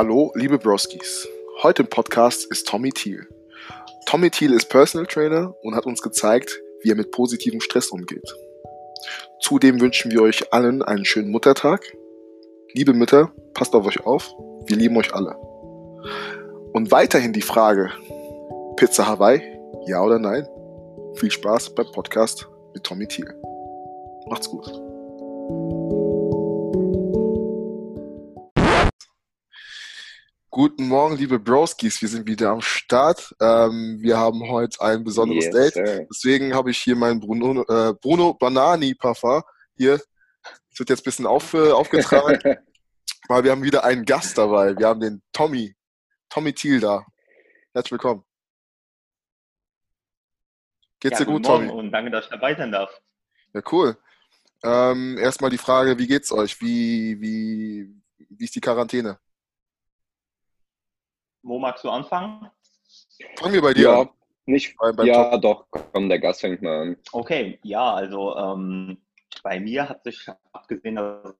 Hallo, 0.00 0.30
liebe 0.36 0.58
Broskis. 0.60 1.26
Heute 1.64 1.82
im 1.82 1.88
Podcast 1.88 2.46
ist 2.52 2.68
Tommy 2.68 2.92
Thiel. 2.92 3.26
Tommy 4.06 4.30
Thiel 4.30 4.52
ist 4.52 4.68
Personal 4.68 5.08
Trainer 5.08 5.56
und 5.64 5.74
hat 5.74 5.86
uns 5.86 6.02
gezeigt, 6.02 6.56
wie 6.82 6.92
er 6.92 6.94
mit 6.94 7.10
positivem 7.10 7.60
Stress 7.60 7.88
umgeht. 7.88 8.32
Zudem 9.40 9.80
wünschen 9.80 10.12
wir 10.12 10.22
euch 10.22 10.52
allen 10.52 10.82
einen 10.84 11.04
schönen 11.04 11.32
Muttertag. 11.32 11.82
Liebe 12.74 12.92
Mütter, 12.92 13.32
passt 13.54 13.74
auf 13.74 13.86
euch 13.86 14.06
auf. 14.06 14.32
Wir 14.66 14.76
lieben 14.76 14.96
euch 14.96 15.12
alle. 15.12 15.34
Und 16.72 16.92
weiterhin 16.92 17.32
die 17.32 17.42
Frage, 17.42 17.90
Pizza 18.76 19.08
Hawaii, 19.08 19.42
ja 19.88 20.00
oder 20.00 20.20
nein? 20.20 20.46
Viel 21.14 21.32
Spaß 21.32 21.74
beim 21.74 21.90
Podcast 21.90 22.46
mit 22.72 22.84
Tommy 22.84 23.08
Thiel. 23.08 23.34
Macht's 24.28 24.48
gut. 24.48 24.70
Guten 30.50 30.88
Morgen, 30.88 31.16
liebe 31.16 31.38
Broskis. 31.38 32.00
Wir 32.00 32.08
sind 32.08 32.26
wieder 32.26 32.50
am 32.50 32.62
Start. 32.62 33.34
Ähm, 33.38 33.98
wir 34.00 34.16
haben 34.16 34.48
heute 34.48 34.80
ein 34.80 35.04
besonderes 35.04 35.44
yes, 35.44 35.54
Date. 35.54 35.74
Sir. 35.74 36.06
Deswegen 36.10 36.54
habe 36.54 36.70
ich 36.70 36.78
hier 36.78 36.96
meinen 36.96 37.20
Bruno, 37.20 37.62
äh, 37.68 37.92
Bruno 37.92 38.32
Banani 38.32 38.94
Parfum 38.94 39.42
hier. 39.76 39.98
Das 40.42 40.78
wird 40.78 40.88
jetzt 40.88 41.00
ein 41.00 41.04
bisschen 41.04 41.26
auf, 41.26 41.52
äh, 41.52 41.70
aufgetragen. 41.70 42.38
weil 43.28 43.44
wir 43.44 43.50
haben 43.50 43.62
wieder 43.62 43.84
einen 43.84 44.06
Gast 44.06 44.38
dabei. 44.38 44.74
Wir 44.74 44.88
haben 44.88 45.00
den 45.00 45.22
Tommy. 45.32 45.76
Tommy 46.30 46.54
Thiel 46.54 46.80
da. 46.80 47.04
Herzlich 47.74 47.92
willkommen. 47.92 48.24
Geht's 50.98 51.18
ja, 51.18 51.26
dir 51.26 51.30
gut, 51.30 51.44
Tommy? 51.44 51.68
Und 51.68 51.92
danke, 51.92 52.10
dass 52.10 52.24
ich 52.24 52.30
dabei 52.30 52.54
sein 52.54 52.72
darf. 52.72 52.90
Ja, 53.52 53.60
cool. 53.70 53.98
Ähm, 54.62 55.18
erstmal 55.18 55.50
die 55.50 55.58
Frage, 55.58 55.98
wie 55.98 56.06
geht's 56.06 56.32
euch? 56.32 56.58
Wie, 56.62 57.20
wie, 57.20 57.94
wie 58.30 58.44
ist 58.44 58.56
die 58.56 58.62
Quarantäne? 58.62 59.18
Wo 61.48 61.58
magst 61.58 61.82
du 61.82 61.88
anfangen? 61.88 62.50
Fangen 63.38 63.54
wir 63.54 63.62
bei 63.62 63.72
dir 63.72 63.84
ja, 63.84 64.00
an. 64.02 64.10
Nicht, 64.44 64.76
bei, 64.76 65.04
ja, 65.04 65.30
Top. 65.30 65.42
doch, 65.42 65.66
komm, 65.92 66.10
der 66.10 66.18
Gast 66.18 66.42
fängt 66.42 66.60
mal 66.60 66.82
an. 66.82 66.96
Okay, 67.12 67.58
ja, 67.62 67.94
also 67.94 68.36
ähm, 68.36 68.98
bei 69.42 69.58
mir 69.58 69.88
hat 69.88 70.04
sich 70.04 70.26
abgesehen, 70.52 70.96
dass 70.96 71.34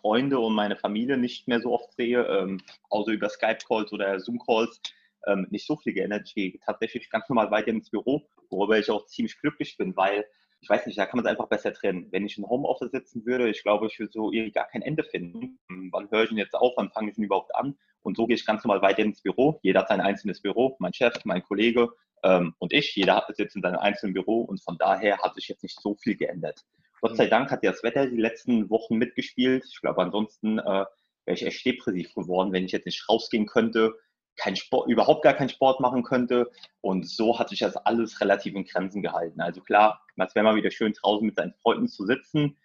Freunde 0.00 0.38
und 0.38 0.54
meine 0.54 0.76
Familie 0.76 1.18
nicht 1.18 1.46
mehr 1.46 1.60
so 1.60 1.72
oft 1.72 1.92
sehe, 1.92 2.24
ähm, 2.24 2.62
außer 2.88 3.12
über 3.12 3.28
Skype-Calls 3.28 3.92
oder 3.92 4.18
Zoom-Calls, 4.18 4.80
ähm, 5.26 5.46
nicht 5.50 5.66
so 5.66 5.76
viel 5.76 5.92
geändert. 5.92 6.22
Ich 6.26 6.34
gehe 6.34 6.58
tatsächlich 6.64 7.10
ganz 7.10 7.28
normal 7.28 7.50
weiter 7.50 7.68
ins 7.68 7.90
Büro, 7.90 8.26
worüber 8.48 8.78
ich 8.78 8.90
auch 8.90 9.04
ziemlich 9.04 9.38
glücklich 9.38 9.76
bin, 9.76 9.94
weil 9.96 10.24
ich 10.64 10.70
weiß 10.70 10.86
nicht, 10.86 10.98
da 10.98 11.04
kann 11.04 11.18
man 11.18 11.26
es 11.26 11.30
einfach 11.30 11.48
besser 11.48 11.74
trennen. 11.74 12.06
Wenn 12.10 12.24
ich 12.24 12.38
in 12.38 12.48
Homeoffice 12.48 12.90
sitzen 12.90 13.26
würde, 13.26 13.50
ich 13.50 13.62
glaube, 13.62 13.86
ich 13.86 13.98
würde 13.98 14.12
so 14.12 14.32
irgendwie 14.32 14.50
gar 14.50 14.66
kein 14.66 14.80
Ende 14.80 15.04
finden. 15.04 15.58
Wann 15.92 16.10
höre 16.10 16.24
ich 16.24 16.30
ihn 16.30 16.38
jetzt 16.38 16.54
auf? 16.54 16.72
Wann 16.76 16.90
fange 16.90 17.10
ich 17.10 17.18
ihn 17.18 17.24
überhaupt 17.24 17.54
an? 17.54 17.76
Und 18.00 18.16
so 18.16 18.26
gehe 18.26 18.34
ich 18.34 18.46
ganz 18.46 18.64
normal 18.64 18.80
weiter 18.80 19.02
ins 19.02 19.20
Büro. 19.20 19.58
Jeder 19.60 19.80
hat 19.80 19.88
sein 19.88 20.00
einzelnes 20.00 20.40
Büro, 20.40 20.74
mein 20.78 20.94
Chef, 20.94 21.22
mein 21.24 21.42
Kollege 21.42 21.90
ähm, 22.22 22.54
und 22.60 22.72
ich. 22.72 22.96
Jeder 22.96 23.26
sitzt 23.28 23.56
in 23.56 23.60
seinem 23.60 23.76
einzelnen 23.78 24.14
Büro 24.14 24.40
und 24.40 24.62
von 24.62 24.78
daher 24.78 25.18
hat 25.18 25.34
sich 25.34 25.48
jetzt 25.48 25.62
nicht 25.62 25.78
so 25.78 25.96
viel 25.96 26.16
geändert. 26.16 26.64
Gott 27.02 27.18
sei 27.18 27.26
Dank 27.26 27.50
hat 27.50 27.62
das 27.62 27.82
Wetter 27.82 28.06
die 28.06 28.16
letzten 28.16 28.70
Wochen 28.70 28.96
mitgespielt. 28.96 29.66
Ich 29.70 29.82
glaube, 29.82 30.00
ansonsten 30.00 30.60
äh, 30.60 30.62
wäre 30.62 30.86
ich 31.26 31.44
echt 31.44 31.66
depressiv 31.66 32.14
geworden, 32.14 32.52
wenn 32.52 32.64
ich 32.64 32.72
jetzt 32.72 32.86
nicht 32.86 33.06
rausgehen 33.06 33.44
könnte, 33.44 33.92
kein 34.36 34.56
Sport, 34.56 34.88
überhaupt 34.88 35.22
gar 35.22 35.34
keinen 35.34 35.48
Sport 35.48 35.80
machen 35.80 36.02
könnte. 36.02 36.50
Und 36.80 37.08
so 37.08 37.38
hat 37.38 37.48
sich 37.48 37.60
das 37.60 37.76
alles 37.76 38.20
relativ 38.20 38.54
in 38.54 38.64
Grenzen 38.64 39.02
gehalten. 39.02 39.40
Also 39.40 39.60
klar, 39.60 40.02
es 40.16 40.34
wäre 40.34 40.44
mal 40.44 40.56
wieder 40.56 40.70
schön 40.70 40.92
draußen 40.92 41.24
mit 41.24 41.36
seinen 41.36 41.54
Freunden 41.54 41.88
zu 41.88 42.06
sitzen. 42.06 42.56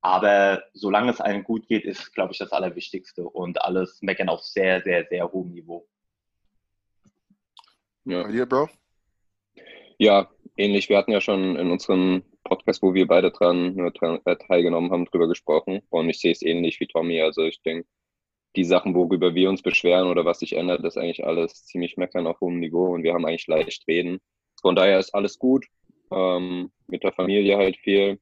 Aber 0.00 0.62
solange 0.74 1.10
es 1.10 1.20
einem 1.20 1.42
gut 1.42 1.66
geht, 1.66 1.84
ist, 1.84 2.14
glaube 2.14 2.32
ich, 2.32 2.38
das 2.38 2.52
Allerwichtigste. 2.52 3.28
Und 3.28 3.60
alles 3.62 4.00
meckern 4.00 4.28
auf 4.28 4.42
sehr, 4.42 4.80
sehr, 4.82 5.06
sehr 5.06 5.30
hohem 5.32 5.52
Niveau. 5.52 5.86
Ja. 8.04 8.22
Bei 8.22 8.32
dir, 8.32 8.46
Bro? 8.46 8.68
Ja, 9.98 10.30
ähnlich. 10.56 10.88
Wir 10.88 10.96
hatten 10.96 11.10
ja 11.10 11.20
schon 11.20 11.56
in 11.56 11.70
unserem 11.70 12.22
Podcast, 12.44 12.82
wo 12.82 12.94
wir 12.94 13.06
beide 13.06 13.30
dran, 13.32 13.76
dran 13.94 14.20
äh, 14.24 14.36
teilgenommen 14.36 14.92
haben, 14.92 15.04
drüber 15.04 15.28
gesprochen. 15.28 15.82
Und 15.90 16.08
ich 16.08 16.20
sehe 16.20 16.32
es 16.32 16.42
ähnlich 16.42 16.78
wie 16.80 16.86
Tommy. 16.86 17.20
Also 17.20 17.42
ich 17.42 17.60
denke, 17.62 17.88
die 18.56 18.64
Sachen, 18.64 18.94
worüber 18.94 19.34
wir 19.34 19.48
uns 19.48 19.62
beschweren 19.62 20.08
oder 20.08 20.24
was 20.24 20.40
sich 20.40 20.54
ändert, 20.54 20.84
ist 20.84 20.96
eigentlich 20.96 21.24
alles 21.24 21.64
ziemlich 21.66 21.96
meckern 21.96 22.26
auf 22.26 22.40
hohem 22.40 22.58
Niveau 22.58 22.94
und 22.94 23.02
wir 23.02 23.14
haben 23.14 23.26
eigentlich 23.26 23.46
leicht 23.46 23.86
reden. 23.86 24.18
Von 24.60 24.74
daher 24.74 24.98
ist 24.98 25.14
alles 25.14 25.38
gut. 25.38 25.66
Ähm, 26.10 26.70
mit 26.86 27.02
der 27.02 27.12
Familie 27.12 27.56
halt 27.56 27.76
viel. 27.76 28.18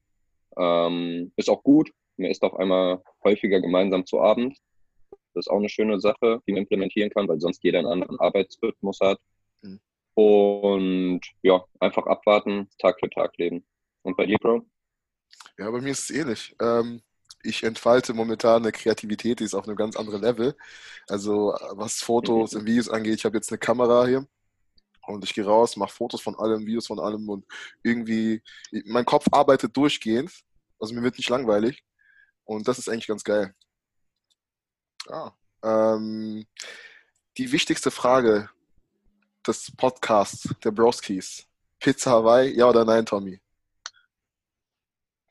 Ähm, 0.57 1.31
ist 1.35 1.49
auch 1.49 1.63
gut. 1.63 1.91
Man 2.17 2.31
ist 2.31 2.43
auf 2.43 2.55
einmal 2.55 3.01
häufiger 3.23 3.61
gemeinsam 3.61 4.05
zu 4.05 4.19
Abend. 4.19 4.57
Das 5.33 5.45
ist 5.45 5.49
auch 5.49 5.57
eine 5.57 5.69
schöne 5.69 5.99
Sache, 5.99 6.41
die 6.47 6.51
man 6.51 6.63
implementieren 6.63 7.09
kann, 7.09 7.27
weil 7.27 7.39
sonst 7.39 7.63
jeder 7.63 7.79
einen 7.79 7.87
anderen 7.87 8.19
Arbeitsrhythmus 8.19 8.99
hat. 9.01 9.19
Mhm. 9.61 9.79
Und 10.15 11.21
ja, 11.43 11.63
einfach 11.79 12.07
abwarten, 12.07 12.69
Tag 12.79 12.99
für 12.99 13.09
Tag 13.09 13.37
leben. 13.37 13.65
Und 14.01 14.17
bei 14.17 14.25
dir, 14.25 14.37
Bro? 14.39 14.65
Ja, 15.57 15.69
bei 15.69 15.79
mir 15.79 15.91
ist 15.91 16.09
es 16.09 16.15
ähnlich. 16.15 16.55
Ähm, 16.61 17.01
ich 17.43 17.63
entfalte 17.63 18.13
momentan 18.13 18.63
eine 18.63 18.71
Kreativität, 18.71 19.39
die 19.39 19.43
ist 19.43 19.53
auf 19.53 19.67
einem 19.67 19.77
ganz 19.77 19.95
anderen 19.95 20.21
Level. 20.21 20.55
Also 21.07 21.55
was 21.71 22.01
Fotos 22.01 22.53
und 22.55 22.65
Videos 22.65 22.89
angeht, 22.89 23.15
ich 23.15 23.25
habe 23.25 23.37
jetzt 23.37 23.51
eine 23.51 23.59
Kamera 23.59 24.05
hier 24.05 24.27
und 25.07 25.23
ich 25.23 25.33
gehe 25.33 25.45
raus, 25.45 25.77
mache 25.77 25.93
Fotos 25.93 26.21
von 26.21 26.37
allem, 26.37 26.65
Videos 26.65 26.87
von 26.87 26.99
allem 26.99 27.29
und 27.29 27.45
irgendwie, 27.83 28.41
mein 28.85 29.05
Kopf 29.05 29.27
arbeitet 29.31 29.75
durchgehend, 29.77 30.31
also 30.79 30.93
mir 30.93 31.03
wird 31.03 31.17
nicht 31.17 31.29
langweilig 31.29 31.83
und 32.43 32.67
das 32.67 32.79
ist 32.79 32.89
eigentlich 32.89 33.07
ganz 33.07 33.23
geil. 33.23 33.53
Ah, 35.09 35.31
ähm, 35.63 36.45
die 37.37 37.51
wichtigste 37.51 37.91
Frage 37.91 38.49
des 39.45 39.71
Podcasts 39.75 40.49
der 40.63 40.71
Broskis. 40.71 41.45
Pizza 41.79 42.11
Hawaii, 42.11 42.57
ja 42.57 42.67
oder 42.67 42.83
nein, 42.83 43.05
Tommy? 43.05 43.39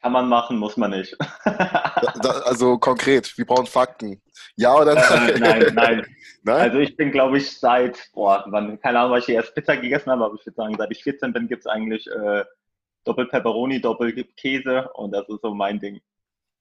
Kann 0.02 0.12
man 0.12 0.28
machen, 0.28 0.58
muss 0.58 0.76
man 0.76 0.90
nicht. 0.90 1.16
da, 1.44 2.30
also 2.44 2.78
konkret, 2.78 3.36
wir 3.36 3.46
brauchen 3.46 3.66
Fakten. 3.66 4.20
Ja 4.56 4.74
oder 4.74 4.94
nein? 4.94 5.28
Äh, 5.28 5.38
nein, 5.38 5.74
nein, 5.74 6.06
nein. 6.42 6.60
Also 6.60 6.78
ich 6.78 6.96
bin, 6.96 7.10
glaube 7.10 7.38
ich, 7.38 7.58
seit, 7.58 8.10
boah, 8.12 8.44
wann, 8.48 8.80
keine 8.80 9.00
Ahnung, 9.00 9.12
weil 9.12 9.20
ich 9.20 9.28
erst 9.28 9.54
Pizza 9.54 9.76
gegessen 9.76 10.10
habe, 10.10 10.24
aber 10.24 10.34
ich 10.34 10.46
würde 10.46 10.56
sagen, 10.56 10.76
seit 10.78 10.90
ich 10.90 11.02
14 11.02 11.32
bin, 11.32 11.48
gibt 11.48 11.60
es 11.60 11.66
eigentlich 11.66 12.06
äh, 12.08 12.44
Doppel 13.04 13.26
Pepperoni, 13.26 13.80
Doppel 13.80 14.12
Käse 14.36 14.88
und 14.94 15.12
das 15.12 15.28
ist 15.28 15.42
so 15.42 15.54
mein 15.54 15.80
Ding. 15.80 16.00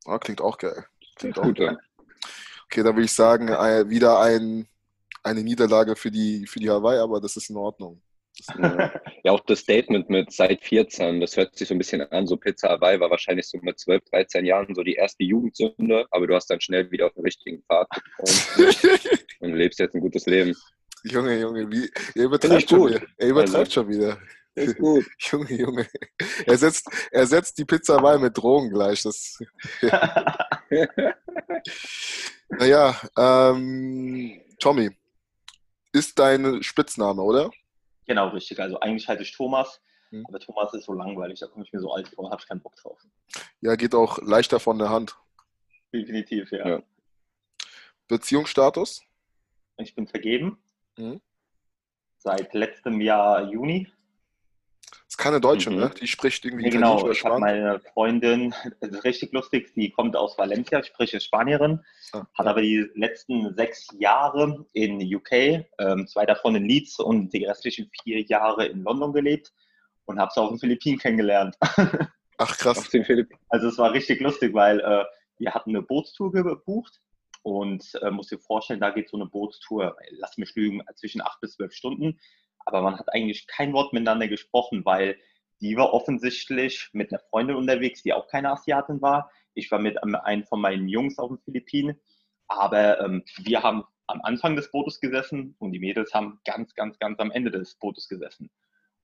Oh, 0.06 0.18
klingt 0.18 0.42
auch 0.42 0.58
geil. 0.58 0.86
Klingt 1.16 1.38
auch 1.40 1.44
gut, 1.44 1.60
ja. 1.60 1.76
Okay, 2.66 2.84
dann 2.84 2.96
würde 2.96 3.06
ich 3.06 3.14
sagen, 3.14 3.48
äh, 3.50 3.90
wieder 3.90 4.20
ein, 4.20 4.68
eine 5.24 5.42
Niederlage 5.42 5.96
für 5.96 6.12
die, 6.12 6.46
für 6.48 6.60
die 6.60 6.70
Hawaii, 6.70 7.00
aber 7.00 7.20
das 7.20 7.36
ist 7.36 7.50
in 7.50 7.58
Ordnung. 7.58 8.02
Ja, 9.24 9.32
auch 9.32 9.42
das 9.42 9.60
Statement 9.60 10.10
mit 10.10 10.32
seit 10.32 10.64
14, 10.64 11.20
das 11.20 11.38
hört 11.38 11.58
sich 11.58 11.68
so 11.68 11.74
ein 11.74 11.78
bisschen 11.78 12.02
an, 12.02 12.28
so 12.28 12.38
Pizza 12.38 12.70
Hawaii 12.70 13.00
war 13.00 13.10
wahrscheinlich 13.10 13.48
so 13.48 13.58
mit 13.62 13.80
12, 13.80 14.04
13 14.12 14.46
Jahren 14.46 14.76
so 14.76 14.84
die 14.84 14.96
erste 14.96 15.24
Jugendsünde, 15.24 16.06
aber 16.12 16.28
du 16.28 16.36
hast 16.36 16.50
dann 16.50 16.62
schnell 16.62 16.90
wieder 16.92 17.08
auf 17.08 17.14
den 17.14 17.24
richtigen 17.24 17.64
Pfad 17.64 17.88
und, 18.20 18.48
und 19.40 19.54
lebst 19.54 19.80
jetzt 19.80 19.96
ein 19.96 20.02
gutes 20.02 20.26
Leben. 20.26 20.56
Junge, 21.04 21.40
Junge, 21.40 21.72
wie, 21.72 21.90
er 22.16 22.26
übertreibt 22.26 22.70
schon 22.70 22.90
wieder. 22.90 23.02
Er 23.18 23.28
übertreibt 23.28 23.58
also, 23.58 23.72
schon 23.72 23.90
wieder. 23.90 24.18
Ist 24.56 24.78
gut. 24.78 25.06
Junge, 25.20 25.54
Junge. 25.54 25.88
Er 26.46 26.58
setzt, 26.58 26.88
er 27.12 27.28
setzt 27.28 27.58
die 27.58 27.66
Pizza 27.66 27.98
Hawaii 27.98 28.20
mit 28.20 28.38
Drogen 28.38 28.72
gleich. 28.72 29.04
Das 29.04 29.38
naja, 32.50 33.00
ähm, 33.18 34.42
Tommy, 34.60 34.90
ist 35.92 36.18
dein 36.18 36.64
Spitzname, 36.64 37.22
oder? 37.22 37.52
Genau, 38.06 38.30
richtig. 38.30 38.60
Also 38.60 38.80
eigentlich 38.80 39.08
heiße 39.08 39.24
ich 39.24 39.36
Thomas, 39.36 39.82
hm. 40.10 40.26
aber 40.28 40.40
Thomas 40.40 40.74
ist 40.74 40.86
so 40.86 40.94
langweilig, 40.94 41.40
da 41.40 41.48
komme 41.48 41.66
ich 41.66 41.74
mir 41.74 41.80
so 41.80 41.92
alt 41.92 42.08
vor, 42.10 42.30
habe 42.30 42.42
ich 42.42 42.48
keinen 42.48 42.62
Bock 42.62 42.76
drauf. 42.76 43.00
Ja, 43.62 43.76
geht 43.76 43.96
auch 43.96 44.20
leichter 44.22 44.60
von 44.60 44.78
der 44.78 44.90
Hand. 44.90 45.18
Definitiv, 45.94 46.52
ja. 46.52 46.68
ja. 46.68 46.84
Beziehungsstatus? 48.08 49.04
Ich 49.78 49.96
bin 49.96 50.08
vergeben. 50.08 50.58
Hm. 50.98 51.22
Seit 52.18 52.54
letztem 52.54 53.02
Jahr 53.02 53.50
Juni 53.52 53.92
ist 55.16 55.24
keine 55.24 55.40
Deutsche, 55.40 55.70
mhm. 55.70 55.78
ne? 55.78 55.92
Die 56.00 56.08
spricht 56.08 56.44
irgendwie 56.44 56.66
ja, 56.66 56.72
Genau, 56.72 57.10
ich 57.10 57.24
habe 57.24 57.40
meine 57.40 57.80
Freundin, 57.94 58.54
das 58.82 58.92
ist 58.92 59.04
richtig 59.06 59.32
lustig, 59.32 59.74
die 59.74 59.90
kommt 59.90 60.16
aus 60.16 60.38
Valencia, 60.38 60.84
sprich 60.84 61.14
ist 61.14 61.24
Spanierin, 61.24 61.80
ah, 62.12 62.28
hat 62.34 62.46
ja. 62.46 62.52
aber 62.52 62.62
die 62.62 62.90
letzten 62.96 63.56
sechs 63.56 63.88
Jahre 63.98 64.66
in 64.74 65.00
UK, 65.02 65.66
ähm, 65.80 66.08
zwei 66.08 66.26
davon 66.26 66.56
in 66.56 66.66
Leeds 66.66 67.00
und 67.00 67.34
die 67.34 67.46
restlichen 67.46 67.90
vier 68.04 68.22
Jahre 68.24 68.66
in 68.66 68.84
London 68.84 69.14
gelebt 69.14 69.54
und 70.04 70.20
habe 70.20 70.32
sie 70.34 70.42
auf 70.42 70.50
den 70.50 70.60
Philippinen 70.60 71.00
kennengelernt. 71.00 71.56
Ach 72.38 72.58
krass. 72.58 72.90
Also 73.48 73.68
es 73.70 73.78
war 73.78 73.94
richtig 73.94 74.20
lustig, 74.20 74.54
weil 74.54 74.82
äh, 74.82 75.06
wir 75.38 75.54
hatten 75.54 75.70
eine 75.70 75.82
Bootstour 75.82 76.34
gebucht 76.34 77.00
und 77.44 77.96
äh, 78.02 78.12
muss 78.12 78.28
dir 78.28 78.40
vorstellen, 78.40 78.82
da 78.82 78.90
geht 78.90 79.08
so 79.08 79.16
eine 79.16 79.28
Bootstour, 79.28 79.96
lass 80.10 80.38
mich 80.38 80.54
lügen, 80.56 80.84
zwischen 80.96 81.22
acht 81.22 81.40
bis 81.40 81.54
zwölf 81.54 81.72
Stunden 81.72 82.20
aber 82.66 82.82
man 82.82 83.00
hat 83.00 83.14
eigentlich 83.14 83.48
kein 83.48 83.74
Wort 83.74 83.94
miteinander 83.94 84.28
gesprochen, 84.28 84.86
weil 84.86 85.18
die 85.62 85.78
war 85.78 85.94
offensichtlich 85.94 86.90
mit 86.94 87.12
einer 87.12 87.22
Freundin 87.30 87.56
unterwegs, 87.56 88.04
die 88.04 88.14
auch 88.14 88.28
keine 88.28 88.52
Asiatin 88.52 89.02
war. 89.02 89.32
Ich 89.54 89.72
war 89.72 89.80
mit 89.80 90.04
einem 90.04 90.44
von 90.46 90.60
meinen 90.62 90.88
Jungs 90.90 91.18
auf 91.18 91.30
den 91.30 91.40
Philippinen 91.40 92.00
Aber 92.48 93.00
ähm, 93.02 93.24
wir 93.38 93.64
haben 93.64 93.84
am 94.08 94.22
Anfang 94.22 94.56
des 94.56 94.70
Bootes 94.72 95.00
gesessen 95.00 95.56
und 95.60 95.72
die 95.72 95.80
Mädels 95.80 96.14
haben 96.14 96.40
ganz, 96.46 96.76
ganz, 96.76 97.00
ganz 97.00 97.20
am 97.20 97.32
Ende 97.32 97.52
des 97.52 97.76
Bootes 97.76 98.08
gesessen. 98.08 98.52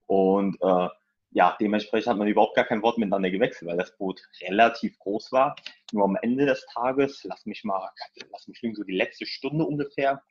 Und 0.07 0.57
äh, 0.61 0.89
ja, 1.31 1.55
dementsprechend 1.59 2.09
hat 2.11 2.17
man 2.17 2.27
überhaupt 2.27 2.55
gar 2.55 2.65
kein 2.65 2.81
Wort 2.81 2.97
miteinander 2.97 3.31
gewechselt, 3.31 3.69
weil 3.69 3.77
das 3.77 3.97
Boot 3.97 4.21
relativ 4.41 4.99
groß 4.99 5.31
war. 5.31 5.55
Nur 5.93 6.05
am 6.05 6.17
Ende 6.21 6.45
des 6.45 6.65
Tages, 6.73 7.23
lass 7.23 7.45
mich 7.45 7.63
mal, 7.63 7.89
lass 8.31 8.47
mich 8.47 8.61
lügen, 8.61 8.75
so 8.75 8.83
die 8.83 8.95
letzte 8.95 9.25
Stunde 9.25 9.65
ungefähr, 9.65 10.21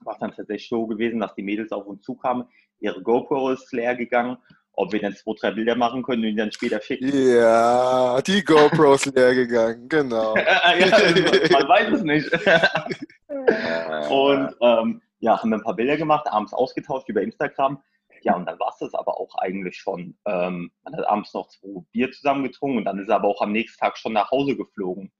war 0.00 0.14
es 0.14 0.20
dann 0.20 0.32
tatsächlich 0.32 0.68
so 0.68 0.86
gewesen, 0.86 1.20
dass 1.20 1.34
die 1.34 1.42
Mädels 1.42 1.72
auf 1.72 1.86
uns 1.86 2.02
zukamen. 2.02 2.46
Ihre 2.80 3.02
GoPro 3.02 3.50
ist 3.50 3.72
leer 3.72 3.96
gegangen. 3.96 4.36
Ob 4.72 4.92
wir 4.92 5.00
dann 5.00 5.16
zwei, 5.16 5.32
drei 5.40 5.50
Bilder 5.50 5.74
machen 5.74 6.04
können 6.04 6.22
und 6.22 6.28
ihn 6.28 6.36
dann 6.36 6.52
später 6.52 6.80
schicken. 6.80 7.10
Ja, 7.12 8.22
die 8.22 8.44
GoPro 8.44 8.94
ist 8.94 9.06
leer 9.06 9.34
gegangen, 9.34 9.88
genau. 9.88 10.36
ja, 10.36 11.50
man 11.50 11.68
weiß 11.68 11.94
es 11.94 12.02
nicht. 12.04 12.30
und 14.10 14.54
ähm, 14.60 15.02
ja, 15.18 15.42
haben 15.42 15.50
wir 15.50 15.56
ein 15.56 15.64
paar 15.64 15.74
Bilder 15.74 15.96
gemacht, 15.96 16.28
abends 16.28 16.52
ausgetauscht 16.52 17.08
über 17.08 17.22
Instagram. 17.22 17.82
Ja, 18.22 18.36
und 18.36 18.46
dann 18.46 18.58
war 18.58 18.70
es 18.70 18.78
das 18.78 18.94
aber 18.94 19.18
auch 19.18 19.34
eigentlich 19.38 19.76
schon. 19.76 20.16
Ähm, 20.26 20.70
man 20.84 20.96
hat 20.96 21.08
abends 21.08 21.34
noch 21.34 21.48
zwei 21.48 21.82
Bier 21.92 22.10
zusammen 22.12 22.44
getrunken 22.44 22.78
und 22.78 22.84
dann 22.84 22.98
ist 22.98 23.08
er 23.08 23.16
aber 23.16 23.28
auch 23.28 23.42
am 23.42 23.52
nächsten 23.52 23.78
Tag 23.78 23.98
schon 23.98 24.12
nach 24.12 24.30
Hause 24.30 24.56
geflogen. 24.56 25.12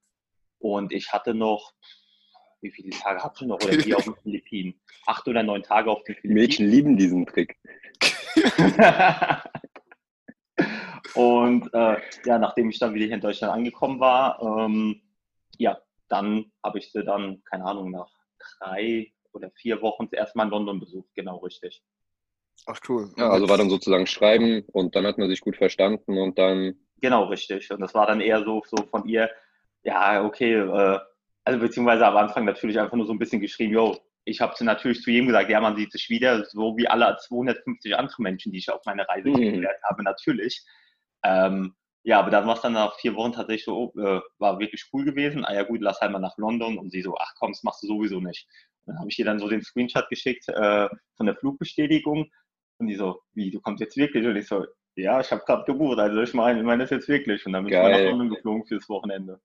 Und 0.58 0.92
ich 0.92 1.12
hatte 1.12 1.34
noch, 1.34 1.72
wie 2.60 2.70
viele 2.70 2.90
Tage 2.90 3.22
hatte 3.22 3.44
ich 3.44 3.48
noch 3.48 3.56
oder 3.56 3.72
wie 3.84 3.94
auf 3.94 4.04
den 4.04 4.16
Philippinen? 4.22 4.80
Acht 5.06 5.26
oder 5.28 5.42
neun 5.42 5.62
Tage 5.62 5.90
auf 5.90 6.02
den 6.04 6.14
Philippinen. 6.16 6.34
Mädchen 6.34 6.68
lieben 6.68 6.96
diesen 6.96 7.26
Trick. 7.26 7.58
und 11.14 11.72
äh, 11.74 11.96
ja, 12.24 12.38
nachdem 12.38 12.70
ich 12.70 12.78
dann 12.78 12.94
wieder 12.94 13.06
hier 13.06 13.16
in 13.16 13.20
Deutschland 13.20 13.52
angekommen 13.52 14.00
war, 14.00 14.40
ähm, 14.42 15.02
ja, 15.56 15.78
dann 16.08 16.52
habe 16.62 16.78
ich 16.78 16.92
sie 16.92 17.04
dann, 17.04 17.42
keine 17.44 17.64
Ahnung, 17.64 17.90
nach 17.90 18.10
drei 18.58 19.12
oder 19.32 19.50
vier 19.50 19.82
Wochen 19.82 20.08
zuerst 20.08 20.36
mal 20.36 20.44
in 20.44 20.50
London 20.50 20.80
besucht, 20.80 21.08
genau 21.14 21.38
richtig. 21.38 21.82
Ach 22.66 22.78
cool. 22.88 23.12
Ja, 23.16 23.30
also 23.30 23.48
war 23.48 23.56
dann 23.56 23.70
sozusagen 23.70 24.06
Schreiben 24.06 24.64
und 24.72 24.96
dann 24.96 25.06
hat 25.06 25.18
man 25.18 25.28
sich 25.28 25.40
gut 25.40 25.56
verstanden 25.56 26.18
und 26.18 26.38
dann. 26.38 26.74
Genau, 27.00 27.24
richtig. 27.24 27.70
Und 27.70 27.80
das 27.80 27.94
war 27.94 28.06
dann 28.06 28.20
eher 28.20 28.44
so, 28.44 28.62
so 28.66 28.82
von 28.84 29.06
ihr, 29.06 29.30
ja, 29.84 30.24
okay, 30.24 30.54
äh, 30.54 30.98
also 31.48 31.60
beziehungsweise 31.60 32.06
am 32.06 32.18
Anfang 32.18 32.44
natürlich 32.44 32.78
einfach 32.78 32.94
nur 32.94 33.06
so 33.06 33.12
ein 33.14 33.18
bisschen 33.18 33.40
geschrieben, 33.40 33.72
yo, 33.72 33.96
ich 34.24 34.42
habe 34.42 34.52
natürlich 34.62 35.00
zu 35.00 35.10
jedem 35.10 35.28
gesagt, 35.28 35.48
ja, 35.48 35.58
man 35.62 35.76
sieht 35.76 35.90
sich 35.90 36.10
wieder, 36.10 36.44
so 36.44 36.76
wie 36.76 36.86
alle 36.86 37.16
250 37.16 37.96
andere 37.96 38.20
Menschen, 38.20 38.52
die 38.52 38.58
ich 38.58 38.70
auf 38.70 38.84
meiner 38.84 39.08
Reise 39.08 39.30
mhm. 39.30 39.36
kennengelernt 39.36 39.78
habe, 39.82 40.02
natürlich. 40.02 40.62
Ähm, 41.24 41.74
ja, 42.02 42.18
aber 42.18 42.30
dann 42.30 42.46
war 42.46 42.56
es 42.56 42.60
dann 42.60 42.74
nach 42.74 42.98
vier 42.98 43.14
Wochen 43.14 43.32
tatsächlich 43.32 43.64
so, 43.64 43.94
äh, 43.96 44.20
war 44.38 44.58
wirklich 44.58 44.90
cool 44.92 45.06
gewesen. 45.06 45.46
Ah 45.46 45.54
ja 45.54 45.62
gut, 45.62 45.80
lass 45.80 46.02
halt 46.02 46.12
mal 46.12 46.18
nach 46.18 46.36
London. 46.36 46.76
Und 46.76 46.90
sie 46.90 47.00
so, 47.00 47.16
ach 47.18 47.32
komm, 47.38 47.52
das 47.52 47.62
machst 47.62 47.82
du 47.82 47.86
sowieso 47.86 48.20
nicht. 48.20 48.46
Und 48.84 48.92
dann 48.92 48.98
habe 48.98 49.08
ich 49.08 49.18
ihr 49.18 49.24
dann 49.24 49.38
so 49.38 49.48
den 49.48 49.62
Screenshot 49.62 50.06
geschickt 50.10 50.50
äh, 50.50 50.88
von 51.16 51.24
der 51.24 51.36
Flugbestätigung. 51.36 52.30
Und 52.76 52.86
die 52.88 52.96
so, 52.96 53.22
wie, 53.32 53.50
du 53.50 53.58
kommst 53.62 53.80
jetzt 53.80 53.96
wirklich? 53.96 54.26
Und 54.26 54.36
ich 54.36 54.46
so, 54.46 54.66
ja, 54.96 55.18
ich 55.18 55.30
habe 55.32 55.42
gerade 55.46 55.64
gebucht. 55.64 55.98
Also 55.98 56.20
ich 56.20 56.34
meine, 56.34 56.58
ich 56.58 56.66
meine 56.66 56.82
das 56.82 56.90
jetzt 56.90 57.08
wirklich. 57.08 57.46
Und 57.46 57.54
dann 57.54 57.64
bin 57.64 57.72
Geil. 57.72 57.90
ich 57.90 57.96
mal 57.96 58.02
nach 58.02 58.10
London 58.10 58.28
geflogen 58.36 58.66
fürs 58.66 58.88
Wochenende. 58.90 59.40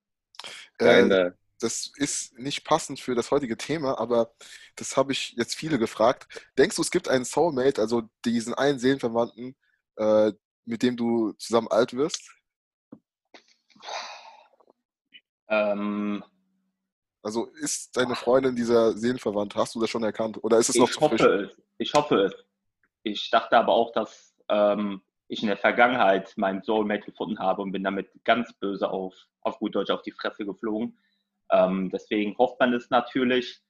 Äh, 0.80 1.32
das 1.60 1.92
ist 1.96 2.38
nicht 2.38 2.66
passend 2.66 3.00
für 3.00 3.16
das 3.16 3.32
heutige 3.32 3.58
Thema, 3.58 4.00
aber 4.00 4.34
das 4.76 4.98
habe 4.98 5.12
ich 5.12 5.34
jetzt 5.38 5.56
viele 5.56 5.80
gefragt. 5.80 6.28
Denkst 6.58 6.76
du, 6.76 6.82
es 6.82 6.92
gibt 6.92 7.08
einen 7.08 7.26
Soulmate, 7.26 7.82
also 7.82 8.04
diesen 8.26 8.54
einen 8.54 8.80
Seelenverwandten, 8.80 9.56
äh, 9.98 10.32
mit 10.66 10.84
dem 10.84 10.98
du 10.98 11.34
zusammen 11.34 11.68
alt 11.70 11.94
wirst? 11.94 12.32
Ähm, 15.48 16.24
also 17.22 17.46
ist 17.62 17.96
deine 17.96 18.16
Freundin 18.16 18.56
dieser 18.56 18.98
Seelenverwandt? 18.98 19.56
Hast 19.56 19.76
du 19.76 19.80
das 19.80 19.90
schon 19.90 20.04
erkannt? 20.04 20.44
Oder 20.44 20.58
ist 20.58 20.70
es 20.70 20.76
noch 20.76 20.90
zu 20.90 21.02
hoffe 21.02 21.18
frisch? 21.18 21.52
Es. 21.52 21.62
Ich 21.78 21.94
hoffe 21.94 22.16
es. 22.26 22.34
Ich 23.04 23.30
dachte 23.30 23.58
aber 23.58 23.74
auch, 23.74 23.92
dass 23.94 24.36
ähm, 24.50 25.02
ich 25.28 25.42
in 25.42 25.48
der 25.48 25.58
Vergangenheit 25.58 26.34
meinen 26.38 26.62
Soulmate 26.62 27.06
gefunden 27.06 27.40
habe 27.40 27.62
und 27.62 27.72
bin 27.72 27.84
damit 27.84 28.10
ganz 28.24 28.54
böse 28.54 28.90
auf, 28.90 29.14
auf 29.42 29.60
gut 29.60 29.76
Deutsch 29.76 29.90
auf 29.90 30.02
die 30.02 30.12
Fresse 30.12 30.46
geflogen. 30.46 30.98
Ähm, 31.54 31.90
deswegen 31.92 32.36
hofft 32.38 32.60
man 32.60 32.74
es 32.74 32.90
natürlich. 32.90 33.62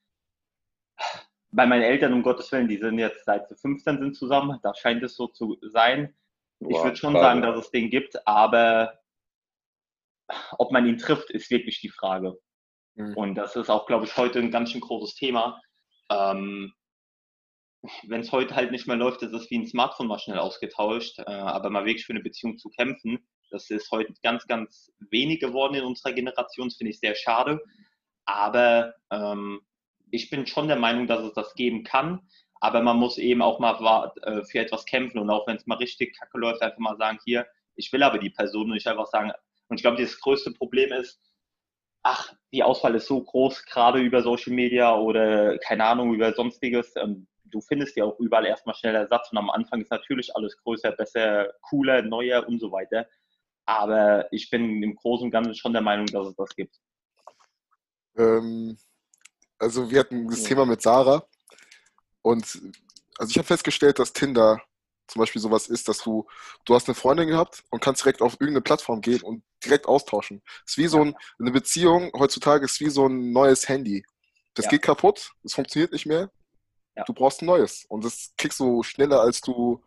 Bei 1.52 1.68
meinen 1.68 1.84
Eltern, 1.84 2.14
um 2.14 2.24
Gottes 2.24 2.52
Willen, 2.52 2.68
die 2.68 2.78
sind 2.78 2.98
jetzt 2.98 3.26
seit 3.26 3.48
sie 3.48 3.56
15 3.56 4.00
sind 4.00 4.16
zusammen, 4.16 4.60
da 4.64 4.74
scheint 4.74 5.04
es 5.04 5.16
so 5.16 5.28
zu 5.28 5.58
sein. 5.62 6.16
Boah, 6.60 6.72
ich 6.72 6.84
würde 6.84 6.96
schon 6.96 7.14
sagen, 7.14 7.42
dass 7.42 7.60
es 7.60 7.72
den 7.72 7.90
gibt, 7.90 8.26
aber 8.26 9.00
ob 10.58 10.72
man 10.72 10.88
ihn 10.88 10.98
trifft, 10.98 11.30
ist 11.30 11.52
wirklich 11.52 11.80
die 11.82 11.90
Frage. 11.90 12.40
Mhm. 12.96 13.14
Und 13.16 13.36
das 13.36 13.56
ist 13.56 13.70
auch, 13.70 13.86
glaube 13.86 14.06
ich, 14.06 14.16
heute 14.18 14.40
ein 14.40 14.50
ganz 14.52 14.72
schön 14.72 14.82
großes 14.82 15.16
Thema. 15.16 15.62
Ähm, 16.10 16.74
Wenn 18.04 18.22
es 18.22 18.32
heute 18.32 18.56
halt 18.56 18.72
nicht 18.72 18.88
mehr 18.88 18.96
läuft, 18.96 19.22
ist 19.24 19.34
es 19.34 19.50
wie 19.52 19.58
ein 19.60 19.68
Smartphone 19.68 20.08
mal 20.08 20.20
schnell 20.20 20.40
ausgetauscht. 20.40 21.20
Äh, 21.20 21.24
aber 21.32 21.70
mal 21.70 21.86
wirklich 21.86 22.06
für 22.06 22.14
eine 22.14 22.24
Beziehung 22.24 22.58
zu 22.58 22.70
kämpfen, 22.70 23.28
das 23.54 23.70
ist 23.70 23.92
heute 23.92 24.14
ganz, 24.24 24.48
ganz 24.48 24.92
wenig 25.12 25.40
geworden 25.40 25.76
in 25.76 25.84
unserer 25.84 26.14
Generation. 26.14 26.70
Das 26.70 26.78
finde 26.78 26.92
ich 26.92 27.00
sehr 27.00 27.16
schade. 27.16 27.62
Aber 28.26 28.94
ähm, 29.12 29.62
ich 30.12 30.30
bin 30.30 30.46
schon 30.48 30.68
der 30.68 30.78
Meinung, 30.78 31.08
dass 31.08 31.24
es 31.24 31.34
das 31.34 31.54
geben 31.54 31.84
kann. 31.84 32.28
Aber 32.60 32.82
man 32.82 32.98
muss 32.98 33.18
eben 33.18 33.42
auch 33.42 33.60
mal 33.60 34.12
äh, 34.24 34.44
für 34.44 34.60
etwas 34.60 34.86
kämpfen 34.86 35.20
und 35.20 35.30
auch 35.30 35.46
wenn 35.48 35.58
es 35.58 35.68
mal 35.68 35.78
richtig 35.78 36.18
kacke 36.18 36.38
läuft, 36.38 36.62
einfach 36.62 36.80
mal 36.80 36.98
sagen, 36.98 37.20
hier, 37.26 37.46
ich 37.76 37.92
will 37.92 38.04
aber 38.04 38.20
die 38.20 38.30
Person 38.30 38.68
und 38.68 38.74
nicht 38.74 38.88
einfach 38.88 39.08
sagen, 39.08 39.32
und 39.68 39.78
ich 39.78 39.84
glaube, 39.84 40.02
das 40.02 40.20
größte 40.20 40.52
Problem 40.52 40.92
ist, 40.94 41.20
ach, 42.04 42.34
die 42.52 42.64
Auswahl 42.64 42.96
ist 42.96 43.08
so 43.08 43.22
groß, 43.22 43.66
gerade 43.66 44.00
über 44.00 44.22
Social 44.22 44.54
Media 44.54 44.96
oder 44.96 45.58
keine 45.60 45.86
Ahnung, 45.86 46.14
über 46.14 46.34
sonstiges. 46.34 46.94
Ähm, 46.96 47.28
du 47.46 47.62
findest 47.62 47.96
ja 47.96 48.06
auch 48.06 48.20
überall 48.20 48.46
erstmal 48.46 48.76
schnell 48.76 48.96
Ersatz 48.96 49.32
und 49.32 49.38
am 49.38 49.50
Anfang 49.50 49.82
ist 49.82 49.92
natürlich 49.92 50.36
alles 50.36 50.58
größer, 50.58 50.92
besser, 50.92 51.54
cooler, 51.62 52.02
neuer 52.02 52.48
und 52.48 52.60
so 52.60 52.72
weiter. 52.72 53.08
Aber 53.66 54.32
ich 54.32 54.50
bin 54.50 54.84
im 54.84 54.96
Großen 54.96 55.26
und 55.26 55.32
Ganzen 55.32 55.56
schon 55.56 55.74
der 55.74 55.82
Meinung, 55.82 56.06
dass 56.08 56.28
es 56.28 56.36
das 56.36 56.50
gibt. 56.56 56.76
Ähm, 58.18 58.78
also 59.58 59.90
wir 59.90 60.00
hatten 60.00 60.28
das 60.28 60.44
ja. 60.44 60.50
Thema 60.50 60.66
mit 60.66 60.82
Sarah 60.82 61.26
und 62.22 62.44
also 63.18 63.30
ich 63.30 63.38
habe 63.38 63.48
festgestellt, 63.48 64.00
dass 64.00 64.14
Tinder 64.14 64.62
zum 65.08 65.20
Beispiel 65.20 65.42
sowas 65.42 65.68
ist, 65.68 65.88
dass 65.88 66.00
du, 66.00 66.28
du 66.66 66.76
hast 66.76 66.88
eine 66.88 66.96
Freundin 66.96 67.28
gehabt 67.28 67.64
und 67.70 67.82
kannst 67.82 68.04
direkt 68.04 68.22
auf 68.22 68.34
irgendeine 68.34 68.62
Plattform 68.62 69.02
gehen 69.02 69.22
und 69.22 69.44
direkt 69.64 69.86
austauschen. 69.86 70.42
Es 70.66 70.74
ist 70.74 70.78
wie 70.78 70.88
so 70.88 71.02
ein, 71.02 71.16
eine 71.40 71.52
Beziehung 71.52 72.12
heutzutage 72.18 72.66
ist 72.66 72.80
wie 72.80 72.90
so 72.90 73.08
ein 73.08 73.32
neues 73.32 73.68
Handy. 73.68 74.04
Das 74.54 74.66
ja. 74.66 74.72
geht 74.72 74.82
kaputt, 74.82 75.32
es 75.44 75.54
funktioniert 75.54 75.92
nicht 75.92 76.06
mehr. 76.06 76.32
Ja. 76.96 77.04
Du 77.06 77.14
brauchst 77.14 77.42
ein 77.42 77.48
neues 77.48 77.86
und 77.90 78.04
das 78.04 78.34
kriegst 78.38 78.60
du 78.60 78.84
schneller, 78.84 79.22
als 79.22 79.42
du 79.42 79.84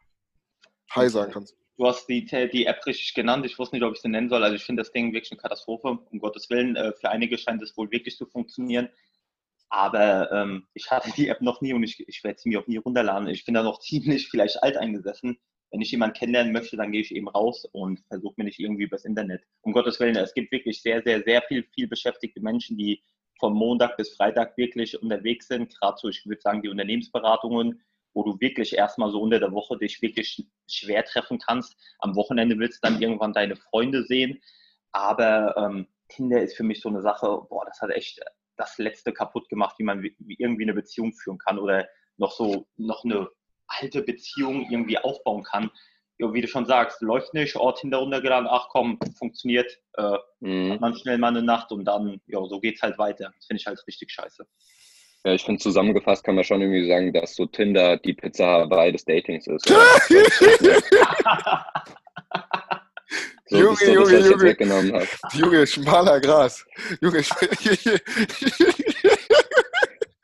Hi 0.91 1.09
sagen 1.09 1.33
kannst. 1.33 1.57
Du 1.77 1.87
hast 1.87 2.07
die, 2.09 2.25
die 2.25 2.67
App 2.67 2.85
richtig 2.87 3.13
genannt. 3.13 3.45
Ich 3.45 3.59
wusste 3.59 3.77
nicht, 3.77 3.85
ob 3.85 3.95
ich 3.95 4.01
sie 4.01 4.09
nennen 4.09 4.31
soll. 4.31 4.43
Also 4.43 4.57
ich 4.57 4.65
finde 4.65 4.81
das 4.81 4.93
Ding 4.93 5.13
wirklich 5.13 5.33
eine 5.33 5.41
Katastrophe. 5.41 5.99
Um 6.11 6.19
Gottes 6.19 6.49
Willen, 6.49 6.75
äh, 6.75 6.93
für 6.95 7.11
einige 7.11 7.37
scheint 7.37 7.63
es 7.63 7.77
wohl 7.77 7.91
wirklich 7.91 8.17
zu 8.17 8.25
funktionieren. 8.25 8.89
Aber 9.69 10.33
ähm, 10.33 10.67
ich 10.75 10.91
hatte 10.91 11.11
die 11.13 11.29
App 11.29 11.43
noch 11.43 11.61
nie 11.61 11.75
und 11.75 11.83
ich, 11.83 12.09
ich 12.09 12.25
werde 12.25 12.39
sie 12.39 12.49
mir 12.49 12.61
auch 12.61 12.67
nie 12.67 12.79
runterladen. 12.79 13.29
Ich 13.29 13.45
bin 13.45 13.55
da 13.55 13.63
noch 13.63 13.79
ziemlich 13.81 14.29
vielleicht 14.29 14.63
alt 14.63 14.77
eingesessen. 14.79 15.39
Wenn 15.71 15.81
ich 15.83 15.91
jemanden 15.91 16.15
kennenlernen 16.17 16.53
möchte, 16.53 16.77
dann 16.77 16.93
gehe 16.93 17.01
ich 17.03 17.15
eben 17.15 17.29
raus 17.29 17.67
und 17.73 18.01
versuche 18.09 18.35
mir 18.39 18.45
nicht 18.45 18.61
irgendwie 18.61 18.85
übers 18.85 19.05
Internet. 19.05 19.43
Um 19.63 19.73
Gottes 19.73 20.01
Willen, 20.01 20.17
es 20.17 20.33
gibt 20.33 20.53
wirklich 20.53 20.81
sehr, 20.81 21.03
sehr, 21.03 21.23
sehr 21.25 21.43
viel, 21.43 21.65
viel 21.75 21.89
beschäftigte 21.89 22.41
Menschen, 22.41 22.79
die 22.79 23.03
vom 23.39 23.53
Montag 23.53 23.97
bis 23.97 24.15
Freitag 24.15 24.57
wirklich 24.57 25.01
unterwegs 25.03 25.49
sind. 25.49 25.79
Gerade 25.79 25.99
so, 26.01 26.09
ich 26.09 26.25
würde 26.25 26.41
sagen, 26.41 26.63
die 26.63 26.69
Unternehmensberatungen, 26.69 27.83
wo 28.17 28.23
du 28.25 28.41
wirklich 28.41 28.75
erstmal 28.75 29.11
so 29.11 29.21
unter 29.21 29.39
der 29.39 29.53
Woche 29.53 29.77
dich 29.77 30.01
wirklich 30.01 30.43
schwer 30.67 31.05
treffen 31.05 31.39
kannst. 31.39 31.77
Am 31.99 32.17
Wochenende 32.17 32.59
willst 32.59 32.83
du 32.83 32.89
dann 32.89 33.01
irgendwann 33.01 33.35
deine 33.35 33.57
Freunde 33.57 34.05
sehen. 34.05 34.41
Aber 34.91 35.55
ähm, 35.59 35.87
Tinder 36.09 36.41
ist 36.41 36.57
für 36.57 36.65
mich 36.65 36.81
so 36.81 36.89
eine 36.89 37.03
Sache, 37.03 37.27
boah, 37.51 37.67
das 37.67 37.81
hat 37.83 37.91
echt 37.91 38.21
das 38.57 38.79
Letzte 38.79 39.13
kaputt 39.13 39.51
gemacht, 39.51 39.77
wie 39.79 39.85
man 39.85 40.03
irgendwie 40.29 40.63
eine 40.63 40.73
Beziehung 40.73 41.13
führen 41.13 41.37
kann 41.37 41.59
oder 41.59 41.87
noch 42.17 42.33
so, 42.33 42.67
noch 42.79 43.05
eine 43.05 43.29
alte 43.67 44.01
Beziehung 44.01 44.67
irgendwie 44.71 44.97
aufbauen 44.97 45.43
kann. 45.43 45.71
Ja, 46.19 46.33
wie 46.33 46.41
du 46.41 46.49
schon 46.49 46.65
sagst, 46.65 47.03
läuft 47.03 47.35
nicht, 47.35 47.57
Ort 47.57 47.81
hinter 47.81 47.99
runtergeladen, 47.99 48.49
ach 48.51 48.69
komm, 48.71 48.99
funktioniert, 49.19 49.71
äh, 49.99 50.17
mhm. 50.41 50.73
hat 50.73 50.81
man 50.81 50.97
schnell 50.97 51.19
mal 51.19 51.29
eine 51.29 51.43
Nacht 51.43 51.71
und 51.71 51.85
dann, 51.85 52.23
ja, 52.27 52.43
so 52.47 52.61
geht's 52.61 52.81
halt 52.81 52.97
weiter. 52.97 53.35
Das 53.37 53.45
finde 53.45 53.61
ich 53.61 53.67
halt 53.67 53.87
richtig 53.87 54.11
scheiße. 54.11 54.47
Ja, 55.25 55.33
ich 55.33 55.45
finde, 55.45 55.61
zusammengefasst 55.61 56.25
kann 56.25 56.37
man 56.37 56.45
schon 56.45 56.61
irgendwie 56.61 56.87
sagen, 56.87 57.13
dass 57.13 57.35
so 57.35 57.47
Tinder 57.47 57.97
die 57.97 58.15
Pizza 58.15 58.47
Hawaii 58.47 58.93
des 58.93 59.05
Datings 59.05 59.47
ist. 59.47 59.69
So, 63.49 63.59
Junge, 63.59 63.77
so, 63.77 63.93
Junge, 63.93 64.19
Junge. 64.19 64.57
Junge, 65.35 65.65
schmaler 65.69 66.21
Gras. 66.21 66.67
Junge, 67.01 67.23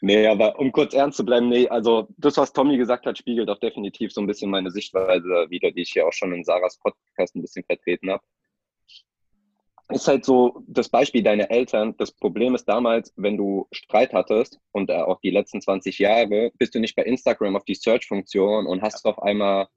Nee, 0.05 0.27
aber 0.27 0.59
um 0.59 0.73
kurz 0.73 0.95
ernst 0.95 1.19
zu 1.19 1.25
bleiben, 1.25 1.49
nee, 1.49 1.69
also 1.69 2.09
das, 2.17 2.37
was 2.37 2.53
Tommy 2.53 2.77
gesagt 2.77 3.07
hat, 3.07 3.17
spiegelt 3.17 3.49
auch 3.49 3.61
definitiv 3.61 4.13
so 4.13 4.21
ein 4.21 4.27
bisschen 4.27 4.51
meine 4.51 4.73
Sichtweise 4.73 5.47
wieder, 5.49 5.71
die 5.71 5.83
ich 5.83 5.95
ja 5.95 6.05
auch 6.05 6.13
schon 6.13 6.33
in 6.33 6.43
Sarahs 6.43 6.77
Podcast 6.79 7.37
ein 7.37 7.43
bisschen 7.43 7.63
vertreten 7.63 8.11
habe. 8.11 8.25
Ist 9.89 10.09
halt 10.09 10.25
so 10.25 10.63
das 10.67 10.89
Beispiel 10.89 11.23
deiner 11.23 11.51
Eltern. 11.51 11.95
Das 11.99 12.13
Problem 12.13 12.55
ist 12.55 12.65
damals, 12.65 13.13
wenn 13.17 13.37
du 13.37 13.67
Streit 13.73 14.13
hattest 14.13 14.59
und 14.73 14.91
äh, 14.91 14.95
auch 14.95 15.21
die 15.21 15.31
letzten 15.31 15.61
20 15.61 15.99
Jahre, 15.99 16.53
bist 16.59 16.75
du 16.75 16.81
nicht 16.81 16.97
bei 16.97 17.03
Instagram 17.03 17.57
auf 17.57 17.65
die 17.65 17.75
Search-Funktion 17.75 18.67
und 18.67 18.83
hast 18.83 19.05
auf 19.05 19.23
einmal 19.23 19.69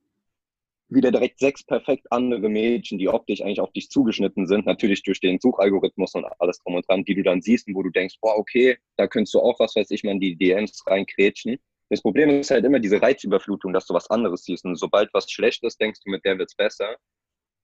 wieder 0.88 1.12
direkt 1.12 1.40
sechs 1.40 1.64
perfekt 1.64 2.06
andere 2.12 2.48
Mädchen, 2.48 3.00
die 3.00 3.10
optisch 3.10 3.42
eigentlich 3.42 3.60
auf 3.60 3.72
dich 3.72 3.90
zugeschnitten 3.90 4.48
sind, 4.48 4.66
natürlich 4.66 5.04
durch 5.04 5.20
den 5.20 5.40
Suchalgorithmus 5.40 6.14
und 6.14 6.26
alles 6.40 6.60
drum 6.60 6.76
und 6.76 6.88
dran, 6.88 7.04
die 7.04 7.16
du 7.16 7.24
dann 7.24 7.42
siehst 7.42 7.68
und 7.68 7.76
wo 7.76 7.84
du 7.84 7.90
denkst, 7.90 8.18
boah, 8.22 8.38
okay, 8.38 8.78
da 8.98 9.08
könntest 9.08 9.34
du 9.34 9.40
auch, 9.40 9.60
was 9.60 9.76
weiß 9.76 9.90
ich, 9.92 10.04
mal 10.04 10.12
in 10.12 10.20
die 10.20 10.36
DMs 10.36 10.84
reinkrätschen. 10.86 11.58
Das 11.90 12.02
Problem 12.02 12.30
ist 12.30 12.52
halt 12.52 12.66
immer 12.66 12.80
diese 12.80 13.02
Reizüberflutung, 13.02 13.74
dass 13.74 13.86
du 13.86 13.94
was 13.94 14.10
anderes 14.10 14.44
siehst. 14.44 14.66
Und 14.66 14.76
sobald 14.76 15.14
was 15.14 15.30
schlecht 15.30 15.64
ist, 15.64 15.80
denkst 15.80 16.00
du, 16.04 16.12
mit 16.12 16.26
der 16.26 16.38
wird's 16.38 16.56
besser. 16.56 16.96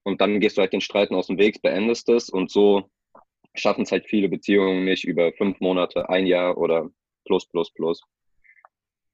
Und 0.03 0.21
dann 0.21 0.39
gehst 0.39 0.57
du 0.57 0.61
halt 0.61 0.73
den 0.73 0.81
Streiten 0.81 1.15
aus 1.15 1.27
dem 1.27 1.37
Weg, 1.37 1.61
beendest 1.61 2.09
es 2.09 2.29
und 2.29 2.51
so 2.51 2.89
schaffen 3.53 3.83
es 3.83 3.91
halt 3.91 4.05
viele 4.07 4.29
Beziehungen 4.29 4.85
nicht 4.85 5.03
über 5.03 5.31
fünf 5.33 5.59
Monate, 5.59 6.09
ein 6.09 6.25
Jahr 6.25 6.57
oder 6.57 6.89
plus, 7.25 7.47
plus, 7.47 7.71
plus. 7.73 8.01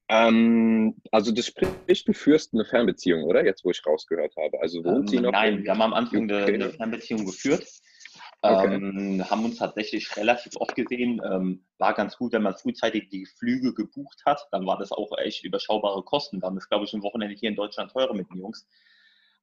Ähm, 0.09 0.95
also 1.11 1.31
das 1.33 1.47
spricht, 1.47 2.07
du 2.07 2.13
führst 2.13 2.53
eine 2.53 2.63
Fernbeziehung, 2.63 3.23
oder? 3.23 3.43
Jetzt, 3.43 3.65
wo 3.65 3.71
ich 3.71 3.85
rausgehört 3.85 4.33
habe. 4.37 4.59
Also 4.61 4.83
wohnt 4.83 4.99
ähm, 4.99 5.07
sie 5.07 5.19
noch? 5.19 5.31
Nein, 5.31 5.63
wir 5.63 5.71
haben 5.71 5.81
am 5.81 5.93
Anfang 5.93 6.23
eine, 6.23 6.45
eine, 6.45 6.69
Fernbeziehung 6.69 7.25
geführt. 7.25 7.67
Okay. 8.41 8.75
Ähm, 8.75 9.29
haben 9.29 9.43
uns 9.43 9.57
tatsächlich 9.57 10.15
relativ 10.15 10.53
oft 10.57 10.75
gesehen. 10.75 11.19
Ähm, 11.29 11.65
war 11.77 11.93
ganz 11.93 12.17
gut, 12.17 12.31
wenn 12.33 12.43
man 12.43 12.55
frühzeitig 12.55 13.09
die 13.09 13.25
Flüge 13.25 13.73
gebucht 13.73 14.21
hat. 14.25 14.47
Dann 14.51 14.65
war 14.65 14.77
das 14.77 14.91
auch 14.91 15.11
echt 15.17 15.43
überschaubare 15.43 16.03
Kosten. 16.03 16.39
Dann 16.39 16.55
ist, 16.55 16.69
glaube 16.69 16.85
ich, 16.85 16.93
ein 16.93 17.03
Wochenende 17.03 17.35
hier 17.35 17.49
in 17.49 17.55
Deutschland 17.55 17.91
teurer 17.91 18.13
mit 18.13 18.29
den 18.29 18.37
Jungs. 18.37 18.65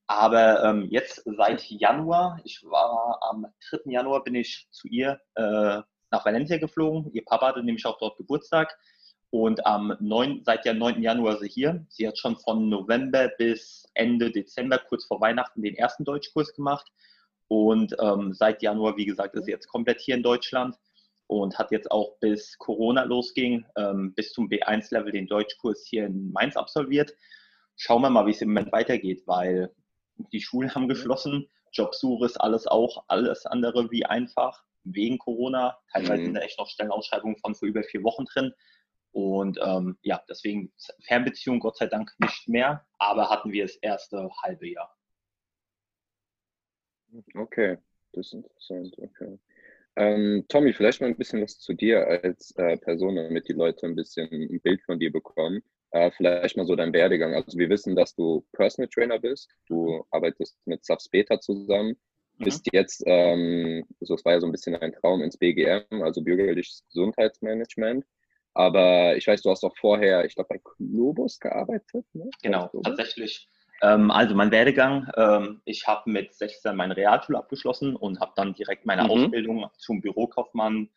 Aber 0.06 0.62
ähm, 0.64 0.88
jetzt 0.90 1.22
seit 1.24 1.62
Januar, 1.70 2.40
ich 2.44 2.62
war 2.64 3.18
am 3.22 3.46
3. 3.70 3.90
Januar, 3.90 4.22
bin 4.22 4.34
ich 4.34 4.68
zu 4.70 4.86
ihr 4.88 5.20
äh, 5.34 5.80
nach 6.10 6.24
Valencia 6.24 6.58
geflogen. 6.58 7.10
Ihr 7.12 7.24
Papa 7.24 7.48
hatte 7.48 7.62
nämlich 7.62 7.86
auch 7.86 7.98
dort 7.98 8.18
Geburtstag. 8.18 8.76
Und 9.30 9.66
am 9.66 9.96
9, 9.98 10.42
seit 10.44 10.64
der 10.64 10.74
9. 10.74 11.02
Januar 11.02 11.34
ist 11.34 11.40
sie 11.40 11.48
hier. 11.48 11.86
Sie 11.88 12.06
hat 12.06 12.18
schon 12.18 12.36
von 12.36 12.68
November 12.68 13.28
bis 13.36 13.84
Ende 13.94 14.30
Dezember, 14.30 14.78
kurz 14.78 15.06
vor 15.06 15.20
Weihnachten, 15.20 15.62
den 15.62 15.74
ersten 15.74 16.04
Deutschkurs 16.04 16.54
gemacht. 16.54 16.86
Und 17.48 17.96
ähm, 18.00 18.32
seit 18.32 18.62
Januar, 18.62 18.96
wie 18.96 19.06
gesagt, 19.06 19.34
ist 19.34 19.46
sie 19.46 19.50
jetzt 19.50 19.66
komplett 19.66 20.00
hier 20.00 20.14
in 20.14 20.22
Deutschland 20.22 20.76
und 21.26 21.58
hat 21.58 21.72
jetzt 21.72 21.90
auch 21.90 22.18
bis 22.20 22.58
Corona 22.58 23.04
losging, 23.04 23.64
ähm, 23.76 24.14
bis 24.14 24.32
zum 24.32 24.48
B1-Level 24.48 25.12
den 25.12 25.26
Deutschkurs 25.26 25.84
hier 25.88 26.06
in 26.06 26.30
Mainz 26.30 26.56
absolviert. 26.56 27.12
Schauen 27.76 28.02
wir 28.02 28.10
mal, 28.10 28.26
wie 28.26 28.30
es 28.30 28.40
im 28.40 28.50
Moment 28.50 28.70
weitergeht, 28.70 29.22
weil 29.26 29.74
die 30.16 30.40
Schulen 30.40 30.74
haben 30.74 30.88
geschlossen, 30.88 31.48
Jobsuche 31.72 32.26
ist 32.26 32.40
alles 32.40 32.66
auch 32.66 33.04
alles 33.08 33.46
andere 33.46 33.90
wie 33.90 34.04
einfach 34.04 34.62
wegen 34.84 35.18
Corona. 35.18 35.76
Teilweise 35.92 36.20
mhm. 36.20 36.24
sind 36.26 36.34
da 36.34 36.40
echt 36.40 36.58
noch 36.58 36.68
Stellenausschreibungen 36.68 37.38
von 37.38 37.54
für 37.54 37.66
über 37.66 37.82
vier 37.82 38.02
Wochen 38.02 38.24
drin. 38.26 38.52
Und 39.12 39.58
ähm, 39.62 39.96
ja, 40.02 40.22
deswegen 40.28 40.72
Fernbeziehung 41.06 41.60
Gott 41.60 41.76
sei 41.76 41.86
Dank 41.86 42.12
nicht 42.18 42.48
mehr, 42.48 42.84
aber 42.98 43.30
hatten 43.30 43.52
wir 43.52 43.64
das 43.64 43.76
erste 43.76 44.28
halbe 44.42 44.68
Jahr. 44.68 44.92
Okay, 47.34 47.78
das 48.12 48.26
ist 48.26 48.32
interessant. 48.34 48.96
Okay. 48.98 49.38
Ähm, 49.96 50.44
Tommy, 50.48 50.72
vielleicht 50.72 51.00
mal 51.00 51.06
ein 51.06 51.16
bisschen 51.16 51.42
was 51.42 51.60
zu 51.60 51.74
dir 51.74 52.06
als 52.06 52.50
äh, 52.56 52.76
Person, 52.76 53.14
damit 53.14 53.48
die 53.48 53.52
Leute 53.52 53.86
ein 53.86 53.94
bisschen 53.94 54.28
ein 54.32 54.60
Bild 54.60 54.82
von 54.82 54.98
dir 54.98 55.12
bekommen. 55.12 55.62
Äh, 55.94 56.10
vielleicht 56.10 56.56
mal 56.56 56.66
so 56.66 56.74
dein 56.74 56.92
Werdegang. 56.92 57.34
Also 57.34 57.56
wir 57.56 57.68
wissen, 57.68 57.94
dass 57.94 58.16
du 58.16 58.44
Personal 58.52 58.88
Trainer 58.88 59.20
bist. 59.20 59.48
Du 59.68 60.04
arbeitest 60.10 60.58
mit 60.66 60.84
Subs 60.84 61.08
Beta 61.08 61.38
zusammen. 61.38 61.96
Mhm. 62.38 62.44
Bist 62.44 62.68
jetzt, 62.72 63.04
ähm, 63.06 63.84
so 64.00 64.14
es 64.14 64.24
war 64.24 64.32
ja 64.32 64.40
so 64.40 64.46
ein 64.46 64.50
bisschen 64.50 64.74
ein 64.74 64.92
Traum 64.92 65.22
ins 65.22 65.36
BGM, 65.36 66.02
also 66.02 66.20
bürgerliches 66.20 66.82
Gesundheitsmanagement. 66.88 68.04
Aber 68.54 69.16
ich 69.16 69.28
weiß, 69.28 69.42
du 69.42 69.50
hast 69.50 69.62
auch 69.62 69.76
vorher, 69.76 70.24
ich 70.24 70.34
glaube, 70.34 70.48
bei 70.48 70.60
Globus 70.78 71.38
gearbeitet. 71.38 72.04
Ne? 72.12 72.28
Genau, 72.42 72.72
tatsächlich. 72.82 73.48
Ähm, 73.80 74.10
also 74.10 74.34
mein 74.34 74.50
Werdegang, 74.50 75.08
ähm, 75.16 75.60
ich 75.64 75.86
habe 75.86 76.10
mit 76.10 76.34
16 76.34 76.74
meine 76.74 76.96
Realschule 76.96 77.38
abgeschlossen 77.38 77.94
und 77.94 78.18
habe 78.18 78.32
dann 78.34 78.54
direkt 78.54 78.84
meine 78.84 79.04
mhm. 79.04 79.10
Ausbildung 79.10 79.70
zum 79.78 80.00
Bürokaufmann 80.00 80.88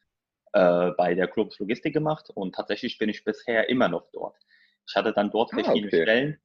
äh, 0.53 0.89
bei 0.97 1.13
der 1.13 1.27
Globus 1.27 1.59
Logistik 1.59 1.93
gemacht 1.93 2.31
und 2.33 2.55
tatsächlich 2.55 2.97
bin 2.97 3.09
ich 3.09 3.23
bisher 3.23 3.69
immer 3.69 3.89
noch 3.89 4.07
dort. 4.11 4.35
Ich 4.87 4.95
hatte 4.95 5.13
dann 5.13 5.31
dort 5.31 5.51
ah, 5.53 5.57
verschiedene 5.57 5.87
okay. 5.87 6.03
Stellen. 6.03 6.39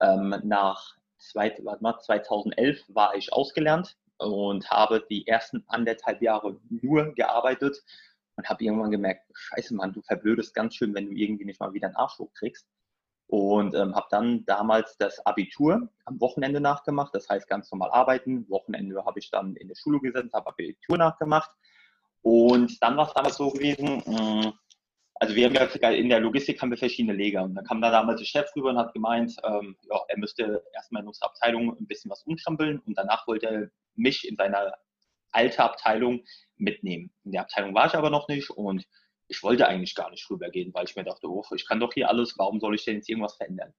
Ähm, 0.00 0.34
nach 0.44 0.96
zwei, 1.18 1.54
mal, 1.80 1.98
2011 1.98 2.84
war 2.88 3.16
ich 3.16 3.32
ausgelernt 3.32 3.96
und 4.18 4.70
habe 4.70 5.04
die 5.10 5.26
ersten 5.26 5.64
anderthalb 5.66 6.22
Jahre 6.22 6.60
nur 6.68 7.14
gearbeitet 7.14 7.82
und 8.36 8.48
habe 8.48 8.62
irgendwann 8.64 8.92
gemerkt, 8.92 9.24
scheiße 9.34 9.74
Mann, 9.74 9.92
du 9.92 10.00
verblödest 10.02 10.54
ganz 10.54 10.76
schön, 10.76 10.94
wenn 10.94 11.06
du 11.06 11.12
irgendwie 11.12 11.44
nicht 11.44 11.60
mal 11.60 11.72
wieder 11.72 11.88
einen 11.88 11.96
Arsch 11.96 12.18
kriegst. 12.34 12.68
Und 13.26 13.74
ähm, 13.74 13.94
habe 13.94 14.06
dann 14.10 14.46
damals 14.46 14.96
das 14.96 15.24
Abitur 15.26 15.90
am 16.06 16.20
Wochenende 16.20 16.60
nachgemacht, 16.60 17.14
das 17.14 17.28
heißt 17.28 17.46
ganz 17.46 17.70
normal 17.70 17.90
arbeiten. 17.90 18.48
Wochenende 18.48 19.04
habe 19.04 19.18
ich 19.18 19.30
dann 19.30 19.54
in 19.56 19.68
der 19.68 19.74
Schule 19.74 20.00
gesetzt, 20.00 20.32
habe 20.32 20.46
Abitur 20.46 20.96
nachgemacht. 20.96 21.50
Und 22.22 22.82
dann 22.82 22.96
war 22.96 23.06
es 23.06 23.12
damals 23.12 23.36
so 23.36 23.50
gewesen, 23.50 24.02
mh, 24.06 24.44
hm, 24.44 24.52
also 25.20 25.34
wir 25.34 25.46
haben 25.46 25.54
ja 25.54 25.90
in 25.90 26.08
der 26.08 26.20
Logistik 26.20 26.60
haben 26.60 26.70
wir 26.70 26.78
verschiedene 26.78 27.12
Lager. 27.12 27.42
Und 27.42 27.54
dann 27.54 27.64
kam 27.64 27.80
da 27.80 27.90
damals 27.90 28.20
der 28.20 28.26
Chef 28.26 28.54
rüber 28.54 28.70
und 28.70 28.78
hat 28.78 28.94
gemeint, 28.94 29.34
ähm, 29.44 29.76
ja, 29.88 30.00
er 30.08 30.18
müsste 30.18 30.62
erstmal 30.74 31.02
in 31.02 31.08
unserer 31.08 31.26
Abteilung 31.26 31.76
ein 31.76 31.86
bisschen 31.86 32.10
was 32.10 32.22
umkrempeln 32.22 32.78
und 32.80 32.96
danach 32.96 33.26
wollte 33.26 33.46
er 33.46 33.70
mich 33.94 34.28
in 34.28 34.36
seiner 34.36 34.72
alte 35.32 35.62
Abteilung 35.62 36.24
mitnehmen. 36.56 37.12
In 37.24 37.32
der 37.32 37.42
Abteilung 37.42 37.74
war 37.74 37.86
ich 37.86 37.94
aber 37.94 38.10
noch 38.10 38.28
nicht 38.28 38.50
und 38.50 38.86
ich 39.28 39.42
wollte 39.42 39.66
eigentlich 39.66 39.94
gar 39.94 40.10
nicht 40.10 40.28
rübergehen, 40.30 40.72
weil 40.72 40.86
ich 40.86 40.96
mir 40.96 41.04
dachte, 41.04 41.28
oh, 41.28 41.44
ich 41.54 41.66
kann 41.66 41.80
doch 41.80 41.92
hier 41.92 42.08
alles, 42.08 42.34
warum 42.38 42.60
soll 42.60 42.74
ich 42.74 42.84
denn 42.84 42.96
jetzt 42.96 43.08
irgendwas 43.08 43.36
verändern? 43.36 43.74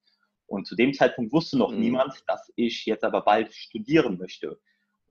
Und 0.45 0.67
zu 0.67 0.75
dem 0.75 0.93
Zeitpunkt 0.93 1.31
wusste 1.31 1.57
noch 1.57 1.71
mhm. 1.71 1.79
niemand, 1.79 2.13
dass 2.27 2.51
ich 2.55 2.85
jetzt 2.85 3.03
aber 3.03 3.21
bald 3.21 3.53
studieren 3.53 4.17
möchte. 4.17 4.59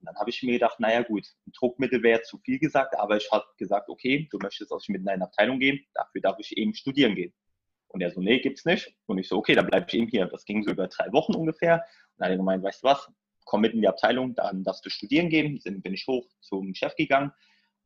Und 0.01 0.07
dann 0.07 0.17
habe 0.17 0.31
ich 0.31 0.43
mir 0.43 0.53
gedacht, 0.53 0.79
naja 0.81 1.03
gut, 1.03 1.27
ein 1.47 1.53
Druckmittel 1.53 2.03
wäre 2.03 2.23
zu 2.23 2.39
viel 2.39 2.59
gesagt, 2.59 2.97
aber 2.99 3.17
ich 3.17 3.31
habe 3.33 3.45
gesagt, 3.57 3.89
okay, 3.89 4.29
du 4.31 4.39
möchtest, 4.39 4.71
dass 4.71 4.89
mit 4.89 5.03
in 5.03 5.09
eine 5.09 5.25
Abteilung 5.25 5.59
gehe, 5.59 5.81
dafür 5.95 6.21
darf 6.21 6.39
ich 6.39 6.57
eben 6.57 6.75
studieren 6.75 7.15
gehen. 7.15 7.33
Und 7.89 8.03
er 8.03 8.11
so, 8.11 8.21
nee, 8.21 8.39
gibt's 8.41 8.65
nicht. 8.65 8.95
Und 9.07 9.19
ich 9.19 9.29
so, 9.29 9.37
okay, 9.37 9.55
dann 9.55 9.67
bleibe 9.67 9.87
ich 9.89 9.95
eben 9.95 10.09
hier. 10.09 10.27
Das 10.27 10.45
ging 10.45 10.63
so 10.63 10.71
über 10.71 10.89
drei 10.89 11.11
Wochen 11.13 11.35
ungefähr. 11.35 11.77
Und 11.77 12.19
dann 12.19 12.27
hat 12.27 12.33
er 12.33 12.37
gemeint, 12.37 12.63
weißt 12.63 12.83
du 12.83 12.89
was, 12.89 13.11
komm 13.45 13.63
mit 13.63 13.73
in 13.73 13.81
die 13.81 13.89
Abteilung, 13.89 14.35
dann 14.35 14.63
darfst 14.63 14.85
du 14.85 14.91
studieren 14.91 15.31
gehen. 15.31 15.59
Dann 15.65 15.81
bin 15.81 15.95
ich 15.95 16.07
hoch 16.07 16.29
zum 16.41 16.75
Chef 16.75 16.95
gegangen. 16.97 17.33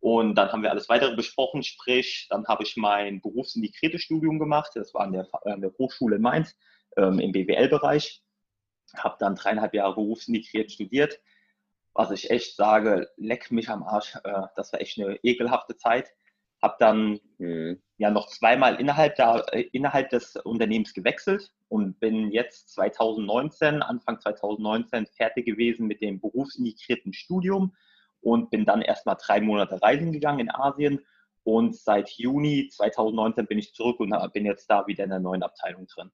Und 0.00 0.34
dann 0.34 0.50
haben 0.50 0.64
wir 0.64 0.70
alles 0.70 0.88
weitere 0.88 1.14
besprochen, 1.14 1.62
sprich, 1.62 2.26
dann 2.28 2.44
habe 2.48 2.64
ich 2.64 2.76
mein 2.76 3.20
berufsintegriertes 3.20 4.02
Studium 4.02 4.40
gemacht. 4.40 4.72
Das 4.74 4.92
war 4.94 5.02
an 5.02 5.12
der, 5.12 5.28
an 5.44 5.60
der 5.60 5.72
Hochschule 5.78 6.16
in 6.16 6.22
Mainz 6.22 6.56
ähm, 6.96 7.20
im 7.20 7.30
BWL-Bereich. 7.30 8.20
Habe 8.96 9.16
dann 9.20 9.36
dreieinhalb 9.36 9.72
Jahre 9.74 9.94
berufsintegriert 9.94 10.72
studiert. 10.72 11.20
Was 11.94 12.10
ich 12.10 12.30
echt 12.30 12.56
sage, 12.56 13.10
leck 13.16 13.50
mich 13.50 13.68
am 13.68 13.82
Arsch. 13.82 14.16
Äh, 14.24 14.46
das 14.56 14.72
war 14.72 14.80
echt 14.80 14.98
eine 14.98 15.16
ekelhafte 15.22 15.76
Zeit. 15.76 16.12
Habe 16.62 16.76
dann 16.78 17.20
mhm. 17.38 17.82
ja 17.98 18.10
noch 18.10 18.28
zweimal 18.28 18.80
innerhalb, 18.80 19.16
der, 19.16 19.44
äh, 19.52 19.62
innerhalb 19.72 20.10
des 20.10 20.36
Unternehmens 20.36 20.94
gewechselt 20.94 21.52
und 21.68 21.98
bin 22.00 22.30
jetzt 22.30 22.70
2019, 22.70 23.82
Anfang 23.82 24.20
2019 24.20 25.06
fertig 25.06 25.44
gewesen 25.44 25.86
mit 25.86 26.00
dem 26.00 26.20
berufsintegrierten 26.20 27.12
Studium 27.12 27.74
und 28.20 28.50
bin 28.50 28.64
dann 28.64 28.82
erstmal 28.82 29.16
drei 29.20 29.40
Monate 29.40 29.82
reisen 29.82 30.12
gegangen 30.12 30.40
in 30.40 30.50
Asien. 30.50 31.04
Und 31.44 31.74
seit 31.76 32.08
Juni 32.10 32.68
2019 32.68 33.46
bin 33.46 33.58
ich 33.58 33.74
zurück 33.74 33.98
und 33.98 34.14
bin 34.32 34.46
jetzt 34.46 34.70
da 34.70 34.86
wieder 34.86 35.04
in 35.04 35.10
der 35.10 35.18
neuen 35.18 35.42
Abteilung 35.42 35.88
drin. 35.88 36.12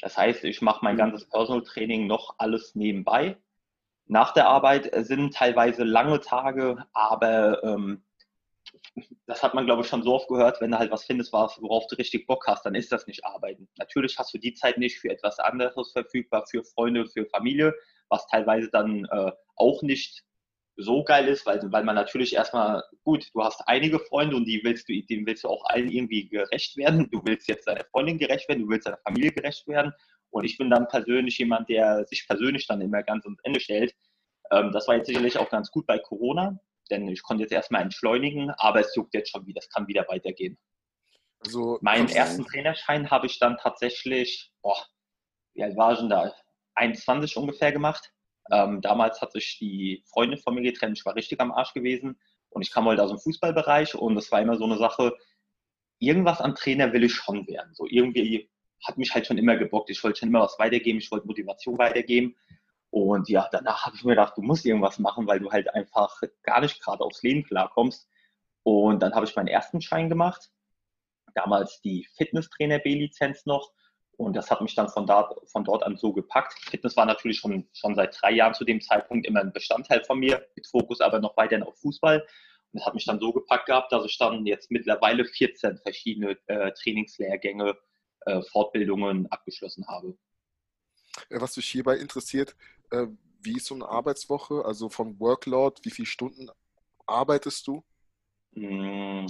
Das 0.00 0.16
heißt, 0.16 0.44
ich 0.44 0.62
mache 0.62 0.84
mein 0.84 0.94
mhm. 0.94 1.00
ganzes 1.00 1.28
Personal 1.28 1.62
Training 1.62 2.06
noch 2.06 2.36
alles 2.38 2.74
nebenbei. 2.74 3.36
Nach 4.08 4.32
der 4.32 4.48
Arbeit 4.48 4.90
sind 5.06 5.34
teilweise 5.34 5.84
lange 5.84 6.20
Tage, 6.20 6.86
aber 6.94 7.62
ähm, 7.62 8.02
das 9.26 9.42
hat 9.42 9.54
man, 9.54 9.66
glaube 9.66 9.82
ich, 9.82 9.88
schon 9.88 10.02
so 10.02 10.14
oft 10.14 10.28
gehört, 10.28 10.60
wenn 10.60 10.70
du 10.70 10.78
halt 10.78 10.90
was 10.90 11.04
findest, 11.04 11.32
worauf 11.32 11.86
du 11.86 11.96
richtig 11.96 12.26
Bock 12.26 12.46
hast, 12.46 12.64
dann 12.64 12.74
ist 12.74 12.90
das 12.90 13.06
nicht 13.06 13.24
Arbeiten. 13.24 13.68
Natürlich 13.76 14.18
hast 14.18 14.32
du 14.32 14.38
die 14.38 14.54
Zeit 14.54 14.78
nicht 14.78 14.98
für 14.98 15.10
etwas 15.10 15.38
anderes 15.38 15.92
verfügbar, 15.92 16.44
für 16.50 16.64
Freunde, 16.64 17.06
für 17.06 17.26
Familie, 17.26 17.74
was 18.08 18.26
teilweise 18.26 18.70
dann 18.70 19.04
äh, 19.10 19.32
auch 19.56 19.82
nicht 19.82 20.24
so 20.76 21.02
geil 21.02 21.26
ist, 21.28 21.44
weil, 21.44 21.60
weil 21.72 21.84
man 21.84 21.96
natürlich 21.96 22.34
erstmal, 22.34 22.84
gut, 23.02 23.28
du 23.34 23.42
hast 23.42 23.62
einige 23.66 23.98
Freunde 23.98 24.36
und 24.36 24.44
die 24.44 24.60
willst 24.62 24.88
du, 24.88 24.92
denen 25.02 25.26
willst 25.26 25.44
du 25.44 25.48
auch 25.48 25.64
allen 25.66 25.90
irgendwie 25.90 26.28
gerecht 26.28 26.76
werden. 26.76 27.10
Du 27.10 27.20
willst 27.24 27.48
jetzt 27.48 27.66
deiner 27.66 27.84
Freundin 27.84 28.16
gerecht 28.16 28.48
werden, 28.48 28.62
du 28.62 28.68
willst 28.68 28.86
deiner 28.86 29.00
Familie 29.04 29.32
gerecht 29.32 29.66
werden. 29.66 29.92
Und 30.30 30.44
ich 30.44 30.58
bin 30.58 30.70
dann 30.70 30.88
persönlich 30.88 31.38
jemand, 31.38 31.68
der 31.68 32.04
sich 32.06 32.26
persönlich 32.26 32.66
dann 32.66 32.80
immer 32.80 33.02
ganz 33.02 33.24
ans 33.24 33.40
Ende 33.42 33.60
stellt. 33.60 33.94
Ähm, 34.50 34.72
das 34.72 34.88
war 34.88 34.96
jetzt 34.96 35.06
sicherlich 35.06 35.38
auch 35.38 35.50
ganz 35.50 35.70
gut 35.70 35.86
bei 35.86 35.98
Corona, 35.98 36.58
denn 36.90 37.08
ich 37.08 37.22
konnte 37.22 37.42
jetzt 37.42 37.52
erstmal 37.52 37.82
entschleunigen, 37.82 38.50
aber 38.58 38.80
es 38.80 38.94
juckt 38.94 39.14
jetzt 39.14 39.30
schon 39.30 39.46
wieder, 39.46 39.60
es 39.60 39.70
kann 39.70 39.88
wieder 39.88 40.06
weitergehen. 40.08 40.58
Also, 41.40 41.78
Meinen 41.82 42.08
ersten 42.08 42.44
Trainerschein 42.44 43.10
habe 43.10 43.26
ich 43.26 43.38
dann 43.38 43.58
tatsächlich, 43.58 44.52
boah, 44.60 44.76
wie 45.54 45.62
alt 45.62 45.76
war 45.76 45.92
ich 45.92 45.98
denn 45.98 46.08
da? 46.08 46.34
21 46.74 47.36
ungefähr 47.36 47.72
gemacht. 47.72 48.12
Ähm, 48.50 48.80
damals 48.80 49.20
hat 49.20 49.32
sich 49.32 49.58
die 49.58 50.02
Freundin 50.06 50.38
von 50.38 50.54
mir 50.54 50.62
getrennt, 50.62 50.98
ich 50.98 51.04
war 51.04 51.14
richtig 51.14 51.40
am 51.40 51.52
Arsch 51.52 51.74
gewesen 51.74 52.18
und 52.50 52.62
ich 52.62 52.70
kam 52.70 52.86
halt 52.86 52.98
aus 52.98 53.10
dem 53.10 53.18
Fußballbereich 53.18 53.94
und 53.94 54.14
das 54.14 54.32
war 54.32 54.40
immer 54.40 54.56
so 54.56 54.64
eine 54.64 54.78
Sache, 54.78 55.14
irgendwas 55.98 56.40
am 56.40 56.54
Trainer 56.54 56.92
will 56.92 57.04
ich 57.04 57.14
schon 57.14 57.46
werden. 57.46 57.74
So 57.74 57.86
irgendwie 57.88 58.48
hat 58.84 58.98
mich 58.98 59.14
halt 59.14 59.26
schon 59.26 59.38
immer 59.38 59.56
gebockt. 59.56 59.90
Ich 59.90 60.02
wollte 60.04 60.20
schon 60.20 60.28
immer 60.28 60.40
was 60.40 60.58
weitergeben, 60.58 60.98
ich 60.98 61.10
wollte 61.10 61.26
Motivation 61.26 61.78
weitergeben. 61.78 62.36
Und 62.90 63.28
ja, 63.28 63.48
danach 63.52 63.84
habe 63.84 63.96
ich 63.96 64.04
mir 64.04 64.12
gedacht, 64.12 64.36
du 64.36 64.42
musst 64.42 64.64
irgendwas 64.64 64.98
machen, 64.98 65.26
weil 65.26 65.40
du 65.40 65.50
halt 65.50 65.72
einfach 65.74 66.20
gar 66.42 66.60
nicht 66.60 66.80
gerade 66.80 67.04
aufs 67.04 67.22
Leben 67.22 67.44
klarkommst. 67.44 68.08
Und 68.62 69.02
dann 69.02 69.14
habe 69.14 69.26
ich 69.26 69.36
meinen 69.36 69.48
ersten 69.48 69.80
Schein 69.80 70.08
gemacht. 70.08 70.50
Damals 71.34 71.80
die 71.82 72.06
Fitnesstrainer 72.16 72.78
B-Lizenz 72.78 73.46
noch. 73.46 73.72
Und 74.18 74.34
das 74.34 74.50
hat 74.50 74.60
mich 74.60 74.74
dann 74.74 74.88
von, 74.88 75.06
da, 75.06 75.30
von 75.52 75.64
dort 75.64 75.84
an 75.84 75.96
so 75.96 76.12
gepackt. 76.12 76.54
Fitness 76.68 76.96
war 76.96 77.06
natürlich 77.06 77.38
schon, 77.38 77.68
schon 77.72 77.94
seit 77.94 78.20
drei 78.20 78.32
Jahren 78.32 78.54
zu 78.54 78.64
dem 78.64 78.80
Zeitpunkt 78.80 79.26
immer 79.26 79.40
ein 79.40 79.52
Bestandteil 79.52 80.02
von 80.04 80.18
mir, 80.18 80.44
mit 80.56 80.66
Fokus 80.66 81.00
aber 81.00 81.20
noch 81.20 81.36
weiterhin 81.36 81.62
auf 81.62 81.78
Fußball. 81.78 82.20
Und 82.20 82.80
das 82.80 82.84
hat 82.84 82.94
mich 82.94 83.04
dann 83.04 83.20
so 83.20 83.32
gepackt 83.32 83.66
gehabt, 83.66 83.92
dass 83.92 84.04
ich 84.04 84.18
dann 84.18 84.44
jetzt 84.44 84.70
mittlerweile 84.70 85.24
14 85.24 85.78
verschiedene 85.78 86.36
äh, 86.46 86.72
Trainingslehrgänge, 86.72 87.78
Fortbildungen 88.50 89.30
abgeschlossen 89.30 89.86
habe. 89.86 90.16
Was 91.30 91.56
mich 91.56 91.68
hierbei 91.68 91.96
interessiert, 91.96 92.54
äh, 92.90 93.06
wie 93.42 93.56
ist 93.56 93.66
so 93.66 93.74
eine 93.74 93.88
Arbeitswoche? 93.88 94.64
Also 94.64 94.88
vom 94.88 95.18
Workload, 95.20 95.80
wie 95.84 95.90
viele 95.90 96.06
Stunden 96.06 96.48
arbeitest 97.06 97.66
du? 97.66 97.84
Hm, 98.54 99.26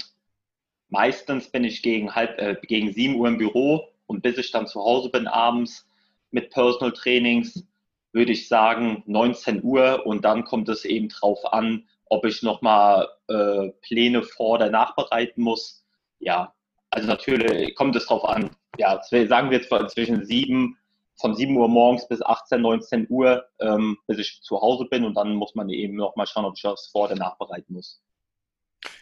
meistens 0.89 1.51
bin 1.51 1.65
ich 1.65 1.83
gegen, 1.83 2.15
halb, 2.15 2.39
äh, 2.39 2.57
gegen 2.63 2.93
7 2.93 3.17
Uhr 3.17 3.29
im 3.29 3.39
Büro 3.39 3.89
und 4.07 4.23
bis 4.23 4.39
ich 4.39 4.51
dann 4.51 4.67
zu 4.67 4.81
Hause 4.81 5.11
bin 5.11 5.27
abends 5.27 5.87
mit 6.31 6.51
Personal 6.51 6.93
Trainings, 6.93 7.65
würde 8.13 8.33
ich 8.33 8.49
sagen 8.49 9.03
19 9.07 9.63
Uhr 9.63 10.07
und 10.07 10.25
dann 10.25 10.45
kommt 10.45 10.69
es 10.69 10.85
eben 10.85 11.09
drauf 11.09 11.53
an, 11.53 11.87
ob 12.07 12.25
ich 12.25 12.43
nochmal 12.43 13.09
äh, 13.29 13.69
Pläne 13.83 14.23
vor 14.23 14.55
oder 14.55 14.71
nachbereiten 14.71 15.43
muss. 15.43 15.85
Ja, 16.19 16.55
also 16.91 17.07
natürlich 17.07 17.75
kommt 17.75 17.97
es 17.97 18.07
drauf 18.07 18.25
an. 18.25 18.51
Ja, 18.79 19.01
sagen 19.03 19.51
wir 19.51 19.59
jetzt 19.59 19.93
zwischen 19.93 20.25
7, 20.25 20.77
von 21.21 21.35
7 21.35 21.57
Uhr 21.57 21.69
morgens 21.69 22.07
bis 22.09 22.23
18, 22.23 22.61
19 22.61 23.07
Uhr, 23.11 23.45
ähm, 23.61 23.99
bis 24.07 24.19
ich 24.19 24.41
zu 24.43 24.61
Hause 24.61 24.87
bin 24.87 25.05
und 25.05 25.15
dann 25.15 25.35
muss 25.35 25.55
man 25.55 25.69
eben 25.69 25.97
nochmal 25.97 26.27
schauen, 26.27 26.45
ob 26.45 26.55
ich 26.57 26.65
was 26.65 26.87
vor 26.87 27.07
oder 27.07 27.17
nachbereiten 27.17 27.75
muss. 27.75 28.01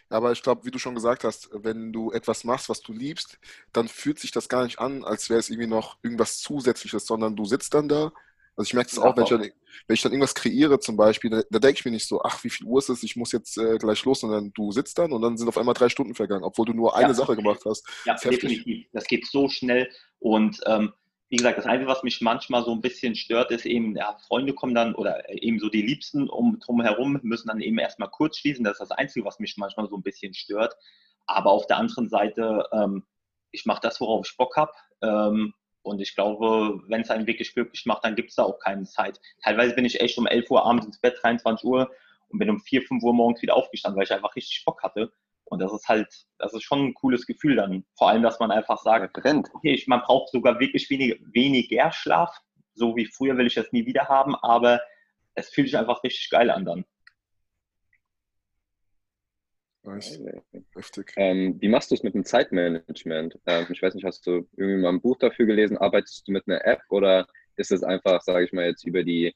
Aber 0.09 0.31
ich 0.31 0.41
glaube, 0.41 0.65
wie 0.65 0.71
du 0.71 0.79
schon 0.79 0.95
gesagt 0.95 1.23
hast, 1.23 1.49
wenn 1.51 1.93
du 1.93 2.11
etwas 2.11 2.43
machst, 2.43 2.69
was 2.69 2.81
du 2.81 2.93
liebst, 2.93 3.39
dann 3.71 3.87
fühlt 3.87 4.19
sich 4.19 4.31
das 4.31 4.49
gar 4.49 4.63
nicht 4.63 4.79
an, 4.79 5.03
als 5.03 5.29
wäre 5.29 5.39
es 5.39 5.49
irgendwie 5.49 5.67
noch 5.67 5.97
irgendwas 6.01 6.39
Zusätzliches, 6.39 7.05
sondern 7.05 7.35
du 7.35 7.45
sitzt 7.45 7.73
dann 7.73 7.87
da. 7.87 8.11
Also 8.57 8.69
ich 8.69 8.73
merke 8.73 8.89
das 8.89 8.99
auch, 8.99 9.15
wenn 9.15 9.23
ich, 9.23 9.29
dann, 9.29 9.41
wenn 9.41 9.93
ich 9.93 10.01
dann 10.01 10.11
irgendwas 10.11 10.33
kreiere 10.33 10.79
zum 10.79 10.97
Beispiel, 10.97 11.29
da, 11.29 11.43
da 11.49 11.59
denke 11.59 11.79
ich 11.79 11.85
mir 11.85 11.91
nicht 11.91 12.07
so, 12.07 12.21
ach, 12.23 12.43
wie 12.43 12.49
viel 12.49 12.65
Uhr 12.65 12.79
ist 12.79 12.89
es, 12.89 13.03
ich 13.03 13.15
muss 13.15 13.31
jetzt 13.31 13.57
äh, 13.57 13.77
gleich 13.77 14.03
los, 14.03 14.21
sondern 14.21 14.51
du 14.53 14.71
sitzt 14.71 14.97
dann 14.97 15.13
und 15.13 15.21
dann 15.21 15.37
sind 15.37 15.47
auf 15.47 15.57
einmal 15.57 15.75
drei 15.75 15.89
Stunden 15.89 16.15
vergangen, 16.15 16.43
obwohl 16.43 16.65
du 16.65 16.73
nur 16.73 16.95
eine 16.95 17.09
ja, 17.09 17.13
Sache 17.13 17.35
gemacht 17.35 17.61
hast. 17.65 17.87
Ja, 18.05 18.15
definitiv. 18.15 18.87
Das 18.93 19.05
geht 19.05 19.27
so 19.27 19.47
schnell 19.47 19.89
und 20.19 20.59
ähm, 20.65 20.91
wie 21.29 21.35
gesagt, 21.35 21.57
das 21.57 21.65
Einzige, 21.65 21.89
was 21.89 22.03
mich 22.03 22.21
manchmal 22.21 22.63
so 22.63 22.71
ein 22.71 22.81
bisschen 22.81 23.15
stört, 23.15 23.51
ist 23.51 23.65
eben, 23.65 23.95
ja, 23.95 24.17
Freunde 24.27 24.53
kommen 24.53 24.73
dann 24.73 24.95
oder 24.95 25.29
eben 25.29 25.59
so 25.59 25.69
die 25.69 25.81
Liebsten 25.81 26.29
um 26.29 26.59
drumherum 26.59 27.19
müssen 27.21 27.49
dann 27.49 27.59
eben 27.59 27.77
erstmal 27.77 28.09
kurz 28.09 28.37
schließen. 28.37 28.63
Das 28.63 28.79
ist 28.79 28.89
das 28.89 28.91
Einzige, 28.91 29.25
was 29.25 29.39
mich 29.39 29.57
manchmal 29.57 29.89
so 29.89 29.97
ein 29.97 30.03
bisschen 30.03 30.33
stört. 30.33 30.75
Aber 31.25 31.51
auf 31.51 31.67
der 31.67 31.77
anderen 31.77 32.07
Seite, 32.07 32.63
ähm, 32.71 33.05
ich 33.51 33.65
mache 33.65 33.81
das, 33.81 33.99
worauf 33.99 34.25
ich 34.25 34.37
Bock 34.37 34.55
habe. 34.55 34.71
Ähm, 35.01 35.53
und 35.87 36.01
ich 36.01 36.15
glaube, 36.15 36.81
wenn 36.87 37.01
es 37.01 37.09
einen 37.09 37.27
wirklich 37.27 37.53
glücklich 37.53 37.85
macht, 37.85 38.03
dann 38.03 38.15
gibt 38.15 38.29
es 38.29 38.35
da 38.35 38.43
auch 38.43 38.59
keine 38.59 38.83
Zeit. 38.83 39.19
Teilweise 39.43 39.73
bin 39.73 39.85
ich 39.85 40.01
echt 40.01 40.17
um 40.17 40.27
11 40.27 40.51
Uhr 40.51 40.65
abends 40.65 40.85
ins 40.85 40.99
Bett, 40.99 41.17
23 41.21 41.65
Uhr 41.65 41.89
und 42.29 42.39
bin 42.39 42.49
um 42.49 42.59
4, 42.59 42.81
5 42.81 43.01
Uhr 43.03 43.13
morgens 43.13 43.41
wieder 43.41 43.55
aufgestanden, 43.55 43.97
weil 43.97 44.05
ich 44.05 44.13
einfach 44.13 44.35
richtig 44.35 44.63
Bock 44.65 44.83
hatte. 44.83 45.11
Und 45.45 45.59
das 45.59 45.71
ist 45.71 45.87
halt, 45.87 46.07
das 46.39 46.53
ist 46.53 46.63
schon 46.63 46.87
ein 46.87 46.93
cooles 46.93 47.25
Gefühl 47.25 47.55
dann. 47.55 47.85
Vor 47.97 48.09
allem, 48.09 48.21
dass 48.21 48.39
man 48.39 48.51
einfach 48.51 48.77
sagt, 48.79 49.17
okay, 49.17 49.73
ich, 49.73 49.87
man 49.87 50.01
braucht 50.01 50.29
sogar 50.29 50.59
wirklich 50.59 50.89
wenig, 50.89 51.21
weniger 51.31 51.91
Schlaf. 51.91 52.37
So 52.73 52.95
wie 52.97 53.05
früher 53.05 53.37
will 53.37 53.47
ich 53.47 53.55
das 53.55 53.71
nie 53.71 53.85
wieder 53.85 54.09
haben, 54.09 54.35
aber 54.35 54.81
es 55.35 55.49
fühlt 55.49 55.67
sich 55.67 55.77
einfach 55.77 56.03
richtig 56.03 56.29
geil 56.29 56.49
an 56.49 56.65
dann. 56.65 56.85
Nice. 59.87 60.19
Heftig. 60.75 61.13
Ähm, 61.15 61.55
wie 61.61 61.69
machst 61.69 61.91
du 61.91 61.95
es 61.95 62.03
mit 62.03 62.13
dem 62.13 62.25
Zeitmanagement? 62.25 63.39
Ähm, 63.45 63.67
ich 63.69 63.81
weiß 63.81 63.95
nicht, 63.95 64.03
hast 64.03 64.27
du 64.27 64.45
irgendwie 64.57 64.81
mal 64.81 64.89
ein 64.89 65.01
Buch 65.01 65.17
dafür 65.17 65.45
gelesen? 65.45 65.77
Arbeitest 65.77 66.27
du 66.27 66.33
mit 66.33 66.43
einer 66.45 66.65
App 66.65 66.81
oder 66.89 67.25
ist 67.55 67.71
es 67.71 67.83
einfach, 67.83 68.21
sage 68.21 68.43
ich 68.43 68.51
mal, 68.51 68.65
jetzt 68.65 68.85
über 68.85 69.03
die 69.03 69.33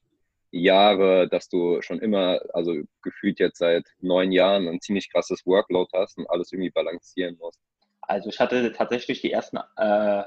Jahre, 0.51 1.29
dass 1.29 1.47
du 1.47 1.81
schon 1.81 1.99
immer, 1.99 2.41
also 2.53 2.75
gefühlt 3.01 3.39
jetzt 3.39 3.59
seit 3.59 3.85
neun 4.01 4.33
Jahren 4.33 4.67
ein 4.67 4.81
ziemlich 4.81 5.09
krasses 5.09 5.45
Workload 5.45 5.89
hast 5.93 6.17
und 6.17 6.29
alles 6.29 6.51
irgendwie 6.51 6.71
balancieren 6.71 7.37
musst? 7.39 7.61
Also 8.01 8.29
ich 8.29 8.39
hatte 8.41 8.73
tatsächlich 8.73 9.21
die 9.21 9.31
ersten, 9.31 9.57
äh, 9.77 10.23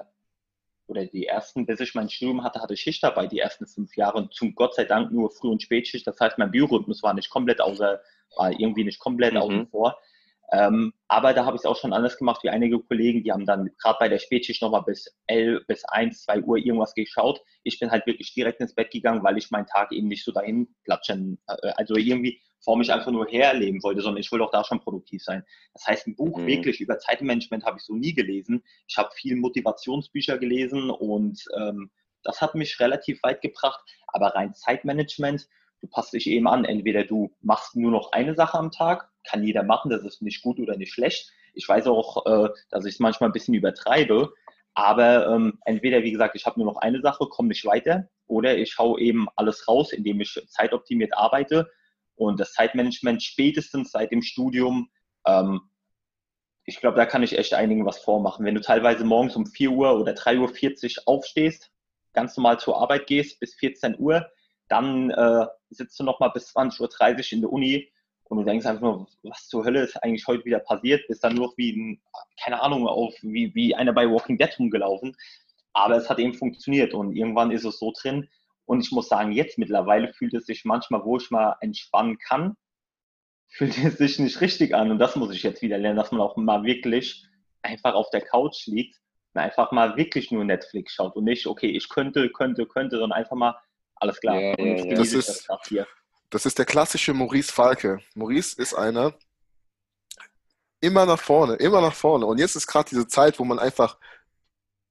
oder 0.87 1.04
die 1.04 1.26
ersten, 1.26 1.66
bis 1.66 1.80
ich 1.80 1.94
mein 1.94 2.08
Studium 2.08 2.42
hatte, 2.42 2.62
hatte 2.62 2.72
ich 2.72 2.80
Schicht 2.80 3.02
dabei, 3.02 3.26
die 3.26 3.40
ersten 3.40 3.66
fünf 3.66 3.94
Jahre. 3.94 4.30
Zum 4.30 4.54
Gott 4.54 4.74
sei 4.74 4.84
Dank 4.84 5.12
nur 5.12 5.30
Früh- 5.30 5.50
und 5.50 5.62
Spätschicht. 5.62 6.06
Das 6.06 6.18
heißt, 6.18 6.38
mein 6.38 6.50
Biorhythmus 6.50 7.02
war 7.02 7.12
nicht 7.12 7.28
komplett 7.28 7.60
außer, 7.60 8.00
war 8.37 8.52
irgendwie 8.52 8.84
nicht 8.84 8.98
komplett 8.98 9.34
mhm. 9.34 9.40
außen 9.40 9.66
vor. 9.68 9.98
Ähm, 10.52 10.92
aber 11.09 11.33
da 11.33 11.46
habe 11.46 11.57
ich 11.57 11.62
es 11.62 11.66
auch 11.66 11.76
schon 11.76 11.92
anders 11.92 12.18
gemacht 12.18 12.42
wie 12.42 12.50
einige 12.50 12.78
Kollegen, 12.78 13.24
die 13.24 13.33
haben 13.33 13.46
dann 13.46 13.70
gerade 13.80 13.96
bei 13.98 14.09
der 14.09 14.18
Spätschicht 14.18 14.62
nochmal 14.62 14.83
bis 14.83 15.16
11, 15.26 15.66
bis 15.66 15.85
1, 15.87 16.24
2 16.24 16.42
Uhr 16.42 16.59
irgendwas 16.59 16.94
geschaut. 16.94 17.40
Ich 17.62 17.78
bin 17.78 17.90
halt 17.90 18.07
wirklich 18.07 18.35
direkt 18.35 18.61
ins 18.61 18.74
Bett 18.74 18.90
gegangen, 18.90 19.24
weil 19.24 19.38
ich 19.38 19.50
meinen 19.50 19.66
Tag 19.66 19.90
eben 19.92 20.09
nicht 20.09 20.24
so 20.24 20.33
dahin 20.33 20.68
platschen, 20.85 21.40
äh, 21.46 21.72
also 21.76 21.96
irgendwie 21.96 22.40
vor 22.64 22.76
mich 22.78 22.92
einfach 22.92 23.11
nur 23.11 23.26
herleben 23.26 23.83
wollte, 23.83 24.00
sondern 24.00 24.20
ich 24.20 24.33
wollte 24.33 24.44
auch 24.44 24.50
da 24.50 24.64
schon 24.64 24.80
produktiv 24.80 25.22
sein. 25.22 25.44
Das 25.74 25.87
heißt, 25.87 26.07
ein 26.07 26.16
Buch 26.16 26.38
mhm. 26.38 26.46
wirklich 26.46 26.80
über 26.80 26.98
Zeitmanagement 26.98 27.64
habe 27.64 27.76
ich 27.78 27.85
so 27.85 27.94
nie 27.94 28.14
gelesen. 28.14 28.62
Ich 28.88 28.96
habe 28.96 29.11
viel 29.14 29.37
Motivationsbücher 29.37 30.38
gelesen 30.38 30.90
und 30.90 31.42
ähm, 31.57 31.90
das 32.22 32.40
hat 32.40 32.54
mich 32.54 32.80
relativ 32.80 33.22
weit 33.22 33.42
gebracht. 33.42 33.80
Aber 34.09 34.28
rein 34.28 34.54
Zeitmanagement, 34.54 35.46
du 35.80 35.88
passt 35.88 36.12
dich 36.12 36.26
eben 36.26 36.48
an. 36.48 36.64
Entweder 36.64 37.04
du 37.04 37.34
machst 37.40 37.76
nur 37.76 37.90
noch 37.90 38.12
eine 38.12 38.34
Sache 38.34 38.58
am 38.58 38.70
Tag, 38.70 39.10
kann 39.28 39.44
jeder 39.44 39.62
machen, 39.62 39.90
das 39.90 40.02
ist 40.02 40.22
nicht 40.22 40.42
gut 40.42 40.58
oder 40.58 40.76
nicht 40.76 40.92
schlecht. 40.92 41.30
Ich 41.54 41.68
weiß 41.68 41.87
auch, 41.87 42.26
äh, 42.26 42.48
dass 42.70 42.84
ich 42.84 42.94
es 42.94 43.00
manchmal 43.00 43.30
ein 43.30 43.34
bisschen 43.34 43.54
übertreibe, 43.54 44.32
aber 44.74 45.28
ähm, 45.28 45.60
entweder, 45.64 46.02
wie 46.02 46.10
gesagt, 46.10 46.34
ich 46.34 46.46
habe 46.46 46.58
nur 46.58 46.72
noch 46.72 46.80
eine 46.80 47.00
Sache, 47.00 47.26
komme 47.28 47.48
nicht 47.48 47.64
weiter, 47.64 48.08
oder 48.26 48.56
ich 48.56 48.76
hau 48.78 48.98
eben 48.98 49.28
alles 49.37 49.68
raus, 49.68 49.92
indem 49.92 50.20
ich 50.20 50.40
zeitoptimiert 50.48 51.16
arbeite. 51.16 51.70
Und 52.16 52.40
das 52.40 52.52
Zeitmanagement 52.52 53.22
spätestens 53.22 53.92
seit 53.92 54.10
dem 54.10 54.22
Studium, 54.22 54.88
ähm, 55.26 55.60
ich 56.64 56.80
glaube, 56.80 56.96
da 56.96 57.06
kann 57.06 57.22
ich 57.22 57.38
echt 57.38 57.54
einigen 57.54 57.84
was 57.84 57.98
vormachen. 57.98 58.44
Wenn 58.44 58.54
du 58.54 58.60
teilweise 58.60 59.04
morgens 59.04 59.37
um 59.37 59.46
4 59.46 59.70
Uhr 59.70 59.98
oder 59.98 60.12
3.40 60.12 60.98
Uhr 60.98 61.02
aufstehst, 61.06 61.70
ganz 62.12 62.37
normal 62.37 62.58
zur 62.58 62.80
Arbeit 62.80 63.06
gehst 63.06 63.38
bis 63.40 63.54
14 63.54 63.96
Uhr, 63.98 64.26
dann 64.68 65.10
äh, 65.10 65.46
sitzt 65.74 65.98
du 65.98 66.04
nochmal 66.04 66.30
bis 66.32 66.54
20.30 66.54 66.80
Uhr 66.80 67.32
in 67.32 67.40
der 67.40 67.52
Uni 67.52 67.92
und 68.24 68.38
du 68.38 68.44
denkst 68.44 68.66
einfach 68.66 68.82
nur, 68.82 69.06
was 69.22 69.48
zur 69.48 69.64
Hölle 69.64 69.82
ist 69.82 69.96
eigentlich 70.02 70.26
heute 70.26 70.44
wieder 70.44 70.58
passiert, 70.58 71.06
bist 71.08 71.22
dann 71.22 71.34
nur 71.34 71.48
noch 71.48 71.56
wie, 71.56 71.72
ein, 71.72 72.02
keine 72.42 72.62
Ahnung, 72.62 72.87
auf, 72.88 73.14
wie, 73.22 73.54
wie 73.54 73.74
einer 73.74 73.92
bei 73.92 74.10
Walking 74.10 74.38
Dead 74.38 74.50
rumgelaufen. 74.58 75.16
Aber 75.72 75.96
es 75.96 76.08
hat 76.08 76.18
eben 76.18 76.34
funktioniert 76.34 76.94
und 76.94 77.14
irgendwann 77.14 77.50
ist 77.50 77.64
es 77.64 77.78
so 77.78 77.92
drin. 78.00 78.28
Und 78.64 78.80
ich 78.80 78.92
muss 78.92 79.08
sagen, 79.08 79.32
jetzt 79.32 79.58
mittlerweile 79.58 80.12
fühlt 80.14 80.34
es 80.34 80.46
sich 80.46 80.64
manchmal, 80.64 81.04
wo 81.04 81.18
ich 81.18 81.30
mal 81.30 81.56
entspannen 81.60 82.18
kann, 82.18 82.56
fühlt 83.48 83.76
es 83.78 83.98
sich 83.98 84.18
nicht 84.18 84.40
richtig 84.40 84.74
an. 84.74 84.90
Und 84.90 84.98
das 84.98 85.16
muss 85.16 85.34
ich 85.34 85.42
jetzt 85.42 85.62
wieder 85.62 85.78
lernen, 85.78 85.96
dass 85.96 86.12
man 86.12 86.20
auch 86.20 86.37
mal 86.37 86.64
wirklich 86.64 87.26
einfach 87.62 87.94
auf 87.94 88.10
der 88.10 88.22
Couch 88.22 88.66
liegt 88.66 89.00
und 89.34 89.40
einfach 89.40 89.70
mal 89.70 89.96
wirklich 89.96 90.30
nur 90.30 90.44
Netflix 90.44 90.94
schaut 90.94 91.16
und 91.16 91.24
nicht, 91.24 91.46
okay, 91.46 91.68
ich 91.68 91.88
könnte, 91.88 92.30
könnte, 92.30 92.66
könnte, 92.66 92.98
sondern 92.98 93.18
einfach 93.18 93.37
mal 93.37 93.56
alles 94.04 94.20
klar. 94.20 94.40
Ja, 94.40 94.54
und 94.54 94.78
ja, 94.78 94.84
ja. 94.84 94.94
Das, 94.94 95.12
ist, 95.12 95.48
das, 95.48 95.86
das 96.30 96.46
ist 96.46 96.58
der 96.58 96.66
klassische 96.66 97.12
Maurice 97.12 97.52
Falke. 97.52 98.00
Maurice 98.14 98.60
ist 98.60 98.74
einer, 98.74 99.14
immer 100.84 101.06
nach 101.06 101.20
vorne, 101.20 101.54
immer 101.54 101.80
nach 101.80 101.94
vorne. 101.94 102.26
Und 102.26 102.38
jetzt 102.38 102.56
ist 102.56 102.66
gerade 102.66 102.88
diese 102.88 103.08
Zeit, 103.08 103.38
wo 103.38 103.44
man 103.44 103.58
einfach, 103.58 103.96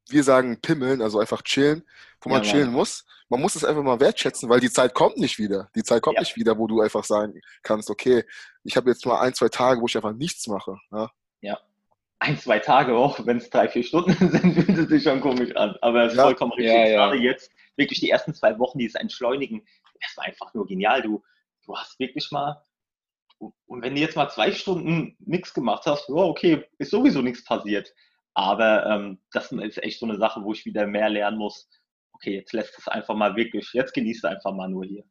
wir 0.10 0.24
sagen 0.24 0.60
pimmeln, 0.60 1.02
also 1.02 1.20
einfach 1.20 1.44
chillen, 1.44 1.84
wo 2.22 2.30
man 2.30 2.44
ja, 2.44 2.50
chillen 2.50 2.68
Mann. 2.68 2.76
muss. 2.76 3.06
Man 3.30 3.42
muss 3.42 3.56
es 3.56 3.64
einfach 3.64 3.84
mal 3.84 4.00
wertschätzen, 4.00 4.50
weil 4.50 4.60
die 4.60 4.72
Zeit 4.72 4.94
kommt 4.94 5.18
nicht 5.18 5.40
wieder. 5.40 5.70
Die 5.76 5.84
Zeit 5.84 6.02
kommt 6.02 6.16
ja. 6.16 6.22
nicht 6.22 6.36
wieder, 6.36 6.58
wo 6.58 6.68
du 6.68 6.82
einfach 6.82 7.04
sagen 7.04 7.40
kannst, 7.62 7.90
okay, 7.90 8.26
ich 8.64 8.76
habe 8.76 8.90
jetzt 8.90 9.06
mal 9.06 9.20
ein, 9.22 9.34
zwei 9.34 9.50
Tage, 9.50 9.82
wo 9.82 9.86
ich 9.86 9.96
einfach 9.96 10.14
nichts 10.14 10.48
mache. 10.48 10.78
Ja. 10.92 11.12
ja. 11.42 11.60
Ein, 12.20 12.38
zwei 12.40 12.60
Tage 12.60 12.96
auch, 12.96 13.26
wenn 13.26 13.38
es 13.38 13.50
drei, 13.50 13.68
vier 13.68 13.84
Stunden 13.84 14.14
sind, 14.32 14.54
fühlt 14.54 14.78
es 14.78 14.90
sich 14.90 15.04
schon 15.04 15.22
komisch 15.22 15.56
an. 15.56 15.76
Aber 15.82 16.06
es 16.06 16.14
ist 16.14 16.22
vollkommen 16.22 16.54
richtig. 16.54 16.74
Gerade 16.74 17.18
jetzt, 17.18 17.52
wirklich 17.76 18.00
die 18.00 18.10
ersten 18.10 18.34
zwei 18.34 18.58
Wochen, 18.60 18.80
dieses 18.80 18.96
Entschleunigen, 18.96 19.66
das 20.02 20.18
war 20.18 20.26
einfach 20.26 20.54
nur 20.54 20.68
genial. 20.68 21.02
Du, 21.02 21.24
du 21.66 21.76
hast 21.76 22.00
wirklich 22.00 22.32
mal, 22.32 22.64
und 23.40 23.82
wenn 23.82 23.96
du 23.96 24.02
jetzt 24.02 24.16
mal 24.16 24.30
zwei 24.30 24.52
Stunden 24.52 25.16
nichts 25.20 25.54
gemacht 25.54 25.86
hast, 25.86 26.08
ja, 26.10 26.16
okay, 26.16 26.66
ist 26.78 26.92
sowieso 26.92 27.22
nichts 27.22 27.44
passiert. 27.44 27.94
Aber 28.34 28.86
ähm, 28.86 29.22
das 29.32 29.52
ist 29.52 29.84
echt 29.84 30.00
so 30.00 30.06
eine 30.06 30.18
Sache, 30.18 30.44
wo 30.44 30.54
ich 30.54 30.66
wieder 30.66 30.88
mehr 30.88 31.10
lernen 31.10 31.38
muss. 31.38 31.70
Okay, 32.14 32.36
jetzt 32.36 32.54
lässt 32.54 32.78
es 32.78 32.88
einfach 32.88 33.16
mal 33.16 33.36
wirklich, 33.36 33.70
jetzt 33.74 33.94
genießt 33.94 34.26
einfach 34.26 34.54
mal 34.54 34.70
nur 34.70 34.86
hier. 34.86 35.04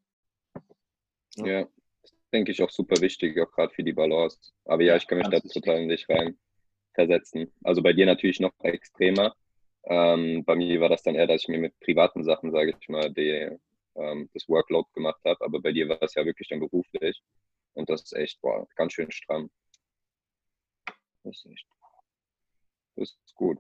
Ja, 1.37 1.65
das 2.03 2.15
denke 2.33 2.53
ich 2.53 2.63
auch 2.63 2.71
super 2.71 3.01
wichtig, 3.01 3.39
auch 3.41 3.51
gerade 3.53 3.73
für 3.73 3.85
die 3.85 3.93
Balance. 3.93 4.39
Aber 4.65 4.83
ja, 4.83 4.97
ich 4.97 5.07
kann 5.07 5.19
mich 5.19 5.29
da 5.29 5.41
total 5.41 5.83
in 5.83 5.89
dich 5.89 6.09
rein 6.09 6.39
versetzen. 6.95 7.53
Also 7.63 7.83
bei 7.83 7.93
dir 7.93 8.07
natürlich 8.07 8.41
noch 8.41 8.53
extremer. 8.61 9.35
Ähm, 9.85 10.45
bei 10.45 10.55
mir 10.55 10.81
war 10.81 10.89
das 10.89 11.03
dann 11.03 11.15
eher, 11.15 11.27
dass 11.27 11.43
ich 11.43 11.49
mir 11.49 11.59
mit 11.59 11.79
privaten 11.81 12.25
Sachen, 12.25 12.53
sage 12.53 12.75
ich 12.79 12.89
mal, 12.89 13.13
die, 13.13 13.59
ähm, 13.97 14.31
das 14.33 14.49
Workload 14.49 14.89
gemacht 14.95 15.21
habe. 15.25 15.45
Aber 15.45 15.61
bei 15.61 15.73
dir 15.73 15.89
war 15.89 16.03
es 16.03 16.15
ja 16.15 16.25
wirklich 16.25 16.49
dann 16.49 16.61
beruflich. 16.61 17.21
Und 17.75 17.91
das 17.91 18.03
ist 18.03 18.13
echt, 18.15 18.41
boah, 18.41 18.67
ganz 18.77 18.93
schön 18.93 19.11
stramm. 19.11 19.51
Das 21.25 21.37
ist 21.37 21.47
echt. 21.47 21.67
Das 22.97 23.11
ist 23.11 23.35
gut. 23.35 23.59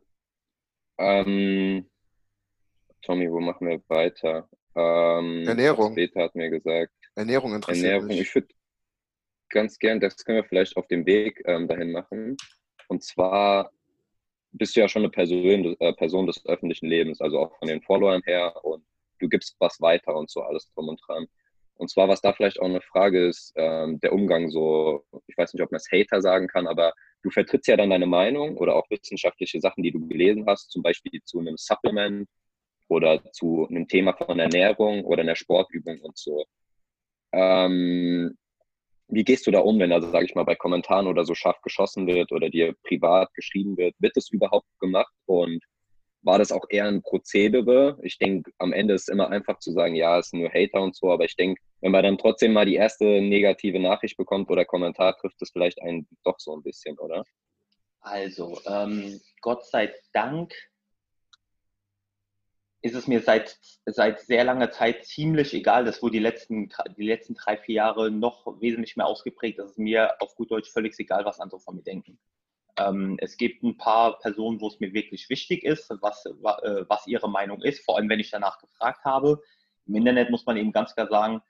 Ähm, 0.98 1.90
Tommy, 3.02 3.30
wo 3.30 3.40
machen 3.40 3.66
wir 3.66 3.82
weiter? 3.88 4.48
Ähm, 4.74 5.46
Ernährung. 5.46 5.94
Peter 5.94 6.22
hat 6.22 6.34
mir 6.34 6.50
gesagt. 6.50 6.92
Ernährung 7.14 7.54
interessiert 7.54 7.86
Ernährung. 7.86 8.08
Mich. 8.08 8.20
Ich 8.20 8.34
würde 8.34 8.48
ganz 9.48 9.78
gern, 9.78 10.00
das 10.00 10.16
können 10.24 10.38
wir 10.38 10.44
vielleicht 10.44 10.76
auf 10.76 10.86
dem 10.86 11.04
Weg 11.06 11.42
ähm, 11.46 11.68
dahin 11.68 11.92
machen. 11.92 12.36
Und 12.88 13.02
zwar 13.02 13.72
bist 14.52 14.76
du 14.76 14.80
ja 14.80 14.88
schon 14.88 15.02
eine 15.02 15.10
Person, 15.10 15.76
äh, 15.80 15.92
Person 15.94 16.26
des 16.26 16.44
öffentlichen 16.46 16.86
Lebens, 16.86 17.20
also 17.20 17.38
auch 17.40 17.58
von 17.58 17.68
den 17.68 17.82
Followern 17.82 18.22
her 18.24 18.54
und 18.64 18.84
du 19.18 19.28
gibst 19.28 19.56
was 19.58 19.80
weiter 19.80 20.14
und 20.14 20.30
so 20.30 20.42
alles 20.42 20.68
drum 20.74 20.88
und 20.88 21.00
dran. 21.06 21.26
Und 21.74 21.90
zwar, 21.90 22.08
was 22.08 22.20
da 22.20 22.32
vielleicht 22.32 22.60
auch 22.60 22.66
eine 22.66 22.80
Frage 22.80 23.26
ist, 23.26 23.52
ähm, 23.56 23.98
der 24.00 24.12
Umgang 24.12 24.50
so, 24.50 25.04
ich 25.26 25.36
weiß 25.36 25.54
nicht, 25.54 25.62
ob 25.62 25.72
man 25.72 25.78
es 25.78 25.90
Hater 25.90 26.20
sagen 26.20 26.46
kann, 26.46 26.66
aber 26.66 26.92
du 27.22 27.30
vertrittst 27.30 27.68
ja 27.68 27.76
dann 27.76 27.90
deine 27.90 28.06
Meinung 28.06 28.56
oder 28.56 28.76
auch 28.76 28.88
wissenschaftliche 28.90 29.60
Sachen, 29.60 29.82
die 29.82 29.92
du 29.92 30.06
gelesen 30.06 30.44
hast, 30.46 30.70
zum 30.70 30.82
Beispiel 30.82 31.22
zu 31.24 31.40
einem 31.40 31.56
Supplement 31.56 32.28
oder 32.88 33.22
zu 33.32 33.66
einem 33.68 33.88
Thema 33.88 34.12
von 34.12 34.38
Ernährung 34.38 35.04
oder 35.04 35.22
einer 35.22 35.36
Sportübung 35.36 36.00
und 36.02 36.16
so. 36.18 36.44
Ähm, 37.32 38.36
wie 39.12 39.24
gehst 39.24 39.46
du 39.46 39.50
da 39.50 39.60
um, 39.60 39.78
wenn 39.78 39.90
da, 39.90 40.00
sage 40.00 40.24
ich 40.24 40.34
mal, 40.34 40.44
bei 40.44 40.54
Kommentaren 40.54 41.06
oder 41.06 41.24
so 41.26 41.34
scharf 41.34 41.60
geschossen 41.60 42.06
wird 42.06 42.32
oder 42.32 42.48
dir 42.48 42.74
privat 42.82 43.32
geschrieben 43.34 43.76
wird? 43.76 43.94
Wird 43.98 44.16
das 44.16 44.30
überhaupt 44.30 44.66
gemacht 44.80 45.12
und 45.26 45.62
war 46.22 46.38
das 46.38 46.50
auch 46.50 46.64
eher 46.70 46.86
ein 46.86 47.02
Prozedere? 47.02 47.98
Ich 48.02 48.16
denke, 48.16 48.50
am 48.58 48.72
Ende 48.72 48.94
ist 48.94 49.02
es 49.02 49.08
immer 49.08 49.28
einfach 49.28 49.58
zu 49.58 49.72
sagen, 49.72 49.96
ja, 49.96 50.18
es 50.18 50.30
sind 50.30 50.40
nur 50.40 50.48
Hater 50.48 50.80
und 50.80 50.96
so, 50.96 51.10
aber 51.10 51.24
ich 51.26 51.36
denke, 51.36 51.60
wenn 51.82 51.92
man 51.92 52.04
dann 52.04 52.16
trotzdem 52.16 52.54
mal 52.54 52.64
die 52.64 52.76
erste 52.76 53.04
negative 53.04 53.80
Nachricht 53.80 54.16
bekommt 54.16 54.48
oder 54.50 54.64
Kommentar, 54.64 55.16
trifft 55.18 55.42
es 55.42 55.50
vielleicht 55.50 55.82
einen 55.82 56.08
doch 56.24 56.38
so 56.38 56.56
ein 56.56 56.62
bisschen, 56.62 56.98
oder? 56.98 57.22
Also, 58.00 58.58
ähm, 58.66 59.20
Gott 59.42 59.66
sei 59.66 59.92
Dank 60.14 60.54
ist 62.82 62.94
es 62.96 63.06
mir 63.06 63.20
seit, 63.20 63.58
seit 63.86 64.20
sehr 64.20 64.44
langer 64.44 64.72
Zeit 64.72 65.04
ziemlich 65.06 65.54
egal. 65.54 65.84
Das 65.84 66.02
wurde 66.02 66.14
die 66.14 66.18
letzten, 66.18 66.70
die 66.96 67.06
letzten 67.06 67.34
drei, 67.34 67.56
vier 67.56 67.76
Jahre 67.76 68.10
noch 68.10 68.60
wesentlich 68.60 68.96
mehr 68.96 69.06
ausgeprägt. 69.06 69.60
Das 69.60 69.70
ist 69.70 69.78
mir 69.78 70.20
auf 70.20 70.34
gut 70.34 70.50
Deutsch 70.50 70.70
völlig 70.70 70.98
egal, 70.98 71.24
was 71.24 71.40
andere 71.40 71.60
von 71.60 71.76
mir 71.76 71.82
denken. 71.82 72.18
Ähm, 72.76 73.16
es 73.20 73.36
gibt 73.36 73.62
ein 73.62 73.76
paar 73.76 74.18
Personen, 74.18 74.60
wo 74.60 74.66
es 74.66 74.80
mir 74.80 74.92
wirklich 74.92 75.28
wichtig 75.28 75.62
ist, 75.62 75.90
was, 76.00 76.26
äh, 76.26 76.84
was 76.88 77.06
ihre 77.06 77.30
Meinung 77.30 77.62
ist, 77.62 77.84
vor 77.84 77.96
allem 77.96 78.08
wenn 78.08 78.20
ich 78.20 78.30
danach 78.30 78.58
gefragt 78.58 79.04
habe. 79.04 79.40
Im 79.86 79.94
Internet 79.94 80.30
muss 80.30 80.46
man 80.46 80.56
eben 80.56 80.72
ganz 80.72 80.94
klar 80.94 81.08
sagen, 81.08 81.42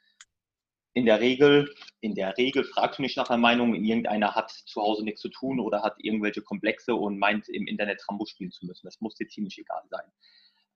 in 0.95 1.07
der 1.07 1.21
Regel, 1.21 1.75
in 2.01 2.15
der 2.15 2.37
Regel 2.37 2.65
fragst 2.65 2.99
du 2.99 3.03
nicht 3.03 3.17
nach 3.17 3.31
einer 3.31 3.39
Meinung, 3.41 3.75
irgendeiner 3.75 4.35
hat 4.35 4.51
zu 4.51 4.83
Hause 4.83 5.05
nichts 5.05 5.23
zu 5.23 5.31
tun 5.31 5.59
oder 5.59 5.83
hat 5.83 5.95
irgendwelche 5.99 6.43
Komplexe 6.43 6.95
und 6.95 7.19
meint 7.19 7.49
im 7.49 7.67
Internet 7.67 8.05
Rambo 8.09 8.27
spielen 8.27 8.51
zu 8.51 8.67
müssen. 8.67 8.87
Das 8.87 9.01
muss 9.01 9.15
dir 9.15 9.29
ziemlich 9.29 9.59
egal 9.59 9.83
sein. 9.89 10.05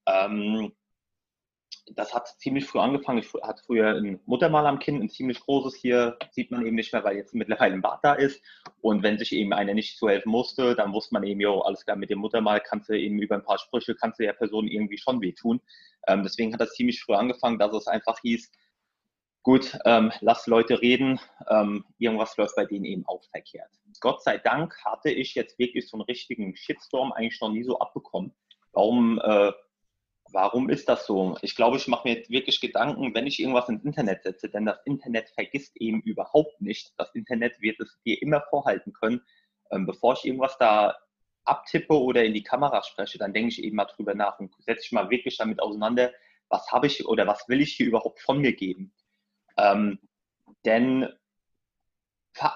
Ähm, 0.07 0.73
das 1.95 2.13
hat 2.13 2.29
ziemlich 2.39 2.67
früh 2.67 2.81
angefangen. 2.81 3.19
Ich 3.19 3.33
hatte 3.43 3.63
früher 3.65 3.95
ein 3.95 4.21
Muttermal 4.27 4.67
am 4.67 4.81
Kind, 4.81 5.03
ein 5.03 5.09
ziemlich 5.09 5.39
großes. 5.41 5.77
Hier 5.77 6.19
sieht 6.33 6.51
man 6.51 6.67
eben 6.67 6.75
nicht 6.75 6.93
mehr, 6.93 7.05
weil 7.05 7.17
jetzt 7.17 7.35
mittlerweile 7.35 7.75
ein 7.75 7.83
Bart 7.83 8.01
da 8.03 8.15
ist. 8.15 8.43
Und 8.81 9.03
wenn 9.03 9.19
sich 9.19 9.33
eben 9.33 9.53
einer 9.53 9.75
nicht 9.75 9.97
zu 9.97 10.09
helfen 10.09 10.31
musste, 10.31 10.75
dann 10.75 10.93
wusste 10.93 11.15
man 11.15 11.23
eben, 11.23 11.41
jo, 11.41 11.61
alles 11.61 11.85
klar, 11.85 11.97
mit 11.97 12.11
dem 12.11 12.19
Muttermal 12.19 12.61
kannst 12.61 12.89
du 12.89 12.99
eben 12.99 13.19
über 13.21 13.37
ein 13.37 13.45
paar 13.45 13.59
Sprüche, 13.59 13.95
kannst 13.95 14.19
du 14.19 14.25
der 14.25 14.33
Person 14.33 14.67
irgendwie 14.67 14.99
schon 14.99 15.21
wehtun. 15.21 15.61
Ähm, 16.09 16.23
deswegen 16.25 16.53
hat 16.53 16.61
das 16.61 16.75
ziemlich 16.75 17.01
früh 17.01 17.15
angefangen, 17.15 17.59
dass 17.59 17.73
es 17.73 17.87
einfach 17.87 18.19
hieß, 18.21 18.51
gut, 19.43 19.79
ähm, 19.85 20.11
lass 20.23 20.49
Leute 20.49 20.83
reden, 20.83 21.21
ähm, 21.49 21.85
irgendwas 21.99 22.37
läuft 22.37 22.57
bei 22.57 22.65
denen 22.65 22.85
eben 22.85 23.07
auch 23.07 23.23
verkehrt. 23.31 23.71
Gott 24.01 24.23
sei 24.25 24.39
Dank 24.39 24.77
hatte 24.85 25.11
ich 25.11 25.37
jetzt 25.37 25.57
wirklich 25.61 25.89
so 25.89 25.97
einen 25.97 26.05
richtigen 26.05 26.57
Shitstorm 26.57 27.13
eigentlich 27.13 27.41
noch 27.41 27.51
nie 27.51 27.63
so 27.63 27.79
abbekommen. 27.79 28.35
Warum 28.73 29.21
äh, 29.23 29.53
Warum 30.33 30.69
ist 30.69 30.89
das 30.89 31.07
so? 31.07 31.37
Ich 31.43 31.55
glaube, 31.55 31.77
ich 31.77 31.87
mache 31.87 32.09
mir 32.09 32.25
wirklich 32.29 32.61
Gedanken, 32.61 33.15
wenn 33.15 33.27
ich 33.27 33.41
irgendwas 33.41 33.69
ins 33.69 33.85
Internet 33.85 34.23
setze, 34.23 34.49
denn 34.49 34.67
das 34.67 34.79
Internet 34.85 35.29
vergisst 35.31 35.77
eben 35.77 36.01
überhaupt 36.03 36.61
nicht. 36.61 36.93
Das 36.97 37.15
Internet 37.15 37.61
wird 37.61 37.81
es 37.81 37.99
dir 38.05 38.21
immer 38.21 38.43
vorhalten 38.51 38.93
können. 38.93 39.23
Ähm, 39.71 39.87
bevor 39.87 40.15
ich 40.15 40.25
irgendwas 40.25 40.59
da 40.59 40.97
abtippe 41.45 41.95
oder 41.95 42.25
in 42.25 42.35
die 42.35 42.43
Kamera 42.43 42.83
spreche, 42.83 43.19
dann 43.19 43.33
denke 43.33 43.51
ich 43.51 43.63
eben 43.63 43.77
mal 43.77 43.85
drüber 43.85 44.15
nach 44.15 44.39
und 44.41 44.53
setze 44.59 44.85
ich 44.85 44.93
mal 44.93 45.11
wirklich 45.11 45.37
damit 45.37 45.61
auseinander, 45.61 46.13
was 46.49 46.71
habe 46.73 46.87
ich 46.89 47.07
oder 47.07 47.27
was 47.27 47.49
will 47.49 47.61
ich 47.61 47.75
hier 47.75 47.87
überhaupt 47.87 48.21
von 48.21 48.41
mir 48.41 48.53
geben. 48.53 48.93
Ähm, 49.57 49.99
denn 50.65 51.09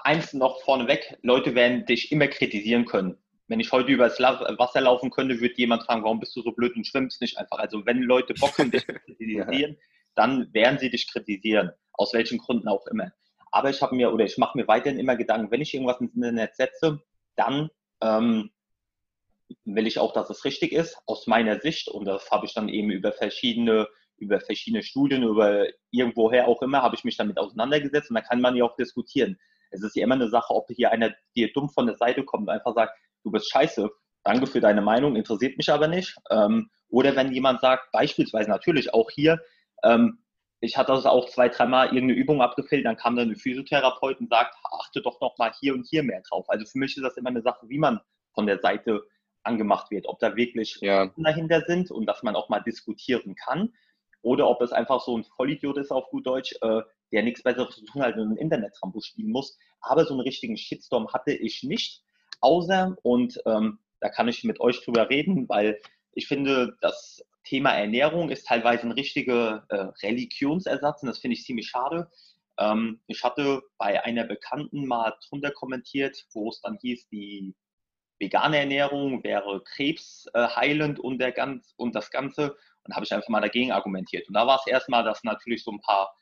eins 0.03 0.33
noch 0.33 0.61
vorneweg, 0.61 1.17
Leute 1.21 1.55
werden 1.55 1.85
dich 1.85 2.11
immer 2.11 2.27
kritisieren 2.27 2.85
können 2.85 3.17
wenn 3.51 3.59
ich 3.59 3.71
heute 3.73 3.91
übers 3.91 4.17
Wasser 4.17 4.79
laufen 4.79 5.09
könnte, 5.09 5.41
würde 5.41 5.55
jemand 5.57 5.83
fragen, 5.83 6.03
warum 6.03 6.21
bist 6.21 6.33
du 6.37 6.41
so 6.41 6.53
blöd 6.53 6.73
und 6.77 6.87
schwimmst 6.87 7.19
nicht 7.19 7.37
einfach. 7.37 7.59
Also 7.59 7.85
wenn 7.85 8.01
Leute 8.01 8.33
Bock 8.33 8.57
haben, 8.57 8.71
dich 8.71 8.85
zu 8.87 8.93
kritisieren, 8.93 9.77
dann 10.15 10.53
werden 10.53 10.79
sie 10.79 10.89
dich 10.89 11.11
kritisieren, 11.11 11.71
aus 11.91 12.13
welchen 12.13 12.37
Gründen 12.37 12.69
auch 12.69 12.87
immer. 12.87 13.11
Aber 13.51 13.69
ich 13.69 13.81
habe 13.81 13.93
mir 13.93 14.13
oder 14.13 14.23
ich 14.23 14.37
mache 14.37 14.57
mir 14.57 14.69
weiterhin 14.69 14.97
immer 14.97 15.17
Gedanken, 15.17 15.51
wenn 15.51 15.59
ich 15.59 15.73
irgendwas 15.73 15.99
ins 15.99 16.15
Internet 16.15 16.55
setze, 16.55 17.01
dann 17.35 17.69
ähm, 17.99 18.51
will 19.65 19.85
ich 19.85 19.99
auch, 19.99 20.13
dass 20.13 20.29
es 20.29 20.45
richtig 20.45 20.71
ist, 20.71 20.97
aus 21.05 21.27
meiner 21.27 21.59
Sicht. 21.59 21.89
Und 21.89 22.05
das 22.05 22.31
habe 22.31 22.45
ich 22.45 22.53
dann 22.53 22.69
eben 22.69 22.89
über 22.89 23.11
verschiedene, 23.11 23.89
über 24.15 24.39
verschiedene 24.39 24.81
Studien, 24.81 25.23
über 25.23 25.65
irgendwoher 25.91 26.47
auch 26.47 26.61
immer, 26.61 26.83
habe 26.83 26.95
ich 26.95 27.03
mich 27.03 27.17
damit 27.17 27.37
auseinandergesetzt 27.37 28.11
und 28.11 28.15
da 28.15 28.21
kann 28.21 28.39
man 28.39 28.55
ja 28.55 28.63
auch 28.63 28.77
diskutieren. 28.77 29.37
Es 29.71 29.83
ist 29.83 29.95
ja 29.97 30.03
immer 30.03 30.15
eine 30.15 30.29
Sache, 30.29 30.53
ob 30.53 30.69
hier 30.69 30.91
einer 30.91 31.13
dir 31.35 31.51
dumm 31.51 31.69
von 31.69 31.87
der 31.87 31.97
Seite 31.97 32.23
kommt 32.23 32.43
und 32.43 32.49
einfach 32.49 32.73
sagt, 32.73 32.93
du 33.23 33.31
bist 33.31 33.51
scheiße, 33.51 33.89
danke 34.23 34.47
für 34.47 34.61
deine 34.61 34.81
Meinung, 34.81 35.15
interessiert 35.15 35.57
mich 35.57 35.69
aber 35.69 35.87
nicht. 35.87 36.15
Ähm, 36.29 36.69
oder 36.89 37.15
wenn 37.15 37.31
jemand 37.31 37.61
sagt, 37.61 37.91
beispielsweise 37.91 38.49
natürlich 38.49 38.93
auch 38.93 39.09
hier, 39.09 39.39
ähm, 39.83 40.19
ich 40.59 40.77
hatte 40.77 40.91
das 40.91 41.05
auch 41.05 41.27
zwei, 41.29 41.49
dreimal 41.49 41.87
irgendeine 41.87 42.13
Übung 42.13 42.41
abgefüllt, 42.41 42.85
dann 42.85 42.97
kam 42.97 43.15
dann 43.15 43.29
ein 43.29 43.35
Physiotherapeut 43.35 44.19
und 44.19 44.29
sagt, 44.29 44.55
achte 44.79 45.01
doch 45.01 45.19
noch 45.19 45.37
mal 45.39 45.51
hier 45.59 45.73
und 45.73 45.87
hier 45.89 46.03
mehr 46.03 46.21
drauf. 46.29 46.47
Also 46.49 46.65
für 46.65 46.77
mich 46.77 46.95
ist 46.95 47.03
das 47.03 47.17
immer 47.17 47.31
eine 47.31 47.41
Sache, 47.41 47.67
wie 47.67 47.79
man 47.79 47.99
von 48.33 48.45
der 48.45 48.59
Seite 48.59 49.01
angemacht 49.43 49.89
wird, 49.89 50.05
ob 50.05 50.19
da 50.19 50.35
wirklich 50.35 50.77
ja. 50.81 51.11
dahinter 51.17 51.61
sind 51.61 51.89
und 51.89 52.05
dass 52.05 52.21
man 52.21 52.35
auch 52.35 52.49
mal 52.49 52.59
diskutieren 52.59 53.35
kann 53.35 53.73
oder 54.21 54.47
ob 54.47 54.61
es 54.61 54.71
einfach 54.71 55.01
so 55.01 55.17
ein 55.17 55.23
Vollidiot 55.23 55.77
ist 55.77 55.91
auf 55.91 56.09
gut 56.09 56.27
Deutsch, 56.27 56.53
äh, 56.61 56.81
der 57.11 57.23
nichts 57.23 57.41
Besseres 57.41 57.75
zu 57.75 57.85
tun 57.85 58.03
hat 58.03 58.15
und 58.17 58.33
ein 58.33 58.37
Internet-Trampo 58.37 59.01
spielen 59.01 59.31
muss. 59.31 59.57
Aber 59.81 60.05
so 60.05 60.13
einen 60.13 60.21
richtigen 60.21 60.57
Shitstorm 60.57 61.11
hatte 61.11 61.31
ich 61.31 61.63
nicht 61.63 62.03
außer, 62.41 62.95
und 63.03 63.39
ähm, 63.45 63.79
da 63.99 64.09
kann 64.09 64.27
ich 64.27 64.43
mit 64.43 64.59
euch 64.59 64.83
drüber 64.83 65.09
reden, 65.09 65.47
weil 65.47 65.79
ich 66.13 66.27
finde, 66.27 66.75
das 66.81 67.23
Thema 67.43 67.71
Ernährung 67.71 68.29
ist 68.29 68.47
teilweise 68.47 68.83
ein 68.83 68.91
richtiger 68.91 69.65
äh, 69.69 69.87
Religionsersatz 70.05 71.01
und 71.01 71.07
das 71.07 71.19
finde 71.19 71.35
ich 71.35 71.45
ziemlich 71.45 71.67
schade. 71.67 72.11
Ähm, 72.59 73.01
ich 73.07 73.23
hatte 73.23 73.61
bei 73.77 74.03
einer 74.03 74.25
Bekannten 74.25 74.85
mal 74.85 75.15
drunter 75.27 75.51
kommentiert, 75.51 76.25
wo 76.33 76.49
es 76.49 76.61
dann 76.61 76.77
hieß, 76.81 77.07
die 77.09 77.55
vegane 78.19 78.57
Ernährung 78.57 79.23
wäre 79.23 79.63
krebsheilend 79.63 80.99
äh, 80.99 81.41
und, 81.41 81.63
und 81.77 81.95
das 81.95 82.11
Ganze. 82.11 82.55
Und 82.83 82.95
habe 82.95 83.05
ich 83.05 83.13
einfach 83.13 83.29
mal 83.29 83.41
dagegen 83.41 83.71
argumentiert. 83.71 84.27
Und 84.27 84.33
da 84.33 84.47
war 84.47 84.59
es 84.59 84.67
erstmal, 84.67 85.03
dass 85.03 85.23
natürlich 85.23 85.63
so 85.63 85.71
ein 85.71 85.81
paar 85.81 86.15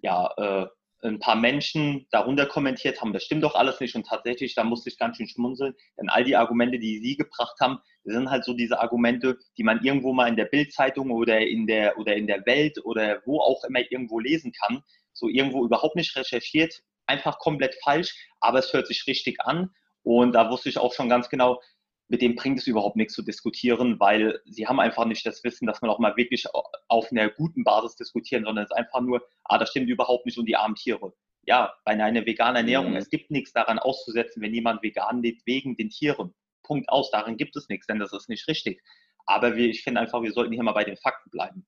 ja, 0.00 0.30
äh, 0.36 0.66
ein 1.02 1.20
paar 1.20 1.36
Menschen 1.36 2.06
darunter 2.10 2.46
kommentiert 2.46 3.00
haben, 3.00 3.12
das 3.12 3.24
stimmt 3.24 3.44
doch 3.44 3.54
alles 3.54 3.80
nicht. 3.80 3.94
Und 3.94 4.06
tatsächlich, 4.06 4.54
da 4.54 4.64
musste 4.64 4.88
ich 4.88 4.98
ganz 4.98 5.16
schön 5.16 5.28
schmunzeln, 5.28 5.74
denn 5.98 6.08
all 6.08 6.24
die 6.24 6.36
Argumente, 6.36 6.78
die 6.78 6.98
Sie 6.98 7.16
gebracht 7.16 7.56
haben, 7.60 7.78
sind 8.04 8.30
halt 8.30 8.44
so 8.44 8.54
diese 8.54 8.80
Argumente, 8.80 9.38
die 9.56 9.62
man 9.62 9.82
irgendwo 9.82 10.12
mal 10.12 10.28
in 10.28 10.36
der 10.36 10.46
Bildzeitung 10.46 11.10
oder 11.10 11.40
in 11.40 11.66
der 11.66 11.98
oder 11.98 12.16
in 12.16 12.26
der 12.26 12.44
Welt 12.46 12.78
oder 12.84 13.22
wo 13.26 13.40
auch 13.40 13.62
immer 13.64 13.80
irgendwo 13.90 14.18
lesen 14.18 14.52
kann, 14.52 14.82
so 15.12 15.28
irgendwo 15.28 15.64
überhaupt 15.64 15.96
nicht 15.96 16.16
recherchiert, 16.16 16.82
einfach 17.06 17.38
komplett 17.38 17.76
falsch, 17.82 18.14
aber 18.40 18.58
es 18.58 18.72
hört 18.72 18.86
sich 18.86 19.06
richtig 19.06 19.40
an. 19.40 19.70
Und 20.02 20.32
da 20.32 20.50
wusste 20.50 20.68
ich 20.68 20.78
auch 20.78 20.94
schon 20.94 21.08
ganz 21.08 21.28
genau, 21.28 21.60
mit 22.08 22.22
dem 22.22 22.34
bringt 22.34 22.58
es 22.58 22.66
überhaupt 22.66 22.96
nichts 22.96 23.14
zu 23.14 23.22
diskutieren, 23.22 24.00
weil 24.00 24.40
sie 24.46 24.66
haben 24.66 24.80
einfach 24.80 25.04
nicht 25.04 25.24
das 25.26 25.44
Wissen, 25.44 25.66
dass 25.66 25.82
man 25.82 25.90
auch 25.90 25.98
mal 25.98 26.16
wirklich 26.16 26.46
auf 26.88 27.10
einer 27.12 27.28
guten 27.28 27.64
Basis 27.64 27.96
diskutieren, 27.96 28.44
sondern 28.44 28.64
es 28.64 28.70
ist 28.70 28.76
einfach 28.76 29.00
nur, 29.00 29.22
ah, 29.44 29.58
das 29.58 29.70
stimmt 29.70 29.90
überhaupt 29.90 30.24
nicht 30.24 30.38
und 30.38 30.46
die 30.46 30.56
armen 30.56 30.74
Tiere. 30.74 31.12
Ja, 31.42 31.74
bei 31.84 31.92
einer 31.92 32.26
veganen 32.26 32.56
Ernährung, 32.56 32.90
mhm. 32.90 32.96
es 32.96 33.10
gibt 33.10 33.30
nichts 33.30 33.52
daran 33.52 33.78
auszusetzen, 33.78 34.42
wenn 34.42 34.54
jemand 34.54 34.82
vegan 34.82 35.22
lebt, 35.22 35.46
wegen 35.46 35.76
den 35.76 35.90
Tieren. 35.90 36.34
Punkt 36.62 36.88
aus, 36.88 37.10
darin 37.10 37.36
gibt 37.36 37.56
es 37.56 37.68
nichts, 37.68 37.86
denn 37.86 37.98
das 37.98 38.12
ist 38.12 38.28
nicht 38.28 38.46
richtig. 38.48 38.82
Aber 39.26 39.56
wir, 39.56 39.68
ich 39.68 39.82
finde 39.82 40.00
einfach, 40.00 40.22
wir 40.22 40.32
sollten 40.32 40.52
hier 40.52 40.62
mal 40.62 40.72
bei 40.72 40.84
den 40.84 40.96
Fakten 40.96 41.30
bleiben. 41.30 41.66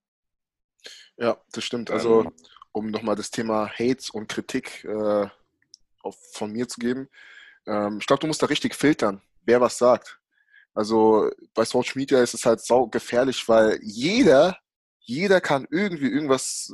Ja, 1.17 1.39
das 1.53 1.65
stimmt. 1.65 1.91
Also, 1.91 2.25
ähm, 2.25 2.33
um 2.73 2.91
nochmal 2.91 3.17
das 3.17 3.31
Thema 3.31 3.69
Hate 3.69 4.13
und 4.13 4.29
Kritik 4.29 4.85
äh, 4.85 5.27
auf, 6.03 6.17
von 6.33 6.53
mir 6.53 6.69
zu 6.69 6.81
geben. 6.81 7.09
Ähm, 7.67 7.99
ich 8.01 8.07
glaube, 8.07 8.21
du 8.21 8.27
musst 8.27 8.43
da 8.43 8.47
richtig 8.47 8.75
filtern, 8.75 9.21
wer 9.45 9.61
was 9.61 9.77
sagt. 9.77 10.20
Also 10.75 11.31
bei 11.55 11.65
Social 11.65 11.95
Media 11.97 12.23
ist 12.23 12.35
es 12.35 12.45
halt 12.45 12.61
sau 12.61 12.87
gefährlich, 12.87 13.49
weil 13.49 13.79
jeder, 13.83 14.59
jeder 15.01 15.41
kann 15.41 15.67
irgendwie 15.71 16.09
irgendwas 16.09 16.73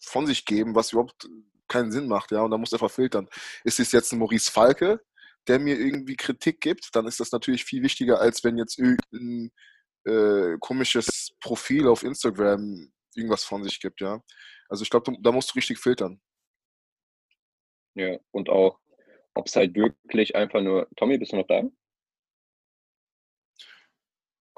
von 0.00 0.26
sich 0.26 0.44
geben, 0.44 0.74
was 0.74 0.92
überhaupt 0.92 1.28
keinen 1.68 1.92
Sinn 1.92 2.08
macht, 2.08 2.32
ja, 2.32 2.40
und 2.42 2.50
da 2.50 2.58
musst 2.58 2.72
du 2.72 2.76
einfach 2.76 2.90
filtern. 2.90 3.28
Ist 3.64 3.80
es 3.80 3.92
jetzt 3.92 4.12
ein 4.12 4.18
Maurice 4.18 4.50
Falke, 4.50 5.00
der 5.46 5.58
mir 5.58 5.78
irgendwie 5.78 6.16
Kritik 6.16 6.60
gibt, 6.60 6.94
dann 6.94 7.06
ist 7.06 7.20
das 7.20 7.32
natürlich 7.32 7.64
viel 7.64 7.82
wichtiger, 7.82 8.20
als 8.20 8.44
wenn 8.44 8.58
jetzt 8.58 8.78
irgendein 8.78 9.50
äh, 10.04 10.56
komisches 10.60 11.30
Profil 11.40 11.88
auf 11.88 12.02
Instagram 12.02 12.90
irgendwas 13.14 13.44
von 13.44 13.64
sich 13.64 13.80
gibt, 13.80 14.00
ja. 14.00 14.22
Also 14.68 14.82
ich 14.82 14.90
glaube, 14.90 15.12
da 15.20 15.32
musst 15.32 15.50
du 15.50 15.54
richtig 15.54 15.78
filtern. 15.78 16.20
Ja, 17.94 18.18
und 18.30 18.48
auch, 18.48 18.78
ob 19.34 19.46
es 19.46 19.56
halt 19.56 19.74
wirklich 19.74 20.36
einfach 20.36 20.60
nur. 20.60 20.88
Tommy, 20.96 21.18
bist 21.18 21.32
du 21.32 21.36
noch 21.36 21.46
da? 21.46 21.62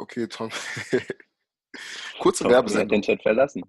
Okay, 0.01 0.27
Tom. 0.27 0.49
Kurze 2.21 2.45
Tommy 2.45 2.55
Werbesendung. 2.55 2.85
hat 2.87 2.91
den 2.91 3.03
Chat 3.03 3.23
verlassen. 3.23 3.63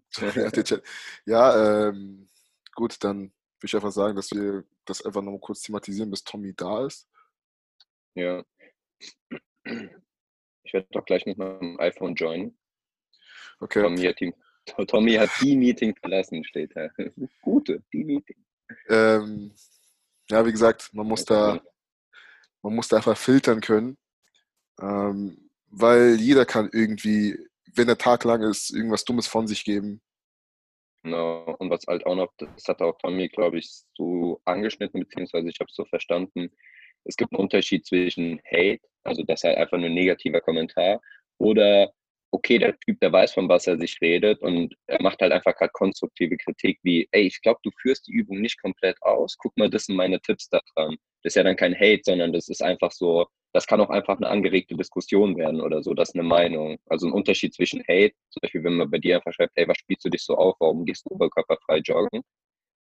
ja, 1.25 1.89
ähm, 1.89 2.29
gut, 2.73 3.03
dann 3.03 3.19
würde 3.19 3.65
ich 3.65 3.75
einfach 3.75 3.91
sagen, 3.91 4.15
dass 4.15 4.31
wir 4.31 4.63
das 4.85 5.05
einfach 5.05 5.21
noch 5.21 5.33
mal 5.33 5.39
kurz 5.41 5.61
thematisieren, 5.61 6.09
bis 6.09 6.23
Tommy 6.23 6.53
da 6.55 6.85
ist. 6.85 7.09
Ja. 8.15 8.43
Ich 10.63 10.73
werde 10.73 10.87
doch 10.91 11.03
gleich 11.03 11.25
mit 11.25 11.37
meinem 11.37 11.77
iPhone 11.81 12.15
joinen. 12.15 12.57
Okay. 13.59 13.81
Tommy 13.81 14.03
hat 14.03 14.19
die, 14.21 14.33
Tommy 14.87 15.15
hat 15.15 15.29
die 15.41 15.57
Meeting 15.57 15.93
verlassen, 15.97 16.45
steht 16.45 16.73
da. 16.75 16.87
Gute, 17.41 17.83
die 17.91 18.05
Meeting. 18.05 18.37
Ähm, 18.87 19.53
ja, 20.29 20.45
wie 20.45 20.51
gesagt, 20.51 20.93
man 20.93 21.07
muss 21.07 21.25
da, 21.25 21.61
man 22.61 22.73
muss 22.73 22.87
da 22.87 22.97
einfach 22.97 23.17
filtern 23.17 23.59
können, 23.59 23.97
ähm, 24.79 25.50
weil 25.71 26.15
jeder 26.19 26.45
kann 26.45 26.69
irgendwie, 26.71 27.37
wenn 27.73 27.87
der 27.87 27.97
Tag 27.97 28.23
lang 28.23 28.43
ist, 28.43 28.71
irgendwas 28.71 29.05
Dummes 29.05 29.27
von 29.27 29.47
sich 29.47 29.63
geben. 29.63 30.01
Genau. 31.03 31.55
Und 31.57 31.69
was 31.69 31.87
halt 31.87 32.05
auch 32.05 32.15
noch, 32.15 32.31
das 32.37 32.67
hat 32.67 32.81
auch 32.81 32.97
Tommy, 32.99 33.29
glaube 33.29 33.57
ich, 33.57 33.71
so 33.95 34.39
angeschnitten, 34.45 34.99
beziehungsweise 34.99 35.49
ich 35.49 35.59
habe 35.59 35.69
es 35.69 35.75
so 35.75 35.85
verstanden, 35.85 36.51
es 37.05 37.15
gibt 37.15 37.31
einen 37.33 37.41
Unterschied 37.41 37.85
zwischen 37.85 38.39
Hate, 38.45 38.81
also 39.03 39.23
das 39.23 39.39
ist 39.39 39.43
halt 39.45 39.57
einfach 39.57 39.77
nur 39.77 39.87
ein 39.87 39.95
negativer 39.95 40.41
Kommentar, 40.41 41.01
oder 41.39 41.91
okay, 42.31 42.57
der 42.57 42.77
Typ, 42.79 42.99
der 43.01 43.11
weiß, 43.11 43.33
von 43.33 43.49
was 43.49 43.67
er 43.67 43.77
sich 43.77 43.99
redet 44.01 44.41
und 44.41 44.73
er 44.87 45.01
macht 45.01 45.21
halt 45.21 45.33
einfach 45.33 45.55
gerade 45.55 45.71
konstruktive 45.73 46.37
Kritik 46.37 46.79
wie, 46.83 47.07
ey, 47.11 47.23
ich 47.23 47.41
glaube, 47.41 47.59
du 47.63 47.71
führst 47.81 48.07
die 48.07 48.13
Übung 48.13 48.41
nicht 48.41 48.61
komplett 48.61 48.97
aus. 49.01 49.37
Guck 49.37 49.55
mal, 49.57 49.69
das 49.69 49.85
sind 49.85 49.95
meine 49.97 50.19
Tipps 50.21 50.49
da 50.49 50.61
dran. 50.73 50.95
Das 51.23 51.31
ist 51.31 51.35
ja 51.35 51.43
dann 51.43 51.57
kein 51.57 51.75
Hate, 51.75 52.01
sondern 52.05 52.33
das 52.33 52.47
ist 52.49 52.63
einfach 52.63 52.91
so, 52.91 53.27
das 53.53 53.67
kann 53.67 53.81
auch 53.81 53.89
einfach 53.89 54.17
eine 54.17 54.29
angeregte 54.29 54.75
Diskussion 54.75 55.37
werden 55.37 55.61
oder 55.61 55.83
so, 55.83 55.93
das 55.93 56.09
ist 56.09 56.15
eine 56.15 56.23
Meinung. 56.23 56.77
Also 56.87 57.07
ein 57.07 57.13
Unterschied 57.13 57.53
zwischen 57.53 57.81
Hate, 57.81 58.13
zum 58.29 58.39
Beispiel, 58.41 58.63
wenn 58.63 58.77
man 58.77 58.89
bei 58.89 58.97
dir 58.97 59.17
einfach 59.17 59.33
schreibt, 59.33 59.53
ey, 59.55 59.67
was 59.67 59.77
spielst 59.77 60.05
du 60.05 60.09
dich 60.09 60.23
so 60.23 60.35
auf, 60.37 60.55
warum 60.59 60.85
gehst 60.85 61.05
du 61.05 61.13
oberkörperfrei 61.13 61.79
joggen? 61.79 62.21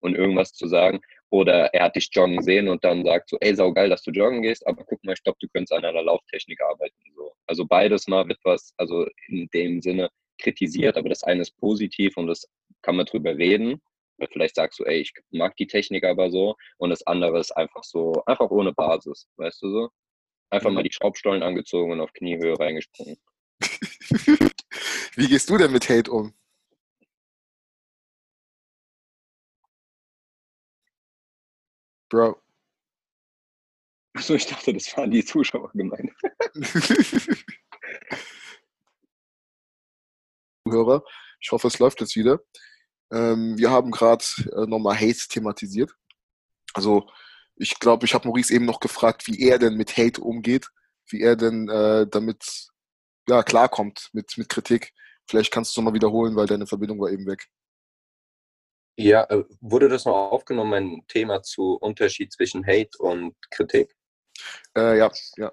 Und 0.03 0.15
irgendwas 0.17 0.53
zu 0.53 0.67
sagen. 0.67 1.01
Oder 1.31 1.73
er 1.73 1.85
hat 1.85 1.97
dich 1.97 2.09
joggen 2.13 2.43
sehen 2.43 2.69
und 2.69 2.83
dann 2.83 3.05
sagt 3.05 3.31
so, 3.31 3.39
ey, 3.41 3.55
sau 3.55 3.73
geil, 3.73 3.89
dass 3.89 4.03
du 4.03 4.11
joggen 4.11 4.43
gehst, 4.43 4.67
aber 4.67 4.85
guck 4.85 5.03
mal, 5.05 5.13
ich 5.13 5.23
glaube, 5.23 5.39
du 5.41 5.49
könntest 5.49 5.73
an 5.73 5.85
einer 5.85 6.03
Lauftechnik 6.03 6.61
arbeiten. 6.61 6.97
So. 7.15 7.33
Also 7.47 7.65
beides 7.65 8.09
mal 8.09 8.27
wird 8.29 8.41
was, 8.43 8.75
also 8.77 9.07
in 9.29 9.49
dem 9.55 9.81
Sinne 9.81 10.11
kritisiert, 10.39 10.97
aber 10.97 11.09
das 11.09 11.23
eine 11.23 11.43
ist 11.43 11.57
positiv 11.59 12.17
und 12.17 12.27
das 12.27 12.47
kann 12.83 12.97
man 12.97 13.07
drüber 13.07 13.37
reden. 13.37 13.81
Vielleicht 14.33 14.57
sagst 14.57 14.79
du, 14.79 14.85
ey, 14.85 15.01
ich 15.01 15.13
mag 15.31 15.57
die 15.57 15.67
Technik 15.67 16.05
aber 16.05 16.31
so. 16.31 16.57
Und 16.79 16.91
das 16.91 17.07
andere 17.07 17.39
ist 17.39 17.53
einfach 17.53 17.85
so, 17.85 18.23
einfach 18.27 18.51
ohne 18.51 18.73
Basis, 18.73 19.27
weißt 19.37 19.63
du 19.63 19.71
so? 19.71 19.89
Einfach 20.51 20.71
mal 20.71 20.83
die 20.83 20.93
Schraubstollen 20.93 21.43
angezogen 21.43 21.93
und 21.93 22.01
auf 22.01 22.13
Kniehöhe 22.13 22.59
reingesprungen. 22.59 23.17
Wie 25.15 25.29
gehst 25.29 25.49
du 25.49 25.57
denn 25.57 25.73
mit 25.73 25.89
Hate 25.89 26.11
um? 26.11 26.35
Bro. 32.11 32.43
Achso, 34.15 34.35
ich 34.35 34.47
dachte, 34.47 34.75
das 34.75 34.95
waren 34.97 35.11
die 35.11 35.25
Zuschauer 35.25 35.71
gemeint. 35.73 36.11
Hörer, 40.69 41.03
ich 41.41 41.51
hoffe, 41.53 41.69
es 41.69 41.79
läuft 41.79 42.01
jetzt 42.01 42.17
wieder. 42.17 42.41
Ähm, 43.13 43.57
wir 43.57 43.71
haben 43.71 43.91
gerade 43.91 44.25
äh, 44.53 44.67
nochmal 44.67 44.97
Hate 44.97 45.29
thematisiert. 45.29 45.93
Also, 46.75 47.09
ich 47.57 47.79
glaube, 47.79 48.05
ich 48.07 48.15
habe 48.15 48.29
Maurice 48.29 48.53
eben 48.53 48.67
noch 48.67 48.81
gefragt, 48.81 49.27
wie 49.27 49.41
er 49.49 49.59
denn 49.59 49.77
mit 49.77 49.97
Hate 49.97 50.21
umgeht, 50.21 50.69
wie 51.09 51.23
er 51.23 51.37
denn 51.37 51.69
äh, 51.69 52.07
damit 52.09 52.71
ja, 53.29 53.43
klarkommt 53.43 54.11
mit, 54.13 54.37
mit 54.37 54.49
Kritik. 54.49 54.93
Vielleicht 55.29 55.53
kannst 55.53 55.77
du 55.77 55.83
mal 55.83 55.95
wiederholen, 55.95 56.35
weil 56.37 56.47
deine 56.47 56.67
Verbindung 56.67 57.01
war 57.01 57.11
eben 57.11 57.27
weg. 57.27 57.49
Ja, 59.03 59.25
äh, 59.25 59.45
wurde 59.61 59.89
das 59.89 60.05
noch 60.05 60.15
aufgenommen, 60.15 60.73
ein 60.75 61.05
Thema 61.09 61.43
zu 61.43 61.77
Unterschied 61.81 62.33
zwischen 62.33 62.67
Hate 62.67 62.91
und 62.99 63.35
Kritik? 63.51 63.95
Äh, 64.77 64.99
ja, 64.99 65.11
ja. 65.37 65.53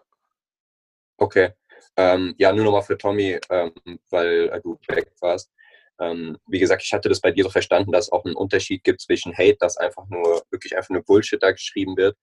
Okay. 1.17 1.53
Ähm, 1.95 2.35
ja, 2.37 2.53
nur 2.53 2.65
nochmal 2.65 2.83
für 2.83 2.97
Tommy, 2.97 3.39
ähm, 3.49 3.73
weil 4.09 4.49
äh, 4.49 4.61
du 4.61 4.77
weg 4.87 5.11
warst. 5.19 5.51
Ähm, 5.99 6.37
wie 6.47 6.59
gesagt, 6.59 6.83
ich 6.83 6.93
hatte 6.93 7.09
das 7.09 7.21
bei 7.21 7.31
dir 7.31 7.43
so 7.43 7.49
verstanden, 7.49 7.91
dass 7.91 8.05
es 8.05 8.11
auch 8.11 8.23
einen 8.25 8.35
Unterschied 8.35 8.83
gibt 8.83 9.01
zwischen 9.01 9.35
Hate, 9.35 9.57
dass 9.59 9.77
einfach 9.77 10.07
nur 10.09 10.43
wirklich 10.51 10.75
einfach 10.77 10.91
nur 10.91 11.03
Bullshit 11.03 11.41
da 11.41 11.51
geschrieben 11.51 11.97
wird, 11.97 12.15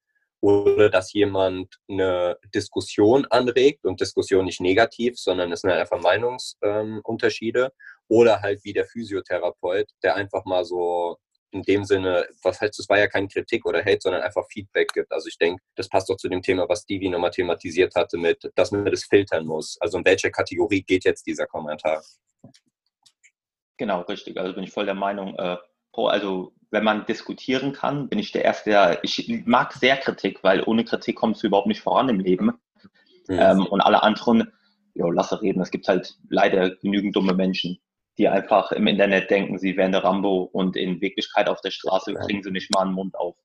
oder 0.45 0.91
dass 0.91 1.15
jemand 1.15 1.75
eine 1.89 2.37
Diskussion 2.55 3.25
anregt 3.31 3.87
und 3.87 4.01
Diskussion 4.01 4.45
nicht 4.45 4.61
negativ, 4.61 5.19
sondern 5.19 5.51
es 5.51 5.63
sind 5.63 5.71
halt 5.71 5.81
einfach 5.81 6.03
Meinungsunterschiede. 6.03 7.73
Oder 8.09 8.43
halt 8.43 8.65
wie 8.65 8.73
der 8.73 8.87
Physiotherapeut, 8.87 9.89
der 10.03 10.17
einfach 10.17 10.45
mal 10.45 10.65
so 10.65 11.19
in 11.55 11.63
dem 11.63 11.85
Sinne, 11.85 12.27
was 12.43 12.61
heißt, 12.61 12.79
es 12.81 12.89
war 12.89 12.99
ja 12.99 13.07
keine 13.07 13.29
Kritik 13.29 13.65
oder 13.65 13.79
Hate, 13.85 14.01
sondern 14.01 14.23
einfach 14.23 14.45
Feedback 14.51 14.93
gibt. 14.93 15.13
Also 15.13 15.29
ich 15.29 15.39
denke, 15.39 15.63
das 15.77 15.89
passt 15.89 16.11
doch 16.11 16.17
zu 16.17 16.29
dem 16.29 16.43
Thema, 16.43 16.69
was 16.69 16.83
Stevie 16.83 17.09
nochmal 17.09 17.31
thematisiert 17.31 17.95
hatte, 17.95 18.19
mit, 18.19 18.51
dass 18.57 18.73
man 18.73 18.85
das 18.87 19.05
filtern 19.05 19.47
muss. 19.47 19.79
Also 19.81 19.99
in 19.99 20.05
welche 20.05 20.31
Kategorie 20.31 20.83
geht 20.83 21.05
jetzt 21.05 21.27
dieser 21.27 21.47
Kommentar? 21.47 22.03
Genau, 23.77 24.01
richtig. 24.03 24.37
Also 24.37 24.53
bin 24.55 24.65
ich 24.65 24.73
voll 24.73 24.85
der 24.85 24.95
Meinung, 24.95 25.37
äh, 25.37 25.57
also 25.93 26.53
wenn 26.71 26.85
man 26.85 27.07
diskutieren 27.07 27.73
kann, 27.73 28.09
bin 28.09 28.19
ich 28.19 28.33
der 28.33 28.45
Erste, 28.45 28.71
der, 28.71 29.05
ich 29.05 29.43
mag 29.47 29.73
sehr 29.73 29.97
Kritik, 29.97 30.43
weil 30.43 30.65
ohne 30.65 30.85
Kritik 30.85 31.17
kommst 31.17 31.43
du 31.43 31.47
überhaupt 31.47 31.69
nicht 31.69 31.81
voran 31.81 32.09
im 32.09 32.19
Leben. 32.19 32.47
Mhm. 33.29 33.39
Ähm, 33.39 33.67
und 33.67 33.81
alle 33.81 34.03
anderen, 34.03 34.53
jo, 34.95 35.11
lasse 35.11 35.41
reden. 35.41 35.61
Es 35.61 35.71
gibt 35.71 35.87
halt 35.87 36.17
leider 36.29 36.75
genügend 36.77 37.15
dumme 37.15 37.33
Menschen, 37.33 37.79
die 38.19 38.29
einfach 38.29 38.73
im 38.73 38.87
Internet 38.87 39.31
denken, 39.31 39.59
sie 39.59 39.77
wären 39.77 39.93
der 39.93 40.05
Rambo 40.05 40.43
und 40.43 40.77
in 40.77 41.01
Wirklichkeit 41.01 41.49
auf 41.49 41.61
der 41.61 41.71
Straße 41.71 42.15
kriegen 42.15 42.43
sie 42.43 42.51
nicht 42.51 42.73
mal 42.73 42.83
einen 42.83 42.93
Mund 42.93 43.15
auf. 43.17 43.37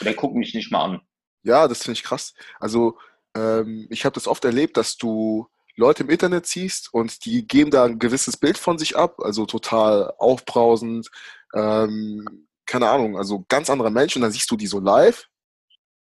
Oder 0.00 0.14
gucken 0.14 0.38
mich 0.38 0.54
nicht 0.54 0.70
mal 0.70 0.84
an. 0.84 1.00
Ja, 1.42 1.66
das 1.66 1.82
finde 1.82 1.98
ich 1.98 2.04
krass. 2.04 2.34
Also 2.60 2.98
ähm, 3.36 3.86
ich 3.90 4.04
habe 4.04 4.14
das 4.14 4.28
oft 4.28 4.44
erlebt, 4.44 4.76
dass 4.76 4.96
du 4.96 5.48
Leute 5.76 6.02
im 6.02 6.10
Internet 6.10 6.46
siehst 6.46 6.92
und 6.92 7.24
die 7.24 7.46
geben 7.46 7.70
da 7.70 7.84
ein 7.84 7.98
gewisses 7.98 8.36
Bild 8.36 8.58
von 8.58 8.78
sich 8.78 8.96
ab, 8.96 9.20
also 9.20 9.46
total 9.46 10.12
aufbrausend, 10.18 11.08
ähm, 11.54 12.48
keine 12.66 12.90
Ahnung, 12.90 13.16
also 13.16 13.44
ganz 13.48 13.70
andere 13.70 13.90
Menschen, 13.90 14.20
dann 14.20 14.32
siehst 14.32 14.50
du 14.50 14.56
die 14.56 14.66
so 14.66 14.80
live 14.80 15.26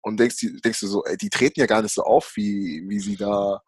und 0.02 0.20
denkst, 0.20 0.38
denkst 0.64 0.80
du 0.80 0.88
so, 0.88 1.04
ey, 1.04 1.18
die 1.18 1.30
treten 1.30 1.60
ja 1.60 1.66
gar 1.66 1.82
nicht 1.82 1.94
so 1.94 2.04
auf, 2.04 2.32
wie, 2.36 2.84
wie 2.88 3.00
sie 3.00 3.18
da 3.18 3.62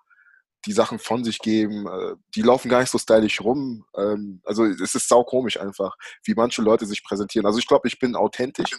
die 0.66 0.74
Sachen 0.74 1.00
von 1.00 1.24
sich 1.24 1.40
geben. 1.40 1.88
Äh, 1.88 2.16
die 2.36 2.42
laufen 2.42 2.70
gar 2.70 2.82
nicht 2.82 2.92
so 2.92 2.98
stylisch 2.98 3.42
rum. 3.42 3.86
Ähm, 3.96 4.42
also 4.44 4.66
es 4.66 4.96
ist 4.96 5.08
sau 5.08 5.24
komisch 5.24 5.60
einfach, 5.60 5.96
wie 6.24 6.34
manche 6.34 6.62
Leute 6.62 6.86
sich 6.86 7.04
präsentieren. 7.04 7.46
Also 7.46 7.60
ich 7.60 7.68
glaube, 7.68 7.88
ich 7.88 8.00
bin 8.00 8.16
authentisch 8.16 8.72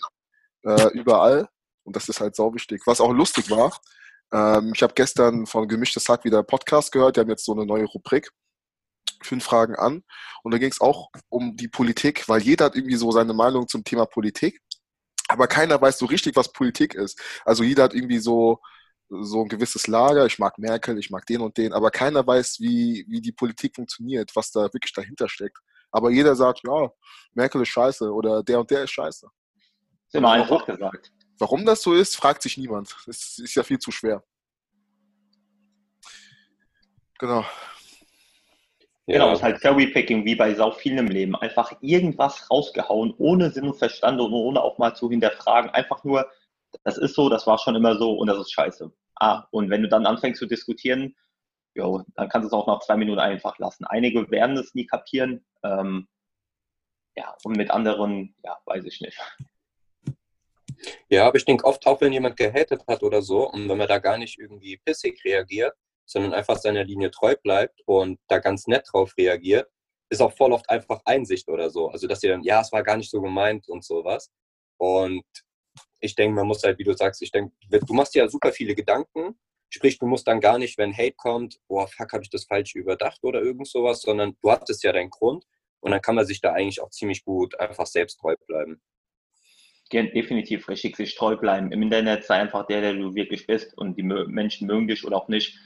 äh, 0.64 0.88
überall 0.92 1.48
und 1.84 1.96
das 1.96 2.08
ist 2.08 2.20
halt 2.20 2.36
sau 2.36 2.54
wichtig. 2.54 2.82
Was 2.86 3.00
auch 3.00 3.12
lustig 3.12 3.50
war, 3.50 3.72
ähm, 4.32 4.72
ich 4.74 4.82
habe 4.82 4.94
gestern 4.94 5.46
von 5.46 5.68
Gemischtes 5.68 6.08
Hack 6.08 6.24
wieder 6.24 6.42
Podcast 6.42 6.92
gehört, 6.92 7.16
die 7.16 7.20
haben 7.20 7.30
jetzt 7.30 7.44
so 7.44 7.52
eine 7.52 7.66
neue 7.66 7.84
Rubrik. 7.84 8.30
Fünf 9.22 9.44
Fragen 9.44 9.74
an. 9.76 10.02
Und 10.42 10.52
da 10.52 10.58
ging 10.58 10.70
es 10.70 10.80
auch 10.80 11.10
um 11.28 11.56
die 11.56 11.68
Politik, 11.68 12.28
weil 12.28 12.40
jeder 12.40 12.66
hat 12.66 12.76
irgendwie 12.76 12.96
so 12.96 13.10
seine 13.12 13.34
Meinung 13.34 13.68
zum 13.68 13.84
Thema 13.84 14.06
Politik. 14.06 14.60
Aber 15.28 15.46
keiner 15.46 15.80
weiß 15.80 15.98
so 15.98 16.06
richtig, 16.06 16.36
was 16.36 16.52
Politik 16.52 16.94
ist. 16.94 17.20
Also 17.44 17.62
jeder 17.62 17.84
hat 17.84 17.94
irgendwie 17.94 18.18
so, 18.18 18.60
so 19.10 19.42
ein 19.42 19.48
gewisses 19.48 19.86
Lager, 19.88 20.24
ich 20.26 20.38
mag 20.38 20.56
Merkel, 20.58 20.98
ich 20.98 21.10
mag 21.10 21.26
den 21.26 21.40
und 21.40 21.58
den, 21.58 21.72
aber 21.72 21.90
keiner 21.90 22.26
weiß, 22.26 22.60
wie, 22.60 23.04
wie 23.08 23.20
die 23.20 23.32
Politik 23.32 23.74
funktioniert, 23.74 24.30
was 24.34 24.52
da 24.52 24.62
wirklich 24.72 24.92
dahinter 24.92 25.28
steckt. 25.28 25.58
Aber 25.90 26.10
jeder 26.10 26.36
sagt, 26.36 26.60
ja, 26.64 26.90
Merkel 27.34 27.62
ist 27.62 27.68
scheiße 27.68 28.12
oder 28.12 28.42
der 28.42 28.60
und 28.60 28.70
der 28.70 28.84
ist 28.84 28.92
scheiße. 28.92 29.26
Ist 30.06 30.14
immer 30.14 30.32
einfach 30.32 30.64
gesagt. 30.64 31.12
Warum 31.38 31.64
das 31.64 31.82
so 31.82 31.94
ist, 31.94 32.16
fragt 32.16 32.42
sich 32.42 32.56
niemand. 32.56 32.94
Das 33.06 33.38
ist 33.38 33.54
ja 33.54 33.62
viel 33.62 33.78
zu 33.78 33.90
schwer. 33.90 34.22
Genau. 37.18 37.44
Genau, 39.06 39.26
ja. 39.28 39.32
ist 39.32 39.42
halt 39.42 39.60
Cherry-Picking 39.60 40.24
wie 40.24 40.36
bei 40.36 40.54
sau 40.54 40.70
vielen 40.70 40.98
im 40.98 41.08
Leben. 41.08 41.34
Einfach 41.34 41.72
irgendwas 41.80 42.48
rausgehauen, 42.50 43.14
ohne 43.18 43.50
Sinn 43.50 43.66
und 43.66 43.76
Verstand 43.76 44.20
und 44.20 44.32
ohne 44.32 44.62
auch 44.62 44.78
mal 44.78 44.94
zu 44.94 45.10
hinterfragen. 45.10 45.70
Einfach 45.70 46.04
nur, 46.04 46.30
das 46.84 46.98
ist 46.98 47.14
so, 47.14 47.28
das 47.28 47.46
war 47.46 47.58
schon 47.58 47.76
immer 47.76 47.96
so 47.96 48.12
und 48.12 48.26
das 48.26 48.38
ist 48.38 48.52
scheiße. 48.52 48.90
Ah, 49.16 49.46
und 49.50 49.70
wenn 49.70 49.82
du 49.82 49.88
dann 49.88 50.06
anfängst 50.06 50.38
zu 50.38 50.46
diskutieren, 50.46 51.14
jo, 51.74 52.02
dann 52.14 52.28
kannst 52.28 52.44
du 52.44 52.48
es 52.48 52.52
auch 52.52 52.66
nach 52.66 52.80
zwei 52.80 52.96
Minuten 52.96 53.20
einfach 53.20 53.58
lassen. 53.58 53.84
Einige 53.84 54.30
werden 54.30 54.56
es 54.56 54.74
nie 54.74 54.86
kapieren. 54.86 55.44
Ähm, 55.62 56.08
ja, 57.16 57.36
und 57.44 57.56
mit 57.56 57.70
anderen, 57.70 58.34
ja, 58.42 58.58
weiß 58.64 58.84
ich 58.84 59.00
nicht. 59.00 59.18
Ja, 61.08 61.26
aber 61.26 61.36
ich 61.36 61.44
denke 61.44 61.64
oft 61.64 61.86
auch, 61.86 62.00
wenn 62.00 62.12
jemand 62.12 62.36
gehatet 62.36 62.82
hat 62.88 63.02
oder 63.02 63.20
so 63.20 63.50
und 63.50 63.68
wenn 63.68 63.76
man 63.76 63.88
da 63.88 63.98
gar 63.98 64.16
nicht 64.16 64.38
irgendwie 64.38 64.78
pissig 64.78 65.22
reagiert, 65.24 65.74
sondern 66.06 66.32
einfach 66.32 66.56
seiner 66.56 66.84
Linie 66.84 67.10
treu 67.10 67.36
bleibt 67.42 67.82
und 67.84 68.18
da 68.28 68.38
ganz 68.38 68.66
nett 68.66 68.86
drauf 68.90 69.12
reagiert, 69.18 69.68
ist 70.08 70.22
auch 70.22 70.32
voll 70.32 70.52
oft 70.52 70.68
einfach 70.70 71.00
Einsicht 71.04 71.48
oder 71.48 71.70
so. 71.70 71.88
Also, 71.90 72.06
dass 72.06 72.22
ihr 72.22 72.30
dann, 72.30 72.42
ja, 72.42 72.60
es 72.60 72.72
war 72.72 72.82
gar 72.82 72.96
nicht 72.96 73.10
so 73.10 73.20
gemeint 73.20 73.68
und 73.68 73.84
sowas. 73.84 74.30
Und 74.78 75.24
ich 76.00 76.14
denke, 76.14 76.34
man 76.34 76.46
muss 76.46 76.62
halt, 76.62 76.78
wie 76.78 76.84
du 76.84 76.94
sagst, 76.94 77.22
ich 77.22 77.30
denke, 77.30 77.54
du 77.68 77.94
machst 77.94 78.14
dir 78.14 78.22
ja 78.22 78.28
super 78.28 78.52
viele 78.52 78.74
Gedanken. 78.74 79.38
Sprich, 79.68 79.98
du 79.98 80.06
musst 80.06 80.26
dann 80.26 80.40
gar 80.40 80.58
nicht, 80.58 80.78
wenn 80.78 80.96
Hate 80.96 81.14
kommt, 81.16 81.60
boah, 81.68 81.86
fuck, 81.86 82.12
habe 82.12 82.24
ich 82.24 82.30
das 82.30 82.44
falsch 82.44 82.74
überdacht 82.74 83.22
oder 83.22 83.40
irgend 83.40 83.68
sowas, 83.68 84.02
sondern 84.02 84.36
du 84.42 84.50
hattest 84.50 84.82
ja 84.82 84.92
deinen 84.92 85.10
Grund 85.10 85.44
und 85.80 85.92
dann 85.92 86.02
kann 86.02 86.16
man 86.16 86.26
sich 86.26 86.40
da 86.40 86.52
eigentlich 86.52 86.80
auch 86.80 86.90
ziemlich 86.90 87.24
gut 87.24 87.58
einfach 87.60 87.86
selbst 87.86 88.18
treu 88.18 88.34
bleiben. 88.46 88.80
Definitiv 89.92 90.68
richtig 90.68 90.96
sich 90.96 91.14
treu 91.16 91.36
bleiben. 91.36 91.72
Im 91.72 91.82
Internet 91.82 92.24
sei 92.24 92.36
einfach 92.36 92.66
der, 92.66 92.80
der 92.80 92.94
du 92.94 93.14
wirklich 93.14 93.46
bist 93.46 93.76
und 93.76 93.96
die 93.96 94.02
Menschen 94.02 94.66
mögen 94.66 94.88
dich 94.88 95.04
oder 95.04 95.16
auch 95.16 95.28
nicht 95.28 95.58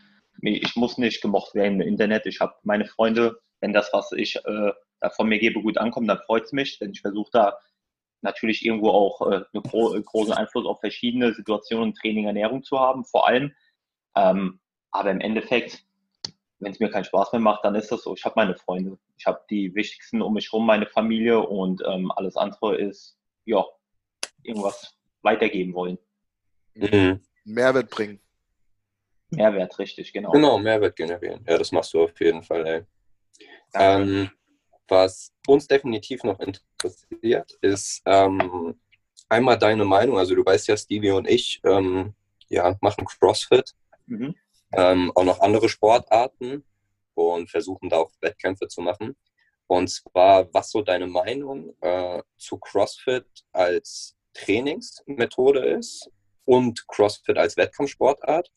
ich 0.43 0.77
muss 0.77 0.99
nicht 0.99 1.23
gemocht 1.23 1.55
werden 1.55 1.81
im 1.81 1.89
Internet. 1.89 2.27
Ich 2.27 2.41
habe 2.41 2.55
meine 2.63 2.87
Freunde, 2.87 3.39
wenn 3.61 3.73
das, 3.73 3.91
was 3.93 4.13
ich 4.13 4.37
äh, 4.45 4.73
von 5.17 5.29
mir 5.29 5.39
gebe, 5.39 5.63
gut 5.63 5.79
ankommt, 5.79 6.09
dann 6.09 6.19
freut 6.19 6.45
es 6.45 6.53
mich, 6.53 6.79
denn 6.79 6.91
ich 6.91 7.01
versuche 7.01 7.31
da 7.33 7.59
natürlich 8.25 8.65
irgendwo 8.65 8.91
auch 8.91 9.21
äh, 9.31 9.45
einen 9.53 9.63
gro 9.63 9.95
großen 10.03 10.33
Einfluss 10.33 10.67
auf 10.67 10.81
verschiedene 10.81 11.33
Situationen, 11.35 11.95
Training, 11.95 12.27
Ernährung 12.27 12.65
zu 12.65 12.81
haben, 12.81 13.05
vor 13.05 13.29
allem. 13.29 13.53
Ähm, 14.17 14.59
aber 14.91 15.11
im 15.11 15.21
Endeffekt, 15.21 15.85
wenn 16.59 16.73
es 16.73 16.81
mir 16.81 16.91
keinen 16.91 17.05
Spaß 17.05 17.33
mehr 17.33 17.41
macht, 17.41 17.65
dann 17.65 17.75
ist 17.75 17.93
das 17.93 18.03
so. 18.03 18.15
Ich 18.15 18.25
habe 18.25 18.35
meine 18.37 18.57
Freunde. 18.57 18.99
Ich 19.17 19.27
habe 19.27 19.41
die 19.49 19.75
wichtigsten 19.75 20.23
um 20.23 20.35
mich 20.35 20.51
herum, 20.51 20.67
meine 20.67 20.87
Familie 20.87 21.41
und 21.41 21.83
ähm, 21.87 22.11
alles 22.11 22.37
andere 22.37 22.77
ist, 22.77 23.17
ja, 23.45 23.65
irgendwas 24.43 24.97
weitergeben 25.23 25.75
wollen. 25.75 25.99
Mhm. 26.75 27.21
Mehrwert 27.45 27.91
bringen. 27.91 28.21
Mehrwert, 29.31 29.79
richtig, 29.79 30.13
genau. 30.13 30.31
Genau, 30.31 30.59
Mehrwert 30.59 30.97
generieren. 30.97 31.45
Ja, 31.47 31.59
das 31.59 31.73
machst 31.73 31.93
du 31.93 32.05
auf 32.05 32.21
jeden 32.21 32.43
Fall, 32.43 32.67
ey. 32.67 32.83
Ähm, 33.75 34.31
was 34.89 35.33
uns 35.47 35.67
definitiv 35.67 36.23
noch 36.25 36.39
interessiert, 36.41 37.57
ist 37.61 38.03
ähm, 38.07 38.79
einmal 39.29 39.59
deine 39.59 39.85
Meinung. 39.85 40.19
Also 40.19 40.35
du 40.35 40.45
weißt 40.45 40.69
ja, 40.69 40.77
Stevie 40.77 41.11
und 41.11 41.29
ich 41.29 41.61
ähm, 41.65 42.15
ja, 42.49 42.77
machen 42.81 43.05
CrossFit, 43.05 43.75
mhm. 44.07 44.35
Ähm, 44.77 45.13
auch 45.15 45.23
noch 45.23 45.41
andere 45.41 45.69
Sportarten 45.69 46.65
und 47.15 47.49
versuchen 47.49 47.89
da 47.89 47.99
auch 47.99 48.11
Wettkämpfe 48.21 48.67
zu 48.67 48.81
machen. 48.81 49.17
Und 49.69 49.89
zwar, 49.89 50.53
was 50.53 50.71
so 50.71 50.83
deine 50.83 51.07
Meinung 51.07 51.75
äh, 51.81 52.21
zu 52.37 52.59
CrossFit 52.59 53.25
als 53.53 54.17
Trainingsmethode 54.35 55.65
ist 55.65 56.11
und 56.45 56.87
CrossFit 56.89 57.39
als 57.39 57.57
Wettkampfsportart 57.57 58.51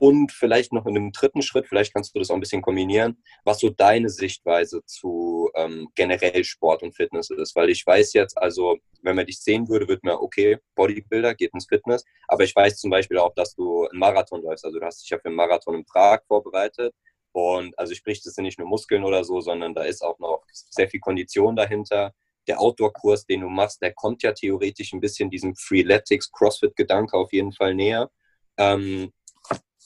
und 0.00 0.32
vielleicht 0.32 0.72
noch 0.72 0.86
in 0.86 0.96
einem 0.96 1.12
dritten 1.12 1.42
Schritt, 1.42 1.66
vielleicht 1.68 1.94
kannst 1.94 2.14
du 2.14 2.18
das 2.18 2.30
auch 2.30 2.34
ein 2.34 2.40
bisschen 2.40 2.62
kombinieren, 2.62 3.22
was 3.44 3.60
so 3.60 3.70
deine 3.70 4.08
Sichtweise 4.08 4.84
zu 4.86 5.50
ähm, 5.54 5.88
generell 5.94 6.44
Sport 6.44 6.82
und 6.82 6.94
Fitness 6.94 7.30
ist. 7.30 7.54
Weil 7.54 7.70
ich 7.70 7.86
weiß 7.86 8.12
jetzt, 8.14 8.36
also 8.36 8.78
wenn 9.02 9.16
man 9.16 9.26
dich 9.26 9.40
sehen 9.40 9.68
würde, 9.68 9.88
würde 9.88 10.00
man, 10.04 10.16
okay, 10.16 10.58
Bodybuilder 10.74 11.34
geht 11.34 11.54
ins 11.54 11.66
Fitness. 11.66 12.04
Aber 12.28 12.44
ich 12.44 12.54
weiß 12.54 12.78
zum 12.78 12.90
Beispiel 12.90 13.18
auch, 13.18 13.34
dass 13.34 13.54
du 13.54 13.86
einen 13.86 13.98
Marathon 13.98 14.42
läufst. 14.42 14.64
Also 14.64 14.78
du 14.78 14.86
hast 14.86 15.02
dich 15.02 15.10
ja 15.10 15.18
für 15.18 15.26
einen 15.26 15.36
Marathon 15.36 15.74
im 15.74 15.84
Prag 15.84 16.20
vorbereitet. 16.26 16.94
Und 17.32 17.78
also 17.78 17.94
sprich, 17.94 18.22
das 18.22 18.34
sind 18.34 18.44
nicht 18.44 18.58
nur 18.58 18.68
Muskeln 18.68 19.04
oder 19.04 19.24
so, 19.24 19.40
sondern 19.40 19.74
da 19.74 19.82
ist 19.84 20.02
auch 20.02 20.18
noch 20.18 20.44
sehr 20.52 20.88
viel 20.88 21.00
Kondition 21.00 21.56
dahinter. 21.56 22.14
Der 22.46 22.60
Outdoor-Kurs, 22.60 23.26
den 23.26 23.40
du 23.40 23.48
machst, 23.48 23.82
der 23.82 23.92
kommt 23.92 24.22
ja 24.22 24.32
theoretisch 24.32 24.92
ein 24.92 25.00
bisschen 25.00 25.30
diesem 25.30 25.54
Freeletics, 25.56 26.30
CrossFit-Gedanke 26.30 27.16
auf 27.16 27.32
jeden 27.32 27.52
Fall 27.52 27.74
näher. 27.74 28.10
Ähm, 28.56 29.12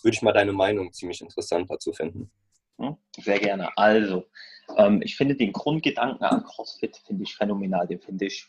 würde 0.02 0.14
ich 0.14 0.22
mal 0.22 0.32
deine 0.32 0.52
Meinung 0.52 0.92
ziemlich 0.92 1.20
interessant 1.20 1.70
dazu 1.70 1.92
finden. 1.92 2.30
Hm, 2.78 2.96
sehr 3.16 3.38
gerne. 3.38 3.70
Also, 3.76 4.26
ähm, 4.76 5.02
ich 5.02 5.16
finde 5.16 5.34
den 5.34 5.52
Grundgedanken 5.52 6.24
an 6.24 6.44
CrossFit 6.44 6.96
finde 7.06 7.24
ich 7.24 7.34
phänomenal. 7.34 7.86
Den 7.86 8.00
finde 8.00 8.26
ich 8.26 8.46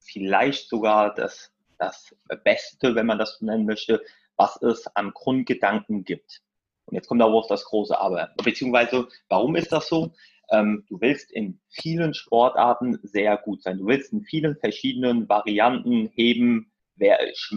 vielleicht 0.00 0.68
sogar 0.68 1.14
das, 1.14 1.52
das 1.78 2.14
Beste, 2.44 2.94
wenn 2.94 3.06
man 3.06 3.18
das 3.18 3.38
so 3.38 3.46
nennen 3.46 3.66
möchte, 3.66 4.02
was 4.36 4.60
es 4.62 4.86
am 4.94 5.12
Grundgedanken 5.12 6.04
gibt. 6.04 6.42
Und 6.86 6.94
jetzt 6.94 7.08
kommt 7.08 7.22
aber 7.22 7.34
auch 7.34 7.48
das 7.48 7.64
große 7.64 7.98
Aber. 7.98 8.30
Beziehungsweise, 8.42 9.08
warum 9.28 9.56
ist 9.56 9.72
das 9.72 9.88
so? 9.88 10.12
Ähm, 10.50 10.84
du 10.88 11.00
willst 11.00 11.30
in 11.30 11.60
vielen 11.68 12.14
Sportarten 12.14 12.98
sehr 13.02 13.36
gut 13.36 13.62
sein. 13.62 13.78
Du 13.78 13.86
willst 13.86 14.12
in 14.12 14.22
vielen 14.22 14.56
verschiedenen 14.56 15.28
Varianten 15.28 16.08
heben, 16.14 16.72
äh, 17.00 17.16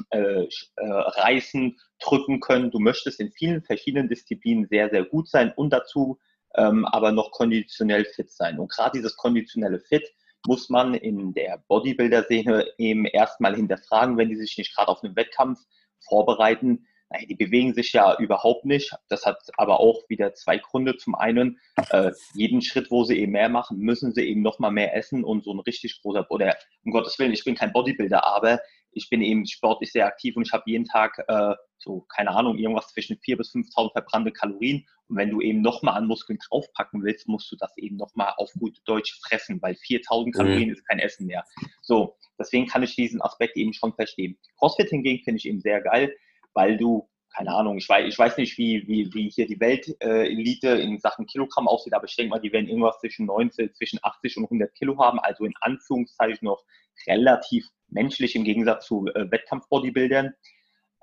äh, 0.10 0.47
reißen, 0.77 1.77
drücken 1.99 2.39
können. 2.39 2.71
Du 2.71 2.80
möchtest 2.80 3.19
in 3.19 3.32
vielen 3.32 3.62
verschiedenen 3.63 4.10
Disziplinen 4.10 4.67
sehr, 4.67 4.89
sehr 4.89 5.04
gut 5.04 5.30
sein 5.30 5.51
und 5.56 5.71
dazu 5.71 6.19
ähm, 6.56 6.86
aber 6.86 7.12
noch 7.12 7.32
konditionell 7.32 8.06
fit 8.06 8.32
sein. 8.32 8.60
Und 8.60 8.71
gerade 8.71 8.97
dieses 8.97 9.15
konditionelle 9.15 9.80
Fit 9.80 10.12
muss 10.47 10.69
man 10.69 10.93
in 10.95 11.34
der 11.34 11.63
Bodybuilder-Szene 11.67 12.65
eben 12.77 13.06
erstmal 13.06 13.56
hinterfragen, 13.56 14.17
wenn 14.17 14.30
die 14.30 14.36
sich 14.36 14.58
nicht 14.58 14.75
gerade 14.75 14.89
auf 14.89 15.04
einen 15.04 15.15
Wettkampf 15.15 15.60
vorbereiten. 15.99 16.88
Naja, 17.10 17.25
die 17.27 17.36
bewegen 17.36 17.73
sich 17.73 17.93
ja 17.93 18.17
überhaupt 18.17 18.65
nicht. 18.65 18.93
Das 19.10 19.25
hat 19.25 19.38
aber 19.58 19.80
auch 19.80 20.01
wieder 20.08 20.34
zwei 20.34 20.58
Gründe. 20.58 20.97
Zum 20.97 21.13
einen, 21.13 21.60
äh, 21.89 22.12
jeden 22.34 22.62
Schritt, 22.62 22.89
wo 22.89 23.04
sie 23.04 23.19
eben 23.19 23.34
mehr 23.34 23.49
machen, 23.49 23.77
müssen 23.77 24.13
sie 24.13 24.27
eben 24.27 24.41
noch 24.41 24.60
mal 24.60 24.71
mehr 24.71 24.95
essen 24.95 25.23
und 25.23 25.43
so 25.43 25.54
ein 25.54 25.60
richtig 25.60 26.01
großer, 26.01 26.25
oder 26.30 26.56
um 26.86 26.91
Gottes 26.91 27.19
Willen, 27.19 27.34
ich 27.34 27.43
bin 27.43 27.56
kein 27.56 27.73
Bodybuilder, 27.73 28.25
aber 28.25 28.62
ich 28.91 29.10
bin 29.10 29.21
eben 29.21 29.45
sportlich 29.45 29.91
sehr 29.91 30.06
aktiv 30.06 30.36
und 30.36 30.47
ich 30.47 30.54
habe 30.54 30.63
jeden 30.65 30.86
Tag 30.86 31.23
äh, 31.27 31.56
so, 31.77 32.06
keine 32.15 32.32
Ahnung, 32.32 32.58
irgendwas 32.58 32.88
zwischen 32.89 33.17
4.000 33.17 33.38
bis 33.38 33.51
5.000 33.54 33.91
verbrannte 33.93 34.32
Kalorien. 34.32 34.86
Und 35.08 35.17
wenn 35.17 35.30
du 35.30 35.41
eben 35.41 35.62
nochmal 35.62 35.95
an 35.95 36.08
Muskeln 36.08 36.39
draufpacken 36.47 37.04
willst, 37.04 37.27
musst 37.27 37.51
du 37.51 37.56
das 37.58 37.75
eben 37.77 37.97
nochmal 37.97 38.34
auf 38.38 38.51
gut 38.54 38.77
Deutsch 38.86 39.19
fressen, 39.25 39.62
weil 39.62 39.73
4.000 39.73 40.25
mhm. 40.25 40.32
Kalorien 40.32 40.69
ist 40.69 40.88
kein 40.88 40.99
Essen 40.99 41.25
mehr. 41.25 41.43
So, 41.82 42.17
deswegen 42.39 42.67
kann 42.67 42.84
ich 42.84 42.95
diesen 42.95 43.21
Aspekt 43.21 43.58
eben 43.58 43.73
schon 43.73 43.93
verstehen. 43.93 44.38
CrossFit 44.58 44.89
hingegen 44.89 45.23
finde 45.23 45.39
ich 45.39 45.47
eben 45.47 45.60
sehr 45.60 45.82
geil, 45.82 46.15
weil 46.54 46.77
du 46.77 47.10
keine 47.36 47.54
Ahnung, 47.54 47.78
ich 47.78 47.88
weiß, 47.88 48.08
ich 48.08 48.17
weiß 48.17 48.38
nicht, 48.38 48.58
wie, 48.58 48.86
wie, 48.88 49.13
wie 49.13 49.30
hier 49.30 49.48
die 49.48 49.60
Weltelite 49.60 50.67
äh, 50.67 50.84
in 50.84 51.00
Sachen 51.00 51.26
Kilogramm 51.26 51.67
aussieht, 51.67 51.94
aber 51.94 52.06
ich 52.06 52.15
denke 52.15 52.32
mal, 52.32 52.39
die 52.39 52.52
werden 52.52 52.67
irgendwas 52.67 53.00
zwischen 53.00 53.26
90, 53.26 53.74
zwischen 53.76 54.00
80 54.02 54.38
und 54.38 54.44
100 54.46 54.74
Kilo 54.76 54.98
haben, 54.98 55.20
also 55.20 55.46
in 55.46 55.54
Anführungszeichen 55.62 56.46
noch 56.46 56.63
relativ 57.08 57.65
menschlich 57.88 58.36
im 58.36 58.44
Gegensatz 58.44 58.86
zu 58.86 59.08
äh, 59.08 59.32
Wettkampf-Bodybuildern. 59.32 60.34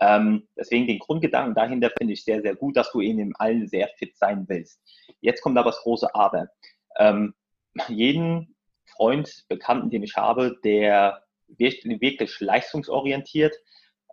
Ähm, 0.01 0.49
deswegen 0.57 0.87
den 0.87 0.99
Grundgedanken 0.99 1.55
dahinter 1.55 1.91
finde 1.97 2.13
ich 2.13 2.25
sehr, 2.25 2.41
sehr 2.43 2.55
gut, 2.55 2.77
dass 2.77 2.93
du 2.93 3.01
eben 3.01 3.19
in 3.19 3.35
allen 3.37 3.67
sehr 3.67 3.89
fit 3.99 4.17
sein 4.17 4.45
willst. 4.49 4.81
Jetzt 5.21 5.43
kommt 5.43 5.59
aber 5.59 5.71
das 5.71 5.81
große 5.81 6.15
Aber. 6.15 6.49
Ähm, 6.99 7.35
jeden 7.89 8.55
Freund, 8.87 9.45
Bekannten, 9.49 9.91
den 9.91 10.03
ich 10.03 10.17
habe, 10.17 10.59
der 10.63 11.23
wirklich 11.49 12.41
leistungsorientiert 12.41 13.55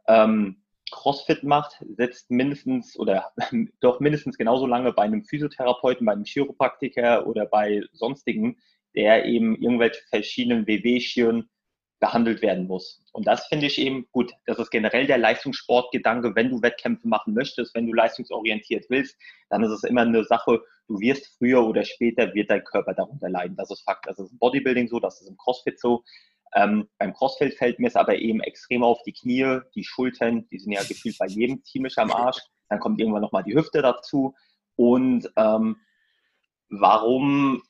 ähm, 0.08 0.65
CrossFit 0.92 1.44
macht, 1.44 1.84
setzt 1.98 2.30
mindestens 2.30 2.98
oder 2.98 3.32
doch 3.80 4.00
mindestens 4.00 4.38
genauso 4.38 4.68
lange 4.68 4.94
bei 4.94 5.04
einem 5.04 5.24
Physiotherapeuten, 5.24 6.06
bei 6.06 6.14
einem 6.14 6.26
Chiropraktiker 6.26 7.28
oder 7.28 7.46
bei 7.46 7.82
sonstigen, 7.94 8.58
der 8.96 9.26
eben 9.26 9.56
irgendwelche 9.62 10.02
verschiedenen 10.10 10.68
Wehwehchen 10.68 11.50
behandelt 12.00 12.42
werden 12.42 12.68
muss. 12.68 13.04
Und 13.14 13.26
das 13.26 13.48
finde 13.48 13.68
ich 13.68 13.80
eben 13.80 14.08
gut. 14.12 14.34
Das 14.46 14.60
ist 14.60 14.70
generell 14.70 15.08
der 15.08 15.18
Leistungssportgedanke. 15.18 16.36
Wenn 16.36 16.50
du 16.50 16.62
Wettkämpfe 16.62 17.08
machen 17.08 17.34
möchtest, 17.34 17.74
wenn 17.74 17.88
du 17.88 17.94
leistungsorientiert 17.94 18.86
willst, 18.90 19.18
dann 19.50 19.64
ist 19.64 19.72
es 19.72 19.84
immer 19.84 20.02
eine 20.02 20.24
Sache, 20.26 20.62
du 20.88 21.00
wirst 21.00 21.36
früher 21.38 21.66
oder 21.66 21.84
später 21.84 22.34
wird 22.34 22.52
dein 22.52 22.64
Körper 22.64 22.94
darunter 22.94 23.30
leiden. 23.30 23.56
Das 23.56 23.72
ist 23.72 23.84
Fakt. 23.84 24.08
Das 24.08 24.20
ist 24.20 24.32
im 24.32 24.38
Bodybuilding 24.38 24.88
so, 24.88 25.00
das 25.00 25.22
ist 25.22 25.30
im 25.30 25.38
CrossFit 25.38 25.80
so. 25.80 26.04
Ähm, 26.56 26.88
beim 26.98 27.14
Crossfit 27.14 27.54
fällt 27.56 27.80
mir 27.80 27.88
es 27.88 27.96
aber 27.96 28.18
eben 28.18 28.40
extrem 28.40 28.84
auf 28.84 29.04
die 29.04 29.14
Knie, 29.14 29.60
die 29.76 29.84
Schultern, 29.84 30.48
die 30.50 30.60
sind 30.60 30.72
ja 30.72 30.84
gefühlt 30.84 31.18
bei 31.18 31.28
jedem 31.28 31.64
ziemlich 31.64 31.98
am 31.98 32.12
Arsch. 32.12 32.40
Dann 32.70 32.80
kommt 32.80 33.00
irgendwann 33.00 33.22
nochmal 33.22 33.44
die 33.44 33.56
Hüfte 33.56 33.82
dazu. 33.82 34.34
Und 34.76 35.30
ähm, 35.36 35.78
warum 36.70 37.62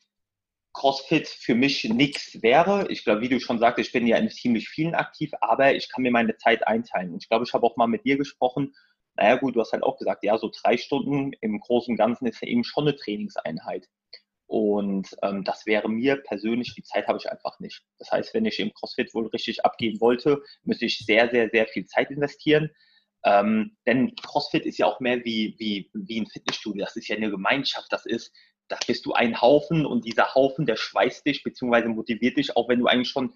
CrossFit 0.76 1.28
für 1.28 1.56
mich 1.56 1.86
nichts 1.86 2.42
wäre. 2.44 2.88
Ich 2.90 3.04
glaube, 3.04 3.22
wie 3.22 3.30
du 3.30 3.40
schon 3.40 3.60
sagst, 3.60 3.80
ich 3.80 3.92
bin 3.94 4.06
ja 4.06 4.18
in 4.18 4.30
ziemlich 4.30 4.68
vielen 4.68 4.94
aktiv, 4.94 5.32
aber 5.40 5.74
ich 5.74 5.90
kann 5.90 6.04
mir 6.04 6.12
meine 6.12 6.36
Zeit 6.36 6.68
einteilen. 6.68 7.14
Und 7.14 7.24
ich 7.24 7.30
glaube, 7.30 7.46
ich 7.46 7.54
habe 7.54 7.66
auch 7.66 7.78
mal 7.78 7.88
mit 7.88 8.04
dir 8.04 8.18
gesprochen. 8.18 8.76
Naja, 9.16 9.38
gut, 9.38 9.56
du 9.56 9.62
hast 9.62 9.72
halt 9.72 9.84
auch 9.84 9.98
gesagt, 9.98 10.24
ja, 10.26 10.38
so 10.38 10.52
drei 10.62 10.76
Stunden 10.76 11.32
im 11.40 11.60
Großen 11.62 11.94
und 11.94 11.98
Ganzen 11.98 12.28
ist 12.28 12.42
ja 12.42 12.50
eben 12.50 12.66
schon 12.66 12.88
eine 12.88 12.98
Trainingseinheit. 12.98 13.88
Und 14.48 15.10
ähm, 15.24 15.44
das 15.44 15.66
wäre 15.66 15.90
mir 15.90 16.18
persönlich, 16.18 16.76
die 16.76 16.84
Zeit 16.84 17.08
habe 17.08 17.18
ich 17.18 17.30
einfach 17.32 17.60
nicht. 17.60 17.84
Das 17.98 18.12
heißt, 18.12 18.34
wenn 18.34 18.46
ich 18.46 18.60
im 18.60 18.74
CrossFit 18.74 19.14
wohl 19.14 19.28
richtig 19.28 19.66
abgehen 19.66 20.00
wollte, 20.00 20.44
müsste 20.64 20.86
ich 20.86 21.00
sehr, 21.00 21.30
sehr, 21.30 21.50
sehr 21.50 21.68
viel 21.68 21.86
Zeit 21.86 22.12
investieren. 22.12 22.70
Ähm, 23.24 23.76
denn 23.88 24.16
CrossFit 24.16 24.66
ist 24.66 24.78
ja 24.78 24.86
auch 24.86 25.00
mehr 25.00 25.26
wie, 25.26 25.56
wie, 25.58 25.90
wie 25.94 26.22
ein 26.22 26.28
Fitnessstudio. 26.28 26.86
Das 26.86 26.96
ist 26.96 27.08
ja 27.08 27.16
eine 27.16 27.32
Gemeinschaft. 27.32 27.92
Das 27.92 28.06
ist, 28.06 28.32
da 28.68 28.78
bist 28.86 29.06
du 29.06 29.14
ein 29.14 29.42
Haufen 29.42 29.86
und 29.86 30.06
dieser 30.06 30.36
Haufen, 30.36 30.68
der 30.68 30.76
schweißt 30.76 31.26
dich 31.26 31.44
bzw. 31.44 31.88
motiviert 31.88 32.38
dich, 32.38 32.56
auch 32.56 32.70
wenn 32.70 32.80
du 32.80 32.88
eigentlich 32.88 33.10
schon 33.10 33.34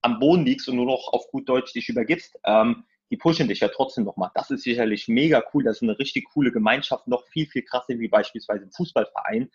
am 0.00 0.18
Boden 0.20 0.46
liegst 0.46 0.68
und 0.68 0.76
nur 0.76 0.86
noch 0.86 1.08
auf 1.12 1.28
gut 1.30 1.48
Deutsch 1.48 1.74
dich 1.74 1.88
übergibst. 1.90 2.38
Ähm, 2.44 2.84
die 3.10 3.16
pushen 3.16 3.46
dich 3.46 3.60
ja 3.60 3.68
trotzdem 3.68 4.04
nochmal. 4.04 4.30
Das 4.34 4.50
ist 4.50 4.62
sicherlich 4.62 5.06
mega 5.06 5.42
cool. 5.52 5.64
Das 5.64 5.76
ist 5.76 5.82
eine 5.82 5.98
richtig 5.98 6.24
coole 6.32 6.50
Gemeinschaft, 6.50 7.06
noch 7.06 7.24
viel, 7.28 7.46
viel 7.46 7.62
krasser 7.62 7.98
wie 7.98 8.08
beispielsweise 8.08 8.64
im 8.64 8.72
Fußballverein. 8.72 9.50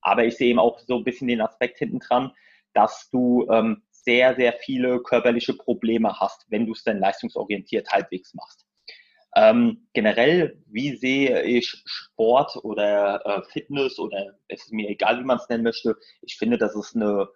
Aber 0.00 0.24
ich 0.24 0.36
sehe 0.36 0.50
eben 0.50 0.58
auch 0.58 0.78
so 0.80 0.96
ein 0.96 1.04
bisschen 1.04 1.28
den 1.28 1.40
Aspekt 1.40 1.78
hinten 1.78 2.00
dran, 2.00 2.32
dass 2.74 3.08
du 3.10 3.46
ähm, 3.50 3.82
sehr, 3.90 4.36
sehr 4.36 4.52
viele 4.52 5.02
körperliche 5.02 5.54
Probleme 5.54 6.20
hast, 6.20 6.46
wenn 6.48 6.66
du 6.66 6.72
es 6.72 6.84
dann 6.84 7.00
leistungsorientiert 7.00 7.90
halbwegs 7.90 8.34
machst. 8.34 8.66
Ähm, 9.34 9.88
generell, 9.92 10.62
wie 10.66 10.96
sehe 10.96 11.42
ich 11.42 11.82
Sport 11.84 12.56
oder 12.62 13.20
äh, 13.26 13.42
Fitness 13.52 13.98
oder 13.98 14.34
es 14.48 14.62
ist 14.62 14.72
mir 14.72 14.88
egal, 14.88 15.20
wie 15.20 15.24
man 15.24 15.36
es 15.38 15.48
nennen 15.48 15.64
möchte. 15.64 15.96
Ich 16.22 16.36
finde, 16.38 16.56
das 16.56 16.74
ist 16.74 16.96
eine, 16.96 17.28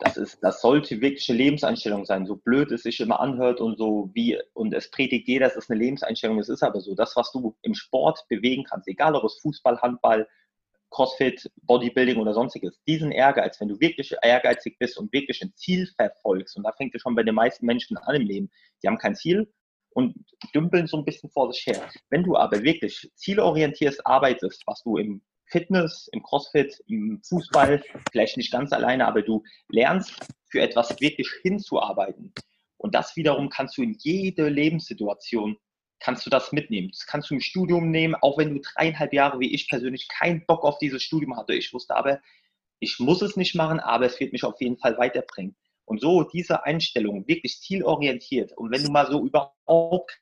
das 0.00 0.16
ist, 0.16 0.42
das 0.42 0.60
sollte 0.60 1.00
wirklich 1.00 1.28
eine 1.28 1.38
Lebenseinstellung 1.38 2.04
sein. 2.06 2.26
So 2.26 2.36
blöd 2.36 2.72
es 2.72 2.82
sich 2.82 2.98
immer 2.98 3.20
anhört 3.20 3.60
und 3.60 3.78
so 3.78 4.10
wie, 4.14 4.40
und 4.54 4.74
es 4.74 4.90
predigt 4.90 5.28
jeder, 5.28 5.46
das 5.46 5.56
ist 5.56 5.70
eine 5.70 5.78
Lebenseinstellung. 5.78 6.40
Es 6.40 6.48
ist 6.48 6.64
aber 6.64 6.80
so, 6.80 6.94
das, 6.96 7.14
was 7.14 7.30
du 7.30 7.56
im 7.62 7.74
Sport 7.74 8.24
bewegen 8.28 8.64
kannst, 8.64 8.88
egal 8.88 9.14
ob 9.14 9.24
es 9.24 9.38
Fußball, 9.42 9.80
Handball, 9.80 10.26
Crossfit, 10.92 11.50
Bodybuilding 11.62 12.18
oder 12.18 12.34
sonstiges, 12.34 12.80
diesen 12.86 13.10
Ehrgeiz, 13.10 13.60
wenn 13.60 13.68
du 13.68 13.80
wirklich 13.80 14.14
ehrgeizig 14.22 14.78
bist 14.78 14.98
und 14.98 15.12
wirklich 15.12 15.42
ein 15.42 15.52
Ziel 15.56 15.88
verfolgst, 15.96 16.56
und 16.56 16.64
da 16.64 16.72
fängt 16.72 16.94
es 16.94 17.02
schon 17.02 17.14
bei 17.14 17.22
den 17.22 17.34
meisten 17.34 17.66
Menschen 17.66 17.96
an 17.96 18.14
im 18.14 18.22
Leben, 18.22 18.50
die 18.82 18.88
haben 18.88 18.98
kein 18.98 19.16
Ziel, 19.16 19.52
und 19.94 20.14
dümpeln 20.54 20.86
so 20.86 20.96
ein 20.96 21.04
bisschen 21.04 21.30
vor 21.30 21.52
sich 21.52 21.66
her. 21.66 21.88
Wenn 22.08 22.24
du 22.24 22.36
aber 22.36 22.62
wirklich 22.62 23.10
zielorientiert 23.14 23.98
arbeitest, 24.04 24.62
was 24.66 24.82
du 24.82 24.96
im 24.96 25.22
Fitness, 25.46 26.08
im 26.12 26.22
CrossFit, 26.22 26.82
im 26.86 27.20
Fußball, 27.22 27.82
vielleicht 28.10 28.38
nicht 28.38 28.50
ganz 28.50 28.72
alleine, 28.72 29.06
aber 29.06 29.20
du 29.22 29.42
lernst 29.68 30.18
für 30.48 30.62
etwas 30.62 30.98
wirklich 31.00 31.28
hinzuarbeiten. 31.42 32.32
Und 32.78 32.94
das 32.94 33.16
wiederum 33.16 33.50
kannst 33.50 33.76
du 33.76 33.82
in 33.82 33.96
jede 33.98 34.48
Lebenssituation, 34.48 35.58
kannst 36.02 36.26
du 36.26 36.30
das 36.30 36.52
mitnehmen. 36.52 36.90
Das 36.90 37.06
kannst 37.06 37.30
du 37.30 37.34
im 37.34 37.40
Studium 37.40 37.90
nehmen, 37.90 38.14
auch 38.16 38.36
wenn 38.36 38.54
du 38.54 38.60
dreieinhalb 38.60 39.12
Jahre 39.12 39.40
wie 39.40 39.54
ich 39.54 39.68
persönlich 39.68 40.08
keinen 40.08 40.44
Bock 40.46 40.64
auf 40.64 40.78
dieses 40.78 41.02
Studium 41.02 41.36
hatte. 41.36 41.54
Ich 41.54 41.72
wusste 41.72 41.96
aber, 41.96 42.20
ich 42.80 42.98
muss 42.98 43.22
es 43.22 43.36
nicht 43.36 43.54
machen, 43.54 43.78
aber 43.78 44.06
es 44.06 44.18
wird 44.18 44.32
mich 44.32 44.44
auf 44.44 44.60
jeden 44.60 44.76
Fall 44.76 44.98
weiterbringen. 44.98 45.56
Und 45.84 46.00
so 46.00 46.24
diese 46.24 46.64
Einstellung, 46.64 47.26
wirklich 47.28 47.60
zielorientiert. 47.60 48.52
Und 48.56 48.72
wenn 48.72 48.82
du 48.82 48.90
mal 48.90 49.10
so 49.10 49.24
überhaupt 49.24 50.20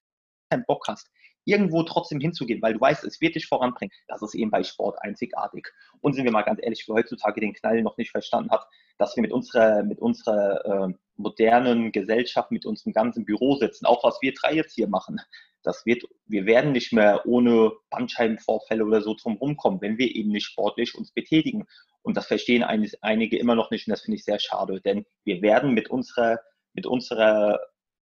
keinen 0.51 0.65
Bock 0.67 0.87
hast, 0.89 1.11
irgendwo 1.45 1.83
trotzdem 1.83 2.21
hinzugehen, 2.21 2.61
weil 2.61 2.75
du 2.75 2.81
weißt, 2.81 3.05
es 3.05 3.21
wird 3.21 3.35
dich 3.35 3.47
voranbringen, 3.47 3.93
das 4.09 4.21
ist 4.23 4.35
eben 4.35 4.51
bei 4.51 4.63
Sport 4.63 5.01
einzigartig. 5.01 5.69
Und 6.01 6.15
sind 6.15 6.25
wir 6.25 6.33
mal 6.33 6.43
ganz 6.43 6.61
ehrlich, 6.63 6.85
wer 6.87 6.97
heutzutage 6.97 7.41
den 7.41 7.55
Knall 7.55 7.83
noch 7.83 7.97
nicht 7.97 8.11
verstanden 8.11 8.51
hat, 8.51 8.67
dass 8.99 9.17
wir 9.17 9.23
mit 9.23 9.33
unserer, 9.33 9.83
mit 9.83 9.99
unserer 9.99 10.89
äh, 10.89 10.95
modernen 11.17 11.93
Gesellschaft, 11.93 12.51
mit 12.51 12.67
unserem 12.67 12.93
ganzen 12.93 13.25
Büro 13.25 13.57
sitzen, 13.57 13.87
auch 13.87 14.05
was 14.05 14.19
wir 14.21 14.35
drei 14.35 14.55
jetzt 14.55 14.75
hier 14.75 14.89
machen, 14.89 15.21
das 15.63 15.85
wird, 15.87 16.05
wir 16.27 16.47
werden 16.47 16.73
nicht 16.73 16.93
mehr 16.93 17.27
ohne 17.27 17.73
Bandscheibenvorfälle 17.91 18.85
oder 18.85 19.03
so 19.03 19.15
drum 19.15 19.37
rumkommen, 19.37 19.81
wenn 19.81 19.99
wir 19.99 20.15
eben 20.15 20.31
nicht 20.31 20.47
sportlich 20.47 20.95
uns 20.95 21.13
betätigen. 21.13 21.67
Und 22.03 22.17
das 22.17 22.27
verstehen 22.27 22.63
einige 22.63 23.39
immer 23.39 23.55
noch 23.55 23.71
nicht 23.71 23.87
und 23.87 23.91
das 23.93 24.03
finde 24.03 24.17
ich 24.17 24.25
sehr 24.25 24.41
schade, 24.41 24.81
denn 24.81 25.05
wir 25.25 25.43
werden 25.43 25.73
mit 25.75 25.91
unserer, 25.91 26.41
mit 26.73 26.87
unserer 26.87 27.61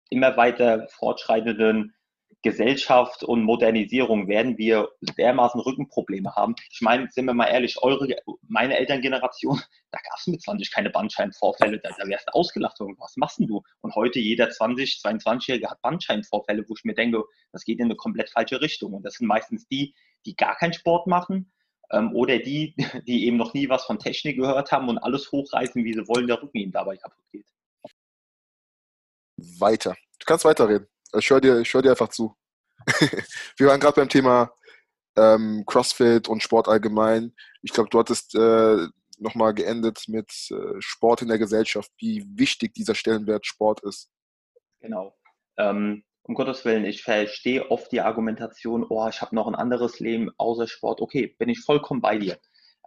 immer 0.09 0.37
weiter 0.37 0.87
fortschreitenden 0.89 1.94
Gesellschaft 2.45 3.23
und 3.23 3.41
Modernisierung 3.41 4.27
werden 4.27 4.59
wir 4.59 4.89
dermaßen 5.17 5.59
Rückenprobleme 5.59 6.35
haben. 6.35 6.53
Ich 6.69 6.79
meine, 6.79 7.09
sind 7.09 7.25
wir 7.25 7.33
mal 7.33 7.47
ehrlich, 7.47 7.81
eure, 7.81 8.07
meine 8.47 8.77
Elterngeneration, 8.77 9.59
da 9.91 9.97
gab 9.97 10.19
es 10.19 10.27
mit 10.27 10.43
20 10.43 10.71
keine 10.71 10.91
Bandscheibenvorfälle, 10.91 11.79
da, 11.79 11.89
da 11.97 12.07
wärst 12.07 12.27
du 12.27 12.33
ausgelacht, 12.33 12.79
was 12.79 13.17
machst 13.17 13.39
du? 13.39 13.63
Und 13.81 13.95
heute 13.95 14.19
jeder 14.19 14.51
20, 14.51 15.01
22-Jährige 15.03 15.71
hat 15.71 15.81
Bandscheibenvorfälle, 15.81 16.63
wo 16.67 16.75
ich 16.77 16.83
mir 16.83 16.93
denke, 16.93 17.23
das 17.51 17.65
geht 17.65 17.79
in 17.79 17.85
eine 17.85 17.95
komplett 17.95 18.29
falsche 18.29 18.61
Richtung. 18.61 18.93
Und 18.93 19.03
das 19.03 19.15
sind 19.15 19.25
meistens 19.25 19.67
die, 19.67 19.95
die 20.27 20.35
gar 20.35 20.55
keinen 20.55 20.73
Sport 20.73 21.07
machen 21.07 21.51
ähm, 21.89 22.13
oder 22.13 22.37
die, 22.37 22.75
die 23.07 23.25
eben 23.25 23.37
noch 23.37 23.55
nie 23.55 23.69
was 23.69 23.85
von 23.85 23.97
Technik 23.97 24.37
gehört 24.37 24.71
haben 24.71 24.87
und 24.87 24.99
alles 24.99 25.31
hochreißen, 25.31 25.83
wie 25.83 25.93
sie 25.93 26.07
wollen, 26.07 26.27
der 26.27 26.43
Rücken 26.43 26.57
ihnen 26.59 26.71
dabei 26.71 26.95
kaputt 26.95 27.25
geht. 27.31 27.47
Weiter. 29.37 29.95
Du 30.19 30.25
kannst 30.25 30.45
weiterreden. 30.45 30.87
Ich 31.17 31.29
höre 31.29 31.41
dir, 31.41 31.63
hör 31.63 31.81
dir 31.81 31.91
einfach 31.91 32.09
zu. 32.09 32.35
Wir 33.57 33.67
waren 33.67 33.79
gerade 33.79 33.95
beim 33.95 34.09
Thema 34.09 34.51
ähm, 35.17 35.63
CrossFit 35.65 36.27
und 36.27 36.43
Sport 36.43 36.67
allgemein. 36.67 37.33
Ich 37.61 37.71
glaube, 37.71 37.89
du 37.89 37.99
hattest 37.99 38.35
äh, 38.35 38.87
nochmal 39.17 39.53
geendet 39.53 40.03
mit 40.07 40.29
äh, 40.51 40.79
Sport 40.79 41.21
in 41.21 41.29
der 41.29 41.39
Gesellschaft, 41.39 41.91
wie 41.97 42.25
wichtig 42.27 42.73
dieser 42.73 42.95
Stellenwert 42.95 43.45
Sport 43.45 43.81
ist. 43.83 44.11
Genau. 44.81 45.15
Ähm, 45.57 46.03
um 46.23 46.35
Gottes 46.35 46.65
Willen, 46.65 46.85
ich 46.85 47.03
verstehe 47.03 47.69
oft 47.69 47.91
die 47.91 48.01
Argumentation, 48.01 48.85
oh, 48.89 49.07
ich 49.07 49.21
habe 49.21 49.35
noch 49.35 49.47
ein 49.47 49.55
anderes 49.55 49.99
Leben 49.99 50.31
außer 50.37 50.67
Sport. 50.67 51.01
Okay, 51.01 51.35
bin 51.39 51.49
ich 51.49 51.61
vollkommen 51.61 52.01
bei 52.01 52.17
dir. 52.17 52.37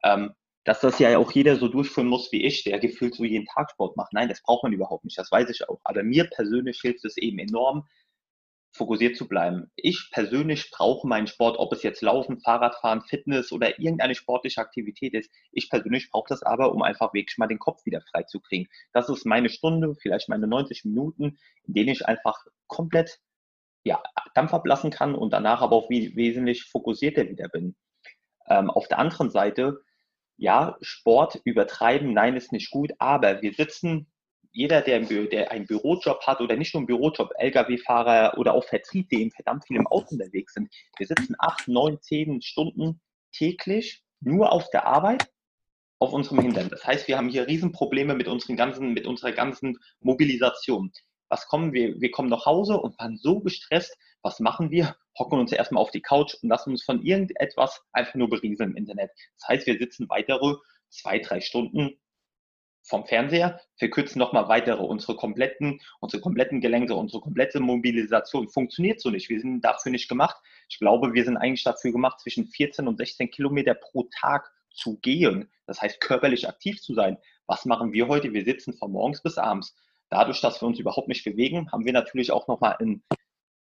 Ähm, 0.03 0.35
dass 0.65 0.81
das 0.81 0.99
ja 0.99 1.17
auch 1.17 1.33
jeder 1.33 1.57
so 1.57 1.69
durchführen 1.69 2.09
muss 2.09 2.31
wie 2.31 2.45
ich, 2.45 2.63
der 2.63 2.79
gefühlt 2.79 3.15
so 3.15 3.25
jeden 3.25 3.47
Tag 3.47 3.71
Sport 3.71 3.97
macht. 3.97 4.13
Nein, 4.13 4.29
das 4.29 4.43
braucht 4.43 4.65
man 4.65 4.73
überhaupt 4.73 5.05
nicht, 5.05 5.17
das 5.17 5.33
weiß 5.33 5.49
ich 5.49 5.67
auch. 5.67 5.81
Aber 5.85 6.03
mir 6.03 6.29
persönlich 6.29 6.79
hilft 6.83 7.05
es 7.07 7.17
eben 7.17 7.39
enorm, 7.39 7.87
fokussiert 8.79 9.17
zu 9.17 9.29
bleiben. 9.29 9.71
Ich 9.77 10.09
persönlich 10.11 10.71
brauche 10.71 11.07
meinen 11.07 11.27
Sport, 11.27 11.59
ob 11.59 11.73
es 11.73 11.83
jetzt 11.83 12.01
Laufen, 12.01 12.41
Fahrradfahren, 12.41 13.03
Fitness 13.03 13.53
oder 13.53 13.79
irgendeine 13.79 14.15
sportliche 14.15 14.61
Aktivität 14.61 15.13
ist. 15.13 15.31
Ich 15.53 15.69
persönlich 15.69 16.11
brauche 16.11 16.29
das 16.29 16.43
aber, 16.43 16.73
um 16.73 16.83
einfach 16.83 17.13
wirklich 17.13 17.37
mal 17.37 17.49
den 17.49 17.59
Kopf 17.59 17.85
wieder 17.85 18.01
frei 18.01 18.23
zu 18.23 18.41
kriegen. 18.41 18.69
Das 18.93 19.11
ist 19.11 19.27
meine 19.27 19.51
Stunde, 19.51 19.95
vielleicht 20.01 20.31
meine 20.31 20.47
90 20.47 20.87
Minuten, 20.87 21.39
in 21.65 21.75
denen 21.75 21.91
ich 21.91 22.07
einfach 22.07 22.47
komplett 22.67 23.21
ja, 23.85 24.03
Dampf 24.35 24.55
ablassen 24.55 24.91
kann 24.91 25.15
und 25.15 25.33
danach 25.33 25.61
aber 25.61 25.77
auch 25.77 25.91
wesentlich 25.91 26.65
fokussierter 26.65 27.29
wieder 27.29 27.49
bin. 27.49 27.77
Ähm, 28.47 28.71
auf 28.71 28.89
der 28.89 28.99
anderen 28.99 29.31
Seite, 29.31 29.83
ja, 30.37 30.77
Sport 30.81 31.41
übertreiben, 31.45 32.13
nein, 32.13 32.37
ist 32.37 32.53
nicht 32.53 32.71
gut, 32.71 32.93
aber 32.99 33.43
wir 33.43 33.53
sitzen, 33.53 34.11
jeder, 34.59 34.83
der, 34.83 35.51
einen 35.51 35.67
Bürojob 35.67 36.27
hat 36.27 36.41
oder 36.41 36.57
nicht 36.57 36.75
nur 36.75 36.81
einen 36.81 36.89
Bürojob, 36.89 37.31
Lkw-Fahrer 37.39 38.37
oder 38.39 38.55
auch 38.55 38.65
Vertrieb, 38.65 39.09
die 39.09 39.23
eben 39.23 39.31
verdammt 39.31 39.65
viel 39.67 39.77
im 39.77 39.87
Auto 39.87 40.09
unterwegs 40.11 40.55
sind, 40.55 40.69
wir 40.97 41.07
sitzen 41.07 41.37
acht, 41.39 41.69
neun, 41.69 42.01
zehn 42.01 42.43
Stunden 42.43 43.01
täglich 43.33 44.03
nur 44.21 44.51
auf 44.51 44.69
der 44.71 44.87
Arbeit 44.87 45.31
auf 46.01 46.13
unserem 46.13 46.41
Hintern. 46.41 46.69
Das 46.71 46.85
heißt, 46.85 47.07
wir 47.07 47.17
haben 47.17 47.29
hier 47.29 47.47
Riesenprobleme 47.47 48.15
mit, 48.15 48.27
unseren 48.27 48.57
ganzen, 48.57 48.93
mit 48.95 49.07
unserer 49.07 49.33
ganzen 49.33 49.79
Mobilisation 50.01 50.93
was 51.29 51.47
kommen 51.47 51.73
wir? 51.73 52.01
Wir 52.01 52.11
kommen 52.11 52.29
nach 52.29 52.47
Hause 52.47 52.79
und 52.79 52.99
waren 52.99 53.19
so 53.19 53.41
gestresst. 53.41 53.97
Was 54.23 54.41
machen 54.41 54.71
wir? 54.71 54.97
Hocken 55.19 55.39
uns 55.39 55.53
erstmal 55.53 55.83
auf 55.83 55.91
die 55.91 56.01
Couch 56.01 56.35
und 56.43 56.49
lassen 56.49 56.71
uns 56.71 56.83
von 56.83 57.03
irgendetwas 57.03 57.83
einfach 57.93 58.15
nur 58.15 58.31
berieseln 58.31 58.71
im 58.71 58.77
Internet. 58.77 59.11
Das 59.39 59.49
heißt, 59.49 59.67
wir 59.67 59.79
sitzen 59.79 60.09
weitere 60.09 60.57
zwei, 60.89 61.19
drei 61.19 61.41
Stunden 61.41 62.01
vom 62.89 63.07
Fernseher, 63.07 63.61
verkürzen 63.77 64.19
nochmal 64.19 64.49
weitere 64.49 64.83
unsere 64.83 65.15
kompletten, 65.17 65.81
unsere 66.01 66.21
kompletten 66.23 66.61
Gelenke, 66.61 66.95
unsere 66.95 67.23
komplette 67.23 67.61
Mobilisation 67.61 68.49
funktioniert 68.49 69.01
so 69.01 69.11
nicht. 69.11 69.29
Wir 69.29 69.41
sind 69.41 69.61
dafür 69.61 69.93
nicht 69.93 70.09
gemacht. 70.09 70.37
Ich 70.69 70.79
glaube, 70.79 71.13
wir 71.13 71.25
sind 71.25 71.37
eigentlich 71.37 71.65
dafür 71.65 71.93
gemacht, 71.93 72.21
zwischen 72.21 72.47
14 72.47 72.89
und 72.89 72.97
16 72.97 73.31
Kilometer 73.31 73.75
pro 73.75 74.09
Tag 74.21 74.51
zu 74.71 74.99
gehen. 74.99 75.51
Das 75.67 75.83
heißt, 75.83 76.01
körperlich 76.01 76.49
aktiv 76.49 76.81
zu 76.81 76.95
sein. 76.95 77.19
Was 77.47 77.65
machen 77.65 77.93
wir 77.93 78.09
heute? 78.09 78.33
Wir 78.33 78.45
sitzen 78.45 78.75
von 78.75 78.93
morgens 78.93 79.23
bis 79.23 79.39
abends. 79.39 79.77
Dadurch, 80.11 80.41
dass 80.41 80.63
wir 80.63 80.69
uns 80.69 80.79
überhaupt 80.79 81.09
nicht 81.09 81.25
bewegen, 81.25 81.71
haben 81.71 81.85
wir 81.85 81.93
natürlich 81.93 82.33
auch 82.33 82.49
nochmal 82.49 82.77
einen, 82.79 83.03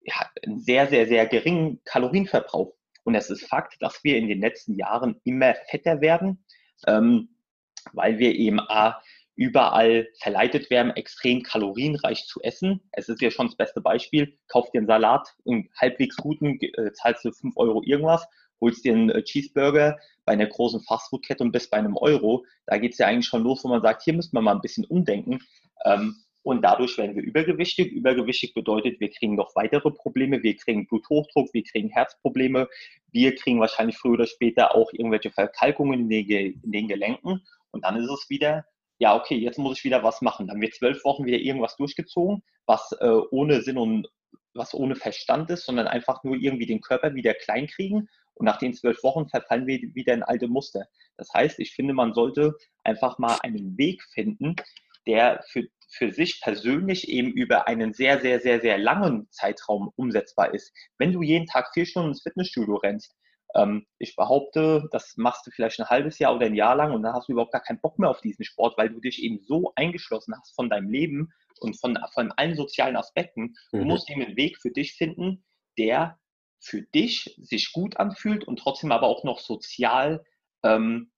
ja, 0.02 0.16
einen 0.46 0.60
sehr, 0.60 0.88
sehr, 0.88 1.08
sehr 1.08 1.26
geringen 1.26 1.82
Kalorienverbrauch. 1.86 2.74
Und 3.04 3.16
es 3.16 3.30
ist 3.30 3.48
Fakt, 3.48 3.82
dass 3.82 4.04
wir 4.04 4.18
in 4.18 4.28
den 4.28 4.42
letzten 4.42 4.76
Jahren 4.76 5.20
immer 5.24 5.56
fetter 5.70 6.02
werden, 6.02 6.44
ähm, 6.88 7.35
weil 7.94 8.20
wir 8.20 8.36
eben 8.36 8.60
A, 8.60 9.02
überall 9.36 10.08
verleitet 10.20 10.70
werden, 10.70 10.92
extrem 10.92 11.44
kalorienreich 11.44 12.26
zu 12.26 12.42
essen. 12.42 12.82
Es 12.94 13.10
ist 13.10 13.22
ja 13.22 13.32
schon 13.32 13.48
das 13.48 13.58
beste 13.58 13.82
Beispiel. 13.82 14.38
Kauf 14.48 14.72
dir 14.72 14.80
einen 14.80 14.88
Salat, 14.88 15.28
einen 15.46 15.70
halbwegs 15.80 16.16
guten, 16.18 16.58
äh, 16.62 16.94
zahlst 16.94 17.26
du 17.26 17.32
5 17.32 17.58
Euro 17.58 17.82
irgendwas, 17.84 18.26
holst 18.62 18.86
dir 18.86 18.94
einen 18.94 19.10
äh, 19.10 19.24
Cheeseburger 19.24 19.98
bei 20.24 20.34
einer 20.34 20.48
großen 20.48 20.82
Fastfood-Kette 20.82 21.44
und 21.44 21.52
bist 21.52 21.70
bei 21.70 21.78
einem 21.78 21.98
Euro. 21.98 22.46
Da 22.66 22.78
geht 22.78 22.94
es 22.94 22.98
ja 22.98 23.08
eigentlich 23.08 23.28
schon 23.28 23.44
los, 23.44 23.64
wo 23.64 23.68
man 23.68 23.82
sagt, 23.82 24.04
hier 24.04 24.14
müssen 24.14 24.34
wir 24.34 24.42
mal 24.42 24.56
ein 24.56 24.62
bisschen 24.62 24.86
umdenken. 24.86 25.40
Ähm, 25.84 26.16
und 26.46 26.62
dadurch 26.62 26.98
werden 27.00 27.16
wir 27.16 27.24
übergewichtig. 27.24 27.92
Übergewichtig 27.92 28.54
bedeutet, 28.54 29.00
wir 29.00 29.10
kriegen 29.10 29.36
noch 29.36 29.56
weitere 29.56 29.90
Probleme. 29.90 30.44
Wir 30.44 30.56
kriegen 30.56 30.86
Bluthochdruck, 30.86 31.52
wir 31.54 31.64
kriegen 31.64 31.90
Herzprobleme. 31.90 32.70
Wir 33.12 33.36
kriegen 33.36 33.60
wahrscheinlich 33.60 33.98
früher 33.98 34.14
oder 34.14 34.28
später 34.28 34.76
auch 34.76 34.94
irgendwelche 34.94 35.32
Verkalkungen 35.32 36.02
in 36.02 36.10
den, 36.10 36.62
in 36.64 36.72
den 36.72 36.88
Gelenken. 36.88 37.42
Und 37.76 37.84
dann 37.84 37.98
ist 37.98 38.10
es 38.10 38.30
wieder, 38.30 38.66
ja, 39.00 39.16
okay, 39.16 39.36
jetzt 39.36 39.60
muss 39.60 39.78
ich 39.78 39.84
wieder 39.84 40.02
was 40.02 40.22
machen. 40.22 40.48
Dann 40.48 40.62
wird 40.62 40.74
zwölf 40.74 41.04
Wochen 41.04 41.26
wieder 41.26 41.38
irgendwas 41.38 41.76
durchgezogen, 41.76 42.42
was 42.66 42.94
äh, 43.02 43.20
ohne 43.32 43.62
Sinn 43.62 43.78
und 43.78 44.08
was 44.54 44.74
ohne 44.74 44.96
Verstand 44.96 45.50
ist, 45.50 45.66
sondern 45.66 45.88
einfach 45.88 46.24
nur 46.24 46.38
irgendwie 46.38 46.66
den 46.66 46.80
Körper 46.80 47.14
wieder 47.14 47.34
klein 47.34 47.68
kriegen. 47.68 48.08
Und 48.34 48.46
nach 48.46 48.58
den 48.58 48.74
zwölf 48.74 49.04
Wochen 49.04 49.28
verfallen 49.28 49.68
wir 49.68 49.80
wieder 49.94 50.14
in 50.14 50.24
alte 50.24 50.48
Muster. 50.48 50.86
Das 51.18 51.30
heißt, 51.34 51.60
ich 51.60 51.74
finde, 51.76 51.94
man 51.94 52.14
sollte 52.14 52.56
einfach 52.86 53.20
mal 53.20 53.38
einen 53.44 53.78
Weg 53.78 54.02
finden, 54.14 54.56
der 55.06 55.44
für 55.50 55.68
für 55.88 56.12
sich 56.12 56.42
persönlich 56.42 57.08
eben 57.10 57.32
über 57.32 57.68
einen 57.68 57.94
sehr, 57.94 58.20
sehr, 58.20 58.40
sehr, 58.40 58.60
sehr 58.60 58.78
langen 58.78 59.30
Zeitraum 59.30 59.92
umsetzbar 59.96 60.54
ist. 60.54 60.74
Wenn 60.98 61.14
du 61.14 61.22
jeden 61.22 61.46
Tag 61.46 61.70
vier 61.74 61.86
Stunden 61.86 62.10
ins 62.10 62.24
Fitnessstudio 62.24 62.76
rennst, 62.78 63.16
ähm, 63.56 63.86
ich 63.98 64.16
behaupte, 64.16 64.88
das 64.92 65.16
machst 65.18 65.48
du 65.48 65.52
vielleicht 65.52 65.80
ein 65.80 65.90
halbes 65.90 66.20
Jahr 66.20 66.36
oder 66.36 66.46
ein 66.46 66.56
Jahr 66.56 66.76
lang 66.76 66.92
und 66.94 67.04
dann 67.04 67.14
hast 67.14 67.28
du 67.28 67.34
überhaupt 67.34 67.54
gar 67.54 67.64
keinen 67.64 67.82
Bock 67.82 67.98
mehr 67.98 68.10
auf 68.10 68.22
diesen 68.22 68.46
Sport, 68.46 68.78
weil 68.78 68.90
du 68.90 69.00
dich 69.00 69.24
eben 69.24 69.40
so 69.40 69.72
eingeschlossen 69.76 70.36
hast 70.38 70.54
von 70.56 70.70
deinem 70.70 70.90
Leben 70.90 71.32
und 71.60 71.80
von, 71.80 71.98
von 72.14 72.32
allen 72.34 72.56
sozialen 72.56 72.98
Aspekten. 72.98 73.56
Mhm. 73.72 73.80
Du 73.80 73.86
musst 73.86 74.10
eben 74.10 74.22
einen 74.22 74.38
Weg 74.38 74.58
für 74.62 74.72
dich 74.72 74.94
finden, 74.94 75.44
der 75.78 76.20
für 76.60 76.82
dich 76.82 77.36
sich 77.38 77.72
gut 77.72 77.98
anfühlt 77.98 78.44
und 78.44 78.60
trotzdem 78.60 78.92
aber 78.92 79.08
auch 79.08 79.24
noch 79.24 79.40
sozial, 79.40 80.26
ähm, 80.64 81.12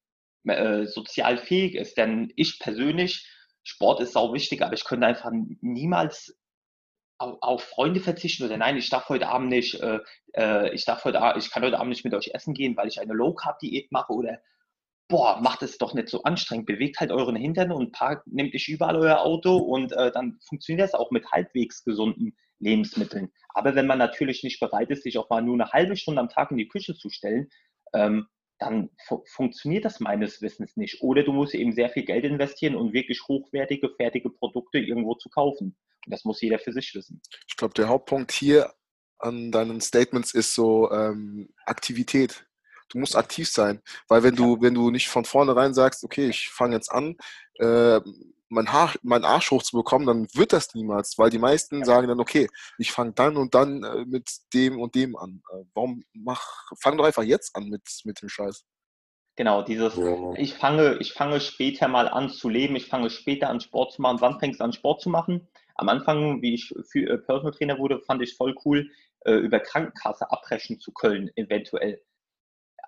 äh, 0.44 0.86
sozial 0.86 1.38
fähig 1.38 1.76
ist. 1.76 1.98
Denn 1.98 2.32
ich 2.36 2.60
persönlich 2.60 3.28
Sport 3.64 4.00
ist 4.00 4.14
sau 4.14 4.34
wichtig, 4.34 4.62
aber 4.62 4.74
ich 4.74 4.86
könnte 4.86 5.08
einfach 5.08 5.32
niemals 5.32 6.38
auf, 7.18 7.64
Freunde 7.64 8.00
verzichten 8.00 8.46
oder 8.46 8.58
nein, 8.58 8.78
ich 8.78 8.90
darf 8.90 9.10
heute 9.10 9.28
Abend 9.28 9.50
nicht, 9.50 9.82
äh, 9.82 10.00
äh 10.34 10.74
ich 10.74 10.86
darf 10.86 11.04
heute, 11.04 11.20
ich 11.38 11.50
kann 11.50 11.64
heute 11.64 11.80
Abend 11.80 11.90
nicht 11.90 12.06
mit 12.06 12.14
euch 12.14 12.32
essen 12.34 12.54
gehen, 12.54 12.78
weil 12.78 12.88
ich 12.88 13.00
eine 13.00 13.14
Low 13.14 13.34
Carb 13.34 13.60
Diät 13.60 13.92
mache 13.92 14.14
oder 14.14 14.40
boah, 15.08 15.40
macht 15.42 15.64
es 15.64 15.78
doch 15.78 15.94
nicht 15.94 16.10
so 16.10 16.24
anstrengend, 16.24 16.66
bewegt 16.66 17.00
halt 17.00 17.12
euren 17.12 17.36
Hintern 17.36 17.72
und 17.72 17.92
parkt, 17.92 18.28
nehmt 18.28 18.54
euch 18.54 18.68
überall 18.68 18.98
euer 18.98 19.22
Auto 19.22 19.56
und 19.58 19.94
äh, 19.94 20.12
dann 20.12 20.38
funktioniert 20.48 20.84
das 20.84 20.94
auch 20.94 21.12
mit 21.12 21.32
halbwegs 21.32 21.84
gesunden 21.84 22.36
Lebensmitteln. 22.60 23.32
Aber 23.50 23.76
wenn 23.76 23.88
man 23.88 24.00
natürlich 24.00 24.44
nicht 24.44 24.60
bereit 24.60 24.90
ist, 24.90 25.04
sich 25.04 25.18
auch 25.18 25.30
mal 25.30 25.42
nur 25.42 25.56
eine 25.56 25.72
halbe 25.72 25.96
Stunde 25.96 26.22
am 26.22 26.30
Tag 26.30 26.52
in 26.52 26.58
die 26.58 26.68
Küche 26.68 26.96
zu 26.96 27.10
stellen, 27.10 27.50
ähm, 27.94 28.28
dann 28.60 28.90
fu 29.06 29.24
funktioniert 29.28 29.86
das 29.86 30.00
meines 30.00 30.42
Wissens 30.42 30.76
nicht. 30.78 31.02
Oder 31.02 31.24
du 31.24 31.32
musst 31.32 31.54
eben 31.54 31.72
sehr 31.72 31.90
viel 31.90 32.04
Geld 32.04 32.26
investieren, 32.26 32.76
um 32.76 32.92
wirklich 32.92 33.22
hochwertige, 33.28 33.90
fertige 33.96 34.30
Produkte 34.30 34.80
irgendwo 34.80 35.14
zu 35.16 35.30
kaufen. 35.30 35.78
Das 36.10 36.26
muss 36.26 36.42
jeder 36.42 36.60
für 36.60 36.74
sich 36.74 36.94
wissen. 36.96 37.22
Ich 37.48 37.58
glaube, 37.58 37.74
der 37.74 37.88
Hauptpunkt 37.88 38.32
hier 38.32 38.74
an 39.20 39.52
deinen 39.52 39.82
Statements 39.82 40.34
ist 40.34 40.54
so 40.54 40.92
ähm, 40.92 41.50
Aktivität. 41.66 42.46
Du 42.90 43.00
musst 43.00 43.16
aktiv 43.16 43.50
sein, 43.50 43.82
weil 44.08 44.24
wenn 44.24 44.36
du, 44.36 44.62
wenn 44.62 44.74
du 44.74 44.92
nicht 44.92 45.10
von 45.10 45.26
vornherein 45.26 45.74
sagst, 45.74 46.04
okay, 46.04 46.30
ich 46.30 46.50
fange 46.50 46.76
jetzt 46.76 46.90
an, 46.90 47.18
äh, 47.56 48.00
mein, 48.50 48.72
Haar, 48.72 48.94
mein 49.04 49.26
Arsch 49.26 49.52
hochzubekommen, 49.52 50.08
dann 50.08 50.28
wird 50.34 50.54
das 50.54 50.74
niemals, 50.74 51.18
weil 51.18 51.30
die 51.30 51.40
meisten 51.40 51.84
sagen 51.84 52.08
dann, 52.08 52.20
okay, 52.20 52.48
ich 52.78 52.92
fange 52.92 53.14
dann 53.14 53.36
und 53.36 53.56
dann 53.56 53.84
äh, 53.84 54.06
mit 54.06 54.30
dem 54.54 54.80
und 54.80 54.96
dem 54.96 55.18
an. 55.18 55.42
Äh, 55.52 55.64
warum 55.74 56.04
mach, 56.14 56.72
fang 56.82 56.98
doch 56.98 57.06
einfach 57.06 57.24
jetzt 57.24 57.56
an 57.56 57.68
mit, 57.68 57.84
mit 58.06 58.22
dem 58.22 58.30
Scheiß. 58.30 58.64
Genau, 59.36 59.62
dieses, 59.62 59.96
ja. 59.96 60.34
ich 60.36 60.56
fange, 60.56 60.98
ich 61.00 61.14
fange 61.14 61.40
später 61.40 61.88
mal 61.88 62.08
an 62.08 62.30
zu 62.30 62.50
leben, 62.50 62.76
ich 62.76 62.88
fange 62.88 63.10
später 63.10 63.50
an 63.50 63.60
Sport 63.60 63.94
zu 63.94 64.02
machen. 64.02 64.20
Wann 64.20 64.40
fängst 64.40 64.60
du 64.60 64.64
an 64.64 64.74
Sport 64.74 65.02
zu 65.02 65.10
machen? 65.10 65.48
Am 65.78 65.90
Anfang, 65.90 66.42
wie 66.42 66.56
ich 66.56 66.74
für 66.90 67.10
äh, 67.10 67.18
Personal 67.20 67.52
Trainer 67.52 67.78
wurde, 67.78 68.00
fand 68.02 68.22
ich 68.22 68.36
voll 68.36 68.56
cool, 68.66 68.90
äh, 69.26 69.34
über 69.34 69.60
Krankenkasse 69.60 70.30
abbrechen 70.32 70.80
zu 70.80 70.92
können, 70.92 71.30
eventuell 71.36 72.02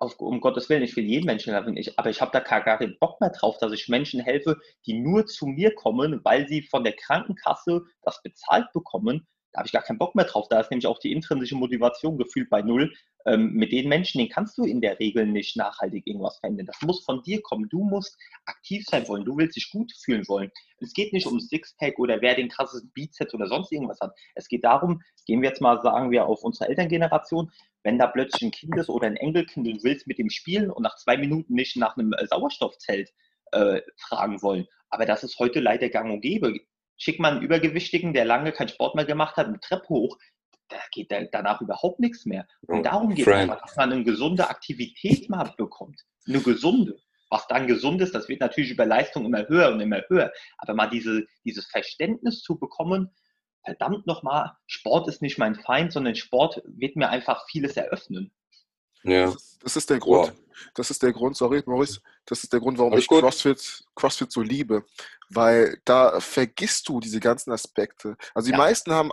auf, 0.00 0.18
um 0.18 0.40
Gottes 0.40 0.68
Willen, 0.68 0.82
ich 0.82 0.96
will 0.96 1.04
jedem 1.04 1.26
Menschen 1.26 1.52
helfen, 1.52 1.76
ich, 1.76 1.98
aber 1.98 2.10
ich 2.10 2.20
habe 2.20 2.30
da 2.32 2.40
gar 2.40 2.78
keinen 2.78 2.98
Bock 2.98 3.20
mehr 3.20 3.30
drauf, 3.30 3.58
dass 3.58 3.72
ich 3.72 3.88
Menschen 3.88 4.20
helfe, 4.20 4.58
die 4.86 4.98
nur 4.98 5.26
zu 5.26 5.46
mir 5.46 5.74
kommen, 5.74 6.20
weil 6.24 6.48
sie 6.48 6.62
von 6.62 6.84
der 6.84 6.94
Krankenkasse 6.94 7.82
das 8.02 8.22
bezahlt 8.22 8.72
bekommen. 8.72 9.26
Da 9.52 9.58
habe 9.58 9.66
ich 9.66 9.72
gar 9.72 9.82
keinen 9.82 9.98
Bock 9.98 10.14
mehr 10.14 10.24
drauf. 10.24 10.48
Da 10.48 10.60
ist 10.60 10.70
nämlich 10.70 10.86
auch 10.86 10.98
die 10.98 11.12
intrinsische 11.12 11.56
Motivation 11.56 12.18
gefühlt 12.18 12.50
bei 12.50 12.62
Null. 12.62 12.92
Ähm, 13.26 13.52
mit 13.52 13.72
den 13.72 13.88
Menschen, 13.88 14.18
den 14.18 14.28
kannst 14.28 14.56
du 14.56 14.64
in 14.64 14.80
der 14.80 14.98
Regel 14.98 15.26
nicht 15.26 15.56
nachhaltig 15.56 16.06
irgendwas 16.06 16.38
verändern. 16.38 16.66
Das 16.66 16.80
muss 16.82 17.04
von 17.04 17.22
dir 17.22 17.42
kommen. 17.42 17.68
Du 17.68 17.84
musst 17.84 18.16
aktiv 18.46 18.84
sein 18.88 19.06
wollen. 19.08 19.24
Du 19.24 19.36
willst 19.36 19.56
dich 19.56 19.70
gut 19.70 19.92
fühlen 20.04 20.26
wollen. 20.28 20.50
Es 20.78 20.94
geht 20.94 21.12
nicht 21.12 21.26
um 21.26 21.40
Sixpack 21.40 21.98
oder 21.98 22.20
wer 22.22 22.34
den 22.34 22.48
krassesten 22.48 22.90
Bizeps 22.92 23.34
oder 23.34 23.46
sonst 23.46 23.72
irgendwas 23.72 24.00
hat. 24.00 24.14
Es 24.34 24.48
geht 24.48 24.64
darum, 24.64 25.02
gehen 25.26 25.42
wir 25.42 25.50
jetzt 25.50 25.60
mal, 25.60 25.80
sagen 25.82 26.10
wir, 26.10 26.26
auf 26.26 26.42
unsere 26.42 26.68
Elterngeneration, 26.68 27.50
wenn 27.82 27.98
da 27.98 28.06
plötzlich 28.06 28.42
ein 28.42 28.52
Kind 28.52 28.76
ist 28.76 28.88
oder 28.88 29.06
ein 29.06 29.16
Enkelkind 29.16 29.66
und 29.66 29.78
du 29.78 29.84
willst 29.84 30.06
mit 30.06 30.18
dem 30.18 30.30
spielen 30.30 30.70
und 30.70 30.82
nach 30.82 30.96
zwei 30.96 31.16
Minuten 31.16 31.54
nicht 31.54 31.76
nach 31.76 31.96
einem 31.96 32.12
äh, 32.12 32.26
Sauerstoffzelt 32.26 33.10
äh, 33.52 33.80
fragen 33.96 34.40
wollen. 34.42 34.66
Aber 34.90 35.06
das 35.06 35.24
ist 35.24 35.38
heute 35.38 35.60
leider 35.60 35.88
gang 35.88 36.10
und 36.10 36.20
gäbe. 36.20 36.54
Schick 37.00 37.18
mal 37.18 37.32
einen 37.32 37.42
Übergewichtigen, 37.42 38.12
der 38.12 38.26
lange 38.26 38.52
keinen 38.52 38.68
Sport 38.68 38.94
mehr 38.94 39.06
gemacht 39.06 39.36
hat, 39.36 39.46
eine 39.46 39.58
Treppe 39.58 39.88
hoch, 39.88 40.18
da 40.68 40.76
geht 40.92 41.10
danach 41.32 41.60
überhaupt 41.60 41.98
nichts 41.98 42.26
mehr. 42.26 42.46
Und 42.66 42.84
darum 42.84 43.14
geht 43.14 43.26
es, 43.26 43.46
dass 43.48 43.76
man 43.76 43.92
eine 43.92 44.04
gesunde 44.04 44.48
Aktivität 44.48 45.28
mal 45.28 45.52
bekommt. 45.56 46.04
Eine 46.28 46.40
gesunde. 46.40 46.96
Was 47.30 47.46
dann 47.46 47.66
gesund 47.66 48.02
ist, 48.02 48.14
das 48.14 48.28
wird 48.28 48.40
natürlich 48.40 48.70
über 48.70 48.84
Leistung 48.84 49.24
immer 49.24 49.48
höher 49.48 49.72
und 49.72 49.80
immer 49.80 50.02
höher. 50.08 50.30
Aber 50.58 50.74
mal 50.74 50.88
diese, 50.90 51.24
dieses 51.44 51.66
Verständnis 51.66 52.42
zu 52.42 52.58
bekommen, 52.58 53.10
verdammt 53.64 54.06
nochmal, 54.06 54.52
Sport 54.66 55.08
ist 55.08 55.22
nicht 55.22 55.38
mein 55.38 55.54
Feind, 55.54 55.92
sondern 55.92 56.16
Sport 56.16 56.62
wird 56.66 56.96
mir 56.96 57.08
einfach 57.08 57.46
vieles 57.48 57.76
eröffnen. 57.76 58.32
Ja. 59.04 59.26
Das 59.26 59.34
ist, 59.34 59.58
das 59.62 59.76
ist 59.76 59.90
der 59.90 59.98
Grund. 59.98 60.28
Wow. 60.28 60.36
Das 60.74 60.90
ist 60.90 61.02
der 61.02 61.12
Grund, 61.12 61.36
sorry, 61.36 61.62
Maurice, 61.64 62.00
das 62.26 62.44
ist 62.44 62.52
der 62.52 62.60
Grund, 62.60 62.78
warum 62.78 62.92
Alles 62.92 63.04
ich 63.04 63.08
CrossFit, 63.08 63.82
CrossFit 63.94 64.30
so 64.30 64.42
liebe. 64.42 64.84
Weil 65.30 65.80
da 65.84 66.20
vergisst 66.20 66.88
du 66.88 67.00
diese 67.00 67.18
ganzen 67.18 67.50
Aspekte. 67.50 68.16
Also 68.34 68.46
die 68.46 68.52
ja. 68.52 68.58
meisten 68.58 68.92
haben, 68.92 69.10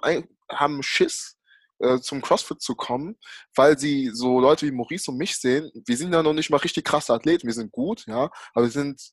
haben 0.49 0.83
Schiss, 0.83 1.37
äh, 1.79 1.99
zum 1.99 2.21
CrossFit 2.21 2.61
zu 2.61 2.75
kommen, 2.75 3.17
weil 3.55 3.77
sie 3.77 4.09
so 4.13 4.39
Leute 4.39 4.65
wie 4.65 4.71
Maurice 4.71 5.11
und 5.11 5.17
mich 5.17 5.37
sehen. 5.37 5.71
Wir 5.85 5.95
sind 5.95 6.11
ja 6.11 6.23
noch 6.23 6.33
nicht 6.33 6.49
mal 6.49 6.57
richtig 6.57 6.85
krasse 6.85 7.13
Athleten. 7.13 7.45
Wir 7.45 7.53
sind 7.53 7.71
gut, 7.71 8.05
ja, 8.07 8.31
aber 8.53 8.65
wir 8.65 8.71
sind 8.71 9.11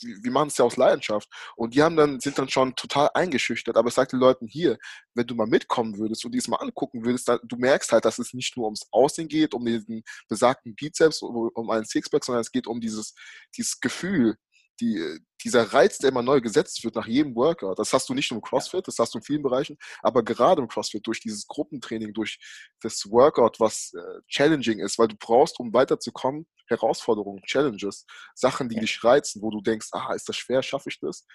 wir 0.00 0.32
machen 0.32 0.48
es 0.48 0.58
ja 0.58 0.64
aus 0.64 0.76
Leidenschaft. 0.76 1.28
Und 1.56 1.74
die 1.74 1.82
haben 1.82 1.96
dann, 1.96 2.20
sind 2.20 2.38
dann 2.38 2.48
schon 2.48 2.74
total 2.74 3.10
eingeschüchtert. 3.14 3.76
Aber 3.76 3.88
ich 3.88 3.94
sage 3.94 4.10
den 4.10 4.20
Leuten 4.20 4.46
hier, 4.46 4.78
wenn 5.14 5.26
du 5.26 5.34
mal 5.34 5.46
mitkommen 5.46 5.98
würdest 5.98 6.24
und 6.24 6.32
dies 6.32 6.48
mal 6.48 6.56
angucken 6.56 7.04
würdest, 7.04 7.28
dann, 7.28 7.38
du 7.44 7.56
merkst 7.56 7.92
halt, 7.92 8.04
dass 8.04 8.18
es 8.18 8.34
nicht 8.34 8.56
nur 8.56 8.66
ums 8.66 8.86
Aussehen 8.90 9.28
geht, 9.28 9.54
um 9.54 9.64
diesen 9.64 10.02
besagten 10.28 10.74
Bizeps, 10.74 11.22
um, 11.22 11.50
um 11.54 11.70
einen 11.70 11.84
Sixpack, 11.84 12.24
sondern 12.24 12.40
es 12.42 12.50
geht 12.50 12.66
um 12.66 12.80
dieses, 12.80 13.14
dieses 13.56 13.80
Gefühl, 13.80 14.36
die, 14.82 15.20
dieser 15.44 15.72
Reiz, 15.72 15.98
der 15.98 16.10
immer 16.10 16.22
neu 16.22 16.40
gesetzt 16.40 16.82
wird 16.82 16.96
nach 16.96 17.06
jedem 17.06 17.34
Workout, 17.36 17.78
das 17.78 17.92
hast 17.92 18.08
du 18.08 18.14
nicht 18.14 18.30
nur 18.30 18.38
im 18.38 18.42
CrossFit, 18.42 18.86
das 18.86 18.98
hast 18.98 19.14
du 19.14 19.18
in 19.18 19.24
vielen 19.24 19.42
Bereichen, 19.42 19.78
aber 20.02 20.24
gerade 20.24 20.60
im 20.60 20.68
CrossFit 20.68 21.06
durch 21.06 21.20
dieses 21.20 21.46
Gruppentraining, 21.46 22.12
durch 22.12 22.38
das 22.80 23.08
Workout, 23.08 23.60
was 23.60 23.92
äh, 23.94 24.20
challenging 24.26 24.80
ist, 24.80 24.98
weil 24.98 25.08
du 25.08 25.16
brauchst, 25.16 25.58
um 25.60 25.72
weiterzukommen, 25.72 26.46
Herausforderungen, 26.66 27.42
Challenges, 27.42 28.06
Sachen, 28.34 28.68
die 28.68 28.76
dich 28.76 29.02
reizen, 29.04 29.40
wo 29.40 29.50
du 29.50 29.60
denkst, 29.60 29.88
ah, 29.92 30.12
ist 30.14 30.28
das 30.28 30.36
schwer, 30.36 30.62
schaffe 30.62 30.88
ich 30.88 30.98
das? 30.98 31.26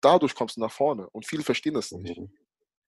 Dadurch 0.00 0.34
kommst 0.34 0.56
du 0.56 0.60
nach 0.60 0.72
vorne 0.72 1.08
und 1.10 1.26
viele 1.26 1.44
verstehen 1.44 1.74
das 1.74 1.92
nicht. 1.92 2.18
Mhm. 2.18 2.30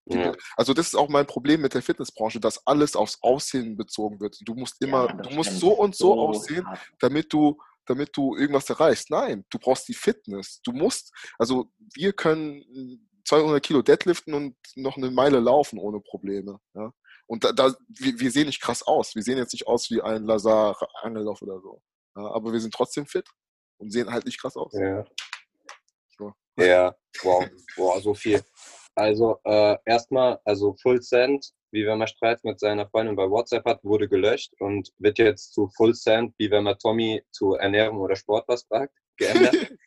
Ja. 0.07 0.35
Also 0.57 0.75
das 0.75 0.89
ist 0.89 0.95
auch 0.97 1.09
mein 1.09 1.27
Problem 1.27 1.61
mit 1.61 1.75
der 1.75 1.83
Fitnessbranche, 1.83 2.41
dass 2.41 2.67
alles 2.67 2.97
aufs 2.97 3.19
Aussehen 3.23 3.77
bezogen 3.77 4.19
wird. 4.19 4.37
Du 4.43 4.55
musst 4.55 4.83
immer, 4.83 5.07
ja, 5.07 5.13
du 5.15 5.31
musst 5.31 5.59
so 5.59 5.73
und 5.73 5.95
so, 5.95 6.15
so 6.15 6.21
aussehen, 6.21 6.67
damit 6.99 7.33
du 7.33 7.59
damit 7.91 8.17
du 8.17 8.37
irgendwas 8.37 8.71
erreichst. 8.71 9.11
Nein, 9.11 9.45
du 9.51 9.59
brauchst 9.59 9.89
die 9.89 9.95
Fitness. 9.95 10.61
Du 10.65 10.73
musst, 10.73 11.13
also 11.39 11.71
wir 11.95 12.13
können 12.13 13.09
200 13.27 13.63
Kilo 13.63 13.83
deadliften 13.83 14.33
und 14.35 14.57
noch 14.77 14.97
eine 14.97 15.11
Meile 15.11 15.41
laufen 15.41 15.79
ohne 15.79 16.01
Probleme. 16.01 16.59
Ja? 16.75 16.93
Und 17.27 17.45
da, 17.45 17.53
da 17.53 17.75
wir, 17.89 18.19
wir, 18.19 18.31
sehen 18.31 18.47
nicht 18.47 18.61
krass 18.61 18.83
aus. 18.83 19.15
Wir 19.15 19.23
sehen 19.23 19.39
jetzt 19.39 19.53
nicht 19.53 19.67
aus 19.67 19.91
wie 19.91 20.01
ein 20.01 20.25
Lazar 20.25 20.77
Angellauf 21.03 21.43
oder 21.43 21.61
so. 21.61 21.83
Ja? 22.17 22.31
Aber 22.33 22.53
wir 22.53 22.61
sind 22.61 22.73
trotzdem 22.73 23.07
fit 23.07 23.29
und 23.79 23.91
sehen 23.91 24.11
halt 24.11 24.25
nicht 24.25 24.41
krass 24.41 24.57
aus. 24.57 24.73
Ja, 24.73 25.05
so. 26.17 26.33
ja. 26.57 26.95
wow, 27.23 27.47
wow, 27.77 28.03
so 28.03 28.15
viel. 28.15 28.43
Also 28.95 29.39
äh, 29.45 29.77
erstmal, 29.85 30.41
also 30.45 30.75
Full 30.83 31.03
Send 31.03 31.53
wie 31.73 31.87
wenn 31.87 31.99
man 31.99 32.09
Streit 32.09 32.43
mit 32.45 32.61
seiner 32.61 32.89
Freundin 32.89 33.17
bei 33.17 33.29
WhatsApp 33.29 33.65
hat, 33.65 33.85
wurde 33.85 34.09
gelöscht 34.09 34.53
und 34.59 34.91
wird 34.99 35.19
jetzt 35.19 35.53
zu 35.53 35.69
Full 35.77 35.95
Send, 35.95 36.35
wie 36.39 36.51
wenn 36.51 36.65
man 36.65 36.79
Tommy 36.79 37.23
zu 37.31 37.55
Ernährung 37.55 37.99
oder 37.99 38.17
Sport 38.17 38.45
was 38.49 38.65
fragt, 38.65 38.95
geändert. 39.17 39.55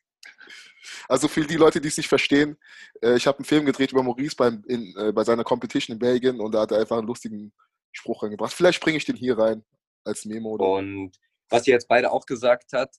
Also 1.07 1.27
für 1.27 1.45
die 1.45 1.55
Leute, 1.55 1.79
die 1.79 1.88
es 1.88 1.97
nicht 1.97 2.09
verstehen, 2.09 2.57
äh, 3.01 3.15
ich 3.15 3.27
habe 3.27 3.39
einen 3.39 3.45
Film 3.45 3.65
gedreht 3.65 3.91
über 3.91 4.03
Maurice 4.03 4.36
beim, 4.36 4.63
in, 4.67 4.93
äh, 4.97 5.11
bei 5.11 5.23
seiner 5.23 5.43
Competition 5.43 5.95
in 5.95 5.99
Belgien 5.99 6.39
und 6.39 6.53
da 6.53 6.61
hat 6.61 6.71
er 6.71 6.79
einfach 6.79 6.97
einen 6.97 7.07
lustigen 7.07 7.53
Spruch 7.91 8.23
reingebracht. 8.23 8.53
Vielleicht 8.53 8.81
bringe 8.81 8.97
ich 8.97 9.05
den 9.05 9.15
hier 9.15 9.38
rein 9.38 9.63
als 10.03 10.25
Memo. 10.25 10.51
Oder? 10.51 10.65
Und 10.65 11.17
was 11.49 11.67
ihr 11.67 11.73
jetzt 11.73 11.88
beide 11.88 12.11
auch 12.11 12.25
gesagt 12.25 12.71
habt, 12.73 12.95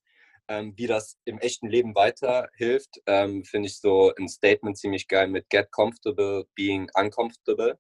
ähm, 0.48 0.74
wie 0.76 0.86
das 0.86 1.16
im 1.24 1.38
echten 1.38 1.68
Leben 1.68 1.94
weiterhilft, 1.94 3.00
ähm, 3.06 3.44
finde 3.44 3.68
ich 3.68 3.78
so 3.78 4.12
ein 4.18 4.28
Statement 4.28 4.76
ziemlich 4.76 5.08
geil 5.08 5.28
mit 5.28 5.48
Get 5.48 5.70
comfortable 5.70 6.44
being 6.54 6.88
uncomfortable. 6.94 7.78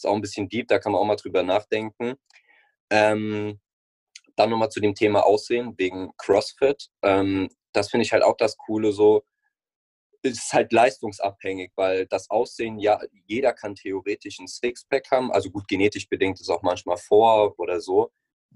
Ist 0.00 0.06
auch 0.06 0.14
ein 0.14 0.22
bisschen 0.22 0.48
deep, 0.48 0.66
da 0.68 0.78
kann 0.78 0.92
man 0.92 1.00
auch 1.02 1.04
mal 1.04 1.16
drüber 1.16 1.42
nachdenken. 1.42 2.14
Ähm, 2.88 3.60
dann 4.34 4.48
nochmal 4.48 4.70
zu 4.70 4.80
dem 4.80 4.94
Thema 4.94 5.26
Aussehen 5.26 5.74
wegen 5.76 6.10
CrossFit. 6.16 6.88
Ähm, 7.02 7.50
das 7.74 7.90
finde 7.90 8.06
ich 8.06 8.12
halt 8.14 8.22
auch 8.22 8.38
das 8.38 8.56
Coole 8.56 8.92
so. 8.92 9.24
Ist 10.22 10.54
halt 10.54 10.72
leistungsabhängig, 10.72 11.72
weil 11.76 12.06
das 12.06 12.30
Aussehen, 12.30 12.78
ja, 12.78 12.98
jeder 13.26 13.52
kann 13.52 13.74
theoretisch 13.74 14.38
ein 14.38 14.48
Sixpack 14.48 15.10
haben. 15.10 15.30
Also 15.32 15.50
gut, 15.50 15.68
genetisch 15.68 16.08
bedingt 16.08 16.40
ist 16.40 16.48
auch 16.48 16.62
manchmal 16.62 16.96
vor 16.96 17.58
oder 17.58 17.82
so. 17.82 18.10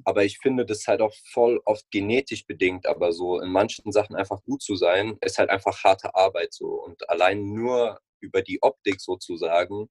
Aber 0.07 0.25
ich 0.25 0.39
finde 0.39 0.65
das 0.65 0.87
halt 0.87 1.03
auch 1.03 1.13
voll 1.31 1.61
oft 1.67 1.91
genetisch 1.91 2.47
bedingt, 2.47 2.87
aber 2.87 3.13
so 3.13 3.39
in 3.39 3.51
manchen 3.53 3.93
Sachen 3.93 4.17
einfach 4.17 4.43
gut 4.45 4.63
zu 4.63 4.77
sein, 4.77 5.19
ist 5.21 5.37
halt 5.37 5.51
einfach 5.51 5.85
harte 5.85 6.15
Arbeit 6.15 6.55
so. 6.55 6.69
Und 6.83 7.11
allein 7.11 7.45
nur 7.53 8.01
über 8.21 8.41
die 8.41 8.63
Optik 8.63 9.03
sozusagen 9.03 9.91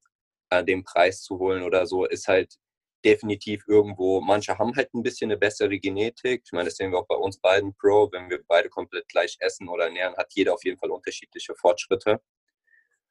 äh, 0.50 0.64
den 0.64 0.84
Preis 0.84 1.22
zu 1.22 1.38
holen 1.38 1.62
oder 1.62 1.86
so, 1.86 2.04
ist 2.04 2.28
halt 2.28 2.56
definitiv 3.04 3.62
irgendwo, 3.68 4.20
manche 4.20 4.58
haben 4.58 4.74
halt 4.74 4.92
ein 4.94 5.02
bisschen 5.02 5.30
eine 5.30 5.38
bessere 5.38 5.78
Genetik. 5.78 6.42
Ich 6.46 6.52
meine, 6.52 6.66
das 6.66 6.76
sehen 6.76 6.90
wir 6.90 6.98
auch 6.98 7.06
bei 7.06 7.16
uns 7.16 7.38
beiden 7.38 7.74
Pro. 7.74 8.10
Wenn 8.10 8.30
wir 8.30 8.42
beide 8.48 8.70
komplett 8.70 9.06
gleich 9.08 9.36
essen 9.40 9.68
oder 9.68 9.84
ernähren, 9.84 10.16
hat 10.16 10.32
jeder 10.34 10.54
auf 10.54 10.64
jeden 10.64 10.78
Fall 10.78 10.90
unterschiedliche 10.90 11.54
Fortschritte. 11.54 12.20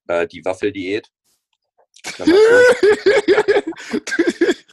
Äh, 0.07 0.27
die 0.27 0.43
Waffeldiät. 0.43 1.09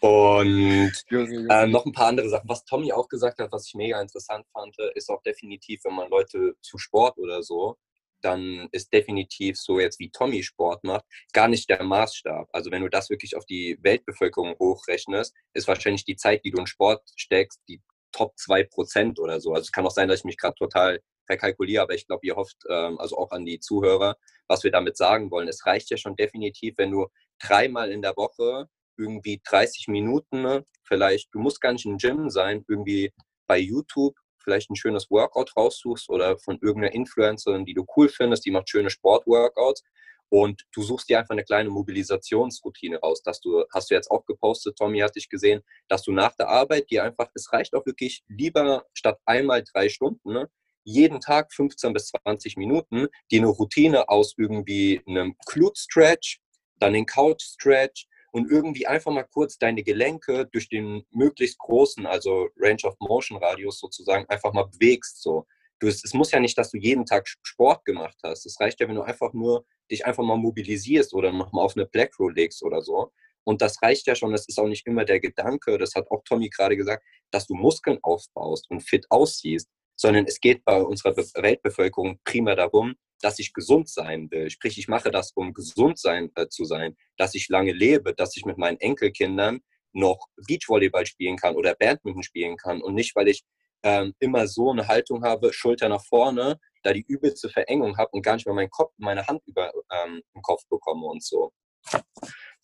Und 0.00 0.92
äh, 1.10 1.66
noch 1.66 1.86
ein 1.86 1.92
paar 1.92 2.08
andere 2.08 2.28
Sachen. 2.28 2.48
Was 2.48 2.64
Tommy 2.66 2.92
auch 2.92 3.08
gesagt 3.08 3.38
hat, 3.38 3.50
was 3.52 3.68
ich 3.68 3.74
mega 3.74 3.98
interessant 4.02 4.46
fand, 4.52 4.76
ist 4.94 5.08
auch 5.08 5.22
definitiv, 5.22 5.82
wenn 5.84 5.94
man 5.94 6.10
Leute 6.10 6.56
zu 6.60 6.76
Sport 6.76 7.16
oder 7.16 7.42
so, 7.42 7.78
dann 8.24 8.68
ist 8.72 8.92
definitiv 8.92 9.56
so 9.58 9.78
jetzt 9.78 9.98
wie 10.00 10.10
Tommy 10.10 10.42
Sport 10.42 10.84
macht, 10.84 11.04
gar 11.32 11.48
nicht 11.48 11.68
der 11.68 11.82
Maßstab. 11.82 12.48
Also 12.52 12.70
wenn 12.70 12.82
du 12.82 12.88
das 12.88 13.10
wirklich 13.10 13.36
auf 13.36 13.44
die 13.46 13.78
Weltbevölkerung 13.82 14.56
hochrechnest, 14.58 15.34
ist 15.52 15.68
wahrscheinlich 15.68 16.04
die 16.04 16.16
Zeit, 16.16 16.44
die 16.44 16.50
du 16.50 16.58
in 16.58 16.66
Sport 16.66 17.02
steckst, 17.16 17.60
die 17.68 17.80
Top 18.12 18.34
2% 18.36 19.18
oder 19.18 19.40
so. 19.40 19.52
Also 19.52 19.62
es 19.62 19.72
kann 19.72 19.86
auch 19.86 19.90
sein, 19.90 20.08
dass 20.08 20.20
ich 20.20 20.24
mich 20.24 20.38
gerade 20.38 20.54
total 20.54 21.00
verkalkuliere, 21.26 21.82
aber 21.82 21.94
ich 21.94 22.06
glaube, 22.06 22.26
ihr 22.26 22.36
hofft, 22.36 22.56
ähm, 22.68 22.98
also 22.98 23.16
auch 23.16 23.30
an 23.30 23.44
die 23.44 23.60
Zuhörer, 23.60 24.16
was 24.46 24.62
wir 24.62 24.70
damit 24.70 24.96
sagen 24.96 25.30
wollen. 25.30 25.48
Es 25.48 25.66
reicht 25.66 25.90
ja 25.90 25.96
schon 25.96 26.16
definitiv, 26.16 26.74
wenn 26.76 26.90
du 26.90 27.08
dreimal 27.40 27.90
in 27.90 28.02
der 28.02 28.16
Woche 28.16 28.68
irgendwie 28.96 29.40
30 29.44 29.88
Minuten, 29.88 30.42
ne, 30.42 30.64
vielleicht, 30.84 31.34
du 31.34 31.40
musst 31.40 31.60
gar 31.60 31.72
nicht 31.72 31.86
im 31.86 31.98
Gym 31.98 32.30
sein, 32.30 32.64
irgendwie 32.68 33.12
bei 33.46 33.58
YouTube 33.58 34.14
vielleicht 34.44 34.70
ein 34.70 34.76
schönes 34.76 35.10
Workout 35.10 35.56
raussuchst 35.56 36.10
oder 36.10 36.38
von 36.38 36.58
irgendeiner 36.60 36.94
Influencerin, 36.94 37.64
die 37.64 37.74
du 37.74 37.86
cool 37.96 38.08
findest, 38.08 38.44
die 38.44 38.50
macht 38.50 38.68
schöne 38.68 38.90
Sportworkouts 38.90 39.82
und 40.28 40.64
du 40.72 40.82
suchst 40.82 41.08
dir 41.08 41.18
einfach 41.18 41.34
eine 41.34 41.44
kleine 41.44 41.70
Mobilisationsroutine 41.70 42.98
raus, 42.98 43.22
dass 43.22 43.40
du, 43.40 43.64
hast 43.72 43.90
du 43.90 43.94
jetzt 43.94 44.10
auch 44.10 44.24
gepostet, 44.26 44.76
Tommy, 44.76 45.00
hast 45.00 45.16
dich 45.16 45.28
gesehen, 45.28 45.62
dass 45.88 46.02
du 46.02 46.12
nach 46.12 46.34
der 46.34 46.48
Arbeit 46.48 46.90
dir 46.90 47.04
einfach, 47.04 47.28
es 47.34 47.52
reicht 47.52 47.74
auch 47.74 47.86
wirklich 47.86 48.24
lieber 48.28 48.84
statt 48.94 49.18
einmal 49.26 49.62
drei 49.72 49.88
Stunden, 49.88 50.32
ne, 50.32 50.50
jeden 50.84 51.20
Tag 51.20 51.52
15 51.52 51.92
bis 51.92 52.08
20 52.08 52.56
Minuten, 52.56 53.06
die 53.30 53.38
eine 53.38 53.46
Routine 53.46 54.08
aus 54.08 54.34
irgendwie 54.36 55.02
einem 55.06 55.34
Glute-Stretch, 55.46 56.40
dann 56.78 56.92
den 56.92 57.06
Couch-Stretch, 57.06 58.06
und 58.34 58.50
irgendwie 58.50 58.88
einfach 58.88 59.12
mal 59.12 59.22
kurz 59.22 59.58
deine 59.58 59.84
Gelenke 59.84 60.46
durch 60.50 60.68
den 60.68 61.04
möglichst 61.12 61.56
großen, 61.58 62.04
also 62.04 62.48
Range 62.58 62.82
of 62.82 62.96
Motion 62.98 63.38
Radius 63.38 63.78
sozusagen, 63.78 64.28
einfach 64.28 64.52
mal 64.52 64.64
bewegst. 64.64 65.22
So. 65.22 65.46
Du, 65.78 65.86
es, 65.86 66.02
es 66.02 66.14
muss 66.14 66.32
ja 66.32 66.40
nicht, 66.40 66.58
dass 66.58 66.72
du 66.72 66.78
jeden 66.78 67.06
Tag 67.06 67.28
Sport 67.28 67.84
gemacht 67.84 68.16
hast. 68.24 68.44
Es 68.44 68.58
reicht 68.58 68.80
ja, 68.80 68.88
wenn 68.88 68.96
du 68.96 69.02
einfach 69.02 69.32
nur 69.34 69.64
dich 69.88 70.04
einfach 70.04 70.24
mal 70.24 70.36
mobilisierst 70.36 71.14
oder 71.14 71.30
nochmal 71.30 71.64
auf 71.64 71.76
eine 71.76 71.86
Black 71.86 72.18
Roll 72.18 72.34
legst 72.34 72.64
oder 72.64 72.82
so. 72.82 73.12
Und 73.44 73.62
das 73.62 73.80
reicht 73.82 74.08
ja 74.08 74.16
schon. 74.16 74.32
Das 74.32 74.48
ist 74.48 74.58
auch 74.58 74.66
nicht 74.66 74.84
immer 74.84 75.04
der 75.04 75.20
Gedanke, 75.20 75.78
das 75.78 75.94
hat 75.94 76.10
auch 76.10 76.24
Tommy 76.24 76.48
gerade 76.48 76.76
gesagt, 76.76 77.04
dass 77.30 77.46
du 77.46 77.54
Muskeln 77.54 78.00
aufbaust 78.02 78.68
und 78.68 78.80
fit 78.80 79.06
aussiehst, 79.10 79.70
sondern 79.96 80.26
es 80.26 80.40
geht 80.40 80.64
bei 80.64 80.80
unserer 80.80 81.16
Weltbevölkerung 81.16 82.18
prima 82.24 82.54
darum, 82.54 82.94
dass 83.20 83.38
ich 83.38 83.52
gesund 83.52 83.88
sein 83.88 84.30
will. 84.30 84.50
Sprich, 84.50 84.78
ich 84.78 84.88
mache 84.88 85.10
das, 85.10 85.32
um 85.34 85.54
gesund 85.54 85.98
sein, 85.98 86.30
äh, 86.34 86.48
zu 86.48 86.64
sein, 86.64 86.96
dass 87.16 87.34
ich 87.34 87.48
lange 87.48 87.72
lebe, 87.72 88.14
dass 88.14 88.36
ich 88.36 88.44
mit 88.44 88.58
meinen 88.58 88.78
Enkelkindern 88.78 89.60
noch 89.92 90.26
Beachvolleyball 90.46 91.06
spielen 91.06 91.36
kann 91.36 91.56
oder 91.56 91.74
Badminton 91.74 92.22
spielen 92.22 92.56
kann 92.56 92.82
und 92.82 92.94
nicht, 92.94 93.14
weil 93.16 93.28
ich 93.28 93.44
ähm, 93.84 94.14
immer 94.18 94.46
so 94.48 94.70
eine 94.70 94.88
Haltung 94.88 95.24
habe, 95.24 95.52
Schulter 95.52 95.88
nach 95.88 96.04
vorne, 96.04 96.58
da 96.82 96.92
die 96.92 97.04
übelste 97.06 97.48
Verengung 97.48 97.96
habe 97.96 98.10
und 98.12 98.22
gar 98.22 98.34
nicht 98.34 98.46
mehr 98.46 98.54
meinen 98.54 98.70
Kopf, 98.70 98.92
meine 98.96 99.26
Hand 99.26 99.42
über 99.46 99.72
ähm, 99.92 100.22
den 100.34 100.42
Kopf 100.42 100.62
bekomme 100.68 101.06
und 101.06 101.22
so. 101.22 101.52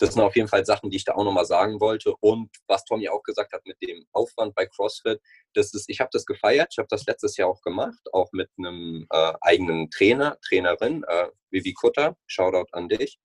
Das 0.01 0.15
sind 0.15 0.23
auf 0.23 0.35
jeden 0.35 0.49
Fall 0.49 0.65
Sachen, 0.65 0.89
die 0.89 0.97
ich 0.97 1.05
da 1.05 1.15
auch 1.15 1.25
nochmal 1.25 1.45
sagen 1.45 1.79
wollte. 1.79 2.15
Und 2.21 2.51
was 2.67 2.85
Tommy 2.87 3.11
auch 3.11 3.23
gesagt 3.23 3.53
hat 3.53 3.67
mit 3.67 3.77
dem 3.83 4.07
Aufwand 4.13 4.55
bei 4.55 4.65
CrossFit, 4.65 5.21
das 5.53 5.75
ist, 5.75 5.91
ich 5.91 6.01
habe 6.01 6.09
das 6.11 6.25
gefeiert. 6.25 6.69
Ich 6.73 6.79
habe 6.79 6.89
das 6.89 7.05
letztes 7.05 7.37
Jahr 7.37 7.49
auch 7.49 7.61
gemacht, 7.61 8.01
auch 8.13 8.31
mit 8.33 8.49
einem 8.57 9.07
äh, 9.11 9.33
eigenen 9.43 9.91
Trainer, 9.91 10.39
Trainerin, 10.41 11.05
äh, 11.07 11.29
Vivi 11.51 11.75
Kutter. 11.75 12.17
Shoutout 12.27 12.69
an 12.73 12.89
dich. 12.89 13.19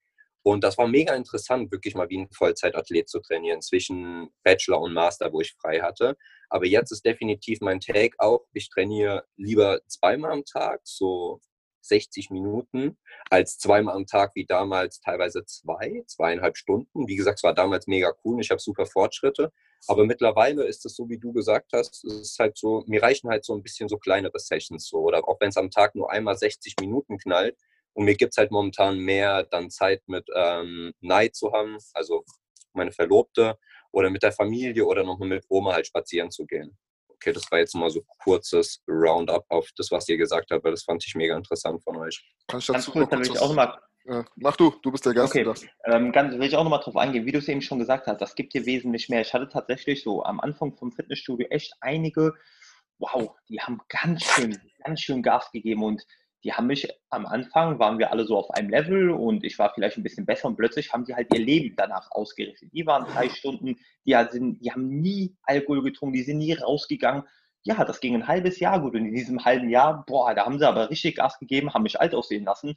Und 0.44 0.66
das 0.66 0.78
war 0.78 0.88
mega 0.88 1.16
interessant, 1.16 1.72
wirklich 1.72 1.96
mal 1.96 2.10
wie 2.10 2.20
ein 2.20 2.30
Vollzeitathlet 2.30 3.10
zu 3.10 3.20
trainieren, 3.22 3.62
zwischen 3.62 4.30
Bachelor 4.44 4.82
und 4.82 4.94
Master, 4.94 5.32
wo 5.32 5.42
ich 5.42 5.56
frei 5.60 5.80
hatte. 5.80 6.18
Aber 6.50 6.66
jetzt 6.66 6.92
ist 6.92 7.06
definitiv 7.06 7.62
mein 7.62 7.80
Take 7.80 8.16
auch, 8.20 8.46
ich 8.54 8.70
trainiere 8.70 9.26
lieber 9.38 9.80
zweimal 9.88 10.32
am 10.32 10.46
Tag, 10.46 10.82
so 10.84 11.40
60 11.88 12.30
Minuten, 12.30 12.98
als 13.30 13.58
zweimal 13.58 13.96
am 13.96 14.06
Tag 14.06 14.32
wie 14.36 14.46
damals 14.46 15.00
teilweise 15.00 15.46
zwei, 15.46 16.04
zweieinhalb 16.08 16.58
Stunden. 16.58 17.08
Wie 17.08 17.16
gesagt, 17.16 17.40
es 17.40 17.44
war 17.44 17.54
damals 17.54 17.88
mega 17.88 18.14
cool 18.24 18.40
ich 18.42 18.52
habe 18.52 18.62
super 18.62 18.86
Fortschritte. 18.86 19.52
Aber 19.88 20.06
mittlerweile 20.06 20.64
ist 20.64 20.86
es 20.86 20.96
so, 20.96 21.10
wie 21.10 21.20
du 21.20 21.32
gesagt 21.32 21.72
hast, 21.74 22.04
es 22.04 22.22
ist 22.22 22.40
halt 22.40 22.58
so, 22.58 22.84
mir 22.88 23.04
reichen 23.04 23.30
halt 23.30 23.46
so 23.46 23.54
ein 23.54 23.62
bisschen 23.62 23.88
so 23.88 23.98
kleinere 23.98 24.40
Sessions 24.40 24.88
so. 24.88 24.98
Oder 25.00 25.28
auch 25.28 25.38
wenn 25.40 25.50
es 25.50 25.58
am 25.58 25.70
Tag 25.70 25.96
nur 25.96 26.12
einmal 26.12 26.38
60 26.38 26.76
Minuten 26.80 27.18
knallt. 27.18 27.58
Und 27.94 28.06
mir 28.06 28.16
gibt 28.16 28.34
es 28.34 28.38
halt 28.38 28.52
momentan 28.52 29.00
mehr 29.00 29.44
dann 29.44 29.70
Zeit 29.70 30.02
mit 30.08 30.28
ähm, 30.36 30.94
Neid 31.02 31.36
zu 31.36 31.54
haben, 31.54 31.78
also 31.94 32.26
meine 32.74 32.92
Verlobte, 32.92 33.58
oder 33.92 34.10
mit 34.10 34.24
der 34.24 34.34
Familie 34.34 34.86
oder 34.86 35.04
nochmal 35.04 35.30
mit 35.30 35.46
Oma 35.48 35.74
halt 35.74 35.88
spazieren 35.88 36.30
zu 36.30 36.46
gehen. 36.46 36.78
Okay, 37.16 37.34
das 37.34 37.50
war 37.52 37.60
jetzt 37.60 37.76
mal 37.76 37.90
so 37.90 38.04
kurzes 38.24 38.84
Roundup 38.88 39.46
auf 39.50 39.70
das, 39.78 39.92
was 39.92 40.08
ihr 40.10 40.18
gesagt 40.18 40.52
habt, 40.52 40.64
weil 40.64 40.72
das 40.72 40.84
fand 40.84 41.04
ich 41.06 41.16
mega 41.16 41.36
interessant 41.36 41.84
von 41.84 41.98
euch. 41.98 42.24
Kann 42.48 42.60
ich 42.60 42.66
dazu 42.66 42.92
Ganz 42.92 42.92
kurz, 42.92 43.10
dann 43.10 43.20
will 43.20 43.32
ich 43.32 43.40
auch 43.40 43.50
nochmal 43.50 43.80
ja, 44.08 44.24
mach 44.36 44.56
du, 44.56 44.72
du 44.84 44.92
bist 44.92 45.06
der 45.06 45.16
Gast. 45.16 45.36
Okay, 45.36 45.52
ähm, 45.86 46.12
ganz, 46.12 46.36
will 46.36 46.48
ich 46.48 46.56
auch 46.56 46.64
nochmal 46.64 46.82
drauf 46.82 46.96
eingehen, 46.96 47.26
wie 47.26 47.32
du 47.32 47.40
es 47.40 47.48
eben 47.48 47.62
schon 47.62 47.80
gesagt 47.80 48.06
hast, 48.06 48.22
das 48.22 48.36
gibt 48.36 48.54
dir 48.54 48.66
wesentlich 48.68 49.10
mehr. 49.10 49.22
Ich 49.22 49.34
hatte 49.34 49.50
tatsächlich 49.50 50.04
so 50.04 50.24
am 50.24 50.40
Anfang 50.40 50.76
vom 50.76 50.92
Fitnessstudio 50.92 51.48
echt 51.50 51.74
einige, 51.82 52.36
wow, 53.00 53.36
die 53.50 53.60
haben 53.60 53.80
ganz 53.90 54.24
schön, 54.24 54.60
ganz 54.84 55.02
schön 55.02 55.24
Gas 55.24 55.50
gegeben 55.52 55.84
und 55.84 56.06
die 56.46 56.54
haben 56.54 56.68
mich 56.68 56.88
am 57.10 57.26
Anfang, 57.26 57.80
waren 57.80 57.98
wir 57.98 58.12
alle 58.12 58.24
so 58.26 58.38
auf 58.38 58.52
einem 58.52 58.70
Level 58.70 59.10
und 59.10 59.44
ich 59.44 59.58
war 59.58 59.74
vielleicht 59.74 59.98
ein 59.98 60.04
bisschen 60.04 60.28
besser 60.28 60.48
und 60.48 60.56
plötzlich 60.56 60.94
haben 60.94 61.04
die 61.04 61.16
halt 61.16 61.34
ihr 61.34 61.40
Leben 61.40 61.76
danach 61.76 62.12
ausgerichtet. 62.12 62.70
Die 62.72 62.86
waren 62.86 63.04
drei 63.12 63.30
Stunden, 63.30 63.80
die, 64.06 64.16
sind, 64.30 64.64
die 64.64 64.72
haben 64.72 64.88
nie 64.88 65.36
Alkohol 65.42 65.82
getrunken, 65.82 66.14
die 66.14 66.22
sind 66.22 66.38
nie 66.38 66.54
rausgegangen. 66.54 67.24
Ja, 67.64 67.84
das 67.84 68.00
ging 68.00 68.14
ein 68.14 68.28
halbes 68.28 68.60
Jahr 68.60 68.80
gut 68.80 68.94
und 68.94 69.08
in 69.08 69.16
diesem 69.16 69.44
halben 69.44 69.72
Jahr, 69.72 70.06
boah, 70.06 70.36
da 70.36 70.46
haben 70.46 70.60
sie 70.60 70.68
aber 70.68 70.92
richtig 70.92 71.16
Gas 71.16 71.40
gegeben, 71.40 71.74
haben 71.74 71.82
mich 71.82 72.00
alt 72.00 72.14
aussehen 72.14 72.46
lassen, 72.46 72.76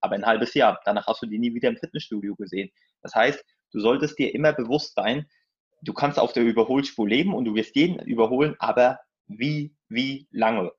aber 0.00 0.14
ein 0.14 0.24
halbes 0.24 0.54
Jahr. 0.54 0.80
Danach 0.86 1.06
hast 1.06 1.20
du 1.20 1.26
die 1.26 1.38
nie 1.38 1.54
wieder 1.54 1.68
im 1.68 1.76
Fitnessstudio 1.76 2.34
gesehen. 2.36 2.70
Das 3.02 3.14
heißt, 3.14 3.44
du 3.72 3.80
solltest 3.80 4.18
dir 4.18 4.34
immer 4.34 4.54
bewusst 4.54 4.94
sein, 4.94 5.26
du 5.82 5.92
kannst 5.92 6.18
auf 6.18 6.32
der 6.32 6.44
Überholspur 6.44 7.06
leben 7.06 7.34
und 7.34 7.44
du 7.44 7.54
wirst 7.54 7.76
jeden 7.76 7.98
überholen, 7.98 8.56
aber 8.60 8.98
wie, 9.26 9.74
wie 9.90 10.26
lange? 10.30 10.72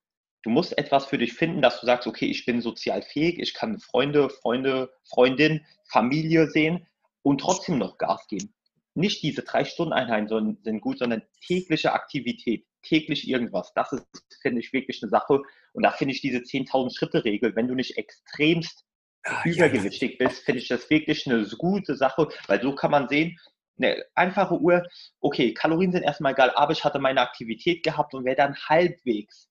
Du 0.44 0.50
musst 0.50 0.78
etwas 0.78 1.06
für 1.06 1.20
dich 1.20 1.34
finden, 1.34 1.62
dass 1.62 1.80
du 1.80 1.86
sagst, 1.86 2.08
okay, 2.08 2.26
ich 2.26 2.46
bin 2.46 2.62
sozial 2.62 3.04
fähig, 3.04 3.38
ich 3.40 3.54
kann 3.54 3.80
Freunde, 3.80 4.30
Freunde, 4.30 4.92
Freundin, 5.04 5.66
Familie 5.88 6.48
sehen 6.48 6.88
und 7.22 7.42
trotzdem 7.42 7.78
noch 7.78 7.98
Gas 7.98 8.28
geben. 8.28 8.54
Nicht 8.94 9.22
diese 9.24 9.44
drei 9.44 9.64
Stunden 9.64 9.94
Einheiten 9.94 10.58
sind 10.64 10.82
gut, 10.82 11.00
sondern 11.00 11.22
tägliche 11.46 11.94
Aktivität, 11.94 12.66
täglich 12.82 13.28
irgendwas. 13.28 13.72
Das 13.74 13.92
ist, 13.94 14.06
finde 14.42 14.60
ich, 14.62 14.74
wirklich 14.74 15.02
eine 15.02 15.10
Sache. 15.10 15.42
Und 15.74 15.84
da 15.84 15.92
finde 15.92 16.14
ich 16.14 16.22
diese 16.22 16.40
10.000 16.40 16.98
Schritte 16.98 17.24
Regel, 17.24 17.56
wenn 17.56 17.68
du 17.68 17.76
nicht 17.76 17.98
extremst 17.98 18.84
ah, 19.24 19.44
übergewichtig 19.46 20.18
ja. 20.20 20.28
bist, 20.28 20.44
finde 20.44 20.62
ich 20.62 20.68
das 20.68 20.90
wirklich 20.90 21.26
eine 21.28 21.48
gute 21.58 21.96
Sache, 21.96 22.28
weil 22.48 22.62
so 22.62 22.74
kann 22.74 22.92
man 22.92 23.08
sehen, 23.08 23.38
eine 23.78 24.04
einfache 24.16 24.60
Uhr, 24.60 24.84
okay, 25.22 25.54
Kalorien 25.54 25.92
sind 25.92 26.04
erstmal 26.04 26.34
egal, 26.34 26.52
aber 26.56 26.74
ich 26.74 26.84
hatte 26.84 27.00
meine 27.00 27.22
Aktivität 27.22 27.84
gehabt 27.84 28.14
und 28.14 28.26
wer 28.26 28.36
dann 28.36 28.56
halbwegs 28.56 29.51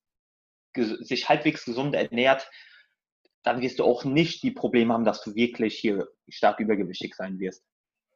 sich 0.75 1.29
halbwegs 1.29 1.65
gesund 1.65 1.95
ernährt, 1.95 2.51
dann 3.43 3.61
wirst 3.61 3.79
du 3.79 3.85
auch 3.85 4.05
nicht 4.05 4.43
die 4.43 4.51
Probleme 4.51 4.93
haben, 4.93 5.05
dass 5.05 5.23
du 5.23 5.35
wirklich 5.35 5.79
hier 5.79 6.09
stark 6.29 6.61
übergewichtig 6.61 7.15
sein 7.15 7.39
wirst. 7.39 7.65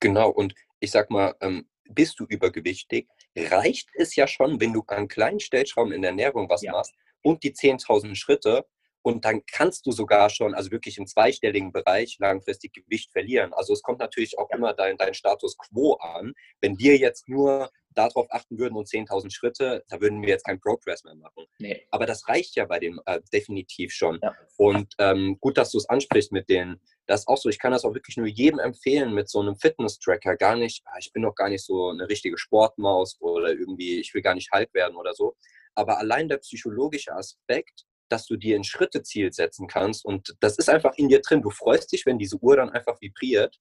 Genau, 0.01 0.31
und 0.31 0.55
ich 0.81 0.91
sag 0.91 1.11
mal, 1.11 1.35
ähm, 1.41 1.69
bist 1.89 2.21
du 2.21 2.27
übergewichtig, 2.27 3.09
reicht 3.37 3.89
es 3.95 4.17
ja 4.17 4.27
schon, 4.27 4.61
wenn 4.61 4.73
du 4.73 4.85
an 4.87 5.09
kleinen 5.09 5.41
Stellschrauben 5.41 5.93
in 5.93 6.03
der 6.03 6.11
Ernährung 6.11 6.49
was 6.49 6.63
ja. 6.63 6.73
machst 6.73 6.95
und 7.23 7.43
die 7.43 7.53
10.000 7.53 8.15
Schritte 8.15 8.67
und 9.05 9.27
dann 9.27 9.43
kannst 9.47 9.85
du 9.85 9.93
sogar 9.93 10.31
schon, 10.31 10.55
also 10.55 10.71
wirklich 10.71 10.97
im 10.97 11.07
zweistelligen 11.07 11.73
Bereich, 11.73 12.17
langfristig 12.21 12.73
Gewicht 12.73 13.13
verlieren. 13.13 13.53
Also 13.53 13.75
es 13.75 13.83
kommt 13.83 13.99
natürlich 13.99 14.39
auch 14.39 14.49
immer 14.51 14.73
dein, 14.73 14.97
dein 14.97 15.13
Status 15.13 15.59
quo 15.59 15.95
an. 15.97 16.33
Wenn 16.63 16.79
wir 16.79 16.97
jetzt 16.97 17.29
nur 17.29 17.69
darauf 17.91 18.27
achten 18.31 18.59
würden 18.59 18.77
und 18.77 18.89
10.000 18.89 19.31
Schritte, 19.31 19.85
da 19.91 20.01
würden 20.01 20.23
wir 20.23 20.31
jetzt 20.31 20.47
keinen 20.47 20.59
Progress 20.59 21.05
mehr 21.05 21.15
machen. 21.17 21.45
Nee. 21.59 21.87
Aber 21.91 22.07
das 22.07 22.27
reicht 22.29 22.57
ja 22.57 22.65
bei 22.65 22.79
dem 22.79 22.99
äh, 23.05 23.21
definitiv 23.31 23.93
schon. 23.93 24.21
Ja. 24.23 24.35
Und 24.57 24.95
ähm, 24.99 25.37
gut, 25.39 25.59
dass 25.59 25.71
du 25.71 25.77
es 25.77 25.89
ansprichst 25.89 26.33
mit 26.33 26.49
den, 26.49 26.81
das 27.05 27.21
ist 27.21 27.29
auch 27.29 27.37
so, 27.37 27.51
ich 27.51 27.59
kann 27.59 27.73
das 27.73 27.85
auch 27.85 27.93
wirklich 27.93 28.17
nur 28.17 28.27
jedem 28.27 28.59
empfehlen 28.59 29.13
mit 29.13 29.29
so 29.29 29.41
einem 29.41 29.57
Fitness-Tracker. 29.57 30.37
Gar 30.37 30.57
nicht, 30.57 30.83
ah, 30.87 30.97
ich 30.99 31.13
bin 31.13 31.21
noch 31.21 31.35
gar 31.35 31.51
nicht 31.51 31.63
so 31.63 31.91
eine 31.91 32.09
richtige 32.09 32.39
Sportmaus 32.39 33.21
oder 33.21 33.51
irgendwie, 33.51 34.01
ich 34.01 34.15
will 34.15 34.23
gar 34.23 34.35
nicht 34.35 34.51
halb 34.51 34.73
werden 34.73 34.97
oder 34.97 35.13
so. 35.13 35.37
Aber 35.75 35.99
allein 35.99 36.31
der 36.31 36.39
psychologische 36.39 37.13
Aspekt, 37.13 37.85
dass 38.09 38.27
du 38.27 38.37
dir 38.37 38.57
ein 38.57 38.65
Schritteziel 38.65 39.33
setzen 39.33 39.67
kannst. 39.67 40.05
Und 40.05 40.35
das 40.41 40.59
ist 40.59 40.69
einfach 40.69 40.93
in 40.97 41.09
dir 41.09 41.21
drin. 41.21 41.43
Du 41.43 41.51
freust 41.51 41.93
dich, 41.93 42.07
wenn 42.07 42.19
diese 42.19 42.37
Uhr 42.37 42.57
dann 42.57 42.71
einfach 42.71 43.01
vibriert. 43.01 43.59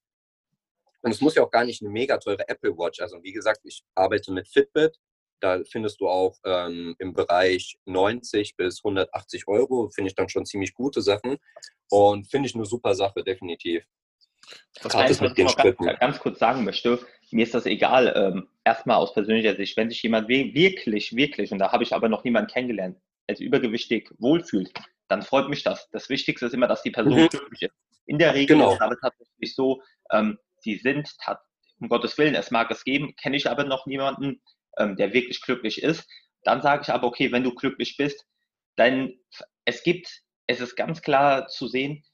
Und 1.02 1.10
es 1.10 1.20
muss 1.20 1.34
ja 1.34 1.42
auch 1.42 1.50
gar 1.50 1.64
nicht 1.64 1.82
eine 1.82 1.90
mega 1.90 2.18
teure 2.18 2.48
Apple 2.48 2.76
Watch. 2.76 3.00
Also 3.00 3.22
wie 3.22 3.32
gesagt, 3.32 3.60
ich 3.64 3.82
arbeite 3.94 4.32
mit 4.32 4.48
Fitbit. 4.48 4.96
Da 5.40 5.60
findest 5.70 6.00
du 6.00 6.08
auch 6.08 6.38
ähm, 6.44 6.94
im 6.98 7.12
Bereich 7.12 7.76
90 7.84 8.56
bis 8.56 8.80
180 8.82 9.46
Euro, 9.46 9.90
finde 9.90 10.08
ich 10.08 10.14
dann 10.14 10.28
schon 10.28 10.46
ziemlich 10.46 10.72
gute 10.72 11.02
Sachen. 11.02 11.36
Und 11.90 12.30
finde 12.30 12.48
ich 12.48 12.54
eine 12.54 12.64
super 12.64 12.94
Sache, 12.94 13.22
definitiv. 13.22 13.84
Das 14.82 14.94
heißt, 14.94 15.20
was 15.20 15.32
ich 15.36 15.44
noch 15.44 15.56
ganz, 15.56 15.76
ganz, 16.00 16.18
kurz 16.18 16.38
sagen 16.38 16.64
möchte, 16.64 16.98
mir 17.30 17.44
ist 17.44 17.54
das 17.54 17.66
egal, 17.66 18.12
ähm, 18.16 18.48
erstmal 18.64 18.96
aus 18.96 19.12
persönlicher 19.12 19.56
Sicht, 19.56 19.76
wenn 19.76 19.90
sich 19.90 20.02
jemand 20.02 20.28
wirklich, 20.28 21.16
wirklich, 21.16 21.52
und 21.52 21.58
da 21.58 21.72
habe 21.72 21.82
ich 21.82 21.94
aber 21.94 22.08
noch 22.08 22.24
niemanden 22.24 22.52
kennengelernt, 22.52 22.98
als 23.28 23.40
übergewichtig 23.40 24.10
wohlfühlt, 24.18 24.72
dann 25.08 25.22
freut 25.22 25.48
mich 25.48 25.62
das. 25.62 25.88
Das 25.90 26.08
Wichtigste 26.08 26.46
ist 26.46 26.54
immer, 26.54 26.68
dass 26.68 26.82
die 26.82 26.90
Person 26.90 27.22
mhm. 27.22 27.28
glücklich 27.28 27.62
ist. 27.62 27.74
In 28.06 28.18
der 28.18 28.34
Regel 28.34 28.56
genau. 28.56 28.72
ist 28.72 28.80
es 28.80 29.00
tatsächlich 29.00 29.54
so, 29.54 29.82
ähm, 30.12 30.38
sie 30.60 30.76
sind, 30.76 31.10
um 31.80 31.88
Gottes 31.88 32.18
Willen, 32.18 32.34
es 32.34 32.50
mag 32.50 32.70
es 32.70 32.84
geben, 32.84 33.14
kenne 33.16 33.36
ich 33.36 33.48
aber 33.48 33.64
noch 33.64 33.86
niemanden, 33.86 34.42
ähm, 34.78 34.96
der 34.96 35.12
wirklich 35.12 35.40
glücklich 35.40 35.82
ist. 35.82 36.06
Dann 36.42 36.60
sage 36.60 36.82
ich 36.82 36.90
aber, 36.90 37.06
okay, 37.06 37.32
wenn 37.32 37.44
du 37.44 37.54
glücklich 37.54 37.96
bist, 37.96 38.26
dann 38.76 39.14
es 39.64 39.82
gibt, 39.82 40.08
es 40.46 40.60
ist 40.60 40.76
ganz 40.76 41.00
klar 41.00 41.46
zu 41.46 41.68
sehen, 41.68 42.04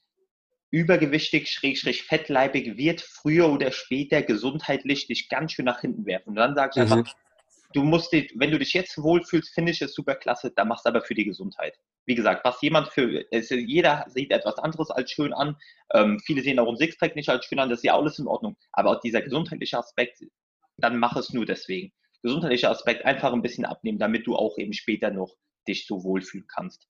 übergewichtig, 0.69 1.49
schrägstrich 1.49 2.03
fettleibig 2.03 2.77
wird 2.77 3.01
früher 3.01 3.51
oder 3.51 3.71
später 3.71 4.21
gesundheitlich 4.21 5.07
dich 5.07 5.27
ganz 5.27 5.51
schön 5.51 5.65
nach 5.65 5.81
hinten 5.81 6.05
werfen. 6.05 6.29
Und 6.29 6.35
dann 6.35 6.55
sage 6.55 6.81
ich 6.81 6.89
mhm. 6.89 7.05
Du 7.73 7.83
musst 7.83 8.11
dich, 8.11 8.31
wenn 8.35 8.51
du 8.51 8.59
dich 8.59 8.73
jetzt 8.73 9.01
wohlfühlst, 9.01 9.53
finde 9.53 9.71
ich 9.71 9.81
es 9.81 9.93
super 9.93 10.15
klasse, 10.15 10.51
dann 10.55 10.67
machst 10.67 10.85
du 10.85 10.89
aber 10.89 11.01
für 11.01 11.13
die 11.13 11.25
Gesundheit. 11.25 11.77
Wie 12.05 12.15
gesagt, 12.15 12.43
was 12.43 12.61
jemand 12.61 12.89
für, 12.89 13.25
es, 13.31 13.49
jeder 13.49 14.05
sieht 14.09 14.31
etwas 14.31 14.57
anderes 14.57 14.89
als 14.89 15.11
schön 15.11 15.33
an. 15.33 15.55
Ähm, 15.93 16.19
viele 16.19 16.41
sehen 16.41 16.59
auch 16.59 16.67
ein 16.67 16.77
Sixpack 16.77 17.15
nicht 17.15 17.29
als 17.29 17.45
schön 17.45 17.59
an, 17.59 17.69
das 17.69 17.79
ist 17.79 17.85
ja 17.85 17.95
alles 17.95 18.19
in 18.19 18.27
Ordnung. 18.27 18.57
Aber 18.71 18.91
auch 18.91 19.01
dieser 19.01 19.21
gesundheitliche 19.21 19.77
Aspekt, 19.77 20.23
dann 20.77 20.97
mach 20.97 21.15
es 21.15 21.31
nur 21.31 21.45
deswegen. 21.45 21.91
Gesundheitlicher 22.23 22.69
Aspekt 22.69 23.05
einfach 23.05 23.33
ein 23.33 23.41
bisschen 23.41 23.65
abnehmen, 23.65 23.99
damit 23.99 24.27
du 24.27 24.35
auch 24.35 24.57
eben 24.57 24.73
später 24.73 25.11
noch 25.11 25.35
dich 25.67 25.85
so 25.87 26.03
wohlfühlen 26.03 26.47
kannst. 26.47 26.87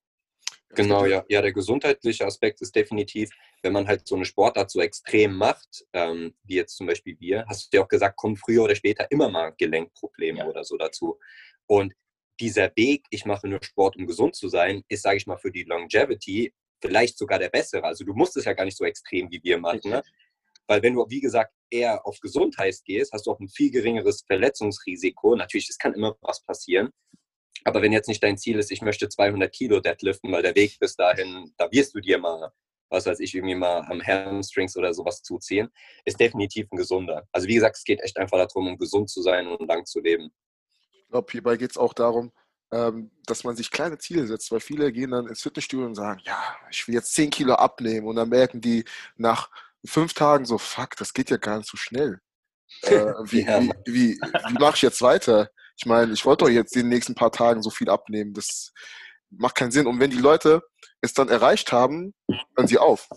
Genau, 0.75 1.05
ja. 1.05 1.23
Ja, 1.27 1.41
der 1.41 1.53
gesundheitliche 1.53 2.25
Aspekt 2.25 2.61
ist 2.61 2.75
definitiv, 2.75 3.29
wenn 3.61 3.73
man 3.73 3.87
halt 3.87 4.07
so 4.07 4.15
eine 4.15 4.25
Sportart 4.25 4.71
so 4.71 4.81
extrem 4.81 5.35
macht, 5.35 5.85
ähm, 5.93 6.33
wie 6.43 6.55
jetzt 6.55 6.75
zum 6.77 6.87
Beispiel 6.87 7.19
wir, 7.19 7.45
hast 7.47 7.73
du 7.73 7.77
ja 7.77 7.83
auch 7.83 7.87
gesagt, 7.87 8.17
kommen 8.17 8.37
früher 8.37 8.63
oder 8.63 8.75
später 8.75 9.09
immer 9.11 9.29
mal 9.29 9.53
Gelenkprobleme 9.57 10.39
ja. 10.39 10.47
oder 10.47 10.63
so 10.63 10.77
dazu. 10.77 11.19
Und 11.67 11.93
dieser 12.39 12.71
Weg, 12.75 13.05
ich 13.09 13.25
mache 13.25 13.47
nur 13.47 13.63
Sport, 13.63 13.97
um 13.97 14.07
gesund 14.07 14.35
zu 14.35 14.49
sein, 14.49 14.83
ist, 14.87 15.03
sage 15.03 15.17
ich 15.17 15.27
mal, 15.27 15.37
für 15.37 15.51
die 15.51 15.63
Longevity 15.63 16.53
vielleicht 16.81 17.17
sogar 17.17 17.39
der 17.39 17.49
bessere. 17.49 17.83
Also 17.83 18.03
du 18.03 18.13
musst 18.13 18.35
es 18.37 18.45
ja 18.45 18.53
gar 18.53 18.65
nicht 18.65 18.77
so 18.77 18.85
extrem 18.85 19.29
wie 19.29 19.41
wir 19.43 19.59
machen. 19.59 19.81
Ne? 19.83 20.01
Weil 20.67 20.81
wenn 20.81 20.95
du, 20.95 21.05
wie 21.09 21.21
gesagt, 21.21 21.53
eher 21.69 22.05
auf 22.05 22.19
Gesundheit 22.19 22.75
gehst, 22.85 23.13
hast 23.13 23.27
du 23.27 23.31
auch 23.31 23.39
ein 23.39 23.49
viel 23.49 23.71
geringeres 23.71 24.23
Verletzungsrisiko. 24.25 25.35
Natürlich, 25.35 25.69
es 25.69 25.77
kann 25.77 25.93
immer 25.93 26.15
was 26.21 26.43
passieren. 26.43 26.89
Aber 27.63 27.81
wenn 27.81 27.91
jetzt 27.91 28.07
nicht 28.07 28.23
dein 28.23 28.37
Ziel 28.37 28.57
ist, 28.59 28.71
ich 28.71 28.81
möchte 28.81 29.09
200 29.09 29.51
Kilo 29.51 29.79
deadliften, 29.79 30.31
weil 30.31 30.41
der 30.41 30.55
Weg 30.55 30.79
bis 30.79 30.95
dahin, 30.95 31.53
da 31.57 31.71
wirst 31.71 31.93
du 31.95 31.99
dir 31.99 32.17
mal, 32.17 32.51
was 32.89 33.05
weiß 33.05 33.19
ich, 33.19 33.35
irgendwie 33.35 33.55
mal 33.55 33.81
am 33.89 34.01
Hamstrings 34.01 34.75
oder 34.75 34.93
sowas 34.93 35.21
zuziehen, 35.21 35.69
ist 36.05 36.19
definitiv 36.19 36.67
ein 36.71 36.77
gesunder. 36.77 37.27
Also 37.31 37.47
wie 37.47 37.55
gesagt, 37.55 37.77
es 37.77 37.83
geht 37.83 38.01
echt 38.01 38.17
einfach 38.17 38.37
darum, 38.37 38.67
um 38.67 38.77
gesund 38.77 39.09
zu 39.09 39.21
sein 39.21 39.47
und 39.47 39.67
lang 39.67 39.85
zu 39.85 39.99
leben. 39.99 40.31
Ich 40.91 41.07
glaube, 41.09 41.31
hierbei 41.31 41.57
geht 41.57 41.71
es 41.71 41.77
auch 41.77 41.93
darum, 41.93 42.31
ähm, 42.71 43.11
dass 43.25 43.43
man 43.43 43.55
sich 43.55 43.69
kleine 43.69 43.97
Ziele 43.97 44.25
setzt, 44.25 44.51
weil 44.51 44.59
viele 44.59 44.91
gehen 44.91 45.11
dann 45.11 45.27
ins 45.27 45.41
Fitnessstudio 45.41 45.85
und 45.85 45.95
sagen, 45.95 46.21
ja, 46.23 46.55
ich 46.69 46.87
will 46.87 46.95
jetzt 46.95 47.13
10 47.13 47.29
Kilo 47.29 47.53
abnehmen 47.53 48.07
und 48.07 48.15
dann 48.15 48.29
merken 48.29 48.61
die 48.61 48.85
nach 49.17 49.49
fünf 49.85 50.13
Tagen 50.13 50.45
so, 50.45 50.57
fuck, 50.57 50.95
das 50.97 51.13
geht 51.13 51.29
ja 51.29 51.37
gar 51.37 51.57
nicht 51.57 51.69
so 51.69 51.77
schnell. 51.77 52.19
Äh, 52.83 52.91
wie, 53.25 53.45
ja. 53.45 53.61
wie, 53.61 53.71
wie, 53.85 54.19
wie 54.19 54.53
mache 54.53 54.75
ich 54.75 54.81
jetzt 54.81 55.01
weiter? 55.01 55.49
Ich 55.77 55.85
meine, 55.85 56.13
ich 56.13 56.25
wollte 56.25 56.45
doch 56.45 56.51
jetzt 56.51 56.75
in 56.75 56.83
den 56.83 56.89
nächsten 56.89 57.15
paar 57.15 57.31
Tagen 57.31 57.61
so 57.61 57.69
viel 57.69 57.89
abnehmen. 57.89 58.33
Das 58.33 58.71
macht 59.29 59.55
keinen 59.55 59.71
Sinn. 59.71 59.87
Und 59.87 59.99
wenn 59.99 60.11
die 60.11 60.17
Leute 60.17 60.61
es 61.01 61.13
dann 61.13 61.29
erreicht 61.29 61.71
haben, 61.71 62.13
hören 62.55 62.67
sie 62.67 62.77
auf. 62.77 63.07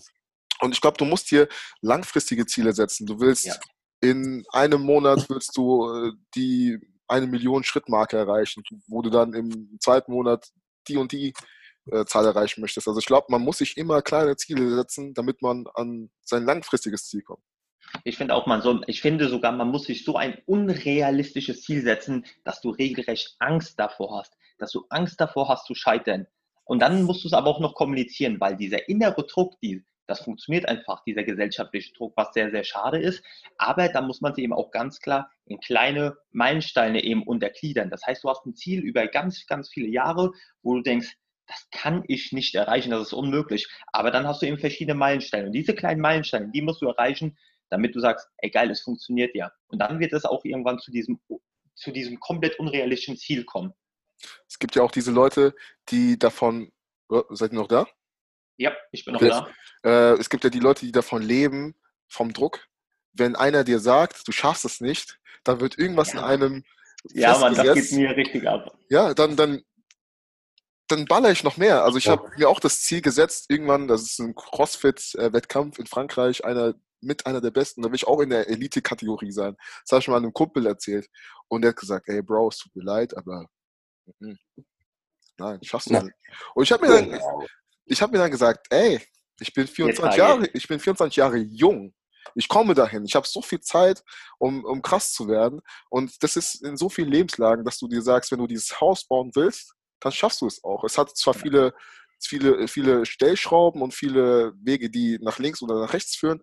Und 0.61 0.73
ich 0.73 0.81
glaube, 0.81 0.97
du 0.97 1.05
musst 1.05 1.29
hier 1.29 1.49
langfristige 1.81 2.47
Ziele 2.47 2.73
setzen. 2.73 3.07
Du 3.07 3.21
willst 3.21 3.47
ja. 3.47 3.55
in 4.01 4.45
einem 4.51 4.83
Monat 4.83 5.29
willst 5.29 5.57
du 5.57 5.93
äh, 5.93 6.13
die 6.35 6.79
eine 7.09 7.27
Million 7.27 7.65
Schrittmarke 7.65 8.17
erreichen, 8.17 8.63
wo 8.89 9.03
du 9.03 9.11
dann 9.11 9.35
im 9.35 9.77
zweiten 9.81 10.13
Monat 10.13 10.49
die 10.89 10.97
und 10.97 11.13
die 11.13 11.35
äh, 11.91 12.05
Zahl 12.07 12.25
erreichen 12.25 12.61
möchtest. 12.61 12.89
Also 12.89 12.99
ich 12.99 13.07
glaube, 13.07 13.27
man 13.29 13.43
muss 13.43 13.59
sich 13.59 13.77
immer 13.77 14.01
kleine 14.03 14.37
Ziele 14.37 14.75
setzen, 14.75 15.13
damit 15.15 15.43
man 15.43 15.67
an 15.75 16.11
sein 16.23 16.45
langfristiges 16.45 17.09
Ziel 17.09 17.23
kommt. 17.23 17.43
Ich 18.05 18.17
finde 18.17 18.35
auch, 18.35 18.47
man 18.47 18.63
soll, 18.63 18.83
ich 18.87 19.01
finde 19.01 19.29
sogar, 19.29 19.53
man 19.53 19.71
muss 19.71 19.85
sich 19.85 20.05
so 20.05 20.17
ein 20.17 20.39
unrealistisches 20.47 21.63
Ziel 21.63 21.83
setzen, 21.83 22.27
dass 22.45 22.61
du 22.61 22.71
regelrecht 22.71 23.37
Angst 23.39 23.79
davor 23.79 24.19
hast, 24.19 24.37
dass 24.59 24.73
du 24.73 24.85
Angst 24.91 25.21
davor 25.21 25.49
hast 25.49 25.67
zu 25.67 25.75
scheitern. 25.75 26.27
Und 26.65 26.81
dann 26.81 27.03
musst 27.03 27.25
du 27.25 27.29
es 27.29 27.35
aber 27.35 27.49
auch 27.49 27.61
noch 27.61 27.75
kommunizieren, 27.75 28.41
weil 28.41 28.57
dieser 28.57 28.89
innere 28.89 29.27
Druck, 29.27 29.61
die, 29.61 29.85
das 30.07 30.21
funktioniert 30.21 30.67
einfach, 30.69 31.03
dieser 31.05 31.23
gesellschaftliche 31.23 31.93
Druck, 31.93 32.15
was 32.17 32.33
sehr, 32.33 32.51
sehr 32.51 32.65
schade 32.65 32.99
ist. 32.99 33.23
Aber 33.59 33.89
da 33.89 34.01
muss 34.01 34.21
man 34.21 34.35
sie 34.35 34.43
eben 34.43 34.53
auch 34.53 34.71
ganz 34.71 35.01
klar 35.01 35.31
in 35.47 35.61
kleine 35.61 36.17
Meilensteine 36.33 37.03
eben 37.05 37.23
untergliedern. 37.23 37.91
Das 37.91 38.03
heißt, 38.07 38.25
du 38.25 38.31
hast 38.31 38.47
ein 38.47 38.55
Ziel 38.55 38.81
über 38.81 39.07
ganz, 39.07 39.47
ganz 39.47 39.69
viele 39.71 39.89
Jahre, 39.89 40.33
wo 40.63 40.75
du 40.75 40.83
denkst, 40.83 41.17
das 41.47 41.69
kann 41.71 42.05
ich 42.09 42.33
nicht 42.33 42.55
erreichen, 42.55 42.91
das 42.91 43.09
ist 43.09 43.13
unmöglich. 43.13 43.69
Aber 43.93 44.11
dann 44.11 44.27
hast 44.27 44.41
du 44.41 44.47
eben 44.47 44.59
verschiedene 44.59 44.95
Meilensteine. 44.95 45.47
Und 45.47 45.53
diese 45.53 45.75
kleinen 45.75 46.01
Meilensteine, 46.01 46.51
die 46.51 46.63
musst 46.63 46.81
du 46.81 46.87
erreichen, 46.87 47.37
damit 47.71 47.95
du 47.95 48.01
sagst, 48.01 48.29
ey 48.39 48.51
geil, 48.51 48.71
es 48.71 48.83
funktioniert 48.83 49.35
ja. 49.35 49.53
Und 49.69 49.79
dann 49.79 49.99
wird 50.01 50.13
es 50.13 50.25
auch 50.25 50.45
irgendwann 50.45 50.79
zu 50.79 50.91
diesem, 50.91 51.21
zu 51.75 51.91
diesem 51.91 52.21
komplett 52.21 52.59
unrealistischen 52.59 53.17
Ziel 53.17 53.45
kommen. 53.45 53.73
Es 54.49 54.59
gibt 54.59 54.77
ja 54.77 54.83
auch 54.83 54.91
diese 54.91 55.11
Leute, 55.11 55.55
die 55.89 56.19
davon, 56.19 56.73
oh, 57.09 57.25
seid 57.31 57.53
ihr 57.53 57.59
noch 57.59 57.69
da? 57.69 57.87
Ja, 58.57 58.73
ich 58.93 59.05
bin 59.05 59.15
noch 59.15 59.21
da. 59.21 59.49
Äh, 59.85 60.19
es 60.19 60.31
gibt 60.31 60.45
ja 60.45 60.51
die 60.51 60.61
Leute, 60.61 60.87
die 60.87 60.93
davon 60.93 61.23
leben, 61.23 61.75
vom 62.09 62.33
Druck. 62.33 62.67
Wenn 63.13 63.37
einer 63.37 63.65
dir 63.65 63.81
sagt, 63.81 64.27
du 64.27 64.33
schaffst 64.33 64.65
es 64.65 64.81
nicht, 64.81 65.19
dann 65.43 65.61
wird 65.61 65.79
irgendwas 65.79 66.13
ja. 66.13 66.21
in 66.21 66.25
einem 66.25 66.65
ja, 67.13 67.37
man, 67.39 67.55
das 67.55 67.75
geht 67.75 67.93
mir 67.93 68.17
richtig 68.17 68.49
ab. 68.49 68.77
Ja, 68.89 69.13
dann, 69.13 69.37
dann, 69.37 69.63
dann 70.89 71.05
baller 71.05 71.31
ich 71.31 71.45
noch 71.45 71.57
mehr. 71.57 71.85
Also 71.85 71.99
ich 71.99 72.05
ja. 72.05 72.13
habe 72.13 72.31
mir 72.37 72.49
auch 72.49 72.61
das 72.61 72.81
Ziel 72.81 73.03
gesetzt, 73.03 73.47
irgendwann, 73.51 73.89
das 73.89 74.03
ist 74.03 74.19
ein 74.21 74.35
Crossfit-Wettkampf 74.35 75.79
in 75.79 75.87
Frankreich, 75.87 76.45
einer 76.45 76.75
mit 77.05 77.27
einer 77.27 77.41
der 77.41 77.51
besten. 77.51 77.83
Da 77.83 77.89
will 77.89 77.97
ich 77.97 78.07
auch 78.07 78.21
in 78.21 78.31
der 78.31 78.49
Elite-Kategorie 78.49 79.33
sein. 79.33 79.57
Das 79.83 79.93
habe 79.93 80.01
ich 80.01 80.09
mal 80.09 80.17
einem 80.17 80.33
Kumpel 80.33 80.67
erzählt. 80.67 81.09
Und 81.49 81.63
der 81.63 81.71
hat 81.71 81.77
gesagt, 81.77 82.09
ey 82.09 82.23
Bro, 82.23 82.49
es 82.49 82.59
tut 82.59 82.75
mir 82.75 82.85
leid, 82.85 83.17
aber 83.17 83.47
mhm. 84.19 84.39
nein, 85.39 85.59
schaffst 85.63 85.91
du 85.91 85.95
nicht. 85.95 86.15
Und 86.55 86.63
ich 86.63 86.73
habe 86.73 86.87
mir, 86.87 86.95
dann, 86.95 87.11
genau. 87.11 87.47
ich 87.87 88.03
hab 88.03 88.11
mir 88.11 88.19
dann 88.19 88.31
gesagt, 88.31 88.67
ey, 88.71 89.01
ich 89.41 89.53
bin 89.53 89.67
24 89.67 90.19
Jahre, 90.19 90.49
ich 90.53 90.69
bin 90.69 90.79
24 90.79 91.17
Jahre 91.17 91.39
jung. 91.39 91.95
Ich 92.35 92.49
komme 92.49 92.75
dahin. 92.75 93.05
Ich 93.05 93.15
habe 93.15 93.27
so 93.27 93.43
viel 93.43 93.61
Zeit, 93.61 94.03
um, 94.39 94.65
um 94.65 94.81
krass 94.81 95.13
zu 95.13 95.29
werden. 95.29 95.61
Und 95.91 96.23
das 96.23 96.37
ist 96.37 96.65
in 96.65 96.77
so 96.77 96.89
vielen 96.89 97.11
Lebenslagen, 97.11 97.65
dass 97.65 97.79
du 97.79 97.87
dir 97.87 98.03
sagst, 98.03 98.33
wenn 98.33 98.39
du 98.39 98.47
dieses 98.47 98.81
Haus 98.81 99.07
bauen 99.07 99.31
willst, 99.35 99.75
dann 100.01 100.13
schaffst 100.13 100.41
du 100.41 100.47
es 100.47 100.63
auch. 100.65 100.85
Es 100.85 100.99
hat 100.99 101.17
zwar 101.17 101.35
viele, 101.35 101.75
viele, 102.23 102.69
viele 102.69 103.07
Stellschrauben 103.07 103.83
und 103.83 103.95
viele 103.95 104.53
Wege, 104.57 104.91
die 104.91 105.19
nach 105.21 105.39
links 105.39 105.63
oder 105.63 105.81
nach 105.81 105.93
rechts 105.93 106.17
führen, 106.17 106.43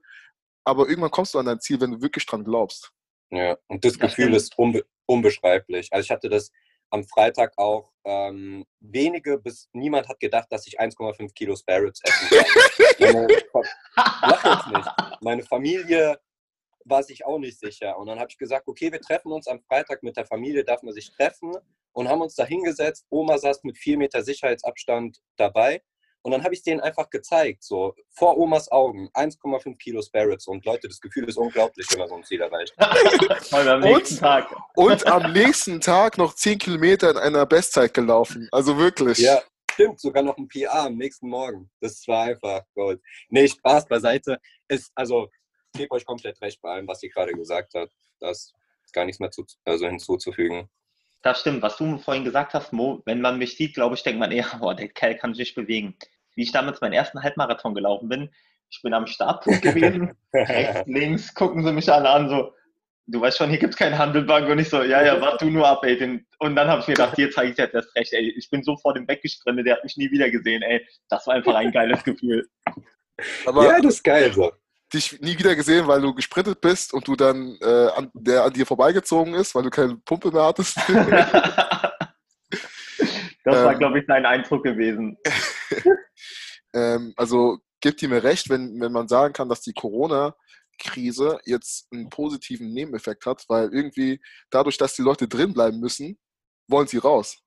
aber 0.64 0.88
irgendwann 0.88 1.12
kommst 1.12 1.34
du 1.34 1.39
an 1.39 1.45
dein 1.45 1.59
Ziel, 1.59 1.80
wenn 1.82 1.91
du 1.91 2.01
wirklich 2.01 2.26
dran 2.26 2.43
glaubst. 2.43 2.91
Ja, 3.32 3.57
und 3.68 3.84
das 3.86 3.97
Gefühl 3.97 4.34
ist 4.34 4.57
unbe 4.57 4.86
unbeschreiblich. 5.05 5.89
Also 5.91 6.05
ich 6.05 6.12
hatte 6.12 6.30
das 6.30 6.51
am 6.89 7.03
Freitag 7.05 7.57
auch 7.57 7.91
ähm, 8.05 8.66
wenige 8.80 9.38
bis 9.38 9.70
niemand 9.74 10.07
hat 10.07 10.20
gedacht, 10.20 10.47
dass 10.49 10.68
ich 10.68 10.80
1,5 10.80 11.34
Kilo 11.34 11.55
Spare 11.55 11.84
Ribs 11.84 12.01
essen 12.03 12.38
kann. 12.97 13.14
Meine, 13.14 13.28
lach 13.95 14.43
jetzt 14.45 14.68
nicht. 14.68 15.22
Meine 15.22 15.43
Familie 15.43 16.20
war 16.86 17.03
sich 17.03 17.26
auch 17.26 17.39
nicht 17.39 17.59
sicher. 17.59 17.97
Und 17.97 18.07
dann 18.07 18.20
habe 18.20 18.30
ich 18.30 18.38
gesagt, 18.38 18.68
okay, 18.68 18.91
wir 18.91 19.01
treffen 19.01 19.32
uns 19.32 19.47
am 19.47 19.62
Freitag 19.62 20.03
mit 20.03 20.18
der 20.18 20.26
Familie, 20.26 20.64
darf 20.64 20.84
man 20.84 20.93
sich 20.93 21.12
treffen 21.12 21.53
und 21.93 22.09
haben 22.09 22.22
uns 22.22 22.36
da 22.36 22.45
hingesetzt. 22.45 23.05
Oma 23.09 23.38
saß 23.38 23.64
mit 23.64 23.78
vier 23.78 23.97
Meter 23.97 24.24
Sicherheitsabstand 24.24 25.20
dabei. 25.38 25.82
Und 26.24 26.32
dann 26.32 26.43
habe 26.43 26.53
ich 26.53 26.59
es 26.59 26.63
denen 26.63 26.82
einfach 26.82 27.09
gezeigt, 27.09 27.63
so 27.63 27.95
vor 28.11 28.38
Omas 28.38 28.72
Augen, 28.72 29.09
1,5 29.13 29.78
Kilo 29.78 30.01
Sparrows. 30.01 30.47
Und 30.47 30.65
Leute, 30.65 30.88
das 30.88 31.01
Gefühl 31.01 31.28
ist 31.28 31.38
unglaublich, 31.38 31.88
wenn 31.91 31.99
man 31.99 32.09
so 32.09 32.15
ein 32.15 32.24
Ziel 32.24 32.41
erreicht. 32.41 32.74
am 33.51 33.80
nächsten 33.80 34.15
und, 34.15 34.19
Tag. 34.19 34.55
und 34.76 35.07
am 35.07 35.34
nächsten 35.34 35.82
Tag 35.82 36.17
noch 36.17 36.36
10 36.36 36.59
Kilometer 36.59 37.11
in 37.11 37.17
einer 37.17 37.45
Bestzeit 37.45 37.93
gelaufen. 37.93 38.47
Also 38.51 38.78
wirklich. 38.78 39.17
Ja, 39.17 39.41
stimmt. 39.72 39.99
Sogar 39.99 40.22
noch 40.22 40.38
ein 40.38 40.47
PR 40.47 40.86
am 40.86 40.95
nächsten 40.95 41.28
Morgen. 41.28 41.72
Das 41.80 42.07
war 42.07 42.26
einfach 42.26 42.61
Gold. 42.76 43.01
Nee, 43.30 43.47
Spaß 43.47 43.88
beiseite. 43.88 44.39
Ist, 44.67 44.91
also, 44.93 45.28
ich 45.74 45.80
gebe 45.80 45.95
euch 45.95 46.05
komplett 46.05 46.39
recht 46.41 46.61
bei 46.61 46.69
allem, 46.69 46.88
was 46.88 47.01
ihr 47.01 47.09
gerade 47.09 47.34
gesagt 47.34 47.74
habt. 47.74 47.93
Das 48.19 48.53
ist 48.84 48.93
gar 48.93 49.05
nichts 49.05 49.19
mehr 49.19 49.32
zu, 49.32 49.43
also 49.65 49.88
hinzuzufügen. 49.88 50.69
Das 51.22 51.41
stimmt, 51.41 51.61
was 51.61 51.78
du 51.78 51.97
vorhin 51.99 52.24
gesagt 52.24 52.53
hast, 52.53 52.74
Mo, 52.74 53.01
wenn 53.05 53.22
man 53.22 53.38
mich 53.38 53.55
sieht, 53.55 53.76
glaube 53.76 53.95
ich, 53.95 54.03
denkt 54.03 54.19
man 54.19 54.32
eher, 54.32 54.45
boah, 54.59 54.76
der 54.76 54.89
Kerl 54.89 55.15
kann 55.15 55.34
sich 55.34 55.53
bewegen. 55.53 55.95
Wie 56.36 56.43
ich 56.43 56.51
damals 56.51 56.82
meinen 56.82 56.93
ersten 56.93 57.22
Halbmarathon 57.22 57.76
gelaufen 57.76 58.09
bin, 58.09 58.30
ich 58.69 58.82
bin 58.82 58.93
am 58.93 59.07
Startpunkt 59.07 59.61
gewesen, 59.61 60.13
rechts, 60.34 60.84
links, 60.88 61.34
gucken 61.34 61.63
sie 61.63 61.74
mich 61.74 61.91
alle 61.91 62.09
an, 62.09 62.30
so, 62.30 62.53
du 63.07 63.19
weißt 63.19 63.38
schon, 63.38 63.49
hier 63.49 63.59
gibt 63.59 63.74
es 63.74 63.80
keine 63.80 63.97
Handelbank 63.97 64.47
und 64.47 64.59
ich 64.59 64.69
so, 64.69 64.82
ja, 64.82 65.03
ja, 65.03 65.19
warte 65.19 65.45
du 65.45 65.51
nur 65.51 65.67
ab, 65.67 65.84
ey. 65.84 66.24
Und 66.39 66.55
dann 66.55 66.67
habe 66.67 66.82
ich 66.82 66.88
mir 66.88 66.93
gedacht, 66.93 67.15
hier 67.15 67.30
zeige 67.32 67.51
ich 67.51 67.57
jetzt 67.57 67.74
erst 67.74 67.95
recht, 67.95 68.13
ey. 68.13 68.34
Ich 68.38 68.49
bin 68.49 68.63
so 68.63 68.78
vor 68.78 68.93
dem 68.93 69.07
weggesprintet, 69.07 69.67
der 69.67 69.76
hat 69.76 69.84
mich 69.84 69.97
nie 69.97 70.09
wieder 70.09 70.30
gesehen, 70.30 70.61
ey. 70.61 70.86
Das 71.09 71.28
war 71.28 71.36
einfach 71.36 71.55
ein 71.55 71.72
geiles 71.72 72.03
Gefühl. 72.03 72.47
Aber 73.45 73.65
ja, 73.65 73.82
das 73.82 73.95
ist 73.95 74.03
geil 74.03 74.32
so 74.34 74.51
dich 74.94 75.20
nie 75.22 75.38
wieder 75.38 75.56
gesehen, 75.56 75.88
weil 75.88 76.02
du 76.02 76.14
gesprintet 76.14 76.60
bist 76.62 76.94
und 76.94 77.08
du 77.08 77.16
dann 77.16 77.58
äh, 77.62 77.88
an, 77.96 78.12
der 78.14 78.44
an 78.44 78.54
dir 78.54 78.66
vorbeigezogen 78.66 79.34
ist, 79.34 79.56
weil 79.56 79.64
du 79.64 79.70
keine 79.70 79.96
Pumpe 79.98 80.32
mehr 80.32 80.44
hattest. 80.44 80.78
das 80.88 82.06
war, 83.46 83.74
ähm, 83.74 83.80
glaube 83.80 84.00
ich, 84.00 84.06
dein 84.08 84.26
Eindruck 84.26 84.64
gewesen. 84.64 85.18
ähm, 86.74 87.14
also 87.16 87.60
gibt 87.80 88.02
ihr 88.02 88.10
mir 88.10 88.24
recht, 88.24 88.50
wenn, 88.50 88.80
wenn 88.80 88.92
man 88.92 89.08
sagen 89.08 89.34
kann, 89.34 89.50
dass 89.50 89.62
die 89.62 89.74
Corona-Krise 89.74 91.39
jetzt 91.46 91.88
einen 91.92 92.10
positiven 92.10 92.72
Nebeneffekt 92.74 93.26
hat, 93.26 93.46
weil 93.48 93.74
irgendwie 93.74 94.22
dadurch, 94.50 94.78
dass 94.78 94.96
die 94.96 95.02
Leute 95.02 95.28
drin 95.28 95.54
bleiben 95.54 95.80
müssen, 95.80 96.20
wollen 96.68 96.88
sie 96.88 96.98
raus. 96.98 97.42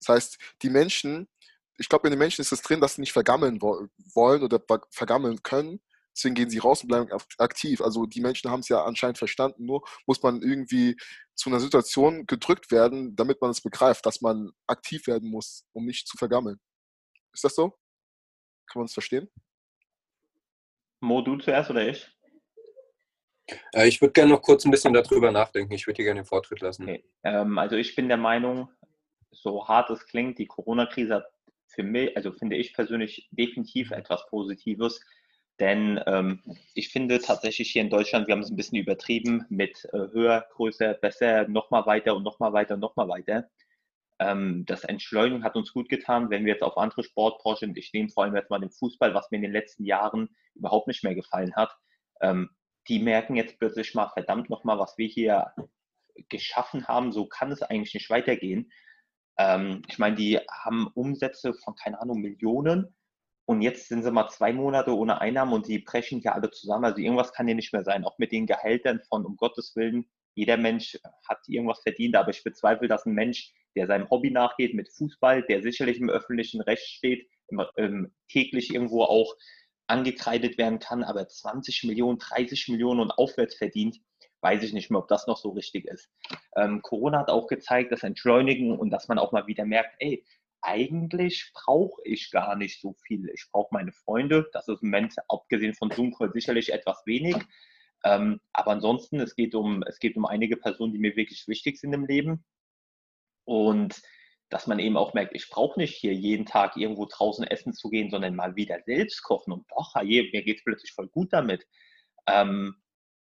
Das 0.00 0.14
heißt, 0.16 0.38
die 0.62 0.70
Menschen, 0.70 1.28
ich 1.78 1.88
glaube, 1.88 2.08
in 2.08 2.12
den 2.12 2.18
Menschen 2.18 2.40
ist 2.40 2.52
es 2.52 2.62
drin, 2.62 2.80
dass 2.80 2.96
sie 2.96 3.02
nicht 3.02 3.12
vergammeln 3.12 3.60
wollen 3.62 4.42
oder 4.42 4.60
vergammeln 4.90 5.42
können. 5.42 5.80
Deswegen 6.14 6.34
gehen 6.34 6.50
sie 6.50 6.58
raus 6.58 6.82
und 6.82 6.88
bleiben 6.88 7.08
aktiv. 7.38 7.80
Also 7.80 8.06
die 8.06 8.20
Menschen 8.20 8.50
haben 8.50 8.60
es 8.60 8.68
ja 8.68 8.84
anscheinend 8.84 9.18
verstanden. 9.18 9.64
Nur 9.64 9.82
muss 10.06 10.22
man 10.22 10.42
irgendwie 10.42 10.96
zu 11.34 11.48
einer 11.48 11.60
Situation 11.60 12.26
gedrückt 12.26 12.70
werden, 12.70 13.16
damit 13.16 13.40
man 13.40 13.50
es 13.50 13.60
begreift, 13.60 14.04
dass 14.04 14.20
man 14.20 14.52
aktiv 14.66 15.06
werden 15.06 15.30
muss, 15.30 15.66
um 15.72 15.86
nicht 15.86 16.06
zu 16.06 16.16
vergammeln. 16.16 16.60
Ist 17.32 17.44
das 17.44 17.54
so? 17.54 17.70
Kann 18.66 18.80
man 18.80 18.86
es 18.86 18.92
verstehen? 18.92 19.30
Mo, 21.00 21.22
du 21.22 21.36
zuerst 21.38 21.70
oder 21.70 21.88
ich? 21.88 22.08
Äh, 23.72 23.88
ich 23.88 24.00
würde 24.00 24.12
gerne 24.12 24.32
noch 24.32 24.42
kurz 24.42 24.64
ein 24.64 24.70
bisschen 24.70 24.92
darüber 24.92 25.32
nachdenken. 25.32 25.72
Ich 25.72 25.86
würde 25.86 25.96
dir 25.96 26.04
gerne 26.04 26.20
den 26.20 26.26
Vortritt 26.26 26.60
lassen. 26.60 26.84
Okay. 26.84 27.04
Ähm, 27.24 27.58
also 27.58 27.76
ich 27.76 27.94
bin 27.96 28.08
der 28.08 28.18
Meinung, 28.18 28.68
so 29.30 29.66
hart 29.66 29.90
es 29.90 30.06
klingt, 30.06 30.38
die 30.38 30.46
Corona-Krise 30.46 31.14
hat 31.14 31.32
für 31.66 31.82
mich, 31.82 32.14
also 32.16 32.32
finde 32.32 32.56
ich 32.56 32.74
persönlich 32.74 33.28
definitiv 33.30 33.90
etwas 33.90 34.26
Positives, 34.28 35.00
denn 35.62 36.00
ähm, 36.06 36.40
ich 36.74 36.88
finde 36.88 37.20
tatsächlich 37.20 37.70
hier 37.70 37.82
in 37.82 37.88
Deutschland, 37.88 38.26
wir 38.26 38.32
haben 38.34 38.42
es 38.42 38.50
ein 38.50 38.56
bisschen 38.56 38.78
übertrieben 38.78 39.46
mit 39.48 39.88
äh, 39.92 40.08
höher, 40.12 40.44
größer, 40.54 40.94
besser, 40.94 41.46
nochmal 41.46 41.86
weiter 41.86 42.16
und 42.16 42.24
nochmal 42.24 42.52
weiter 42.52 42.74
und 42.74 42.80
nochmal 42.80 43.08
weiter. 43.08 43.48
Ähm, 44.18 44.64
das 44.66 44.82
Entschleunigen 44.82 45.44
hat 45.44 45.54
uns 45.54 45.72
gut 45.72 45.88
getan, 45.88 46.30
wenn 46.30 46.44
wir 46.44 46.54
jetzt 46.54 46.64
auf 46.64 46.76
andere 46.76 47.04
Sportbranchen, 47.04 47.76
ich 47.76 47.92
nehme 47.92 48.08
vor 48.08 48.24
allem 48.24 48.34
jetzt 48.34 48.50
mal 48.50 48.58
den 48.58 48.72
Fußball, 48.72 49.14
was 49.14 49.30
mir 49.30 49.36
in 49.36 49.42
den 49.42 49.52
letzten 49.52 49.84
Jahren 49.84 50.30
überhaupt 50.56 50.88
nicht 50.88 51.04
mehr 51.04 51.14
gefallen 51.14 51.54
hat, 51.54 51.70
ähm, 52.20 52.50
die 52.88 52.98
merken 52.98 53.36
jetzt 53.36 53.60
plötzlich 53.60 53.94
mal, 53.94 54.08
verdammt 54.08 54.50
nochmal, 54.50 54.80
was 54.80 54.98
wir 54.98 55.06
hier 55.06 55.52
geschaffen 56.28 56.88
haben, 56.88 57.12
so 57.12 57.26
kann 57.26 57.52
es 57.52 57.62
eigentlich 57.62 57.94
nicht 57.94 58.10
weitergehen. 58.10 58.72
Ähm, 59.38 59.82
ich 59.88 60.00
meine, 60.00 60.16
die 60.16 60.40
haben 60.50 60.88
Umsätze 60.88 61.54
von, 61.54 61.76
keine 61.76 62.00
Ahnung, 62.00 62.20
Millionen 62.20 62.96
und 63.44 63.62
jetzt 63.62 63.88
sind 63.88 64.02
sie 64.02 64.10
mal 64.12 64.28
zwei 64.28 64.52
Monate 64.52 64.96
ohne 64.96 65.20
Einnahmen 65.20 65.52
und 65.52 65.66
die 65.66 65.80
brechen 65.80 66.20
ja 66.20 66.32
alle 66.32 66.50
zusammen. 66.50 66.84
Also 66.84 66.98
irgendwas 66.98 67.32
kann 67.32 67.48
ja 67.48 67.54
nicht 67.54 67.72
mehr 67.72 67.84
sein. 67.84 68.04
Auch 68.04 68.18
mit 68.18 68.32
den 68.32 68.46
Gehältern 68.46 69.00
von, 69.08 69.26
um 69.26 69.36
Gottes 69.36 69.74
Willen, 69.74 70.06
jeder 70.34 70.56
Mensch 70.56 70.98
hat 71.28 71.40
irgendwas 71.46 71.80
verdient, 71.82 72.16
aber 72.16 72.30
ich 72.30 72.42
bezweifle, 72.44 72.88
dass 72.88 73.04
ein 73.04 73.14
Mensch, 73.14 73.52
der 73.76 73.86
seinem 73.86 74.08
Hobby 74.10 74.30
nachgeht 74.30 74.74
mit 74.74 74.88
Fußball, 74.90 75.42
der 75.42 75.62
sicherlich 75.62 75.98
im 75.98 76.08
öffentlichen 76.08 76.60
Recht 76.60 76.86
steht, 76.86 77.28
immer, 77.48 77.70
ähm, 77.76 78.14
täglich 78.28 78.72
irgendwo 78.72 79.02
auch 79.02 79.34
angekreidet 79.88 80.56
werden 80.56 80.78
kann, 80.78 81.04
aber 81.04 81.28
20 81.28 81.84
Millionen, 81.84 82.18
30 82.18 82.68
Millionen 82.68 83.00
und 83.00 83.10
aufwärts 83.10 83.56
verdient, 83.56 83.98
weiß 84.40 84.62
ich 84.62 84.72
nicht 84.72 84.90
mehr, 84.90 85.00
ob 85.00 85.08
das 85.08 85.26
noch 85.26 85.36
so 85.36 85.50
richtig 85.50 85.84
ist. 85.84 86.10
Ähm, 86.56 86.80
Corona 86.82 87.20
hat 87.20 87.30
auch 87.30 87.46
gezeigt, 87.46 87.92
das 87.92 88.02
Entschleunigen 88.02 88.76
und 88.76 88.90
dass 88.90 89.08
man 89.08 89.18
auch 89.18 89.32
mal 89.32 89.46
wieder 89.46 89.64
merkt, 89.66 89.94
ey, 89.98 90.24
eigentlich 90.62 91.50
brauche 91.52 92.00
ich 92.04 92.30
gar 92.30 92.56
nicht 92.56 92.80
so 92.80 92.94
viel. 93.06 93.28
Ich 93.34 93.46
brauche 93.50 93.68
meine 93.72 93.92
Freunde, 93.92 94.48
das 94.52 94.68
ist 94.68 94.82
im 94.82 94.90
Moment, 94.90 95.14
abgesehen 95.28 95.74
von 95.74 95.90
Zoom 95.90 96.14
Call, 96.14 96.32
sicherlich 96.32 96.72
etwas 96.72 97.02
wenig. 97.04 97.36
Ähm, 98.04 98.40
aber 98.52 98.72
ansonsten, 98.72 99.20
es 99.20 99.34
geht, 99.36 99.54
um, 99.54 99.82
es 99.82 99.98
geht 99.98 100.16
um 100.16 100.26
einige 100.26 100.56
Personen, 100.56 100.92
die 100.92 100.98
mir 100.98 101.16
wirklich 101.16 101.46
wichtig 101.48 101.78
sind 101.78 101.92
im 101.92 102.06
Leben. 102.06 102.44
Und 103.44 104.00
dass 104.48 104.66
man 104.66 104.78
eben 104.78 104.96
auch 104.96 105.14
merkt, 105.14 105.34
ich 105.34 105.48
brauche 105.48 105.80
nicht 105.80 105.94
hier 105.94 106.14
jeden 106.14 106.46
Tag 106.46 106.76
irgendwo 106.76 107.06
draußen 107.06 107.46
essen 107.46 107.72
zu 107.72 107.88
gehen, 107.88 108.10
sondern 108.10 108.36
mal 108.36 108.54
wieder 108.54 108.80
selbst 108.84 109.22
kochen. 109.22 109.52
Und 109.52 109.66
doch, 109.70 109.94
mir 110.02 110.42
geht 110.42 110.58
es 110.58 110.64
plötzlich 110.64 110.92
voll 110.92 111.08
gut 111.08 111.32
damit. 111.32 111.66
Ähm, 112.26 112.81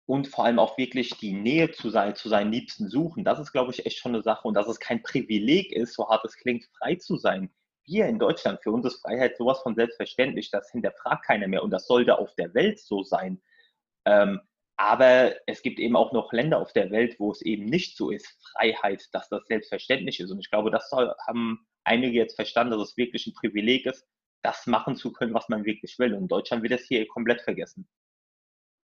und 0.10 0.28
vor 0.28 0.46
allem 0.46 0.58
auch 0.58 0.76
wirklich 0.80 1.12
die 1.20 1.34
Nähe 1.34 1.70
zu, 1.70 1.92
sein, 1.92 2.16
zu 2.16 2.30
seinen 2.30 2.52
Liebsten 2.52 2.90
suchen. 2.90 3.24
Das 3.24 3.38
ist, 3.38 3.52
glaube 3.52 3.72
ich, 3.72 3.86
echt 3.86 4.00
schon 4.00 4.16
eine 4.16 4.24
Sache 4.24 4.48
und 4.48 4.56
dass 4.56 4.68
es 4.68 4.80
kein 4.80 5.04
Privileg 5.04 5.72
ist, 5.72 5.94
so 5.94 6.10
hart 6.10 6.26
es 6.26 6.36
klingt, 6.36 6.66
frei 6.80 6.96
zu 6.96 7.16
sein. 7.16 7.52
Wir 7.86 8.08
in 8.08 8.18
Deutschland, 8.18 8.60
für 8.64 8.72
uns 8.72 8.88
ist 8.88 9.04
Freiheit 9.04 9.38
sowas 9.38 9.60
von 9.62 9.76
selbstverständlich, 9.76 10.50
das 10.50 10.72
hinterfragt 10.72 11.28
keiner 11.28 11.48
mehr 11.48 11.62
und 11.62 11.70
das 11.70 11.86
sollte 11.86 12.18
auf 12.18 12.34
der 12.34 12.52
Welt 12.56 12.80
so 12.80 13.04
sein. 13.04 13.40
Ähm, 14.06 14.42
aber 14.78 15.36
es 15.46 15.62
gibt 15.62 15.78
eben 15.78 15.96
auch 15.96 16.12
noch 16.12 16.34
Länder 16.34 16.58
auf 16.58 16.74
der 16.74 16.90
Welt, 16.90 17.20
wo 17.20 17.30
es 17.32 17.44
eben 17.44 17.66
nicht 17.66 17.96
so 17.96 18.10
ist, 18.10 18.36
Freiheit, 18.54 19.04
dass 19.14 19.30
das 19.30 19.46
selbstverständlich 19.46 20.20
ist. 20.20 20.32
Und 20.32 20.40
ich 20.40 20.50
glaube, 20.50 20.72
das 20.72 20.90
haben 20.92 21.68
einige 21.84 22.18
jetzt 22.18 22.36
verstanden, 22.36 22.72
dass 22.72 22.90
es 22.90 22.98
wirklich 22.98 23.28
ein 23.28 23.36
Privileg 23.36 23.86
ist, 23.86 24.08
das 24.42 24.66
machen 24.66 24.96
zu 24.96 25.14
können, 25.14 25.36
was 25.36 25.50
man 25.50 25.66
wirklich 25.66 26.00
will. 26.00 26.16
Und 26.16 26.22
in 26.22 26.28
Deutschland 26.28 26.64
wird 26.64 26.74
das 26.74 26.88
hier 26.88 27.08
komplett 27.08 27.42
vergessen. 27.42 27.88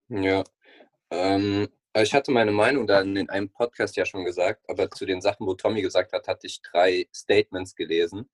Ja, 0.08 0.44
ähm, 1.10 1.68
ich 1.96 2.12
hatte 2.12 2.32
meine 2.32 2.50
Meinung 2.50 2.86
dann 2.88 3.16
in 3.16 3.30
einem 3.30 3.50
Podcast 3.50 3.96
ja 3.96 4.04
schon 4.04 4.24
gesagt, 4.24 4.68
aber 4.68 4.90
zu 4.90 5.06
den 5.06 5.20
Sachen, 5.20 5.46
wo 5.46 5.54
Tommy 5.54 5.80
gesagt 5.80 6.12
hat, 6.12 6.26
hatte 6.26 6.46
ich 6.46 6.60
drei 6.62 7.06
Statements 7.14 7.76
gelesen. 7.76 8.28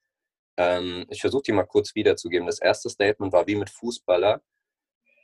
Ähm, 0.56 1.06
ich 1.10 1.20
versuche 1.20 1.42
die 1.44 1.52
mal 1.52 1.64
kurz 1.64 1.94
wiederzugeben. 1.94 2.46
Das 2.46 2.60
erste 2.60 2.88
Statement 2.90 3.32
war 3.32 3.46
wie 3.46 3.56
mit 3.56 3.70
Fußballer. 3.70 4.42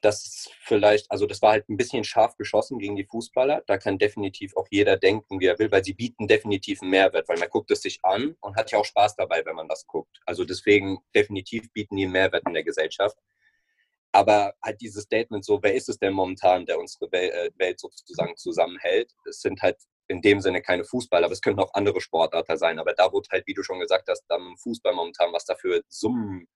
Das 0.03 0.25
ist 0.27 0.51
vielleicht, 0.61 1.11
also 1.11 1.27
das 1.27 1.41
war 1.43 1.53
halt 1.53 1.69
ein 1.69 1.79
bisschen 1.79 2.05
scharf 2.05 2.37
geschossen 2.37 2.79
gegen 2.79 2.97
die 2.97 3.07
Fußballer. 3.07 3.63
Da 3.67 3.79
kann 3.79 3.99
definitiv 3.99 4.55
auch 4.57 4.67
jeder 4.71 4.99
denken, 4.99 5.41
wie 5.41 5.47
er 5.47 5.59
will, 5.59 5.73
weil 5.73 5.85
sie 5.85 5.95
bieten 5.95 6.29
definitiv 6.29 6.83
einen 6.83 6.91
Mehrwert, 6.91 7.29
weil 7.29 7.39
man 7.39 7.49
guckt 7.49 7.71
es 7.71 7.83
sich 7.83 8.05
an 8.05 8.37
und 8.41 8.57
hat 8.57 8.71
ja 8.71 8.79
auch 8.79 8.85
Spaß 8.85 9.17
dabei, 9.17 9.45
wenn 9.47 9.57
man 9.57 9.69
das 9.69 9.87
guckt. 9.87 10.21
Also 10.27 10.45
deswegen 10.45 10.99
definitiv 11.15 11.73
bieten 11.73 11.97
die 11.97 12.05
einen 12.05 12.13
Mehrwert 12.13 12.45
in 12.47 12.55
der 12.55 12.65
Gesellschaft. 12.65 13.17
Aber 14.17 14.55
halt 14.65 14.81
dieses 14.81 15.05
Statement 15.05 15.45
so, 15.45 15.63
wer 15.63 15.75
ist 15.75 15.91
es 15.91 15.99
denn 15.99 16.15
momentan, 16.15 16.65
der 16.65 16.79
unsere 16.81 17.05
äh, 17.13 17.51
Welt 17.57 17.79
sozusagen 17.79 18.35
zusammenhält? 18.39 19.13
Es 19.29 19.43
sind 19.43 19.61
halt 19.61 19.77
in 20.09 20.23
dem 20.23 20.41
Sinne 20.41 20.63
keine 20.63 20.85
Fußballer, 20.85 21.27
aber 21.27 21.35
es 21.35 21.43
könnten 21.43 21.61
auch 21.61 21.75
andere 21.75 22.01
Sportarten 22.01 22.57
sein. 22.57 22.79
Aber 22.79 22.95
da 22.95 23.13
wurde 23.13 23.29
halt, 23.31 23.47
wie 23.47 23.53
du 23.53 23.63
schon 23.63 23.79
gesagt 23.79 24.09
hast, 24.09 24.25
im 24.31 24.57
Fußball 24.57 24.95
momentan, 24.95 25.35
was 25.35 25.45
dafür 25.45 25.83
Summen 25.89 26.49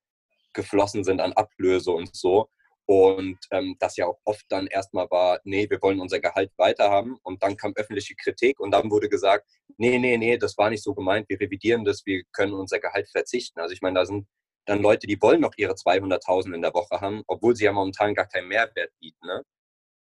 geflossen 0.54 1.04
sind 1.04 1.20
an 1.20 1.34
Ablöse 1.34 1.90
und 1.90 2.16
so. 2.16 2.48
Und 2.86 3.38
ähm, 3.50 3.76
das 3.78 3.98
ja 3.98 4.06
auch 4.06 4.18
oft 4.24 4.46
dann 4.48 4.66
erstmal 4.66 5.11
war, 5.11 5.40
nee, 5.44 5.68
wir 5.68 5.82
wollen 5.82 6.00
unser 6.00 6.18
Gehalt 6.18 6.52
weiterhaben. 6.56 7.18
Und 7.22 7.42
dann 7.42 7.58
kam 7.58 7.74
öffentliche 7.76 8.14
Kritik 8.14 8.58
und 8.58 8.70
dann 8.70 8.90
wurde 8.90 9.11
gesagt, 9.11 9.46
nee, 9.76 9.98
nee, 9.98 10.16
nee, 10.16 10.38
das 10.38 10.56
war 10.56 10.70
nicht 10.70 10.82
so 10.82 10.94
gemeint, 10.94 11.28
wir 11.28 11.38
revidieren 11.38 11.84
das, 11.84 12.06
wir 12.06 12.22
können 12.32 12.54
unser 12.54 12.80
Gehalt 12.80 13.11
verzichten. 13.11 13.61
Also 13.61 13.74
ich 13.74 13.82
meine, 13.82 13.98
da 13.98 14.06
sind 14.06 14.26
dann 14.70 14.82
Leute, 14.82 15.08
die 15.08 15.20
wollen 15.20 15.40
noch 15.40 15.54
ihre 15.56 15.72
200.000 15.72 16.54
in 16.54 16.62
der 16.62 16.72
Woche 16.72 17.00
haben, 17.00 17.24
obwohl 17.26 17.56
sie 17.56 17.64
ja 17.64 17.72
momentan 17.72 18.14
gar 18.14 18.26
keinen 18.26 18.46
Mehrwert 18.46 18.92
bieten. 19.00 19.26
Ne? 19.26 19.44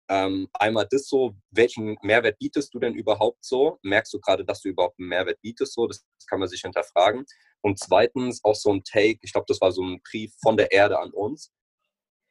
Ähm, 0.10 0.50
einmal 0.54 0.88
das 0.90 1.08
so, 1.08 1.36
welchen 1.52 1.96
Mehrwert 2.02 2.40
bietest 2.40 2.74
du 2.74 2.80
denn 2.80 2.96
überhaupt 2.96 3.46
so? 3.46 3.78
Merkst 3.84 4.12
du 4.16 4.20
gerade, 4.20 4.44
dass 4.44 4.62
du 4.62 4.70
überhaupt 4.70 4.98
einen 4.98 5.10
Mehrwert 5.10 5.40
bietest 5.42 5.74
so? 5.74 5.86
Das, 5.86 6.04
das 6.18 6.26
kann 6.26 6.40
man 6.40 6.50
sich 6.50 6.62
hinterfragen. 6.62 7.24
Und 7.62 7.78
zweitens 7.78 8.44
auch 8.44 8.56
so 8.56 8.74
ein 8.74 8.84
Take, 8.84 9.20
ich 9.22 9.32
glaube, 9.32 9.46
das 9.48 9.62
war 9.62 9.72
so 9.72 9.84
ein 9.84 10.02
Brief 10.02 10.34
von 10.42 10.58
der 10.58 10.72
Erde 10.72 10.98
an 10.98 11.12
uns, 11.12 11.52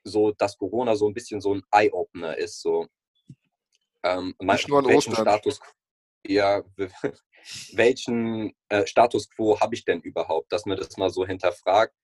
so 0.02 0.32
dass 0.32 0.58
Corona 0.58 0.96
so 0.96 1.06
ein 1.06 1.14
bisschen 1.14 1.40
so 1.40 1.54
ein 1.54 1.62
Eye-Opener 1.70 2.36
ist. 2.38 2.60
So. 2.60 2.88
ähm, 4.02 4.34
Nicht 4.40 4.68
nur 4.68 4.80
an 4.80 4.86
welchen 4.86 5.12
Ostern. 5.12 5.26
Status, 5.26 5.60
ja, 6.26 6.64
welchen 7.74 8.52
äh, 8.68 8.84
Status 8.84 9.30
quo 9.30 9.60
habe 9.60 9.76
ich 9.76 9.84
denn 9.84 10.00
überhaupt, 10.00 10.50
dass 10.50 10.66
man 10.66 10.76
das 10.76 10.96
mal 10.96 11.10
so 11.10 11.24
hinterfragt, 11.24 11.94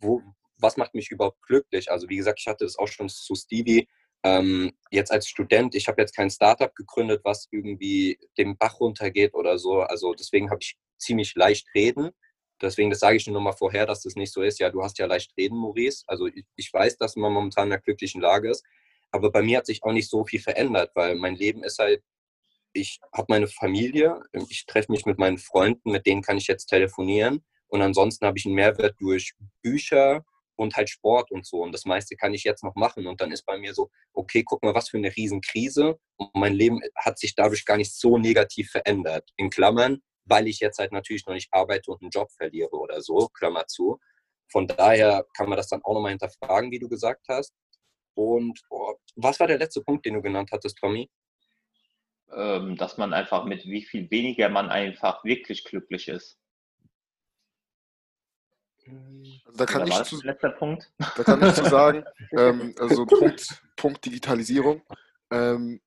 wo, 0.00 0.22
was 0.58 0.76
macht 0.76 0.94
mich 0.94 1.10
überhaupt 1.10 1.42
glücklich? 1.42 1.90
Also 1.90 2.08
wie 2.08 2.16
gesagt, 2.16 2.40
ich 2.40 2.46
hatte 2.46 2.64
das 2.64 2.78
auch 2.78 2.88
schon 2.88 3.08
zu 3.08 3.34
Stevie, 3.34 3.88
ähm, 4.24 4.72
jetzt 4.90 5.10
als 5.10 5.28
Student, 5.28 5.74
ich 5.74 5.88
habe 5.88 6.00
jetzt 6.00 6.14
kein 6.14 6.30
Startup 6.30 6.74
gegründet, 6.74 7.22
was 7.24 7.48
irgendwie 7.50 8.18
dem 8.38 8.56
Bach 8.56 8.78
runtergeht 8.78 9.34
oder 9.34 9.58
so. 9.58 9.80
Also 9.80 10.14
deswegen 10.14 10.50
habe 10.50 10.60
ich 10.62 10.76
ziemlich 10.98 11.34
leicht 11.34 11.66
reden. 11.74 12.10
Deswegen, 12.60 12.90
das 12.90 13.00
sage 13.00 13.16
ich 13.16 13.26
nur 13.26 13.40
mal 13.40 13.52
vorher, 13.52 13.86
dass 13.86 14.02
das 14.02 14.14
nicht 14.14 14.32
so 14.32 14.42
ist. 14.42 14.60
Ja, 14.60 14.70
du 14.70 14.82
hast 14.82 14.98
ja 14.98 15.06
leicht 15.06 15.36
reden, 15.36 15.58
Maurice. 15.58 16.04
Also 16.06 16.28
ich, 16.28 16.44
ich 16.54 16.72
weiß, 16.72 16.96
dass 16.98 17.16
man 17.16 17.32
momentan 17.32 17.68
in 17.68 17.72
einer 17.72 17.82
glücklichen 17.82 18.20
Lage 18.20 18.50
ist. 18.50 18.64
Aber 19.10 19.32
bei 19.32 19.42
mir 19.42 19.58
hat 19.58 19.66
sich 19.66 19.82
auch 19.82 19.92
nicht 19.92 20.08
so 20.08 20.24
viel 20.24 20.40
verändert, 20.40 20.92
weil 20.94 21.16
mein 21.16 21.34
Leben 21.34 21.64
ist 21.64 21.78
halt, 21.80 22.02
ich 22.72 23.00
habe 23.12 23.26
meine 23.28 23.48
Familie, 23.48 24.22
ich 24.48 24.64
treffe 24.66 24.92
mich 24.92 25.04
mit 25.04 25.18
meinen 25.18 25.38
Freunden, 25.38 25.90
mit 25.90 26.06
denen 26.06 26.22
kann 26.22 26.38
ich 26.38 26.46
jetzt 26.46 26.66
telefonieren. 26.66 27.44
Und 27.72 27.80
ansonsten 27.80 28.26
habe 28.26 28.36
ich 28.36 28.44
einen 28.44 28.54
Mehrwert 28.54 28.96
durch 29.00 29.32
Bücher, 29.62 30.24
und 30.56 30.76
halt 30.76 30.90
Sport 30.90 31.30
und 31.30 31.46
so. 31.46 31.62
Und 31.62 31.72
das 31.72 31.84
meiste 31.84 32.16
kann 32.16 32.34
ich 32.34 32.44
jetzt 32.44 32.64
noch 32.64 32.74
machen. 32.74 33.06
Und 33.06 33.20
dann 33.20 33.32
ist 33.32 33.44
bei 33.44 33.58
mir 33.58 33.74
so, 33.74 33.90
okay, 34.12 34.42
guck 34.44 34.62
mal, 34.62 34.74
was 34.74 34.88
für 34.88 34.96
eine 34.96 35.14
Riesenkrise. 35.14 35.98
Und 36.16 36.34
mein 36.34 36.54
Leben 36.54 36.80
hat 36.96 37.18
sich 37.18 37.34
dadurch 37.34 37.64
gar 37.64 37.76
nicht 37.76 37.94
so 37.94 38.18
negativ 38.18 38.70
verändert. 38.70 39.28
In 39.36 39.50
Klammern, 39.50 40.02
weil 40.24 40.46
ich 40.46 40.60
jetzt 40.60 40.78
halt 40.78 40.92
natürlich 40.92 41.26
noch 41.26 41.34
nicht 41.34 41.48
arbeite 41.52 41.90
und 41.90 42.02
einen 42.02 42.10
Job 42.10 42.30
verliere 42.32 42.72
oder 42.72 43.02
so, 43.02 43.28
Klammer 43.28 43.66
zu. 43.66 43.98
Von 44.50 44.66
daher 44.66 45.24
kann 45.36 45.48
man 45.48 45.56
das 45.56 45.68
dann 45.68 45.82
auch 45.82 45.94
nochmal 45.94 46.10
hinterfragen, 46.10 46.70
wie 46.70 46.78
du 46.78 46.88
gesagt 46.88 47.26
hast. 47.28 47.54
Und 48.14 48.60
oh, 48.70 48.94
was 49.16 49.40
war 49.40 49.46
der 49.46 49.58
letzte 49.58 49.80
Punkt, 49.80 50.04
den 50.04 50.14
du 50.14 50.22
genannt 50.22 50.50
hattest, 50.52 50.76
Tommy? 50.78 51.10
Ähm, 52.30 52.76
dass 52.76 52.98
man 52.98 53.12
einfach 53.12 53.44
mit 53.44 53.64
wie 53.64 53.82
viel 53.82 54.10
weniger 54.10 54.48
man 54.48 54.68
einfach 54.68 55.24
wirklich 55.24 55.64
glücklich 55.64 56.08
ist. 56.08 56.38
Also 58.86 59.56
da, 59.56 59.66
kann 59.66 59.86
ich 59.86 60.02
zu, 60.02 60.20
da 60.20 60.34
kann 61.24 61.46
ich 61.46 61.54
zu 61.54 61.64
sagen, 61.64 62.04
ähm, 62.36 62.74
also 62.78 63.06
Punkt, 63.06 63.62
Punkt 63.76 64.04
Digitalisierung. 64.04 64.82
Ähm, 65.30 65.80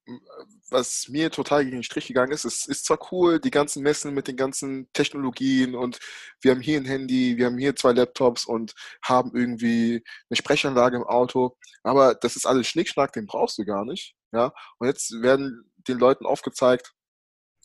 was 0.71 1.07
mir 1.07 1.29
total 1.29 1.63
gegen 1.63 1.77
den 1.77 1.83
Strich 1.83 2.07
gegangen 2.07 2.31
ist, 2.31 2.45
es 2.45 2.65
ist 2.65 2.85
zwar 2.85 2.97
cool, 3.11 3.39
die 3.39 3.51
ganzen 3.51 3.83
Messen 3.83 4.13
mit 4.13 4.27
den 4.27 4.37
ganzen 4.37 4.91
Technologien 4.91 5.75
und 5.75 5.99
wir 6.41 6.51
haben 6.51 6.61
hier 6.61 6.79
ein 6.79 6.85
Handy, 6.85 7.37
wir 7.37 7.45
haben 7.45 7.57
hier 7.59 7.75
zwei 7.75 7.91
Laptops 7.91 8.45
und 8.45 8.73
haben 9.03 9.35
irgendwie 9.35 10.03
eine 10.29 10.37
Sprechanlage 10.37 10.97
im 10.97 11.03
Auto, 11.03 11.55
aber 11.83 12.15
das 12.15 12.35
ist 12.35 12.47
alles 12.47 12.67
Schnickschnack, 12.67 13.13
den 13.13 13.27
brauchst 13.27 13.59
du 13.59 13.65
gar 13.65 13.85
nicht. 13.85 14.15
Ja? 14.31 14.51
Und 14.79 14.87
jetzt 14.87 15.11
werden 15.21 15.71
den 15.87 15.99
Leuten 15.99 16.25
aufgezeigt, 16.25 16.93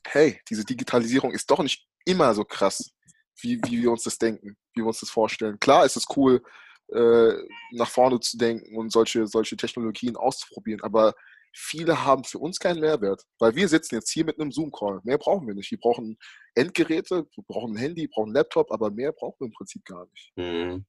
hey, 0.06 0.40
diese 0.50 0.66
Digitalisierung 0.66 1.32
ist 1.32 1.50
doch 1.50 1.62
nicht 1.62 1.86
immer 2.04 2.34
so 2.34 2.44
krass, 2.44 2.90
wie, 3.40 3.58
wie 3.64 3.82
wir 3.82 3.90
uns 3.90 4.04
das 4.04 4.18
denken, 4.18 4.56
wie 4.74 4.80
wir 4.82 4.86
uns 4.86 5.00
das 5.00 5.10
vorstellen. 5.10 5.58
Klar 5.60 5.84
ist 5.84 5.96
es 5.96 6.06
cool, 6.16 6.42
äh, 6.88 7.32
nach 7.72 7.88
vorne 7.88 8.20
zu 8.20 8.36
denken 8.36 8.76
und 8.76 8.90
solche, 8.92 9.26
solche 9.26 9.56
Technologien 9.56 10.16
auszuprobieren, 10.16 10.82
aber 10.82 11.14
viele 11.52 12.04
haben 12.04 12.24
für 12.24 12.38
uns 12.38 12.58
keinen 12.58 12.80
Mehrwert, 12.80 13.22
weil 13.38 13.54
wir 13.54 13.68
sitzen 13.68 13.96
jetzt 13.96 14.10
hier 14.10 14.24
mit 14.24 14.40
einem 14.40 14.52
Zoom-Call. 14.52 15.00
Mehr 15.04 15.18
brauchen 15.18 15.46
wir 15.46 15.54
nicht. 15.54 15.70
Wir 15.70 15.78
brauchen 15.78 16.16
Endgeräte, 16.54 17.26
wir 17.34 17.44
brauchen 17.46 17.72
ein 17.74 17.76
Handy, 17.76 18.02
wir 18.02 18.10
brauchen 18.10 18.28
einen 18.28 18.34
Laptop, 18.36 18.70
aber 18.72 18.90
mehr 18.90 19.12
brauchen 19.12 19.36
wir 19.40 19.46
im 19.46 19.52
Prinzip 19.52 19.84
gar 19.84 20.06
nicht. 20.06 20.32
Mhm. 20.36 20.84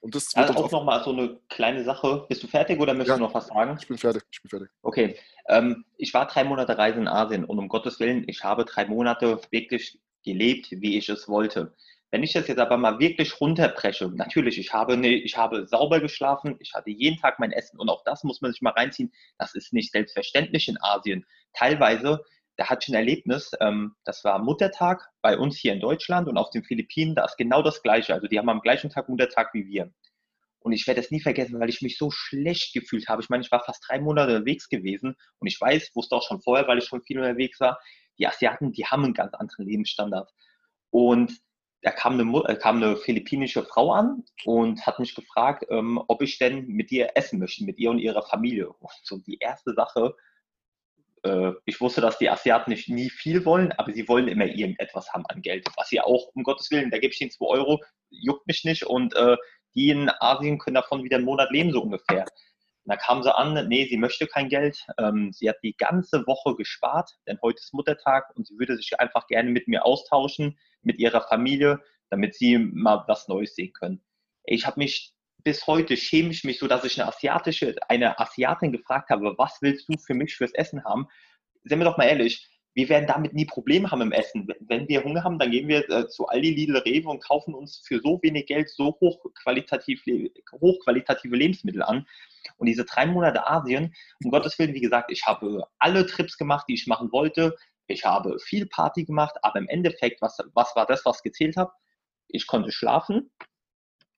Und 0.00 0.14
das 0.14 0.34
wird 0.36 0.48
Also 0.48 0.64
auch 0.64 0.70
nochmal 0.70 1.02
so 1.02 1.10
eine 1.10 1.40
kleine 1.48 1.82
Sache. 1.82 2.24
Bist 2.28 2.42
du 2.42 2.46
fertig 2.46 2.78
oder 2.78 2.94
möchtest 2.94 3.10
Ja. 3.10 3.16
du 3.16 3.22
noch 3.24 3.34
was 3.34 3.48
sagen? 3.48 3.76
ich 3.80 3.88
bin 3.88 3.98
fertig, 3.98 4.22
ich 4.30 4.40
bin 4.42 4.48
fertig. 4.50 4.68
Okay, 4.82 5.16
ähm, 5.48 5.84
ich 5.96 6.14
war 6.14 6.26
drei 6.26 6.44
Monate 6.44 6.78
Reise 6.78 7.00
in 7.00 7.08
Asien 7.08 7.44
und 7.44 7.58
um 7.58 7.68
Gottes 7.68 7.98
Willen, 7.98 8.24
ich 8.28 8.44
habe 8.44 8.64
drei 8.64 8.84
Monate 8.86 9.40
wirklich 9.50 10.00
gelebt, 10.24 10.68
wie 10.70 10.96
ich 10.98 11.08
es 11.08 11.28
wollte. 11.28 11.74
Wenn 12.10 12.22
ich 12.22 12.32
das 12.32 12.48
jetzt 12.48 12.58
aber 12.58 12.78
mal 12.78 12.98
wirklich 12.98 13.38
runterbreche, 13.38 14.08
natürlich, 14.14 14.58
ich 14.58 14.72
habe, 14.72 14.96
ne, 14.96 15.14
ich 15.14 15.36
habe 15.36 15.66
sauber 15.66 16.00
geschlafen, 16.00 16.56
ich 16.58 16.72
hatte 16.72 16.90
jeden 16.90 17.18
Tag 17.18 17.38
mein 17.38 17.52
Essen 17.52 17.78
und 17.78 17.90
auch 17.90 18.02
das 18.04 18.24
muss 18.24 18.40
man 18.40 18.50
sich 18.50 18.62
mal 18.62 18.70
reinziehen, 18.70 19.12
das 19.38 19.54
ist 19.54 19.74
nicht 19.74 19.92
selbstverständlich 19.92 20.68
in 20.68 20.78
Asien. 20.80 21.26
Teilweise, 21.52 22.24
da 22.56 22.70
hatte 22.70 22.84
ich 22.84 22.88
ein 22.88 22.94
Erlebnis, 22.94 23.50
ähm, 23.60 23.94
das 24.04 24.24
war 24.24 24.38
Muttertag 24.38 25.06
bei 25.20 25.38
uns 25.38 25.58
hier 25.58 25.74
in 25.74 25.80
Deutschland 25.80 26.28
und 26.28 26.38
auf 26.38 26.50
den 26.50 26.64
Philippinen, 26.64 27.14
da 27.14 27.26
ist 27.26 27.36
genau 27.36 27.62
das 27.62 27.82
Gleiche. 27.82 28.14
Also 28.14 28.26
die 28.26 28.38
haben 28.38 28.48
am 28.48 28.62
gleichen 28.62 28.88
Tag 28.88 29.10
Muttertag 29.10 29.52
wie 29.52 29.66
wir. 29.66 29.92
Und 30.60 30.72
ich 30.72 30.86
werde 30.86 31.00
es 31.00 31.10
nie 31.10 31.20
vergessen, 31.20 31.60
weil 31.60 31.68
ich 31.68 31.82
mich 31.82 31.98
so 31.98 32.10
schlecht 32.10 32.72
gefühlt 32.72 33.08
habe. 33.08 33.22
Ich 33.22 33.28
meine, 33.28 33.42
ich 33.42 33.52
war 33.52 33.64
fast 33.64 33.84
drei 33.86 34.00
Monate 34.00 34.36
unterwegs 34.36 34.68
gewesen 34.68 35.14
und 35.38 35.46
ich 35.46 35.60
weiß, 35.60 35.92
wusste 35.94 36.16
auch 36.16 36.26
schon 36.26 36.40
vorher, 36.40 36.66
weil 36.66 36.78
ich 36.78 36.84
schon 36.84 37.02
viel 37.02 37.18
unterwegs 37.18 37.60
war, 37.60 37.78
die 38.18 38.26
Asiaten, 38.26 38.72
die 38.72 38.86
haben 38.86 39.04
einen 39.04 39.14
ganz 39.14 39.34
anderen 39.34 39.66
Lebensstandard. 39.66 40.30
Und 40.90 41.38
da 41.82 41.90
kam 41.90 42.18
eine, 42.18 42.48
äh, 42.48 42.56
kam 42.56 42.76
eine 42.82 42.96
philippinische 42.96 43.64
Frau 43.64 43.92
an 43.92 44.24
und 44.44 44.84
hat 44.86 44.98
mich 44.98 45.14
gefragt, 45.14 45.64
ähm, 45.70 46.02
ob 46.08 46.22
ich 46.22 46.38
denn 46.38 46.66
mit 46.66 46.90
ihr 46.90 47.10
essen 47.14 47.38
möchte, 47.38 47.64
mit 47.64 47.78
ihr 47.78 47.90
und 47.90 47.98
ihrer 47.98 48.22
Familie. 48.22 48.68
Und 48.68 48.90
so 49.02 49.18
die 49.18 49.38
erste 49.38 49.74
Sache, 49.74 50.14
äh, 51.22 51.52
ich 51.64 51.80
wusste, 51.80 52.00
dass 52.00 52.18
die 52.18 52.30
Asiaten 52.30 52.70
nicht 52.70 52.88
nie 52.88 53.10
viel 53.10 53.44
wollen, 53.44 53.72
aber 53.72 53.92
sie 53.92 54.08
wollen 54.08 54.28
immer 54.28 54.46
irgendetwas 54.46 55.12
haben 55.12 55.26
an 55.26 55.42
Geld. 55.42 55.68
Was 55.76 55.88
sie 55.88 56.00
auch, 56.00 56.28
um 56.34 56.42
Gottes 56.42 56.70
Willen, 56.70 56.90
da 56.90 56.98
gebe 56.98 57.12
ich 57.12 57.20
ihnen 57.20 57.30
2 57.30 57.46
Euro, 57.46 57.80
juckt 58.10 58.46
mich 58.46 58.64
nicht 58.64 58.84
und 58.84 59.14
äh, 59.14 59.36
die 59.74 59.90
in 59.90 60.10
Asien 60.20 60.58
können 60.58 60.74
davon 60.74 61.04
wieder 61.04 61.16
einen 61.16 61.26
Monat 61.26 61.50
leben, 61.50 61.70
so 61.70 61.82
ungefähr. 61.82 62.22
Und 62.22 62.94
da 62.94 62.96
kam 62.96 63.22
sie 63.22 63.34
an, 63.34 63.68
nee, 63.68 63.86
sie 63.86 63.98
möchte 63.98 64.26
kein 64.26 64.48
Geld. 64.48 64.84
Ähm, 64.98 65.30
sie 65.32 65.48
hat 65.48 65.58
die 65.62 65.76
ganze 65.76 66.26
Woche 66.26 66.56
gespart, 66.56 67.10
denn 67.26 67.38
heute 67.42 67.58
ist 67.58 67.74
Muttertag 67.74 68.24
und 68.34 68.46
sie 68.46 68.58
würde 68.58 68.76
sich 68.76 68.98
einfach 68.98 69.26
gerne 69.26 69.50
mit 69.50 69.68
mir 69.68 69.84
austauschen, 69.84 70.58
mit 70.82 70.98
ihrer 70.98 71.22
Familie, 71.22 71.80
damit 72.10 72.34
sie 72.34 72.58
mal 72.58 73.04
was 73.06 73.28
Neues 73.28 73.54
sehen 73.54 73.72
können. 73.72 74.02
Ich 74.44 74.66
habe 74.66 74.80
mich 74.80 75.14
bis 75.44 75.66
heute 75.66 75.96
schäme 75.96 76.30
ich 76.30 76.44
mich 76.44 76.58
so, 76.58 76.66
dass 76.66 76.84
ich 76.84 77.00
eine 77.00 77.08
asiatische, 77.08 77.74
eine 77.88 78.18
Asiatin 78.18 78.72
gefragt 78.72 79.10
habe, 79.10 79.34
was 79.38 79.58
willst 79.60 79.88
du 79.88 79.96
für 79.98 80.14
mich 80.14 80.34
fürs 80.34 80.52
Essen 80.52 80.84
haben? 80.84 81.06
Seien 81.64 81.78
wir 81.78 81.84
doch 81.84 81.96
mal 81.96 82.04
ehrlich, 82.04 82.48
wir 82.74 82.88
werden 82.88 83.06
damit 83.06 83.34
nie 83.34 83.44
Probleme 83.44 83.90
haben 83.90 84.02
im 84.02 84.12
Essen. 84.12 84.46
Wenn 84.60 84.88
wir 84.88 85.02
Hunger 85.02 85.24
haben, 85.24 85.38
dann 85.38 85.50
gehen 85.50 85.66
wir 85.66 85.88
äh, 85.90 86.06
zu 86.06 86.26
Aldi, 86.26 86.50
Lidl, 86.50 86.76
Rewe 86.76 87.08
und 87.08 87.24
kaufen 87.24 87.54
uns 87.54 87.82
für 87.84 87.98
so 88.00 88.20
wenig 88.22 88.46
Geld 88.46 88.68
so 88.70 88.96
hochqualitativ, 89.00 90.02
hochqualitative 90.52 91.34
Lebensmittel 91.34 91.82
an. 91.82 92.06
Und 92.56 92.66
diese 92.66 92.84
drei 92.84 93.06
Monate 93.06 93.46
Asien, 93.48 93.94
um 94.22 94.30
Gottes 94.30 94.58
Willen, 94.58 94.74
wie 94.74 94.80
gesagt, 94.80 95.10
ich 95.10 95.26
habe 95.26 95.66
alle 95.78 96.06
Trips 96.06 96.36
gemacht, 96.36 96.66
die 96.68 96.74
ich 96.74 96.86
machen 96.86 97.10
wollte. 97.10 97.56
Ich 97.88 98.04
habe 98.04 98.38
viel 98.38 98.66
Party 98.66 99.04
gemacht, 99.04 99.36
aber 99.42 99.58
im 99.58 99.68
Endeffekt, 99.68 100.22
was, 100.22 100.38
was 100.54 100.76
war 100.76 100.86
das, 100.86 101.04
was 101.04 101.22
gezählt 101.22 101.56
hat? 101.56 101.72
Ich 102.28 102.46
konnte 102.46 102.70
schlafen, 102.70 103.30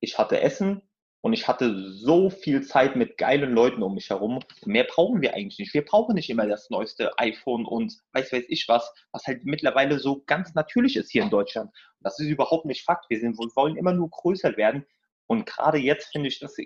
ich 0.00 0.18
hatte 0.18 0.40
Essen 0.40 0.82
und 1.22 1.34
ich 1.34 1.46
hatte 1.46 1.92
so 1.92 2.30
viel 2.30 2.62
Zeit 2.62 2.96
mit 2.96 3.18
geilen 3.18 3.52
Leuten 3.52 3.82
um 3.82 3.94
mich 3.94 4.08
herum. 4.10 4.40
Mehr 4.64 4.84
brauchen 4.84 5.20
wir 5.20 5.34
eigentlich 5.34 5.58
nicht. 5.58 5.74
Wir 5.74 5.84
brauchen 5.84 6.14
nicht 6.14 6.30
immer 6.30 6.46
das 6.46 6.70
neueste 6.70 7.18
iPhone 7.18 7.66
und 7.66 7.94
weiß 8.12 8.32
weiß 8.32 8.44
ich 8.48 8.66
was, 8.68 8.92
was 9.12 9.26
halt 9.26 9.44
mittlerweile 9.44 9.98
so 9.98 10.22
ganz 10.24 10.54
natürlich 10.54 10.96
ist 10.96 11.10
hier 11.10 11.22
in 11.22 11.30
Deutschland. 11.30 11.70
Das 12.00 12.18
ist 12.18 12.26
überhaupt 12.26 12.64
nicht 12.64 12.84
Fakt. 12.84 13.10
Wir, 13.10 13.20
sind, 13.20 13.38
wir 13.38 13.48
wollen 13.54 13.76
immer 13.76 13.92
nur 13.92 14.08
größer 14.08 14.56
werden. 14.56 14.86
Und 15.26 15.46
gerade 15.46 15.78
jetzt 15.78 16.10
finde 16.10 16.28
ich 16.28 16.38
das 16.40 16.56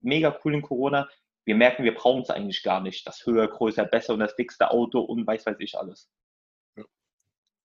mega 0.00 0.38
cool 0.44 0.54
in 0.54 0.62
Corona. 0.62 1.08
Wir 1.48 1.54
merken, 1.54 1.82
wir 1.82 1.94
brauchen 1.94 2.20
es 2.20 2.28
eigentlich 2.28 2.62
gar 2.62 2.82
nicht. 2.82 3.06
Das 3.06 3.24
höher, 3.24 3.48
größer, 3.48 3.86
besser 3.86 4.12
und 4.12 4.20
das 4.20 4.36
dickste 4.36 4.70
Auto 4.70 5.00
und 5.00 5.26
weiß 5.26 5.46
weiß 5.46 5.56
ich 5.60 5.78
alles. 5.78 6.10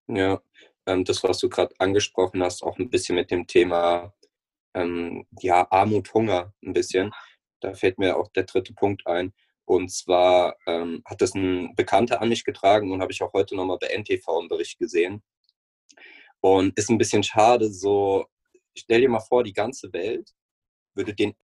Ja, 0.06 0.40
ähm, 0.86 1.04
das, 1.04 1.22
was 1.22 1.38
du 1.38 1.50
gerade 1.50 1.74
angesprochen 1.78 2.42
hast, 2.42 2.62
auch 2.62 2.78
ein 2.78 2.88
bisschen 2.88 3.14
mit 3.14 3.30
dem 3.30 3.46
Thema 3.46 4.14
ähm, 4.72 5.26
ja, 5.38 5.70
Armut, 5.70 6.14
Hunger 6.14 6.54
ein 6.64 6.72
bisschen. 6.72 7.12
Da 7.60 7.74
fällt 7.74 7.98
mir 7.98 8.16
auch 8.16 8.28
der 8.28 8.44
dritte 8.44 8.72
Punkt 8.72 9.06
ein. 9.06 9.34
Und 9.66 9.92
zwar 9.92 10.56
ähm, 10.66 11.02
hat 11.04 11.20
das 11.20 11.34
ein 11.34 11.74
Bekannter 11.74 12.22
an 12.22 12.30
mich 12.30 12.44
getragen 12.44 12.90
und 12.90 13.02
habe 13.02 13.12
ich 13.12 13.22
auch 13.22 13.34
heute 13.34 13.54
nochmal 13.54 13.76
bei 13.78 13.88
NTV 13.88 14.26
einen 14.38 14.48
Bericht 14.48 14.78
gesehen. 14.78 15.22
Und 16.40 16.78
ist 16.78 16.88
ein 16.88 16.96
bisschen 16.96 17.22
schade, 17.22 17.70
so, 17.70 18.24
stell 18.74 19.02
dir 19.02 19.10
mal 19.10 19.20
vor, 19.20 19.44
die 19.44 19.52
ganze 19.52 19.92
Welt 19.92 20.32
würde 20.94 21.14
den 21.14 21.34